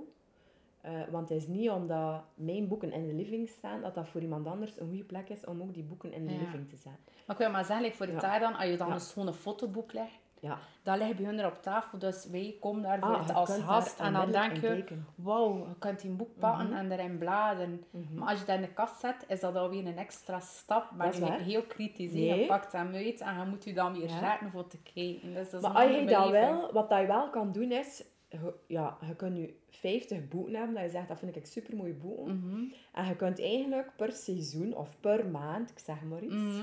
Eh, 0.81 1.01
want 1.11 1.29
het 1.29 1.37
is 1.37 1.47
niet 1.47 1.69
omdat 1.69 2.23
mijn 2.35 2.67
boeken 2.67 2.91
in 2.91 3.07
de 3.07 3.13
living 3.13 3.49
staan, 3.49 3.81
dat 3.81 3.95
dat 3.95 4.07
voor 4.07 4.21
iemand 4.21 4.47
anders 4.47 4.79
een 4.79 4.87
goede 4.87 5.03
plek 5.03 5.29
is 5.29 5.45
om 5.45 5.61
ook 5.61 5.73
die 5.73 5.83
boeken 5.83 6.13
in 6.13 6.25
de 6.25 6.33
Ja. 6.33 6.39
living 6.39 6.69
te 6.69 6.75
zetten. 6.75 7.01
Maar 7.05 7.35
ik 7.35 7.41
wil 7.41 7.51
maar 7.51 7.65
zeggen, 7.65 7.85
like, 7.85 7.97
voor 7.97 8.05
de 8.05 8.11
Ja. 8.11 8.19
taal 8.19 8.39
dan, 8.39 8.55
als 8.55 8.65
je 8.69 8.77
dan 8.77 8.91
een 8.91 8.99
schone 8.99 9.33
fotoboek 9.33 9.93
legt, 9.93 10.19
Ja. 10.43 10.57
dat 10.83 10.97
ligt 10.97 11.15
bij 11.15 11.25
hun 11.25 11.39
er 11.39 11.45
op 11.45 11.61
tafel. 11.61 11.97
Dus 11.97 12.27
wij 12.31 12.57
komen 12.59 12.81
daar 12.81 12.99
Ah, 12.99 13.29
als 13.35 13.57
gast. 13.57 13.99
En 13.99 14.13
dan 14.13 14.31
denk 14.31 14.55
je, 14.57 14.83
wauw, 15.15 15.57
je 15.67 15.75
kunt 15.79 16.01
die 16.01 16.11
boek 16.11 16.37
pakken 16.39 16.67
Mhm. 16.67 16.75
en 16.77 16.91
erin 16.91 17.17
bladeren. 17.17 17.83
Mhm. 17.89 18.13
Maar 18.17 18.29
als 18.29 18.39
je 18.39 18.45
dat 18.45 18.55
in 18.55 18.61
de 18.61 18.73
kast 18.73 18.99
zet, 18.99 19.25
is 19.27 19.39
dat 19.39 19.55
alweer 19.55 19.85
een 19.85 19.97
extra 19.97 20.39
stap. 20.39 20.91
Maar 20.91 21.15
je 21.19 21.31
heel 21.31 21.63
kritisch. 21.63 22.13
Nee. 22.13 22.39
Je 22.39 22.45
pakt 22.45 22.71
hem 22.71 22.93
uit 22.93 23.21
en 23.21 23.37
je 23.39 23.45
moet 23.45 23.63
je 23.63 23.73
dan 23.73 23.93
weer 23.93 24.09
Ja. 24.09 24.39
voor 24.51 24.67
te 24.67 24.77
kijken. 24.93 25.33
Dus 25.33 25.49
dat 25.49 25.61
is 25.63 25.67
Maar 25.67 25.83
een 25.85 25.89
als 25.91 25.99
je 25.99 26.05
dat 26.05 26.29
wel, 26.29 26.71
wat 26.73 26.89
je 26.89 27.05
wel 27.05 27.29
kan 27.29 27.51
doen 27.51 27.71
is, 27.71 28.03
je, 28.29 28.53
ja, 28.67 28.97
je 29.07 29.15
kunt 29.15 29.33
nu 29.35 29.57
50 29.69 30.27
boeken 30.27 30.55
hebben, 30.55 30.75
dat 30.75 30.83
je 30.83 30.89
zegt, 30.89 31.07
dat 31.07 31.19
vind 31.19 31.35
ik 31.35 31.45
super 31.45 31.75
mooie 31.75 31.93
boeken. 31.93 32.37
Mhm. 32.37 32.63
En 32.93 33.05
je 33.05 33.15
kunt 33.15 33.41
eigenlijk 33.41 33.91
per 33.95 34.11
seizoen 34.11 34.75
of 34.75 34.95
per 34.99 35.27
maand, 35.27 35.69
ik 35.69 35.79
zeg 35.79 36.03
maar 36.03 36.21
iets, 36.21 36.61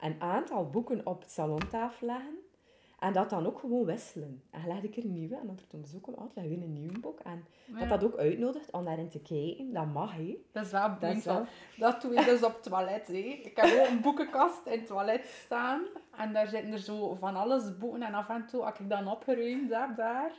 een 0.00 0.16
aantal 0.20 0.70
boeken 0.70 1.06
op 1.06 1.20
het 1.20 1.30
salontafel 1.30 2.06
leggen. 2.06 2.34
En 3.02 3.12
dat 3.12 3.30
dan 3.30 3.46
ook 3.46 3.58
gewoon 3.58 3.84
wisselen. 3.84 4.42
En 4.50 4.60
je 4.60 4.66
legt 4.66 4.84
een 4.84 4.90
keer 4.90 5.04
een 5.04 5.12
nieuwe 5.12 5.36
en 5.36 5.46
dan 5.46 5.58
er 5.72 5.80
bezoek 5.80 6.02
komt, 6.02 6.16
oh, 6.16 6.30
leg 6.34 6.44
weer 6.44 6.62
een 6.62 6.72
nieuw 6.72 7.00
boek. 7.00 7.20
En 7.20 7.44
Ja. 7.64 7.78
dat 7.78 7.88
dat 7.88 8.04
ook 8.04 8.18
uitnodigt 8.18 8.70
om 8.70 8.84
daarin 8.84 9.08
te 9.08 9.20
kijken, 9.20 9.72
dat 9.72 9.86
mag 9.86 10.16
hè. 10.16 10.36
Dat 10.52 10.64
is 10.64 10.70
wel 10.70 10.88
Dat 11.00 11.16
is 11.16 11.24
wel- 11.24 11.46
Dat 11.78 12.00
doe 12.02 12.14
ik 12.14 12.24
dus 12.24 12.42
op 12.42 12.54
het 12.54 12.62
toilet. 12.62 13.06
Hè. 13.06 13.12
Ik 13.14 13.56
heb 13.56 13.80
ook 13.80 13.86
een 13.88 14.00
boekenkast 14.00 14.66
in 14.66 14.78
het 14.78 14.86
toilet 14.86 15.26
staan. 15.44 15.82
En 16.16 16.32
daar 16.32 16.46
zitten 16.48 16.72
er 16.72 16.78
zo 16.78 17.14
van 17.14 17.36
alles 17.36 17.78
boeken. 17.78 18.02
En 18.02 18.14
af 18.14 18.28
en 18.28 18.46
toe, 18.46 18.62
als 18.64 18.78
ik 18.78 18.88
dan 18.88 19.08
opgeruimd 19.10 19.70
heb 19.74 19.96
daar... 19.96 20.32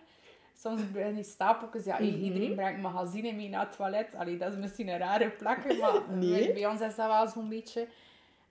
Soms 0.58 0.92
bij 0.92 1.14
die 1.14 1.24
stapeltjes, 1.24 1.86
ja, 1.86 1.94
Mhm. 1.94 2.04
iedereen 2.04 2.56
brengt 2.56 2.82
magazine 2.82 3.32
mee 3.34 3.50
naar 3.50 3.66
het 3.66 3.76
toilet. 3.76 4.16
Allee, 4.16 4.38
dat 4.38 4.52
is 4.52 4.58
misschien 4.60 4.88
een 4.88 4.98
rare 4.98 5.30
plek, 5.30 5.58
maar 5.82 6.02
Nee. 6.12 6.30
bij, 6.46 6.54
bij 6.54 6.68
ons 6.68 6.82
is 6.82 6.96
dat 6.96 7.08
wel 7.08 7.28
zo'n 7.28 7.50
beetje. 7.50 7.88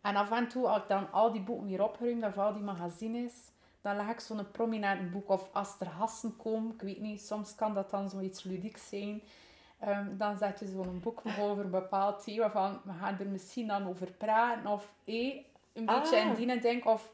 En 0.01 0.17
af 0.17 0.31
en 0.33 0.49
toe, 0.49 0.67
als 0.69 0.83
ik 0.83 0.89
dan 0.89 1.13
al 1.13 1.33
die 1.33 1.41
boeken 1.43 1.67
weer 1.67 1.83
opgeruimd 1.85 2.23
heb, 2.23 2.31
of 2.31 2.39
al 2.39 2.53
die 2.53 2.63
magazines, 2.63 3.52
dan 3.83 3.97
leg 3.97 4.09
ik 4.09 4.21
zo'n 4.21 4.51
prominent 4.51 5.11
boek. 5.11 5.29
Of 5.29 5.49
als 5.53 5.77
er 5.81 5.87
gasten 5.87 6.37
komen, 6.37 6.73
ik 6.75 6.83
weet 6.83 7.01
niet, 7.01 7.21
soms 7.21 7.55
kan 7.55 7.75
dat 7.75 7.91
dan 7.91 8.11
zoiets 8.11 8.43
ludieks 8.43 8.89
zijn. 8.89 9.23
Ehm, 9.79 10.17
dan 10.17 10.37
zet 10.37 10.59
je 10.59 10.67
zo'n 10.67 11.01
boek 11.03 11.23
over 11.41 11.65
een 11.65 11.71
bepaald 11.71 12.25
thema 12.25 12.51
van, 12.51 12.81
we 12.85 12.93
gaan 12.93 13.19
er 13.19 13.27
misschien 13.27 13.67
dan 13.67 13.89
over 13.89 14.13
praten. 14.13 14.67
Of 14.71 14.93
eh, 15.05 15.35
een 15.73 15.87
beetje 15.87 16.17
Ah. 16.21 16.39
in 16.39 16.47
die 16.49 16.61
denk 16.61 16.87
of 16.87 17.11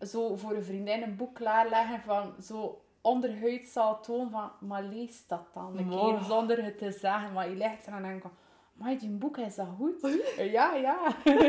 zo 0.00 0.36
voor 0.36 0.52
een 0.54 0.64
vriendin 0.64 1.02
een 1.02 1.16
boek 1.16 1.34
klaarleggen 1.34 2.00
van 2.00 2.34
zo 2.42 2.82
onderhuid 3.00 3.66
zal 3.66 4.00
toon 4.00 4.30
van, 4.30 4.50
maar 4.60 4.82
lees 4.82 5.26
dat 5.26 5.42
dan 5.54 5.78
een 5.78 5.88
keer 5.88 6.18
zonder 6.22 6.64
het 6.64 6.78
te 6.78 6.92
zeggen. 6.92 7.32
Maar 7.32 7.48
je 7.48 7.56
legt 7.56 7.86
er 7.86 7.92
en 7.92 8.02
dan 8.02 8.10
denk 8.10 8.24
ik, 8.24 8.30
maar 8.78 8.98
die 8.98 9.08
boek 9.10 9.36
is 9.36 9.54
dat 9.54 9.66
goed? 9.78 10.18
ja, 10.56 10.74
ja. 10.74 10.96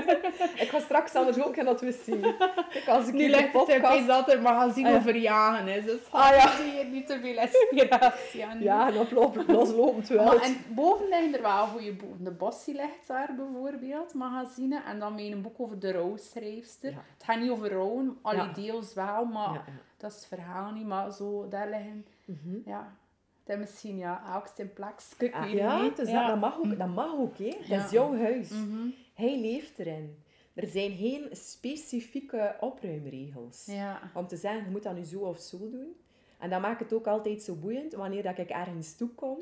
Ik 0.63 0.67
ga 0.69 0.80
straks 0.80 1.15
anders 1.15 1.43
ook 1.43 1.55
in 1.55 1.65
dat 1.65 1.82
we 1.82 1.91
zien. 2.03 2.23
Ik 2.73 2.84
als 2.88 3.07
ik 3.07 3.13
Nu 3.13 3.34
het 3.34 3.51
podcast... 3.51 4.07
dat 4.07 4.30
er 4.32 4.41
magazine 4.41 4.88
Ah, 4.88 4.93
ja. 4.93 4.99
over 4.99 5.15
jagen 5.15 5.67
is. 5.67 5.86
Dus 5.86 5.99
Ah, 6.11 6.30
ja. 6.36 6.47
zie 6.57 6.71
je 6.73 6.84
niet 6.84 7.07
te 7.07 7.19
veel 7.19 7.38
inspiratie 7.41 8.45
aan. 8.45 8.59
Ja, 8.61 8.91
dat 8.91 9.11
loopt 9.11 9.47
loslopend 9.47 10.07
wel. 10.07 10.25
Maar, 10.25 10.41
en 10.41 10.57
boven 10.69 11.07
liggen 11.07 11.34
er 11.36 11.41
wel 11.41 11.65
goede 11.67 11.93
boeken. 11.93 12.23
De 12.23 12.32
Bossie 12.32 12.75
ligt 12.75 13.07
daar 13.07 13.36
bijvoorbeeld, 13.36 14.13
magazine. 14.13 14.82
En 14.88 14.99
dan 14.99 15.15
met 15.15 15.25
een 15.25 15.41
boek 15.41 15.59
over 15.59 15.80
de 15.80 15.91
rouwschrijfster. 15.91 16.91
Ja. 16.91 16.97
Het 17.17 17.23
gaat 17.23 17.39
niet 17.39 17.51
over 17.51 17.69
rouwen, 17.71 18.17
alle 18.21 18.36
Ja. 18.38 18.51
deels 18.53 18.93
wel, 18.93 19.25
maar 19.25 19.63
dat 19.97 20.11
is 20.11 20.17
het 20.17 20.25
verhaal 20.27 20.71
niet. 20.71 20.86
Maar 20.88 21.11
zo, 21.11 21.47
daar 21.49 21.69
liggen, 21.69 22.05
Mhm. 22.25 22.57
ja, 22.65 22.93
dat 23.49 23.57
is 23.57 23.63
misschien 23.63 23.97
ja, 23.97 24.23
elk 24.33 24.47
zijn 24.55 24.73
plekje. 24.73 25.25
Ik 25.25 25.33
Ah, 25.33 25.43
weet 25.43 25.51
ja, 25.51 25.81
niet. 25.81 25.95
dus 25.95 26.09
ja. 26.09 26.19
Dat, 26.19 26.27
dat 26.29 26.39
mag 26.39 26.57
ook, 26.59 26.77
dat 26.77 26.87
mag 26.87 27.11
ook 27.13 27.37
hè. 27.37 27.55
Dat 27.67 27.85
is 27.85 27.91
jouw 27.91 28.17
huis. 28.17 28.49
Mhm. 28.49 28.87
Hij 29.13 29.39
leeft 29.39 29.79
erin. 29.79 30.23
Er 30.53 30.67
zijn 30.67 30.91
geen 30.97 31.27
specifieke 31.31 32.55
opruimregels. 32.59 33.67
Om 34.13 34.27
te 34.27 34.35
zeggen, 34.37 34.63
je 34.63 34.69
moet 34.69 34.83
dat 34.83 34.95
nu 34.95 35.03
zo 35.03 35.19
of 35.19 35.39
zo 35.39 35.57
doen. 35.57 35.95
En 36.39 36.49
dat 36.49 36.61
maakt 36.61 36.79
het 36.79 36.93
ook 36.93 37.07
altijd 37.07 37.43
zo 37.43 37.55
boeiend 37.55 37.93
wanneer 37.93 38.23
dat 38.23 38.37
ik 38.37 38.49
ergens 38.49 38.95
toe 38.95 39.09
kom. 39.09 39.37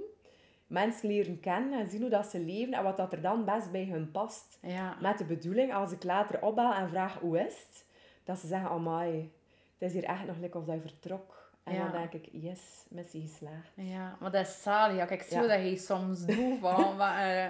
Mensen 0.68 1.08
leren 1.10 1.40
kennen 1.40 1.80
en 1.80 1.90
zien 1.90 2.02
hoe 2.02 2.10
dat 2.10 2.26
ze 2.26 2.40
leven 2.40 2.74
en 2.74 2.84
wat 2.84 2.98
dat 2.98 3.14
er 3.14 3.22
dan 3.22 3.46
best 3.46 3.72
bij 3.72 3.86
hun 3.86 4.12
past. 4.12 4.58
Ja. 4.62 4.98
Met 5.02 5.18
de 5.18 5.26
bedoeling, 5.26 5.74
als 5.74 5.92
ik 5.92 6.04
later 6.04 6.42
opbel 6.42 6.74
en 6.74 6.90
vraag 6.90 7.20
hoe 7.20 7.40
is 7.40 7.54
het, 7.68 7.86
dat 8.24 8.40
ze 8.40 8.48
zeggen, 8.48 8.70
amai, 8.70 9.32
het 9.78 9.90
is 9.90 9.94
hier 9.94 10.04
echt 10.04 10.26
nog 10.26 10.38
lekker 10.40 10.60
of 10.60 10.66
dat 10.66 10.76
je 10.76 10.82
vertrok. 10.82 11.37
En 11.68 11.74
Ja. 11.76 11.82
dan 11.90 11.92
denk 11.92 12.14
ik, 12.14 12.30
yes, 12.32 12.60
missie 12.90 13.22
geslaagd. 13.22 13.72
Ja, 13.76 14.18
maar 14.20 14.32
dat 14.32 14.48
is. 14.48 14.64
Ja, 14.64 15.06
kijk, 15.06 15.22
zie 15.22 15.42
Ja. 15.42 15.48
wat 15.48 15.70
je 15.70 15.78
soms 15.78 16.26
doet. 16.26 16.60
Van, 16.60 16.96
maar, 16.98 17.38
eh, 17.38 17.48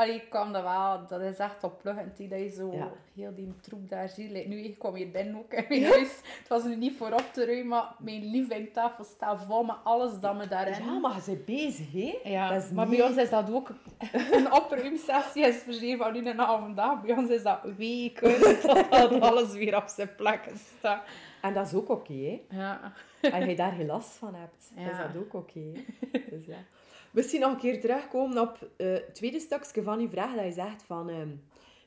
allee, 0.00 0.14
ik 0.14 0.30
kan 0.30 0.52
dat 0.52 0.62
wel, 0.62 1.06
dat 1.08 1.20
is 1.20 1.38
echt 1.38 1.64
opluggend. 1.64 2.16
die 2.16 2.28
Dat 2.28 2.38
je 2.38 2.50
zo 2.50 2.72
Ja. 2.72 2.92
heel 3.14 3.34
die 3.34 3.54
troep 3.60 3.88
daar 3.88 4.08
ziet. 4.08 4.46
Nu, 4.48 4.60
ik 4.60 4.78
kwam 4.78 4.94
hier 4.94 5.10
binnen 5.10 5.36
ook 5.36 5.52
in 5.52 5.64
mijn 5.68 5.84
huis. 5.84 6.16
Het 6.38 6.48
was 6.48 6.64
nu 6.64 6.76
niet 6.76 6.96
voor 6.96 7.12
op 7.12 7.24
te 7.32 7.44
ruimen, 7.44 7.66
maar 7.68 7.94
mijn 7.98 8.30
livingtafel 8.30 9.04
staat 9.04 9.42
vol 9.46 9.62
met 9.62 9.76
alles 9.84 10.20
dat 10.20 10.36
me 10.36 10.48
daarin... 10.48 10.84
Ja, 10.84 10.98
maar 10.98 11.14
je 11.14 11.22
bent 11.26 11.44
bezig, 11.44 11.92
hè? 11.92 12.30
Ja, 12.30 12.48
Dat 12.52 12.62
is 12.62 12.70
maar 12.70 12.88
niet- 12.88 12.96
bij 12.98 13.06
ons 13.06 13.16
is 13.16 13.30
dat 13.30 13.50
ook 13.52 13.70
een 14.32 14.52
opruimsessie 14.52 15.46
is 15.46 15.56
verschil 15.56 15.96
van 15.96 16.12
nu 16.12 16.28
een 16.28 16.38
halve 16.38 16.74
dag. 16.74 17.02
Bij 17.02 17.16
ons 17.16 17.30
is 17.30 17.42
dat 17.42 17.58
weken 17.76 18.40
totdat 18.62 19.20
alles 19.20 19.52
weer 19.52 19.76
op 19.76 19.86
zijn 19.88 20.14
plek 20.16 20.50
staat. 20.78 21.02
En 21.42 21.54
dat 21.54 21.66
is 21.66 21.74
ook 21.74 21.88
oké, 21.88 22.12
hè? 22.12 22.40
Ja. 22.50 22.92
Als 23.32 23.44
je 23.44 23.56
daar 23.56 23.72
geen 23.72 23.86
last 23.86 24.08
van 24.10 24.34
hebt, 24.34 24.72
Ja. 24.76 24.90
is 24.90 24.96
dat 24.96 25.22
ook 25.22 25.34
oké. 25.34 25.60
Dus 26.30 26.46
ja. 26.46 26.56
Misschien 27.10 27.40
nog 27.40 27.52
een 27.52 27.58
keer 27.58 27.80
terugkomen 27.80 28.38
op 28.38 28.70
eh, 28.76 28.92
het 28.92 29.14
tweede 29.14 29.40
stukje 29.40 29.82
van 29.82 30.00
uw 30.00 30.08
vraag, 30.08 30.34
dat 30.34 30.44
je 30.44 30.52
zegt 30.52 30.82
van 30.82 31.08
ehm, 31.08 31.30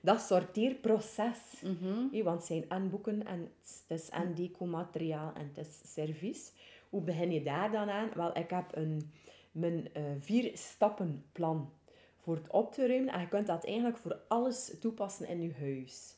dat 0.01 0.21
sorteerproces. 0.21 1.61
Mhm. 1.61 2.23
Want 2.23 2.37
het 2.37 2.45
zijn 2.45 2.69
en 2.69 2.89
boeken 2.89 3.25
en 3.25 3.51
het 3.61 3.83
is 3.87 4.09
en 4.09 4.35
decomateriaal 4.35 5.33
en 5.33 5.51
het 5.53 5.65
is 5.67 5.93
servies. 5.93 6.51
Hoe 6.89 7.01
begin 7.01 7.31
je 7.31 7.43
daar 7.43 7.71
dan 7.71 7.89
aan? 7.89 8.09
Wel, 8.15 8.37
ik 8.37 8.49
heb 8.49 8.65
een, 8.71 9.11
mijn 9.51 9.93
eh, 9.93 10.03
vier 10.19 10.51
stappen 10.53 11.25
plan 11.31 11.69
voor 12.21 12.35
het 12.35 12.49
op 12.49 12.71
te 12.71 12.87
ruimen. 12.87 13.13
En 13.13 13.19
je 13.21 13.27
kunt 13.27 13.47
dat 13.47 13.65
eigenlijk 13.65 13.97
voor 13.97 14.19
alles 14.27 14.75
toepassen 14.79 15.27
in 15.27 15.41
je 15.41 15.53
huis. 15.59 16.15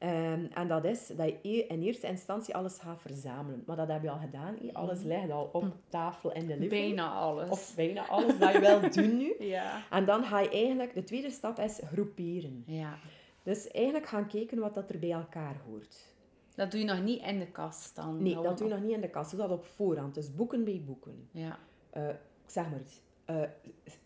Ehm, 0.00 0.44
en 0.54 0.68
dat 0.68 0.84
is 0.84 1.06
dat 1.06 1.26
je 1.28 1.38
e- 1.42 1.66
in 1.68 1.82
eerste 1.82 2.06
instantie 2.06 2.54
alles 2.54 2.78
gaat 2.78 3.00
verzamelen. 3.00 3.62
Maar 3.66 3.76
dat 3.76 3.88
heb 3.88 4.02
je 4.02 4.10
al 4.10 4.18
gedaan. 4.18 4.56
Alles 4.72 5.02
ligt 5.02 5.30
al 5.30 5.48
op 5.52 5.64
tafel 5.88 6.32
in 6.32 6.46
de 6.46 6.52
living. 6.58 6.70
Bijna 6.70 7.10
alles. 7.12 7.50
Of 7.50 7.72
bijna 7.76 8.06
alles 8.08 8.38
dat 8.38 8.52
je 8.52 8.60
wil 8.60 8.90
doen 9.04 9.16
nu. 9.16 9.34
Ja. 9.38 9.82
En 9.90 10.04
dan 10.04 10.24
ga 10.24 10.40
je 10.40 10.50
eigenlijk... 10.50 10.94
De 10.94 11.04
tweede 11.04 11.30
stap 11.30 11.58
is 11.58 11.80
groeperen. 11.84 12.62
Ja. 12.66 12.98
Dus 13.42 13.70
eigenlijk 13.70 14.06
gaan 14.06 14.26
kijken 14.28 14.58
wat 14.58 14.74
dat 14.74 14.90
er 14.90 14.98
bij 14.98 15.10
elkaar 15.12 15.56
hoort. 15.66 16.08
Dat 16.54 16.70
doe 16.70 16.80
je 16.80 16.86
nog 16.86 17.02
niet 17.02 17.22
in 17.22 17.38
de 17.38 17.46
kast 17.50 17.96
dan? 17.96 18.22
Nee, 18.22 18.32
Gewoon 18.32 18.44
dat 18.48 18.58
doe 18.58 18.68
je 18.68 18.74
nog 18.74 18.82
niet 18.82 18.94
in 18.94 19.00
de 19.00 19.10
kast. 19.10 19.30
Doe 19.30 19.40
dat 19.40 19.50
op 19.50 19.64
voorhand. 19.64 20.14
Dus 20.14 20.34
boeken 20.34 20.64
bij 20.64 20.82
boeken. 20.86 21.28
Ja, 21.30 21.58
Eh, 21.90 22.08
ik 22.08 22.16
zeg 22.50 22.70
maar 22.70 22.80
iets. 22.80 23.00
Eh, 23.24 23.42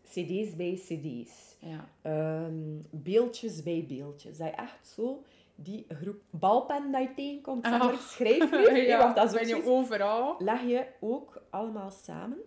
cd's 0.05 0.57
bij 0.57 0.75
cd's. 0.75 1.57
ja. 1.59 1.89
Ehm, 2.03 2.55
beeldjes 2.91 3.63
bij 3.63 3.85
beeldjes. 3.89 4.37
Dat 4.39 4.47
je 4.49 4.53
echt 4.55 4.87
zo 4.89 5.23
die 5.55 5.87
groep 5.89 6.21
balpen 6.31 6.93
dat 6.93 7.03
je 7.03 7.15
tegenkomt, 7.15 7.67
zeg 7.67 7.79
maar, 7.79 7.93
Ah. 7.93 8.69
hè, 8.69 8.77
ja, 8.93 8.99
want 8.99 9.17
dat 9.17 9.33
ben 9.33 9.47
je 9.49 9.65
overal. 9.65 10.37
leg 10.39 10.63
je 10.63 10.87
ook 11.01 11.43
allemaal 11.51 11.91
samen. 11.91 12.39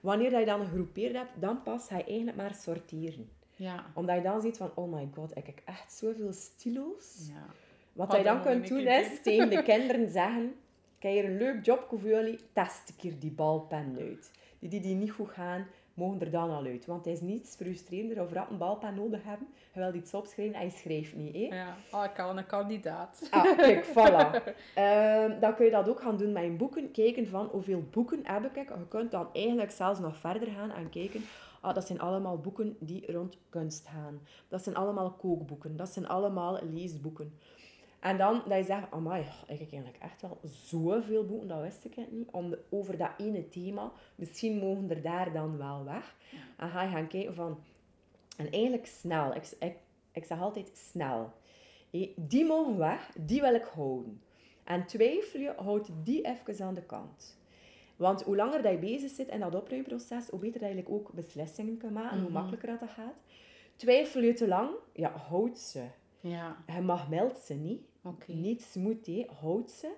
Wanneer 0.00 0.30
dat 0.30 0.40
je 0.40 0.46
dan 0.46 0.60
gegroepeerd 0.66 1.16
hebt, 1.16 1.30
dan 1.40 1.62
pas 1.62 1.86
ga 1.86 1.96
je 1.96 2.04
eigenlijk 2.04 2.36
maar 2.36 2.54
sorteren. 2.54 3.30
Ja. 3.56 3.84
Omdat 3.94 4.16
je 4.16 4.22
dan 4.22 4.40
ziet 4.40 4.56
van, 4.56 4.70
oh 4.74 4.92
my 4.92 5.08
god, 5.14 5.36
ik 5.36 5.46
heb 5.46 5.60
echt 5.64 5.92
zoveel 5.92 6.32
stilo's. 6.32 7.28
ja. 7.32 7.44
Wat 7.92 8.08
Had 8.08 8.16
je 8.16 8.24
dan 8.24 8.42
kunt 8.42 8.68
doen 8.68 8.86
is 8.86 9.22
tegen 9.22 9.50
de 9.50 9.62
kinderen 9.62 10.10
zeggen: 10.10 10.54
Kijk 10.98 11.14
hier 11.14 11.24
een 11.24 11.36
leuk 11.36 11.64
job 11.64 11.86
voor 11.88 12.00
jullie, 12.08 12.38
test 12.52 12.88
een 12.88 12.96
keer 12.96 13.18
die 13.18 13.30
balpen 13.30 13.96
uit. 13.98 14.30
Die 14.58 14.68
die, 14.70 14.80
die 14.80 14.94
niet 14.94 15.10
goed 15.10 15.28
gaan, 15.30 15.66
mogen 15.96 16.20
er 16.20 16.30
dan 16.30 16.50
al 16.50 16.64
uit. 16.64 16.86
Want 16.86 17.04
het 17.04 17.14
is 17.14 17.20
niets 17.20 17.54
frustrerender 17.54 18.22
of 18.22 18.32
rap 18.32 18.50
een 18.50 18.58
balpen 18.58 18.94
nodig 18.94 19.24
hebben. 19.24 19.48
Je 19.72 19.80
wilt 19.80 19.94
iets 19.94 20.14
opschrijven 20.14 20.54
en 20.54 20.64
je 20.64 20.70
schrijft 20.70 21.14
niet. 21.14 21.34
Hè? 21.34 21.56
Ja, 21.56 21.76
oh, 21.92 22.04
ik 22.04 22.14
kan 22.14 22.36
een 22.36 22.46
kandidaat. 22.46 23.28
Ah, 23.30 23.56
kijk, 23.56 23.84
voilà. 23.96 24.54
Ehm, 24.74 25.40
dan 25.40 25.54
kun 25.54 25.64
je 25.64 25.70
dat 25.70 25.88
ook 25.88 26.00
gaan 26.00 26.16
doen 26.16 26.32
met 26.32 26.42
je 26.42 26.50
boeken. 26.50 26.90
Kijken 26.90 27.28
van 27.28 27.46
hoeveel 27.46 27.82
boeken 27.90 28.20
heb 28.22 28.56
ik. 28.56 28.68
Je 28.68 28.88
kunt 28.88 29.10
dan 29.10 29.28
eigenlijk 29.32 29.70
zelfs 29.70 30.00
nog 30.00 30.16
verder 30.16 30.48
gaan 30.48 30.70
en 30.70 30.90
kijken. 30.90 31.24
Ah, 31.60 31.74
dat 31.74 31.86
zijn 31.86 32.00
allemaal 32.00 32.38
boeken 32.38 32.76
die 32.80 33.12
rond 33.12 33.36
kunst 33.48 33.88
gaan. 33.88 34.20
Dat 34.48 34.62
zijn 34.62 34.76
allemaal 34.76 35.10
kookboeken. 35.10 35.76
Dat 35.76 35.88
zijn 35.88 36.08
allemaal 36.08 36.58
leesboeken. 36.72 37.38
En 38.00 38.16
dan 38.18 38.42
dat 38.48 38.58
je 38.58 38.64
zegt, 38.64 38.90
amai, 38.90 39.20
ik 39.22 39.58
heb 39.58 39.72
eigenlijk 39.72 40.02
echt 40.02 40.22
wel 40.22 40.38
zoveel 40.44 41.26
boeken, 41.26 41.48
dat 41.48 41.60
wist 41.62 41.84
ik 41.84 41.96
niet. 42.10 42.30
Om 42.30 42.50
de- 42.50 42.62
over 42.70 42.96
dat 42.96 43.10
ene 43.18 43.48
thema, 43.48 43.92
misschien 44.14 44.58
mogen 44.58 44.90
er 44.90 45.02
daar 45.02 45.32
dan 45.32 45.58
wel 45.58 45.84
weg. 45.84 46.14
En 46.56 46.68
ga 46.68 46.82
je 46.82 46.90
gaan 46.90 47.08
kijken 47.08 47.34
van... 47.34 47.58
En 48.36 48.50
eigenlijk 48.50 48.86
snel. 48.86 49.34
Ik, 49.34 49.50
ik, 49.58 49.76
ik 50.12 50.24
zeg 50.24 50.40
altijd 50.40 50.70
snel. 50.74 51.32
Die 52.16 52.44
mogen 52.44 52.78
weg, 52.78 53.10
die 53.18 53.40
wil 53.40 53.54
ik 53.54 53.64
houden. 53.74 54.20
En 54.64 54.86
twijfel 54.86 55.40
je, 55.40 55.52
houd 55.56 55.88
die 56.04 56.22
even 56.26 56.64
aan 56.66 56.74
de 56.74 56.82
kant. 56.82 57.38
Want 57.96 58.22
hoe 58.22 58.36
langer 58.36 58.62
dat 58.62 58.72
je 58.72 58.78
bezig 58.78 59.10
zit 59.10 59.28
in 59.28 59.40
dat 59.40 59.54
opruimproces, 59.54 60.28
hoe 60.28 60.38
beter 60.40 60.60
dat 60.60 60.68
je 60.68 60.74
eigenlijk 60.74 60.94
ook 60.94 61.12
beslissingen 61.12 61.76
kan 61.76 61.92
maken, 61.92 62.16
hoe 62.16 62.24
Mhm. 62.24 62.32
makkelijker 62.32 62.68
dat, 62.68 62.80
dat 62.80 62.88
gaat. 62.90 63.14
Twijfel 63.76 64.22
je 64.22 64.32
te 64.32 64.48
lang, 64.48 64.70
ja, 64.92 65.10
houd 65.10 65.58
ze. 65.58 65.84
Ja, 66.30 66.56
Je 66.74 66.80
mag 66.80 67.08
meld 67.08 67.38
ze 67.38 67.54
niet. 67.54 67.80
oké. 68.02 68.32
Niet 68.32 68.62
smooth, 68.62 69.06
hè. 69.06 69.26
houd 69.40 69.70
ze. 69.70 69.92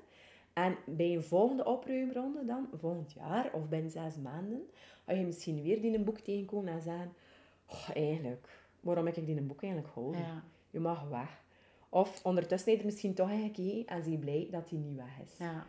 En 0.53 0.77
bij 0.87 1.15
een 1.15 1.23
volgende 1.23 1.65
opruimronde 1.65 2.45
dan, 2.45 2.69
volgend 2.75 3.13
jaar 3.13 3.51
of 3.53 3.69
binnen 3.69 3.91
zes 3.91 4.17
maanden, 4.17 4.63
ga 5.07 5.13
je 5.13 5.25
misschien 5.27 5.63
weer 5.63 5.81
die 5.81 5.95
een 5.97 6.05
boek 6.05 6.19
tegenkomen 6.19 6.73
en 6.73 6.83
zeggen, 6.83 7.13
oh, 7.67 7.89
eigenlijk, 7.95 8.67
waarom 8.81 9.07
heb 9.07 9.17
ik 9.17 9.27
die 9.27 9.37
een 9.37 9.47
boek 9.47 9.63
eigenlijk 9.63 9.93
houden? 9.95 10.21
Ja, 10.21 10.43
Je 10.71 10.81
mag 10.81 11.09
weg. 11.09 11.43
Of 11.89 12.25
ondertussen 12.25 12.73
je 12.73 12.79
er 12.79 12.85
misschien 12.85 13.15
toch 13.15 13.31
in 13.31 13.43
gekeken 13.43 13.87
en 13.87 14.03
zie 14.03 14.13
je 14.13 14.19
blij 14.19 14.49
dat 14.51 14.69
die 14.69 14.79
niet 14.79 14.97
weg 14.97 15.19
is. 15.25 15.37
ja. 15.39 15.67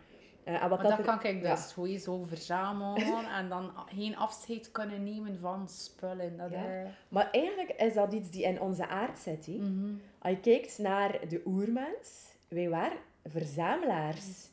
Eh, 0.55 0.63
en 0.63 0.69
wat 0.69 0.80
dat 0.81 0.89
dat 0.89 0.99
er- 0.99 1.05
kan 1.05 1.23
ik 1.23 1.41
ja. 1.43 1.55
dus 1.55 1.69
sowieso 1.69 2.23
verzamelen 2.26 3.26
en 3.30 3.49
dan 3.49 3.71
geen 3.85 4.17
afscheid 4.17 4.71
kunnen 4.71 5.03
nemen 5.03 5.39
van 5.39 5.69
spullen. 5.69 6.38
Dat, 6.38 6.51
Ja. 6.51 6.81
eh, 6.84 6.89
Maar 7.09 7.30
eigenlijk 7.31 7.69
is 7.71 7.93
dat 7.93 8.13
iets 8.13 8.30
die 8.30 8.43
in 8.43 8.61
onze 8.61 8.88
aard 8.88 9.19
zit. 9.19 9.45
hè. 9.45 9.51
mhm. 9.53 9.93
Als 10.19 10.34
je 10.34 10.39
kijkt 10.39 10.77
naar 10.77 11.19
de 11.30 11.41
oermens, 11.45 12.34
wij 12.47 12.69
waren 12.69 12.97
verzamelaars. 13.26 14.47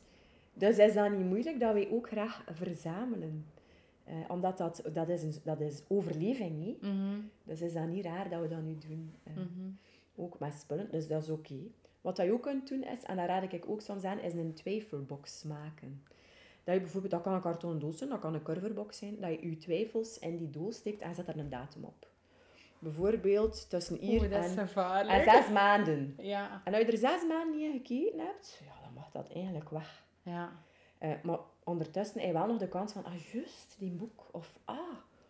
Dus 0.53 0.77
is 0.77 0.93
dat 0.93 1.11
niet 1.11 1.25
moeilijk 1.25 1.59
dat 1.59 1.73
wij 1.73 1.87
ook 1.91 2.07
graag 2.07 2.43
verzamelen. 2.51 3.45
Eh, 4.03 4.13
omdat 4.27 4.57
dat, 4.57 4.81
dat, 4.93 5.09
is 5.09 5.23
een, 5.23 5.33
dat 5.43 5.59
is 5.59 5.83
overleving. 5.87 6.63
Hè? 6.81 6.89
Mhm. 6.89 7.19
Dus 7.43 7.61
is 7.61 7.73
dat 7.73 7.87
niet 7.87 8.05
raar 8.05 8.29
dat 8.29 8.41
we 8.41 8.47
dat 8.47 8.61
nu 8.61 8.77
doen. 8.87 9.13
Mhm. 9.33 9.69
Ook 10.15 10.39
met 10.39 10.53
spullen, 10.53 10.87
dus 10.91 11.07
dat 11.07 11.23
is 11.23 11.29
oké. 11.29 11.55
Wat 12.01 12.17
je 12.17 12.33
ook 12.33 12.41
kunt 12.41 12.67
doen 12.67 12.83
is, 12.83 13.03
en 13.03 13.15
dat 13.15 13.25
raad 13.25 13.53
ik 13.53 13.65
ook 13.67 13.81
soms 13.81 14.03
aan, 14.03 14.19
is 14.19 14.33
een 14.33 14.53
twijfelbox 14.53 15.43
maken. 15.43 16.03
Dat 16.63 16.75
je 16.75 16.81
bijvoorbeeld, 16.81 17.11
dat 17.13 17.21
kan 17.21 17.33
een 17.33 17.41
kartonnen 17.41 17.79
doos 17.79 17.97
zijn, 17.97 18.09
dat 18.09 18.19
kan 18.19 18.33
een 18.33 18.43
curverbox 18.43 18.97
zijn, 18.97 19.19
dat 19.19 19.29
je 19.29 19.49
je 19.49 19.57
twijfels 19.57 20.19
in 20.19 20.37
die 20.37 20.49
doos 20.49 20.75
steekt 20.75 21.01
en 21.01 21.15
zet 21.15 21.27
er 21.27 21.37
een 21.37 21.49
datum 21.49 21.83
op. 21.83 22.07
Bijvoorbeeld 22.79 23.69
tussen 23.69 23.97
hier 23.97 24.21
Oeh, 24.21 24.35
en, 24.35 25.23
zes 25.23 25.49
maanden. 25.49 26.15
Ja, 26.17 26.61
En 26.63 26.73
als 26.73 26.83
je 26.83 26.91
er 26.91 26.97
zes 26.97 27.27
maanden 27.27 27.57
niet 27.57 27.65
in 27.65 27.71
gekeken 27.71 28.19
hebt, 28.19 28.61
ja, 28.65 28.81
dan 28.83 28.93
mag 28.93 29.11
dat 29.11 29.29
eigenlijk 29.33 29.69
weg. 29.69 30.03
ja. 30.21 30.51
Eh, 30.97 31.11
maar 31.23 31.39
ondertussen 31.63 32.19
heb 32.19 32.27
je 32.27 32.33
wel 32.33 32.47
nog 32.47 32.57
de 32.57 32.67
kans 32.67 32.93
van, 32.93 33.05
ah, 33.05 33.31
juist, 33.31 33.75
die 33.79 33.91
boek. 33.91 34.25
Of, 34.31 34.59
ah, 34.65 34.77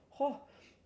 goh, 0.10 0.36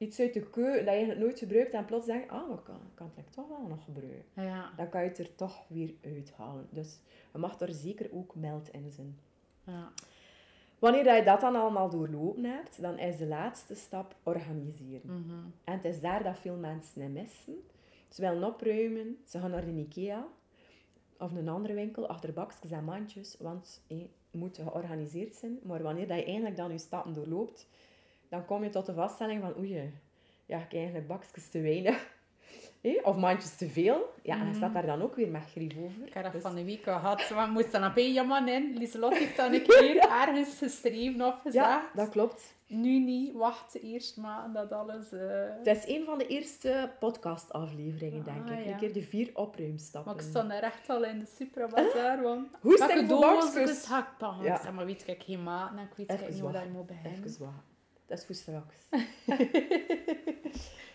iets 0.02 0.19
uit 0.19 0.34
de 0.34 0.49
keuken 0.49 0.73
dat 0.73 0.84
je 0.84 0.90
eigenlijk 0.90 1.19
nooit 1.19 1.40
gebruikt 1.40 1.73
en 1.73 1.86
plots 1.86 2.06
denk 2.06 2.32
ah, 2.32 2.48
maar 2.48 2.57
ik 2.57 2.64
kan, 2.64 2.76
ik 2.76 2.95
kan 2.95 3.11
het 3.15 3.34
toch 3.34 3.48
wel 3.48 3.68
nog 3.68 3.84
gebruiken. 3.84 4.23
Ja, 4.34 4.72
Dan 4.78 4.90
kan 4.90 5.03
je 5.03 5.07
het 5.10 5.18
er 5.19 5.36
toch 5.36 5.64
weer 5.68 5.94
uithalen. 6.03 6.68
Dus 6.69 6.99
je 7.32 7.38
mag 7.38 7.60
er 7.60 7.73
zeker 7.73 8.10
ook 8.14 8.36
meld 8.36 8.69
in 8.69 8.91
zijn. 8.91 9.19
ja. 9.64 9.91
Wanneer 10.80 11.03
dat 11.03 11.18
je 11.18 11.23
dat 11.23 11.41
dan 11.41 11.56
allemaal 11.56 11.90
doorlopen 11.90 12.44
hebt, 12.44 12.82
dan 12.82 12.98
is 12.99 13.18
de 13.18 13.26
laatste 13.26 13.76
stap 13.76 14.15
organiseren. 14.23 15.02
Mhm. 15.06 15.40
En 15.64 15.73
het 15.73 15.86
is 15.86 15.99
daar 16.02 16.23
dat 16.23 16.38
veel 16.40 16.56
mensen 16.56 17.02
in 17.02 17.11
missen. 17.11 17.56
Ze 18.10 18.22
willen 18.22 18.44
opruimen, 18.44 19.18
ze 19.28 19.40
gaan 19.40 19.52
naar 19.52 19.65
de 19.65 19.72
Ikea 19.72 20.28
of 21.18 21.32
een 21.32 21.48
andere 21.49 21.73
winkel, 21.73 22.07
achter 22.07 22.34
bakjes 22.34 22.72
en 22.72 22.84
mandjes, 22.84 23.36
want 23.40 23.82
je 23.88 24.07
moet 24.32 24.57
georganiseerd 24.57 25.36
zijn. 25.36 25.60
Maar 25.64 25.82
wanneer 25.82 26.07
dat 26.07 26.18
je 26.18 26.23
eigenlijk 26.26 26.56
dan 26.57 26.72
je 26.72 26.78
stappen 26.78 27.14
doorloopt, 27.14 27.68
dan 28.31 28.45
kom 28.45 28.63
je 28.63 28.69
tot 28.69 28.85
de 28.85 28.93
vaststelling 28.93 29.41
van 29.41 29.57
oei, 29.57 29.91
ja, 30.45 30.55
ik 30.57 30.61
heb 30.61 30.73
eigenlijk 30.73 31.07
bakjes 31.07 31.49
te 31.49 31.61
weinig. 31.61 32.05
Hé, 32.81 32.99
Of 33.03 33.15
mandjes 33.15 33.55
te 33.55 33.69
veel. 33.69 34.13
Ja, 34.23 34.39
en 34.39 34.47
je 34.47 34.53
staat 34.53 34.73
daar 34.73 34.85
dan 34.85 35.01
ook 35.01 35.15
weer 35.15 35.27
met 35.29 35.43
grief 35.51 35.77
over. 35.77 36.05
Ik 36.07 36.13
heb 36.13 36.23
dat 36.23 36.31
Dus- 36.31 36.41
van 36.41 36.55
de 36.55 36.63
week 36.65 36.83
gehad. 36.83 37.27
We 37.29 37.47
moesten 37.51 37.83
op 37.83 37.95
één 37.95 38.27
man 38.27 38.47
in. 38.47 38.73
Lieselot 38.77 39.17
heeft 39.17 39.37
dan 39.37 39.53
een 39.53 39.63
keer 39.63 39.97
ergens 39.97 40.57
geschreven 40.57 41.21
of 41.25 41.41
gezegd. 41.41 41.65
ja, 41.65 41.89
dat 41.95 42.09
klopt. 42.09 42.55
Nu 42.67 42.99
niet, 42.99 43.33
wacht 43.33 43.81
eerst 43.81 44.17
maar 44.17 44.51
dat 44.53 44.71
alles... 44.71 45.11
eh, 45.11 45.19
Het 45.63 45.67
is 45.77 45.87
een 45.87 46.05
van 46.05 46.17
de 46.17 46.27
eerste 46.27 46.91
podcastafleveringen, 46.99 48.23
denk 48.23 48.49
Ah, 48.49 48.59
ik. 48.59 48.65
ja. 48.65 48.71
Een 48.71 48.77
keer 48.77 48.93
de 48.93 49.01
vier 49.03 49.29
opruimstappen. 49.33 50.13
Maar 50.15 50.23
ik 50.23 50.29
stond 50.29 50.51
er 50.51 50.63
echt 50.63 50.89
al 50.89 51.03
in 51.03 51.19
de 51.19 51.25
Suprabazaar, 51.35 52.21
want... 52.21 52.47
Hoe 52.61 52.77
Welke 52.77 52.93
stek 52.93 53.07
voor 53.09 53.19
bakjes? 53.19 53.69
is 53.69 53.85
ga 53.85 53.99
ik? 53.99 54.43
Ja. 54.45 54.55
Ik 54.55 54.61
zeg, 54.61 54.71
maar 54.71 54.85
weet 54.85 55.07
ik 55.07 55.23
geen 55.23 55.43
maat 55.43 55.71
en 55.71 55.77
ik 55.77 55.93
weet 55.95 56.09
Even 56.11 56.25
niet 56.29 56.39
hoe 56.39 56.41
dat 56.43 56.51
wachten. 56.51 56.71
je 56.71 56.77
moet 56.77 56.87
beginnen. 56.87 57.23
Even 57.23 57.39
wachten. 57.45 57.69
Dat 58.11 58.19
is 58.19 58.25
voor 58.25 58.35
straks. 58.35 58.75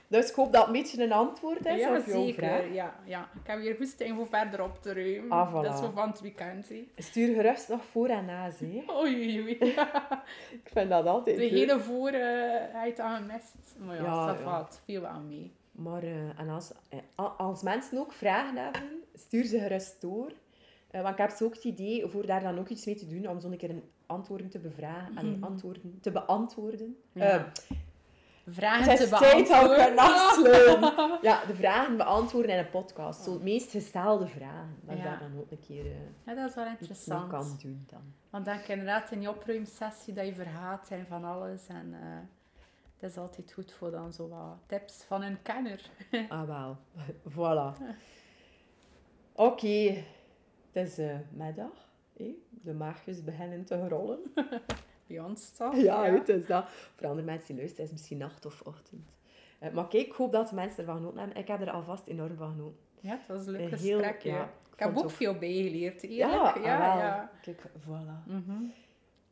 dus 0.09 0.29
ik 0.29 0.35
hoop 0.35 0.53
dat 0.53 0.67
een 0.67 0.73
beetje 0.73 1.03
een 1.05 1.13
antwoord 1.13 1.67
is 1.67 1.81
Ja, 1.81 1.97
op 1.99 2.07
jouw 2.07 2.13
vraag. 2.13 2.25
zeker. 2.25 2.73
Ja, 2.73 2.95
ja. 3.05 3.29
Ik 3.35 3.47
heb 3.47 3.59
weer 3.59 3.75
goesting 3.77 4.17
voor 4.17 4.27
verder 4.27 4.63
op 4.63 4.83
te 4.83 4.93
ruimen. 4.93 5.31
Ah, 5.31 5.51
voilà. 5.51 5.65
Dat 5.65 5.75
is 5.75 5.81
voor 5.81 5.93
van 5.93 6.09
het 6.09 6.21
weekend. 6.21 6.71
Stuur 6.97 7.35
gerust 7.35 7.69
nog 7.69 7.85
voor 7.85 8.09
en 8.09 8.25
na, 8.25 8.51
zie. 8.51 8.85
Oei. 9.01 9.49
Ik 10.63 10.69
vind 10.73 10.91
dat 10.91 11.07
altijd 11.07 11.37
De 11.37 11.43
leuk. 11.43 11.51
hele 11.51 11.81
voor 11.81 12.13
uh, 12.13 12.19
hij 12.73 12.89
het 12.89 13.01
aan 13.01 13.17
gemist. 13.17 13.55
Maar 13.79 13.97
ja, 13.97 14.03
Ja, 14.03 14.27
dat 14.27 14.41
valt 14.41 14.81
veel 14.85 15.07
aan 15.07 15.29
mee. 15.29 15.53
Maar 15.73 16.03
eh, 16.03 16.39
en 16.41 16.49
als, 16.49 16.73
eh, 16.89 17.39
als 17.39 17.63
mensen 17.63 17.99
ook 17.99 18.13
vragen 18.13 18.57
hebben, 18.57 19.03
stuur 19.15 19.45
ze 19.45 19.59
gerust 19.59 20.01
door. 20.01 20.33
Want 20.91 21.09
ik 21.09 21.17
heb 21.19 21.31
zo 21.31 21.45
ook 21.45 21.55
het 21.55 21.65
idee 21.65 22.07
voor 22.07 22.27
daar 22.27 22.43
dan 22.43 22.59
ook 22.59 22.69
iets 22.69 22.87
mee 22.87 22.95
te 22.95 23.09
doen, 23.09 23.29
om 23.29 23.41
zo'n 23.41 23.57
keer 23.57 23.71
een 23.71 23.83
antwoorden 24.07 24.49
te 24.49 24.59
bevragen. 24.59 25.17
Allee, 25.17 25.37
antwoorden 25.41 25.99
te 26.01 26.11
beantwoorden. 26.11 26.97
Mhm. 27.13 27.25
Ja. 27.25 27.31
Eh, 27.39 27.43
Vragen 28.49 28.91
Het 28.91 28.99
te 29.01 29.09
beantwoorden. 29.09 29.97
afsluiten. 29.99 31.19
Ja, 31.29 31.45
de 31.45 31.55
vragen 31.55 31.97
beantwoorden 31.97 32.51
in 32.51 32.59
een 32.59 32.71
podcast. 32.71 33.23
Zo 33.25 33.33
het 33.33 33.43
meest 33.43 33.71
gestelde 33.71 34.27
vragen. 34.27 34.77
Dat 34.81 34.97
Ja. 34.97 35.03
daar 35.03 35.19
dan 35.19 35.39
ook 35.41 35.51
een 35.51 35.61
keer 35.67 35.85
eh, 35.87 35.93
Ja, 36.27 36.35
dat 36.35 36.49
is 36.49 36.55
wel 36.55 36.67
interessant. 36.67 37.31
kan 37.31 37.59
doen 37.63 37.85
dan. 37.91 38.01
Want 38.31 38.45
dan 38.45 38.57
je 38.67 38.73
inderdaad 38.73 39.11
in 39.11 39.21
je 39.23 39.29
opruimsessie 39.29 40.15
dat 40.15 40.27
je 40.27 40.35
vergaat 40.35 40.89
en 40.91 41.07
van 41.07 41.25
alles. 41.25 41.67
En 41.67 41.95
eh 41.95 42.19
dat 42.99 43.11
is 43.11 43.17
altijd 43.17 43.53
goed 43.53 43.73
voor 43.73 43.91
dan 43.91 44.13
zo 44.13 44.29
wat 44.29 44.57
tips 44.67 45.03
van 45.07 45.23
een 45.23 45.43
kenner. 45.43 45.91
Ah, 46.29 46.47
wel. 46.47 46.77
voilà. 47.37 47.83
Oké. 49.33 50.03
Het 50.73 50.87
is 50.89 50.99
eh, 50.99 51.17
middag. 51.31 51.86
Hè. 52.19 52.35
De 52.51 52.73
maagjes 52.75 53.25
beginnen 53.25 53.65
te 53.65 53.89
rollen. 53.89 54.19
Bij 55.07 55.21
ons 55.21 55.51
toch? 55.51 55.77
Ja, 55.77 56.05
het 56.05 56.29
is 56.29 56.47
dat. 56.47 56.65
Voor 56.97 57.07
andere 57.07 57.27
mensen 57.27 57.47
die 57.47 57.57
luisteren 57.57 57.85
is 57.85 57.91
het 57.91 57.99
misschien 57.99 58.19
nacht 58.19 58.47
of 58.47 58.61
ochtend. 58.65 59.09
Eh, 59.59 59.73
maar 59.73 59.89
kijk, 59.89 60.07
ik 60.07 60.13
hoop 60.13 60.33
dat 60.33 60.49
de 60.49 60.55
mensen 60.55 60.79
ervan 60.79 60.97
genoten 60.97 61.19
hebben. 61.19 61.37
Ik 61.37 61.49
heb 61.49 61.61
er 61.61 61.71
alvast 61.71 62.07
enorm 62.07 62.37
van 62.37 62.51
genoten. 62.51 62.79
Ja, 63.01 63.11
het 63.19 63.27
was 63.27 63.47
een 63.47 63.53
leuk 63.53 63.73
Een 63.73 63.79
heel- 63.79 63.99
gesprekje. 63.99 64.29
ja, 64.31 64.45
ik 64.73 64.79
heb 64.79 64.97
ook 64.97 65.11
veel 65.11 65.35
bijgeleerd, 65.39 66.03
eerlijk. 66.03 66.55
Ja, 66.57 66.57
ja, 66.63 66.89
ah, 66.89 66.95
wel. 66.95 67.03
ja. 67.05 67.31
Kijk, 67.43 67.63
voilà. 67.81 68.27
Mhm. 68.27 68.53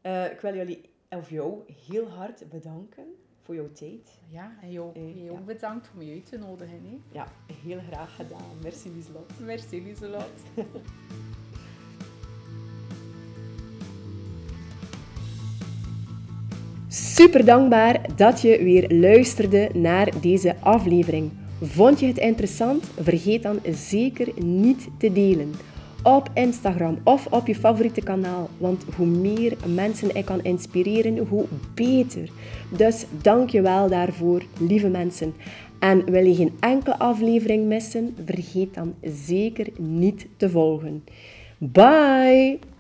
Eh, 0.01 0.31
ik 0.33 0.41
wil 0.41 0.55
jullie, 0.55 0.81
of 1.11 1.31
jou, 1.31 1.59
heel 1.89 2.09
hard 2.09 2.49
bedanken 2.49 3.15
voor 3.43 3.55
jouw 3.55 3.73
tijd. 3.73 4.21
Ja, 4.29 4.57
en 4.63 4.71
jou, 4.71 4.91
Eh, 4.95 5.25
jou 5.25 5.39
ja. 5.39 5.45
bedankt 5.45 5.91
om 5.95 6.03
je 6.03 6.13
uit 6.13 6.27
te 6.29 6.39
nodigen. 6.39 6.81
Hè. 6.85 7.01
Ja, 7.13 7.27
heel 7.65 7.81
graag 7.91 8.17
gedaan. 8.17 8.59
Merci, 8.63 8.91
Lieslot. 8.95 9.33
Merci, 9.41 9.83
Lieselot. 9.85 10.33
Super 17.15 17.45
dankbaar 17.45 18.01
dat 18.17 18.41
je 18.41 18.63
weer 18.63 18.93
luisterde 18.93 19.71
naar 19.75 20.13
deze 20.21 20.57
aflevering. 20.61 21.31
Vond 21.63 22.01
je 22.01 22.07
het 22.07 22.19
interessant? 22.19 22.91
Vergeet 23.01 23.43
dan 23.43 23.61
zeker 23.71 24.29
niet 24.45 24.89
te 24.99 25.13
delen. 25.13 25.53
Op 26.03 26.31
Instagram 26.35 26.99
of 27.05 27.27
op 27.27 27.47
je 27.47 27.55
favoriete 27.55 28.01
kanaal. 28.01 28.49
Want 28.59 28.85
hoe 28.97 29.07
meer 29.07 29.57
mensen 29.75 30.17
ik 30.17 30.25
kan 30.25 30.43
inspireren, 30.43 31.19
hoe 31.19 31.45
beter. 31.75 32.29
Dus 32.77 33.05
dank 33.23 33.51
je 33.51 33.63
wel 33.63 33.89
daarvoor, 33.89 34.43
lieve 34.59 34.89
mensen. 34.89 35.35
En 35.79 36.05
wil 36.05 36.25
je 36.25 36.35
geen 36.35 36.53
enkele 36.61 36.99
aflevering 36.99 37.67
missen? 37.67 38.17
Vergeet 38.25 38.75
dan 38.75 38.95
zeker 39.03 39.67
niet 39.79 40.27
te 40.37 40.51
volgen. 40.51 41.05
Bye! 41.59 42.74